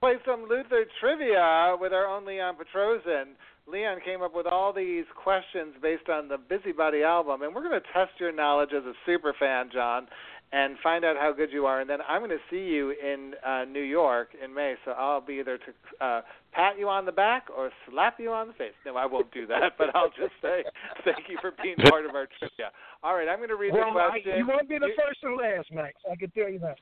Play 0.00 0.14
some 0.24 0.46
Luther 0.48 0.84
trivia 1.00 1.76
with 1.78 1.92
our 1.92 2.06
own 2.06 2.24
Leon 2.24 2.56
Petrossian. 2.56 3.34
Leon 3.66 3.98
came 4.04 4.22
up 4.22 4.34
with 4.34 4.46
all 4.46 4.72
these 4.72 5.04
questions 5.22 5.74
based 5.82 6.08
on 6.08 6.28
the 6.28 6.38
Busybody 6.38 7.02
album, 7.02 7.42
and 7.42 7.54
we're 7.54 7.68
going 7.68 7.80
to 7.80 7.86
test 7.92 8.12
your 8.18 8.32
knowledge 8.32 8.70
as 8.74 8.84
a 8.84 8.94
super 9.04 9.34
fan, 9.38 9.68
John, 9.72 10.06
and 10.52 10.76
find 10.82 11.04
out 11.04 11.16
how 11.16 11.32
good 11.32 11.50
you 11.52 11.66
are. 11.66 11.80
And 11.80 11.90
then 11.90 11.98
I'm 12.08 12.20
going 12.20 12.30
to 12.30 12.38
see 12.50 12.72
you 12.72 12.90
in 12.92 13.34
uh, 13.46 13.64
New 13.64 13.82
York 13.82 14.28
in 14.42 14.54
May, 14.54 14.74
so 14.84 14.92
I'll 14.92 15.20
be 15.20 15.34
either 15.34 15.58
to 15.58 16.04
uh, 16.04 16.20
pat 16.52 16.78
you 16.78 16.88
on 16.88 17.04
the 17.04 17.12
back 17.12 17.48
or 17.54 17.70
slap 17.90 18.18
you 18.18 18.30
on 18.32 18.48
the 18.48 18.54
face. 18.54 18.72
No, 18.86 18.96
I 18.96 19.06
won't 19.06 19.30
do 19.32 19.46
that, 19.46 19.72
but 19.78 19.94
I'll 19.94 20.08
just 20.10 20.32
say 20.40 20.64
thank 21.04 21.28
you 21.28 21.38
for 21.40 21.52
being 21.62 21.76
part 21.90 22.06
of 22.06 22.14
our 22.14 22.26
trivia. 22.38 22.70
All 23.02 23.14
right, 23.14 23.28
I'm 23.28 23.38
going 23.38 23.50
to 23.50 23.56
read 23.56 23.72
well, 23.72 23.92
the 23.92 24.00
question. 24.08 24.32
I, 24.32 24.36
you 24.38 24.46
won't 24.46 24.68
be 24.68 24.78
the 24.78 24.86
You- 24.86 24.96
first 24.96 25.20
or 25.22 25.36
last, 25.36 25.68
Max. 25.72 25.94
I 26.10 26.16
can 26.16 26.30
tell 26.30 26.48
you 26.48 26.58
that. 26.60 26.78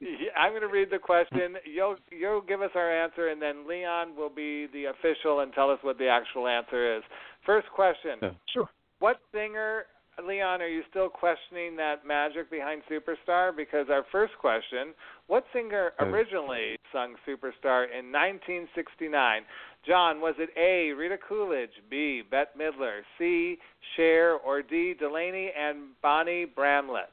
yeah, 0.00 0.30
I'm 0.38 0.52
going 0.52 0.62
to 0.62 0.68
read 0.68 0.88
the 0.90 0.98
question. 0.98 1.56
You'll 1.64 1.96
you'll 2.10 2.42
give 2.42 2.62
us 2.62 2.70
our 2.76 3.02
answer, 3.02 3.28
and 3.28 3.42
then 3.42 3.66
Leon 3.68 4.14
will 4.16 4.30
be 4.30 4.68
the 4.72 4.84
official 4.86 5.40
and 5.40 5.52
tell 5.52 5.70
us 5.70 5.78
what 5.82 5.98
the 5.98 6.06
actual 6.08 6.46
answer 6.46 6.96
is. 6.98 7.02
First 7.44 7.66
question: 7.74 8.36
Sure. 8.54 8.68
What 9.00 9.18
singer, 9.32 9.84
Leon, 10.26 10.60
are 10.60 10.68
you 10.68 10.82
still 10.90 11.08
questioning 11.08 11.76
that 11.76 12.06
magic 12.06 12.50
behind 12.50 12.82
Superstar? 12.90 13.54
Because 13.56 13.86
our 13.90 14.04
first 14.10 14.32
question: 14.40 14.94
What 15.26 15.44
singer 15.52 15.92
originally 16.00 16.76
sung 16.92 17.14
Superstar 17.26 17.84
in 17.84 18.10
1969? 18.10 19.42
John, 19.86 20.20
was 20.20 20.34
it 20.38 20.50
A. 20.58 20.92
Rita 20.92 21.16
Coolidge, 21.28 21.70
B. 21.88 22.22
Bette 22.28 22.50
Midler, 22.58 23.00
C. 23.18 23.58
Cher, 23.96 24.34
or 24.34 24.60
D. 24.62 24.94
Delaney 24.98 25.52
and 25.58 25.90
Bonnie 26.02 26.44
Bramlett? 26.44 27.10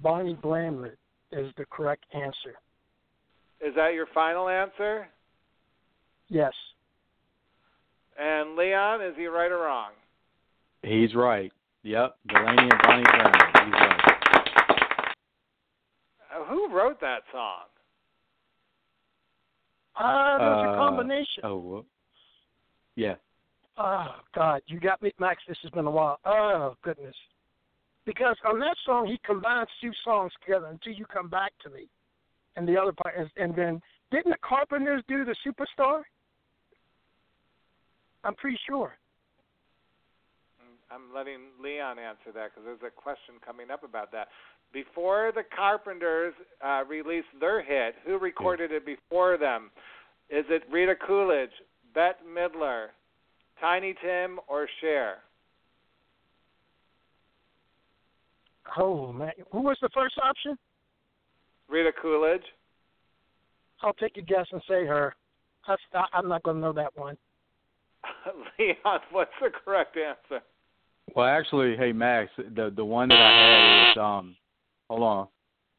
Bonnie 0.00 0.34
Bramlett 0.34 0.98
is 1.32 1.52
the 1.56 1.64
correct 1.64 2.04
answer. 2.12 2.58
Is 3.60 3.74
that 3.76 3.94
your 3.94 4.06
final 4.12 4.48
answer? 4.48 5.08
Yes. 6.28 6.52
And 8.18 8.56
Leon, 8.56 9.02
is 9.02 9.14
he 9.16 9.26
right 9.26 9.50
or 9.50 9.58
wrong? 9.58 9.92
He's 10.82 11.14
right. 11.14 11.52
Yep, 11.84 12.16
Delaney 12.28 12.62
and 12.62 12.82
Bonnie 12.82 13.02
Brown. 13.02 13.32
He's 13.64 13.72
right. 13.72 15.14
Uh, 16.34 16.44
who 16.44 16.68
wrote 16.74 17.00
that 17.00 17.22
song? 17.32 17.64
Uh, 19.96 20.38
there's 20.38 20.66
a 20.66 20.70
Uh, 20.72 20.76
combination. 20.76 21.42
Oh, 21.44 21.56
whoop. 21.58 21.86
yeah. 22.96 23.14
Oh 23.78 24.16
God, 24.34 24.62
you 24.66 24.78
got 24.80 25.00
me, 25.02 25.12
Max. 25.18 25.42
This 25.48 25.58
has 25.62 25.70
been 25.70 25.86
a 25.86 25.90
while. 25.90 26.18
Oh 26.24 26.76
goodness, 26.82 27.16
because 28.04 28.36
on 28.44 28.58
that 28.60 28.76
song 28.84 29.06
he 29.06 29.18
combines 29.24 29.68
two 29.80 29.92
songs 30.04 30.30
together 30.44 30.66
until 30.66 30.92
you 30.92 31.06
come 31.06 31.28
back 31.28 31.52
to 31.62 31.70
me, 31.70 31.88
and 32.56 32.68
the 32.68 32.76
other 32.80 32.92
part 32.92 33.14
is, 33.18 33.28
and 33.36 33.54
then 33.56 33.80
didn't 34.10 34.30
the 34.30 34.38
Carpenters 34.42 35.02
do 35.08 35.24
the 35.24 35.34
Superstar? 35.46 36.02
I'm 38.24 38.34
pretty 38.34 38.58
sure. 38.68 38.96
I'm 40.92 41.14
letting 41.14 41.40
Leon 41.62 41.98
answer 41.98 42.32
that 42.34 42.50
because 42.50 42.64
there's 42.64 42.86
a 42.86 42.90
question 42.90 43.34
coming 43.44 43.70
up 43.70 43.82
about 43.82 44.12
that. 44.12 44.28
Before 44.72 45.32
the 45.34 45.42
Carpenters 45.54 46.34
uh, 46.64 46.82
released 46.88 47.28
their 47.40 47.62
hit, 47.62 47.94
who 48.06 48.18
recorded 48.18 48.72
it 48.72 48.84
before 48.84 49.38
them? 49.38 49.70
Is 50.30 50.44
it 50.48 50.62
Rita 50.70 50.94
Coolidge, 51.06 51.50
Bette 51.94 52.18
Midler, 52.26 52.86
Tiny 53.60 53.94
Tim, 54.02 54.38
or 54.48 54.66
Cher? 54.80 55.18
Oh 58.78 59.12
man, 59.12 59.32
who 59.50 59.60
was 59.62 59.76
the 59.82 59.90
first 59.94 60.14
option? 60.22 60.56
Rita 61.68 61.90
Coolidge. 62.00 62.44
I'll 63.82 63.92
take 63.94 64.16
a 64.16 64.22
guess 64.22 64.46
and 64.52 64.62
say 64.68 64.86
her. 64.86 65.14
I, 65.66 65.76
I'm 66.12 66.28
not 66.28 66.42
going 66.42 66.56
to 66.56 66.60
know 66.60 66.72
that 66.72 66.96
one. 66.96 67.16
Leon, 68.58 69.00
what's 69.10 69.30
the 69.40 69.50
correct 69.64 69.96
answer? 69.96 70.42
Well, 71.14 71.26
actually, 71.26 71.76
hey 71.76 71.92
Max, 71.92 72.30
the 72.36 72.72
the 72.74 72.84
one 72.84 73.08
that 73.08 73.20
I 73.20 73.94
had 73.94 73.98
was 73.98 74.20
um, 74.20 74.36
hold 74.88 75.02
on, 75.02 75.28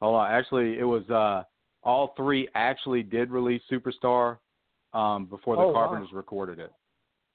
hold 0.02 0.16
on. 0.16 0.32
Actually, 0.32 0.78
it 0.78 0.84
was 0.84 1.10
uh, 1.10 1.44
all 1.84 2.14
three 2.16 2.48
actually 2.56 3.04
did 3.04 3.32
release 3.32 3.62
Superstar, 3.72 4.38
um, 4.94 5.26
before 5.26 5.56
the 5.56 5.64
Oh, 5.64 5.68
wow. 5.68 5.74
Carpenters 5.74 6.14
recorded 6.14 6.60
it. 6.60 6.72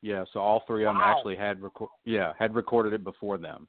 Yeah, 0.01 0.24
so 0.32 0.40
all 0.40 0.62
three 0.66 0.85
of 0.85 0.90
them 0.90 0.98
Wow. 0.98 1.16
actually 1.16 1.36
had 1.36 1.60
record. 1.60 1.89
Yeah, 2.05 2.32
had 2.39 2.55
recorded 2.55 2.93
it 2.93 3.02
before 3.02 3.36
them. 3.36 3.66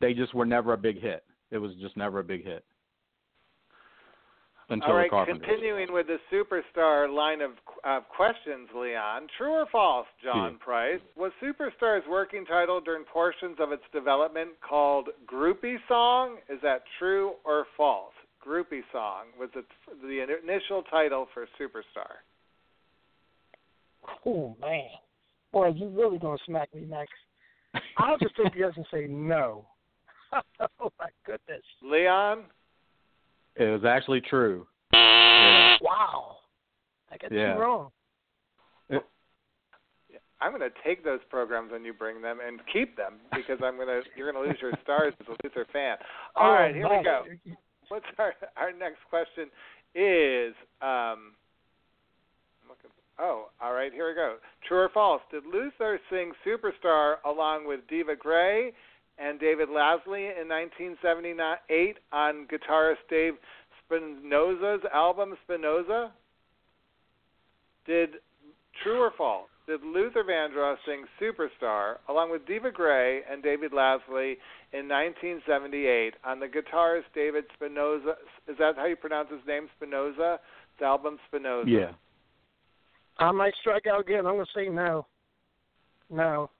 They 0.00 0.14
just 0.14 0.34
were 0.34 0.46
never 0.46 0.72
a 0.72 0.78
big 0.78 1.00
hit. 1.00 1.24
It 1.50 1.58
was 1.58 1.74
just 1.76 1.96
never 1.96 2.18
a 2.18 2.24
big 2.24 2.44
hit 2.44 2.64
until 4.70 4.90
All 4.92 5.02
the 5.02 5.08
Carpenters. 5.08 5.42
continuing 5.46 5.92
with 5.92 6.06
the 6.08 6.18
superstar 6.32 7.12
line 7.12 7.40
of 7.40 7.52
uh, 7.84 8.00
questions, 8.14 8.68
Leon. 8.76 9.26
True 9.38 9.52
or 9.52 9.66
false, 9.72 10.06
John 10.22 10.52
Yeah. 10.58 10.64
Price? 10.64 11.00
Was 11.16 11.32
Superstar's 11.42 12.06
working 12.08 12.44
title 12.44 12.80
during 12.80 13.04
portions 13.04 13.56
of 13.60 13.72
its 13.72 13.82
development 13.92 14.50
called 14.60 15.08
Groupie 15.26 15.78
Song? 15.88 16.36
Is 16.48 16.58
that 16.62 16.82
true 16.98 17.32
or 17.44 17.66
false? 17.76 18.12
Groupie 18.46 18.82
Song 18.92 19.26
was 19.38 19.48
it 19.56 19.64
the 20.02 20.22
initial 20.22 20.82
title 20.90 21.26
for 21.34 21.46
Superstar. 21.60 22.22
Oh 24.24 24.56
man, 24.60 24.88
boy, 25.52 25.68
you 25.74 25.88
really 25.88 26.18
gonna 26.18 26.38
smack 26.46 26.72
me, 26.74 26.82
next. 26.88 27.12
I'll 27.98 28.16
just 28.18 28.34
take 28.36 28.54
yes 28.56 28.72
and 28.76 28.86
say 28.92 29.06
no. 29.08 29.66
oh 30.80 30.92
my 30.98 31.08
goodness! 31.26 31.62
Leon? 31.82 32.44
It 33.58 33.70
was 33.70 33.84
actually 33.84 34.20
true. 34.20 34.66
Yeah. 34.94 35.76
Wow, 35.80 36.38
I 37.12 37.16
got 37.16 37.30
Yeah. 37.30 37.54
you 37.54 37.60
wrong. 37.60 37.90
I'm 40.40 40.52
going 40.56 40.62
to 40.62 40.76
take 40.84 41.04
those 41.04 41.20
programs 41.30 41.72
when 41.72 41.84
you 41.84 41.92
bring 41.92 42.22
them 42.22 42.38
and 42.44 42.60
keep 42.72 42.96
them 42.96 43.14
because 43.34 43.58
I'm 43.62 43.76
going 43.76 43.88
to 43.88 44.02
you're 44.16 44.30
going 44.30 44.42
to 44.42 44.48
lose 44.48 44.60
your 44.62 44.72
stars 44.82 45.12
as 45.20 45.26
a 45.26 45.36
Luther 45.42 45.66
fan. 45.72 45.96
All 46.36 46.50
oh, 46.50 46.54
right, 46.54 46.74
here 46.74 46.88
we 46.88 47.02
go. 47.02 47.24
What's 47.88 48.06
our 48.18 48.34
our 48.56 48.72
next 48.72 48.98
question 49.10 49.50
is 49.94 50.54
um 50.80 51.34
looking 52.68 52.90
Oh, 53.18 53.48
all 53.60 53.72
right, 53.72 53.92
here 53.92 54.08
we 54.08 54.14
go. 54.14 54.36
True 54.66 54.78
or 54.78 54.90
false? 54.90 55.22
Did 55.32 55.42
Luther 55.44 55.98
sing 56.08 56.32
Superstar 56.46 57.16
along 57.24 57.66
with 57.66 57.80
Diva 57.88 58.14
Gray 58.14 58.72
and 59.18 59.40
David 59.40 59.68
Lasley 59.68 60.30
in 60.40 60.48
1978 60.48 61.96
on 62.12 62.46
guitarist 62.46 62.96
Dave 63.10 63.34
Spinozza's 63.90 64.84
album 64.92 65.36
Spinozza? 65.48 66.10
Did 67.86 68.10
true 68.82 69.00
or 69.00 69.12
false? 69.16 69.48
Did 69.66 69.82
Luther 69.82 70.24
Vandross 70.24 70.76
sing 70.86 71.04
Superstar 71.20 71.96
along 72.08 72.30
with 72.30 72.46
Diva 72.46 72.70
Gray 72.70 73.20
and 73.30 73.42
David 73.42 73.72
Lasley 73.72 74.36
in 74.72 74.88
1978 74.88 76.14
on 76.24 76.40
the 76.40 76.46
guitarist 76.46 77.02
David 77.14 77.44
Spinozza? 77.60 78.12
Is 78.46 78.56
that 78.58 78.76
how 78.76 78.86
you 78.86 78.96
pronounce 78.96 79.30
his 79.30 79.40
name, 79.46 79.68
Spinozza? 79.80 80.38
The 80.78 80.86
album 80.86 81.18
Spinozza. 81.30 81.66
Yeah. 81.66 81.90
I 83.18 83.32
might 83.32 83.52
strike 83.60 83.86
out 83.86 84.00
again. 84.00 84.26
I'm 84.26 84.36
gonna 84.36 84.46
say 84.54 84.68
no. 84.68 85.06
No. 86.08 86.50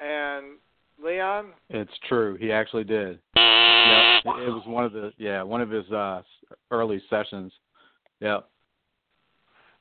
And 0.00 0.56
Leon, 1.04 1.52
It's 1.70 1.90
true. 2.08 2.36
He 2.40 2.52
actually 2.52 2.84
did. 2.84 3.18
Yep. 3.36 4.36
It 4.38 4.50
was 4.50 4.62
one 4.66 4.84
of 4.84 4.92
the 4.92 5.12
yeah 5.18 5.42
one 5.42 5.60
of 5.60 5.70
his 5.70 5.90
uh 5.90 6.22
early 6.70 7.02
sessions. 7.10 7.52
Yep. 8.20 8.48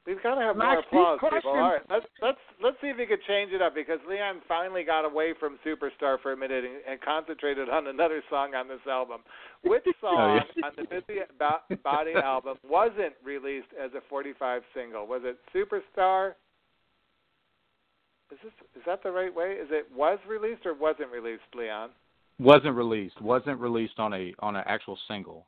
we've 0.08 0.22
got 0.24 0.34
to 0.36 0.42
have 0.42 0.58
Max, 0.58 0.82
more 0.92 1.14
applause, 1.14 1.32
people. 1.32 1.52
All 1.52 1.58
right, 1.74 1.82
let's 1.90 2.06
let's 2.24 2.38
let's 2.64 2.78
see 2.82 2.88
if 2.88 2.98
you 2.98 3.06
could 3.06 3.22
change 3.28 3.52
it 3.54 3.62
up 3.62 3.76
because 3.76 4.00
Leon 4.10 4.42
finally 4.48 4.84
got 4.84 5.06
away 5.06 5.34
from 5.40 5.60
Superstar 5.66 6.20
for 6.22 6.34
a 6.34 6.38
minute 6.38 6.64
and, 6.66 6.82
and 6.90 7.02
concentrated 7.02 7.70
on 7.70 7.86
another 7.88 8.24
song 8.30 8.56
on 8.56 8.68
this 8.68 8.80
album. 8.90 9.22
Which 9.64 9.84
song 10.02 10.42
Oh, 10.42 10.50
yeah. 10.58 10.66
on 10.66 10.72
the 10.76 10.84
Busy 10.84 11.20
Body 11.84 12.14
album 12.16 12.58
wasn't 12.68 13.14
released 13.24 13.68
as 13.80 13.92
a 13.94 14.02
45 14.10 14.64
single? 14.74 15.06
Was 15.06 15.22
it 15.24 15.38
Superstar? 15.56 16.34
Is 18.32 18.38
this 18.44 18.54
is 18.76 18.82
that 18.86 19.04
the 19.04 19.12
right 19.12 19.34
way? 19.34 19.54
Is 19.54 19.68
it 19.72 19.88
was 19.96 20.20
released 20.28 20.66
or 20.66 20.74
wasn't 20.74 21.12
released, 21.12 21.44
Leon? 21.56 21.90
Wasn't 22.40 22.76
released. 22.76 23.22
Wasn't 23.22 23.60
released 23.60 24.00
on 24.00 24.14
a 24.14 24.34
on 24.40 24.56
an 24.56 24.64
actual 24.66 24.98
single. 25.08 25.46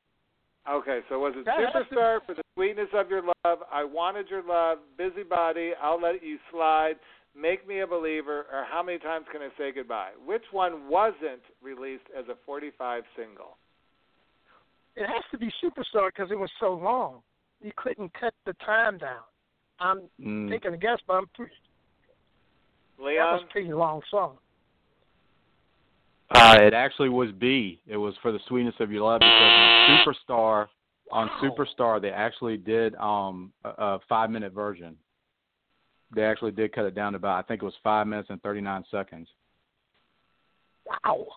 Okay, 0.69 0.99
so 1.10 1.19
was 1.19 1.34
it 1.35 1.45
That 1.45 1.60
has 1.73 1.84
Superstar 1.85 2.19
for 2.26 2.35
the 2.35 2.43
sweetness 2.55 2.88
of 2.93 3.10
your 3.10 3.22
love? 3.22 3.60
I 3.72 3.84
wanted 3.84 4.30
your 4.30 4.43
love. 4.43 4.80
Busybody. 4.97 5.72
I'll 5.81 5.99
let 5.99 6.23
you 6.23 6.38
slide. 6.51 6.95
Make 7.35 7.68
me 7.68 7.81
a 7.81 7.88
believer. 7.88 8.45
Or 8.51 8.65
how 8.69 8.81
many 8.84 8.99
times 8.99 9.26
can 9.31 9.41
I 9.41 9.49
say 9.57 9.72
goodbye? 9.73 10.11
Which 10.26 10.43
one 10.51 10.88
wasn't 10.88 11.41
released 11.61 12.05
as 12.18 12.26
a 12.30 12.35
45 12.45 13.03
single? 13.18 13.57
It 14.95 15.07
has 15.07 15.23
to 15.31 15.38
be 15.38 15.51
Superstar 15.61 16.10
because 16.15 16.31
it 16.31 16.38
was 16.39 16.51
so 16.60 16.76
long. 16.76 17.23
You 17.61 17.72
couldn't 17.76 18.14
cut 18.14 18.34
the 18.45 18.53
time 18.65 18.97
down. 18.99 19.23
I'm 19.80 20.10
Mm. 20.22 20.49
taking 20.49 20.73
a 20.73 20.77
guess, 20.77 20.99
but 21.07 21.15
I'm 21.15 21.27
pretty, 21.35 21.55
that 22.97 23.05
was 23.05 23.43
a 23.47 23.51
pretty 23.51 23.73
long 23.73 24.01
song. 24.09 24.37
Uh, 26.29 26.57
it 26.59 26.73
actually 26.73 27.09
was 27.09 27.29
B. 27.37 27.79
It 27.85 27.97
was 27.97 28.15
for 28.21 28.31
the 28.31 28.39
sweetness 28.47 28.75
of 28.79 28.91
your 28.91 29.03
love 29.03 29.19
because 29.19 29.31
on 29.31 30.05
Superstar 30.05 30.67
on 31.11 31.27
Wow. 31.27 31.41
Superstar 31.43 32.01
they 32.01 32.09
actually 32.09 32.57
did 32.57 32.95
um 32.95 33.51
a, 33.63 33.69
a 33.69 33.99
five 34.09 34.29
minute 34.31 34.53
version. 34.53 34.95
They 36.15 36.23
actually 36.23 36.51
did 36.51 36.73
cut 36.73 36.85
it 36.85 36.95
down 36.95 37.13
to 37.13 37.17
about 37.17 37.43
I 37.43 37.47
think 37.47 37.61
it 37.61 37.65
was 37.65 37.75
five 37.83 38.07
minutes 38.07 38.29
and 38.31 38.41
thirty 38.41 38.61
nine 38.61 38.83
seconds. 38.89 39.27
Wow. 40.85 41.27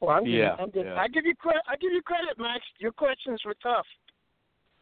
Well, 0.00 0.10
I'm 0.16 0.24
giving, 0.24 0.40
Yeah, 0.40 0.56
I'm 0.58 0.70
giving, 0.70 0.88
yeah. 0.88 1.00
I 1.00 1.08
give 1.08 1.24
you 1.24 1.34
credit. 1.36 1.62
I 1.68 1.76
give 1.76 1.92
you 1.92 2.02
credit, 2.02 2.36
Max. 2.36 2.64
Your 2.80 2.90
questions 2.90 3.40
were 3.46 3.54
tough. 3.62 3.86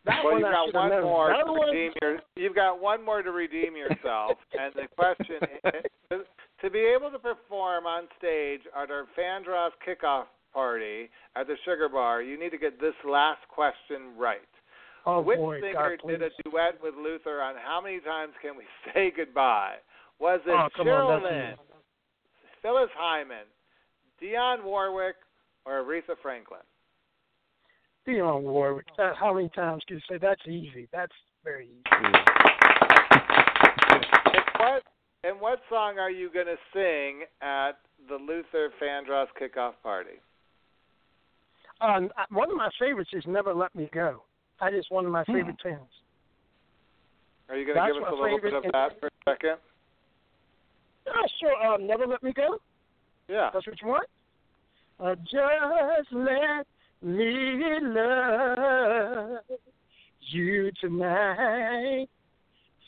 That 0.06 0.24
well, 0.24 0.32
one 0.34 0.40
you've 0.42 0.50
got 0.50 0.74
one 0.74 0.90
known. 0.90 1.02
more 1.02 1.28
The 1.36 1.44
to 1.44 1.52
one- 1.52 1.70
redeem 1.70 1.92
your. 2.00 2.18
You've 2.36 2.54
got 2.54 2.80
one 2.80 3.04
more 3.04 3.22
to 3.22 3.30
redeem 3.32 3.76
yourself, 3.76 4.38
and 4.58 4.72
the 4.74 4.88
question 4.96 5.36
is, 6.10 6.20
to 6.62 6.70
be 6.70 6.78
able 6.80 7.10
to 7.10 7.18
perform 7.18 7.86
on 7.86 8.04
stage 8.18 8.60
at 8.74 8.90
our 8.90 9.04
Fandross 9.18 9.70
kickoff 9.86 10.24
party 10.54 11.10
at 11.36 11.46
the 11.46 11.56
Sugar 11.64 11.88
Bar, 11.88 12.22
you 12.22 12.38
need 12.38 12.50
to 12.50 12.58
get 12.58 12.80
this 12.80 12.94
last 13.08 13.40
question 13.48 14.16
right. 14.18 14.40
Oh 15.06 15.20
Which 15.20 15.38
boy, 15.38 15.60
singer 15.60 15.96
God, 16.02 16.08
did 16.08 16.22
a 16.22 16.28
duet 16.44 16.74
with 16.82 16.94
Luther 16.94 17.40
on 17.42 17.54
How 17.56 17.80
Many 17.82 18.00
Times 18.00 18.32
Can 18.42 18.56
We 18.56 18.64
Say 18.94 19.12
Goodbye? 19.14 19.76
Was 20.18 20.40
it 20.46 20.50
Oh, 20.50 20.68
Cheryl 20.82 21.22
Lynn. 21.22 21.54
Phyllis 22.62 22.90
Hyman, 22.96 23.46
Dionne 24.22 24.62
Warwick, 24.64 25.16
or 25.64 25.82
Aretha 25.82 26.14
Franklin? 26.20 26.60
Dionne 28.10 28.42
Warwick. 28.42 28.86
Uh, 28.98 29.12
how 29.18 29.32
many 29.34 29.48
times 29.50 29.82
can 29.86 29.96
you 29.96 30.02
say 30.08 30.18
that's 30.18 30.40
easy? 30.46 30.88
That's 30.92 31.12
very 31.44 31.66
easy. 31.66 31.80
And 33.92 34.04
what 34.58 34.82
and 35.22 35.40
what 35.40 35.60
song 35.68 35.98
are 35.98 36.10
you 36.10 36.30
going 36.32 36.46
to 36.46 36.56
sing 36.72 37.24
at 37.42 37.72
the 38.08 38.16
Luther 38.16 38.70
Fandross 38.82 39.26
kickoff 39.40 39.74
party? 39.82 40.18
Um, 41.80 42.10
one 42.30 42.50
of 42.50 42.56
my 42.56 42.70
favorites 42.78 43.10
is 43.12 43.24
"Never 43.26 43.54
Let 43.54 43.74
Me 43.74 43.88
Go." 43.92 44.22
That 44.60 44.74
is 44.74 44.84
one 44.90 45.06
of 45.06 45.12
my 45.12 45.24
Hmm. 45.24 45.34
favorite 45.34 45.58
tunes. 45.62 45.78
Are 47.48 47.56
you 47.56 47.64
going 47.64 47.78
to 47.78 47.94
give 47.94 48.02
us 48.02 48.12
a 48.12 48.14
little 48.14 48.40
bit 48.40 48.54
of 48.54 48.62
that 48.72 49.00
for 49.00 49.06
a 49.06 49.10
second? 49.30 49.56
Yeah, 51.06 51.26
sure. 51.40 51.66
Um, 51.66 51.86
"Never 51.86 52.06
Let 52.06 52.22
Me 52.22 52.32
Go." 52.32 52.60
Yeah. 53.28 53.50
That's 53.52 53.66
what 53.66 53.80
you 53.80 53.88
want. 53.88 54.08
Uh, 54.98 55.14
just 55.14 56.12
let 56.12 56.66
me 57.02 57.78
love 57.82 59.38
you 60.32 60.70
tonight. 60.80 62.06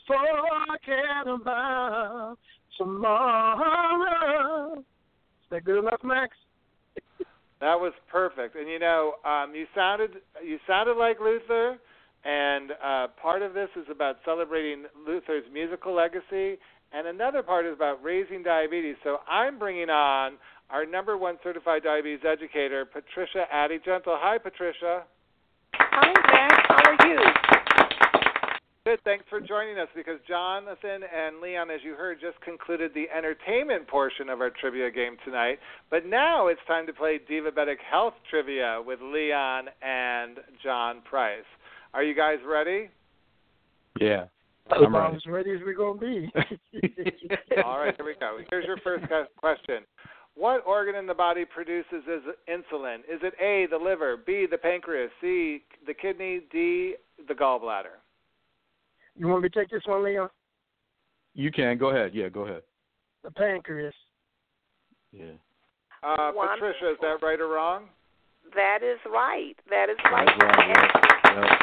Forget 0.07 1.27
about 1.27 2.37
tomorrow. 2.77 4.79
Is 4.79 4.85
that 5.51 5.63
good 5.63 5.79
enough, 5.79 6.01
Max? 6.03 6.35
That 7.59 7.79
was 7.79 7.93
perfect. 8.11 8.55
And 8.55 8.67
you 8.67 8.79
know, 8.79 9.13
um, 9.25 9.53
you 9.55 9.65
sounded 9.73 10.11
you 10.45 10.57
sounded 10.67 10.97
like 10.97 11.19
Luther, 11.19 11.77
and 12.25 12.71
uh, 12.71 13.07
part 13.21 13.41
of 13.41 13.53
this 13.53 13.69
is 13.77 13.85
about 13.89 14.17
celebrating 14.25 14.83
Luther's 15.07 15.45
musical 15.53 15.95
legacy, 15.95 16.59
and 16.91 17.07
another 17.07 17.41
part 17.41 17.65
is 17.65 17.73
about 17.73 18.03
raising 18.03 18.43
diabetes. 18.43 18.95
So 19.03 19.19
I'm 19.29 19.57
bringing 19.57 19.89
on 19.89 20.33
our 20.69 20.85
number 20.85 21.17
one 21.17 21.37
certified 21.43 21.83
diabetes 21.83 22.25
educator, 22.25 22.85
Patricia 22.85 23.45
Addie-Gentle. 23.51 24.15
Hi, 24.19 24.37
Patricia. 24.37 25.03
Hi, 25.75 26.13
Max. 26.31 26.55
How 26.67 26.91
are 26.91 27.07
you? 27.07 27.19
Good. 28.85 28.99
Thanks 29.05 29.23
for 29.29 29.39
joining 29.39 29.79
us 29.79 29.87
because 29.95 30.19
Jonathan 30.27 31.03
and 31.03 31.39
Leon, 31.39 31.71
as 31.71 31.79
you 31.85 31.93
heard, 31.93 32.19
just 32.19 32.39
concluded 32.41 32.91
the 32.93 33.05
entertainment 33.15 33.87
portion 33.87 34.27
of 34.27 34.41
our 34.41 34.49
trivia 34.49 34.91
game 34.91 35.15
tonight. 35.23 35.59
But 35.89 36.05
now 36.05 36.47
it's 36.47 36.59
time 36.67 36.85
to 36.87 36.93
play 36.93 37.17
Diabetic 37.29 37.77
Health 37.89 38.13
Trivia 38.29 38.81
with 38.85 38.99
Leon 39.01 39.67
and 39.81 40.39
John 40.61 41.01
Price. 41.09 41.45
Are 41.93 42.03
you 42.03 42.13
guys 42.13 42.39
ready? 42.45 42.89
Yeah. 44.01 44.25
I'm 44.69 44.93
I'm 44.93 44.95
ready. 44.95 45.15
as 45.15 45.25
ready 45.27 45.51
as 45.51 45.59
we're 45.65 45.75
going 45.75 45.99
to 45.99 46.05
be. 46.05 46.31
All 47.63 47.79
right, 47.79 47.95
here 47.95 48.05
we 48.05 48.15
go. 48.19 48.39
Here's 48.49 48.65
your 48.65 48.77
first 48.83 49.05
question. 49.37 49.83
What 50.35 50.65
organ 50.65 50.95
in 50.95 51.05
the 51.05 51.13
body 51.13 51.45
produces 51.45 52.03
is 52.07 52.21
insulin? 52.49 52.99
Is 53.01 53.21
it 53.21 53.33
A, 53.39 53.67
the 53.69 53.77
liver, 53.77 54.17
B, 54.17 54.47
the 54.49 54.57
pancreas, 54.57 55.11
C, 55.21 55.61
the 55.85 55.93
kidney, 55.93 56.41
D, 56.51 56.95
the 57.27 57.33
gallbladder? 57.35 57.97
You 59.15 59.27
want 59.27 59.43
me 59.43 59.49
to 59.49 59.59
take 59.59 59.69
this 59.69 59.83
one, 59.85 60.03
Leon? 60.03 60.29
You 61.35 61.51
can 61.51 61.77
go 61.77 61.89
ahead. 61.89 62.11
Yeah, 62.15 62.29
go 62.29 62.41
ahead. 62.41 62.63
the 63.23 63.31
pancreas. 63.31 63.93
Yeah. 65.11 65.25
Uh, 66.01 66.31
Patricia, 66.31 66.91
is 66.91 66.97
that 67.01 67.21
right 67.21 67.39
or 67.39 67.47
wrong? 67.47 67.85
That 68.55 68.79
is 68.83 68.97
right. 69.09 69.55
That 69.69 69.89
is 69.89 69.97
right. 70.11 70.27
That's 70.27 70.57
right, 70.57 70.67
And 71.25 71.37
yeah. 71.37 71.57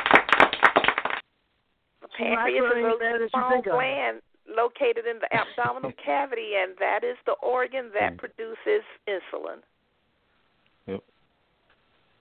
the 2.02 2.09
pancreas 2.16 2.64
is 2.76 2.98
bad 3.01 3.16
a 3.16 3.24
you 3.24 3.28
small 3.30 3.51
think 3.51 3.66
of 3.66 3.72
it. 3.72 3.74
gland 3.74 4.20
located 4.55 5.06
in 5.06 5.18
the 5.20 5.28
abdominal 5.36 5.93
cavity, 6.05 6.52
and 6.60 6.72
that 6.78 7.05
is 7.05 7.16
the 7.27 7.32
organ 7.43 7.90
that 7.94 8.14
Mm. 8.14 8.18
produces 8.18 8.82
insulin. 9.09 9.62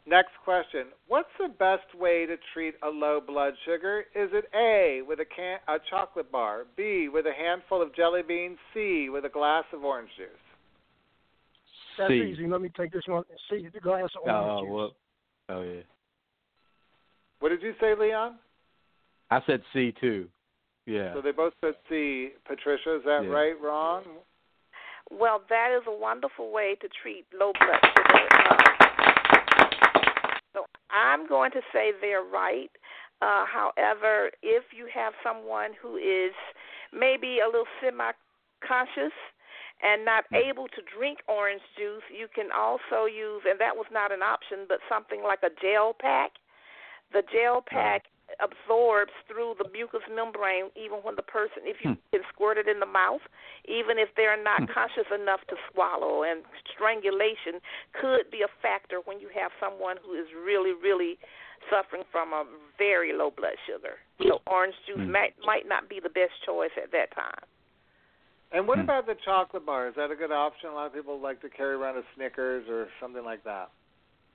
Next 0.08 0.32
question. 0.44 0.88
What's 1.08 1.30
the 1.38 1.50
best 1.50 1.94
way 1.94 2.26
to 2.26 2.36
treat 2.52 2.74
a 2.82 2.90
low 2.90 3.20
blood 3.22 3.54
sugar? 3.64 4.06
Is 4.16 4.30
it 4.34 4.46
A, 4.56 5.04
with 5.08 5.20
a, 5.20 5.26
can- 5.26 5.60
a 5.68 5.78
chocolate 5.88 6.32
bar, 6.32 6.66
B, 6.76 7.10
with 7.10 7.28
a 7.28 7.32
handful 7.34 7.80
of 7.80 7.94
jelly 7.96 8.24
beans, 8.24 8.58
C, 8.74 9.10
with 9.12 9.26
a 9.26 9.30
glass 9.30 9.66
of 9.72 9.84
orange 9.84 10.10
juice? 10.18 10.28
That's 12.00 12.10
C. 12.10 12.24
easy. 12.34 12.48
Let 12.48 12.60
me 12.62 12.70
take 12.76 12.92
this 12.92 13.04
one. 13.06 13.24
See 13.52 13.68
the 13.72 13.80
glass 13.80 14.10
of 14.16 14.28
orange 14.28 14.66
juice. 14.66 14.74
well, 14.74 14.92
oh 15.50 15.62
yeah. 15.62 15.82
What 17.40 17.50
did 17.50 17.62
you 17.62 17.74
say, 17.80 17.94
Leon? 17.94 18.36
I 19.30 19.42
said 19.46 19.62
C 19.74 19.94
too. 20.02 20.28
Yeah. 20.90 21.14
So 21.14 21.22
they 21.22 21.32
both 21.32 21.54
said 21.62 21.76
C. 21.88 22.34
Patricia, 22.46 22.96
is 22.96 23.04
that 23.04 23.24
Yeah. 23.24 23.30
right, 23.30 23.60
wrong? 23.62 24.04
Well, 25.12 25.40
that 25.50 25.72
is 25.72 25.86
a 25.86 25.92
wonderful 25.92 26.50
way 26.50 26.76
to 26.76 26.90
treat 26.90 27.32
low 27.32 27.54
blood 27.54 27.80
sugar. 27.96 28.28
Uh, 28.32 29.60
so 30.54 30.66
I'm 30.90 31.28
going 31.28 31.52
to 31.52 31.62
say 31.72 31.92
they're 31.92 32.24
right. 32.24 32.72
Uh, 33.22 33.46
however, 33.46 34.32
if 34.42 34.74
you 34.74 34.88
have 34.88 35.14
someone 35.22 35.74
who 35.74 35.98
is 35.98 36.34
maybe 36.92 37.40
a 37.40 37.46
little 37.46 37.68
semi 37.82 38.12
conscious 38.62 39.14
and 39.82 40.04
not 40.04 40.26
able 40.34 40.68
to 40.70 40.82
drink 40.98 41.20
orange 41.28 41.62
juice, 41.78 42.04
you 42.10 42.28
can 42.28 42.52
also 42.52 43.06
use, 43.06 43.44
and 43.46 43.60
that 43.60 43.76
was 43.76 43.88
not 43.92 44.12
an 44.12 44.22
option, 44.22 44.66
but 44.68 44.80
something 44.90 45.22
like 45.22 45.44
a 45.44 45.50
gel 45.62 45.94
pack. 45.94 46.32
The 47.12 47.24
gel 47.32 47.62
pack 47.62 48.06
absorbs 48.38 49.12
through 49.28 49.56
the 49.58 49.68
mucous 49.74 50.06
membrane 50.14 50.70
even 50.78 51.02
when 51.02 51.16
the 51.16 51.26
person 51.26 51.66
if 51.66 51.78
you 51.84 51.98
can 52.14 52.22
squirt 52.32 52.58
it 52.58 52.68
in 52.68 52.80
the 52.80 52.86
mouth 52.86 53.22
even 53.66 53.98
if 53.98 54.10
they're 54.16 54.42
not 54.42 54.62
conscious 54.70 55.10
enough 55.10 55.42
to 55.50 55.56
swallow 55.72 56.24
and 56.24 56.46
strangulation 56.70 57.58
could 57.94 58.30
be 58.32 58.42
a 58.46 58.52
factor 58.62 59.02
when 59.06 59.20
you 59.20 59.30
have 59.34 59.52
someone 59.60 59.98
who 60.06 60.14
is 60.14 60.28
really 60.46 60.72
really 60.78 61.18
suffering 61.70 62.04
from 62.12 62.32
a 62.34 62.46
very 62.78 63.12
low 63.12 63.32
blood 63.34 63.58
sugar 63.66 63.98
so 64.22 64.42
orange 64.48 64.76
juice 64.86 65.02
Mm. 65.04 65.12
might 65.12 65.34
might 65.46 65.68
not 65.68 65.90
be 65.90 66.00
the 66.00 66.10
best 66.10 66.34
choice 66.46 66.72
at 66.78 66.92
that 66.92 67.12
time 67.12 67.44
And 68.52 68.68
what 68.68 68.78
Hmm. 68.80 68.86
about 68.86 69.06
the 69.06 69.14
chocolate 69.24 69.66
bar? 69.66 69.88
Is 69.88 69.96
that 69.96 70.10
a 70.10 70.16
good 70.16 70.32
option? 70.32 70.70
A 70.70 70.74
lot 70.74 70.88
of 70.88 70.94
people 70.94 71.20
like 71.20 71.40
to 71.42 71.50
carry 71.50 71.76
around 71.76 71.98
a 71.98 72.04
Snickers 72.16 72.68
or 72.68 72.90
something 73.00 73.24
like 73.24 73.44
that. 73.44 73.70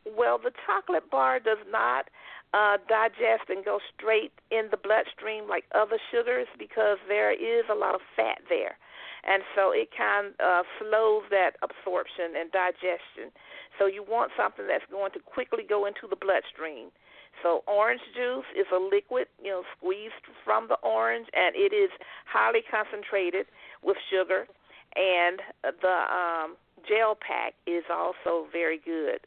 Well, 0.05 0.39
the 0.39 0.53
chocolate 0.67 1.11
bar 1.11 1.41
does 1.41 1.63
not 1.71 2.09
uh, 2.53 2.79
digest 2.89 3.49
and 3.49 3.65
go 3.65 3.81
straight 3.97 4.33
in 4.51 4.69
the 4.71 4.77
bloodstream 4.77 5.49
like 5.49 5.65
other 5.75 5.99
sugars 6.13 6.47
because 6.59 6.99
there 7.09 7.33
is 7.33 7.65
a 7.71 7.75
lot 7.75 7.95
of 7.95 8.01
fat 8.15 8.39
there. 8.49 8.77
And 9.27 9.43
so 9.57 9.73
it 9.73 9.89
kind 9.97 10.37
of 10.39 10.39
uh, 10.39 10.63
slows 10.79 11.25
that 11.31 11.57
absorption 11.65 12.37
and 12.39 12.53
digestion. 12.53 13.33
So 13.79 13.87
you 13.87 14.05
want 14.07 14.33
something 14.37 14.67
that's 14.69 14.85
going 14.91 15.13
to 15.13 15.21
quickly 15.21 15.65
go 15.67 15.87
into 15.87 16.07
the 16.09 16.17
bloodstream. 16.17 16.93
So 17.43 17.65
orange 17.67 18.03
juice 18.15 18.47
is 18.55 18.67
a 18.73 18.79
liquid, 18.79 19.27
you 19.43 19.51
know, 19.51 19.63
squeezed 19.77 20.23
from 20.45 20.69
the 20.69 20.77
orange, 20.87 21.27
and 21.35 21.57
it 21.57 21.75
is 21.75 21.91
highly 22.27 22.63
concentrated 22.63 23.47
with 23.83 23.97
sugar. 24.13 24.47
And 24.95 25.41
the 25.83 25.99
um, 26.07 26.57
gel 26.87 27.17
pack 27.19 27.55
is 27.67 27.83
also 27.91 28.47
very 28.53 28.79
good. 28.79 29.27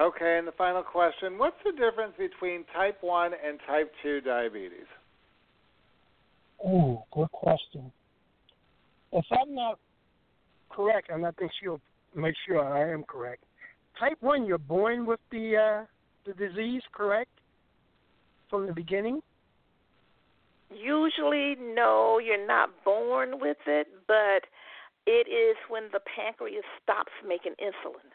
Okay, 0.00 0.38
and 0.38 0.46
the 0.46 0.52
final 0.52 0.82
question 0.82 1.38
What's 1.38 1.56
the 1.64 1.72
difference 1.72 2.14
between 2.18 2.64
type 2.74 2.98
1 3.00 3.32
and 3.46 3.58
type 3.66 3.92
2 4.02 4.20
diabetes? 4.22 4.86
Ooh, 6.66 6.98
good 7.12 7.30
question. 7.30 7.92
If 9.12 9.24
I'm 9.30 9.54
not 9.54 9.78
correct, 10.70 11.10
and 11.10 11.24
I 11.26 11.30
think 11.32 11.52
she'll 11.60 11.80
make 12.14 12.34
sure 12.46 12.64
I 12.64 12.92
am 12.92 13.04
correct. 13.04 13.44
Type 13.98 14.16
one, 14.20 14.44
you're 14.44 14.58
born 14.58 15.06
with 15.06 15.20
the 15.30 15.56
uh, 15.56 15.84
the 16.26 16.32
disease, 16.34 16.82
correct? 16.92 17.30
From 18.50 18.66
the 18.66 18.72
beginning. 18.72 19.20
Usually, 20.70 21.54
no, 21.60 22.18
you're 22.18 22.46
not 22.46 22.70
born 22.84 23.38
with 23.40 23.58
it, 23.66 23.86
but 24.08 24.42
it 25.06 25.28
is 25.28 25.56
when 25.68 25.84
the 25.92 26.00
pancreas 26.16 26.64
stops 26.82 27.12
making 27.26 27.52
insulin. 27.62 28.10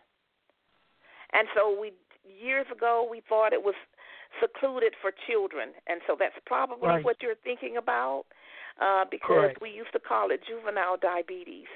And 1.34 1.48
so 1.56 1.76
we 1.80 1.94
years 2.26 2.66
ago 2.72 3.08
we 3.10 3.22
thought 3.28 3.54
it 3.54 3.64
was 3.64 3.76
secluded 4.40 4.94
for 5.02 5.12
children, 5.28 5.70
and 5.88 6.02
so 6.06 6.16
that's 6.18 6.38
probably 6.46 6.88
Right. 6.90 7.04
what 7.04 7.18
you're 7.22 7.36
thinking 7.44 7.78
about, 7.78 8.26
uh, 8.80 9.06
because 9.10 9.52
Correct. 9.52 9.62
we 9.62 9.70
used 9.70 9.92
to 9.94 10.00
call 10.00 10.32
it 10.32 10.42
juvenile 10.46 10.98
diabetes, 10.98 11.68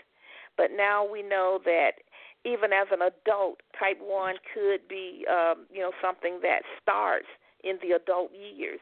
but 0.56 0.72
now 0.72 1.04
we 1.04 1.22
know 1.22 1.60
that 1.66 2.04
even 2.46 2.72
as 2.74 2.88
an 2.92 3.02
adult, 3.02 3.62
type 3.78 4.00
one 4.00 4.36
could 4.54 4.88
be, 4.88 5.26
um, 5.30 5.66
you 5.74 5.80
know, 5.80 5.92
something 6.02 6.40
that 6.42 6.62
starts 6.82 7.28
in 7.64 7.80
the 7.82 7.96
adult 7.96 8.32
years, 8.34 8.80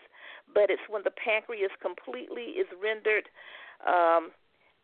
but 0.53 0.69
it's 0.69 0.81
when 0.89 1.03
the 1.03 1.11
pancreas 1.11 1.71
completely 1.81 2.57
is 2.59 2.67
rendered 2.81 3.29
um, 3.87 4.31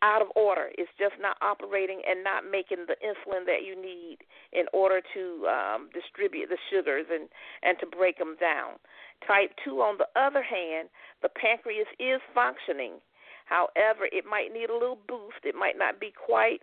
out 0.02 0.22
of 0.22 0.28
order. 0.36 0.70
It's 0.78 0.90
just 0.98 1.14
not 1.20 1.36
operating 1.42 2.02
and 2.08 2.22
not 2.22 2.44
making 2.48 2.86
the 2.86 2.96
insulin 3.02 3.46
that 3.46 3.66
you 3.66 3.74
need 3.74 4.18
in 4.52 4.66
order 4.72 5.00
to 5.14 5.22
um, 5.46 5.90
distribute 5.92 6.48
the 6.48 6.58
sugars 6.70 7.06
and, 7.10 7.28
and 7.62 7.78
to 7.80 7.86
break 7.86 8.18
them 8.18 8.36
down. 8.40 8.78
Type 9.26 9.50
2, 9.64 9.80
on 9.82 9.98
the 9.98 10.08
other 10.18 10.42
hand, 10.42 10.88
the 11.22 11.28
pancreas 11.28 11.88
is 11.98 12.20
functioning. 12.34 13.02
However, 13.46 14.06
it 14.12 14.24
might 14.28 14.52
need 14.52 14.68
a 14.68 14.76
little 14.76 15.00
boost. 15.08 15.40
It 15.42 15.54
might 15.54 15.78
not 15.78 15.98
be 15.98 16.12
quite 16.12 16.60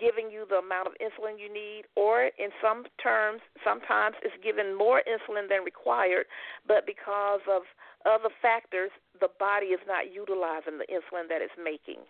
giving 0.00 0.32
you 0.32 0.46
the 0.48 0.56
amount 0.56 0.88
of 0.88 0.94
insulin 0.96 1.36
you 1.36 1.52
need, 1.52 1.84
or 1.96 2.32
in 2.40 2.48
some 2.64 2.84
terms, 2.96 3.40
sometimes 3.60 4.16
it's 4.22 4.36
given 4.42 4.72
more 4.76 5.02
insulin 5.04 5.48
than 5.48 5.64
required, 5.64 6.24
but 6.66 6.86
because 6.86 7.44
of 7.44 7.62
other 8.08 8.32
factors, 8.40 8.90
the 9.20 9.28
body 9.38 9.76
is 9.76 9.80
not 9.86 10.08
utilizing 10.08 10.80
the 10.80 10.88
insulin 10.88 11.28
that 11.28 11.44
it's 11.44 11.52
making. 11.60 12.00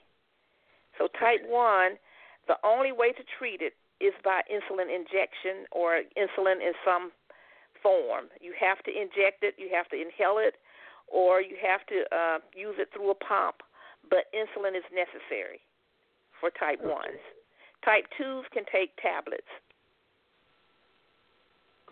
So, 0.98 1.09
type 1.19 1.40
1, 1.47 1.97
the 2.48 2.56
only 2.64 2.93
way 2.93 3.12
to 3.12 3.23
treat 3.39 3.60
it 3.62 3.74
is 4.01 4.12
by 4.24 4.43
insulin 4.51 4.90
injection 4.90 5.64
or 5.70 6.02
insulin 6.19 6.59
in 6.59 6.74
some 6.85 7.12
form. 7.82 8.27
You 8.40 8.55
have 8.59 8.82
to 8.85 8.90
inject 8.90 9.43
it, 9.43 9.55
you 9.59 9.70
have 9.73 9.89
to 9.90 9.97
inhale 9.97 10.39
it, 10.39 10.56
or 11.06 11.40
you 11.40 11.56
have 11.62 11.86
to 11.86 12.02
uh, 12.14 12.39
use 12.55 12.77
it 12.78 12.89
through 12.94 13.10
a 13.10 13.14
pump, 13.14 13.62
but 14.09 14.27
insulin 14.35 14.74
is 14.77 14.86
necessary 14.90 15.60
for 16.40 16.51
type 16.51 16.82
1s. 16.82 17.23
Type 17.85 18.06
2s 18.19 18.51
can 18.52 18.64
take 18.70 18.97
tablets. 18.97 19.51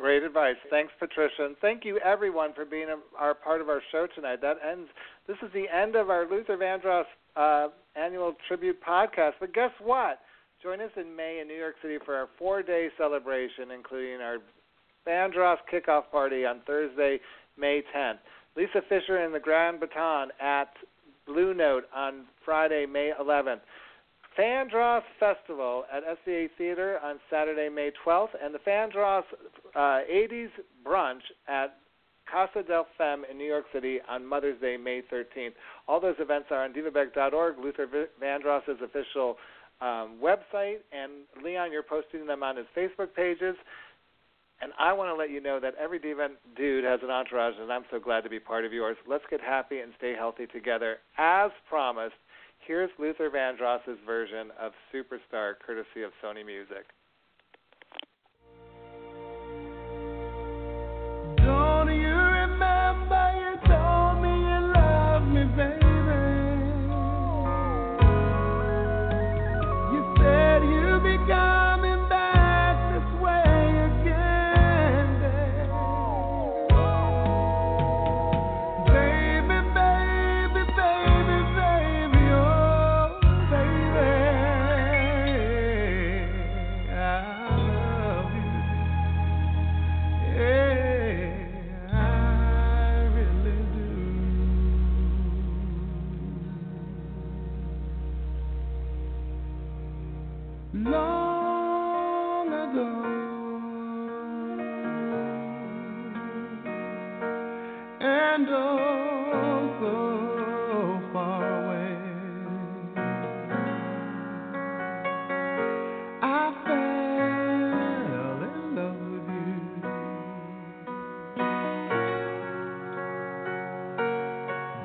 Great 0.00 0.22
advice. 0.22 0.56
Thanks, 0.70 0.92
Patricia. 0.98 1.44
And 1.44 1.56
thank 1.60 1.84
you, 1.84 1.98
everyone, 1.98 2.54
for 2.54 2.64
being 2.64 2.86
a, 2.88 2.96
our 3.18 3.34
part 3.34 3.60
of 3.60 3.68
our 3.68 3.82
show 3.92 4.06
tonight. 4.14 4.40
That 4.40 4.56
ends. 4.66 4.88
This 5.28 5.36
is 5.42 5.52
the 5.52 5.66
end 5.68 5.94
of 5.94 6.08
our 6.08 6.26
Luther 6.28 6.56
Vandross 6.56 7.04
uh, 7.36 7.68
annual 7.96 8.32
tribute 8.48 8.78
podcast. 8.82 9.32
But 9.40 9.52
guess 9.52 9.72
what? 9.82 10.20
Join 10.62 10.80
us 10.80 10.90
in 10.96 11.14
May 11.14 11.40
in 11.42 11.48
New 11.48 11.54
York 11.54 11.74
City 11.82 11.98
for 12.02 12.14
our 12.14 12.28
four-day 12.38 12.88
celebration, 12.96 13.72
including 13.74 14.22
our 14.22 14.38
Fandross 15.06 15.58
kickoff 15.70 16.10
party 16.10 16.46
on 16.46 16.60
Thursday, 16.66 17.18
May 17.58 17.82
10th. 17.94 18.18
Lisa 18.56 18.80
Fischer 18.88 19.18
and 19.18 19.34
the 19.34 19.40
Grand 19.40 19.80
Baton 19.80 20.28
at 20.40 20.70
Blue 21.26 21.52
Note 21.52 21.84
on 21.94 22.24
Friday, 22.42 22.86
May 22.86 23.12
11th. 23.20 23.60
Fandross 24.40 25.02
Festival 25.18 25.84
at 25.94 26.02
SVA 26.02 26.48
Theater 26.56 26.98
on 27.04 27.16
Saturday, 27.28 27.68
May 27.68 27.90
12th, 28.06 28.30
and 28.42 28.54
the 28.54 28.58
Fandross 28.60 29.24
uh, 29.74 30.00
80s 30.10 30.48
Brunch 30.86 31.20
at 31.46 31.76
Casa 32.30 32.66
del 32.66 32.86
Femme 32.96 33.24
in 33.30 33.36
New 33.36 33.44
York 33.44 33.66
City 33.70 33.98
on 34.08 34.24
Mother's 34.24 34.58
Day, 34.58 34.78
May 34.78 35.02
13th. 35.12 35.52
All 35.86 36.00
those 36.00 36.14
events 36.18 36.46
are 36.50 36.64
on 36.64 36.72
divabetic.org, 36.72 37.56
Luther 37.58 37.86
Vandross's 38.22 38.80
official 38.82 39.36
um, 39.82 40.16
website, 40.22 40.78
and 40.90 41.12
Leon, 41.44 41.70
you're 41.70 41.82
posting 41.82 42.26
them 42.26 42.42
on 42.42 42.56
his 42.56 42.66
Facebook 42.74 43.14
pages. 43.14 43.56
And 44.62 44.72
I 44.78 44.94
want 44.94 45.10
to 45.10 45.14
let 45.14 45.30
you 45.30 45.42
know 45.42 45.60
that 45.60 45.74
every 45.78 45.98
diva 45.98 46.28
dude 46.56 46.84
has 46.84 47.00
an 47.02 47.10
entourage, 47.10 47.54
and 47.60 47.70
I'm 47.70 47.84
so 47.90 47.98
glad 47.98 48.22
to 48.22 48.30
be 48.30 48.40
part 48.40 48.64
of 48.64 48.72
yours. 48.72 48.96
Let's 49.06 49.24
get 49.28 49.40
happy 49.42 49.80
and 49.80 49.92
stay 49.98 50.14
healthy 50.14 50.46
together. 50.46 50.96
As 51.18 51.50
promised, 51.68 52.14
here's 52.66 52.90
Luther 52.98 53.30
Vandross's 53.30 53.98
version 54.06 54.50
of 54.60 54.72
Superstar, 54.94 55.54
courtesy 55.64 56.02
of 56.04 56.12
Sony 56.22 56.44
Music. 56.44 56.86
Don't 61.36 61.88
you 61.88 62.14
remember 62.14 63.32
you 63.38 63.68
told 63.68 64.22
me 64.22 64.30
you 64.30 64.72
loved 64.74 65.26
me, 65.26 65.44
baby? 65.56 65.89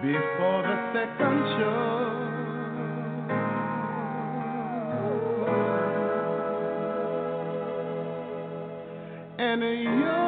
Before 0.06 0.61
the 0.61 0.77
second 0.94 1.38
show. 1.57 2.26
And 9.40 9.61
your 9.61 10.24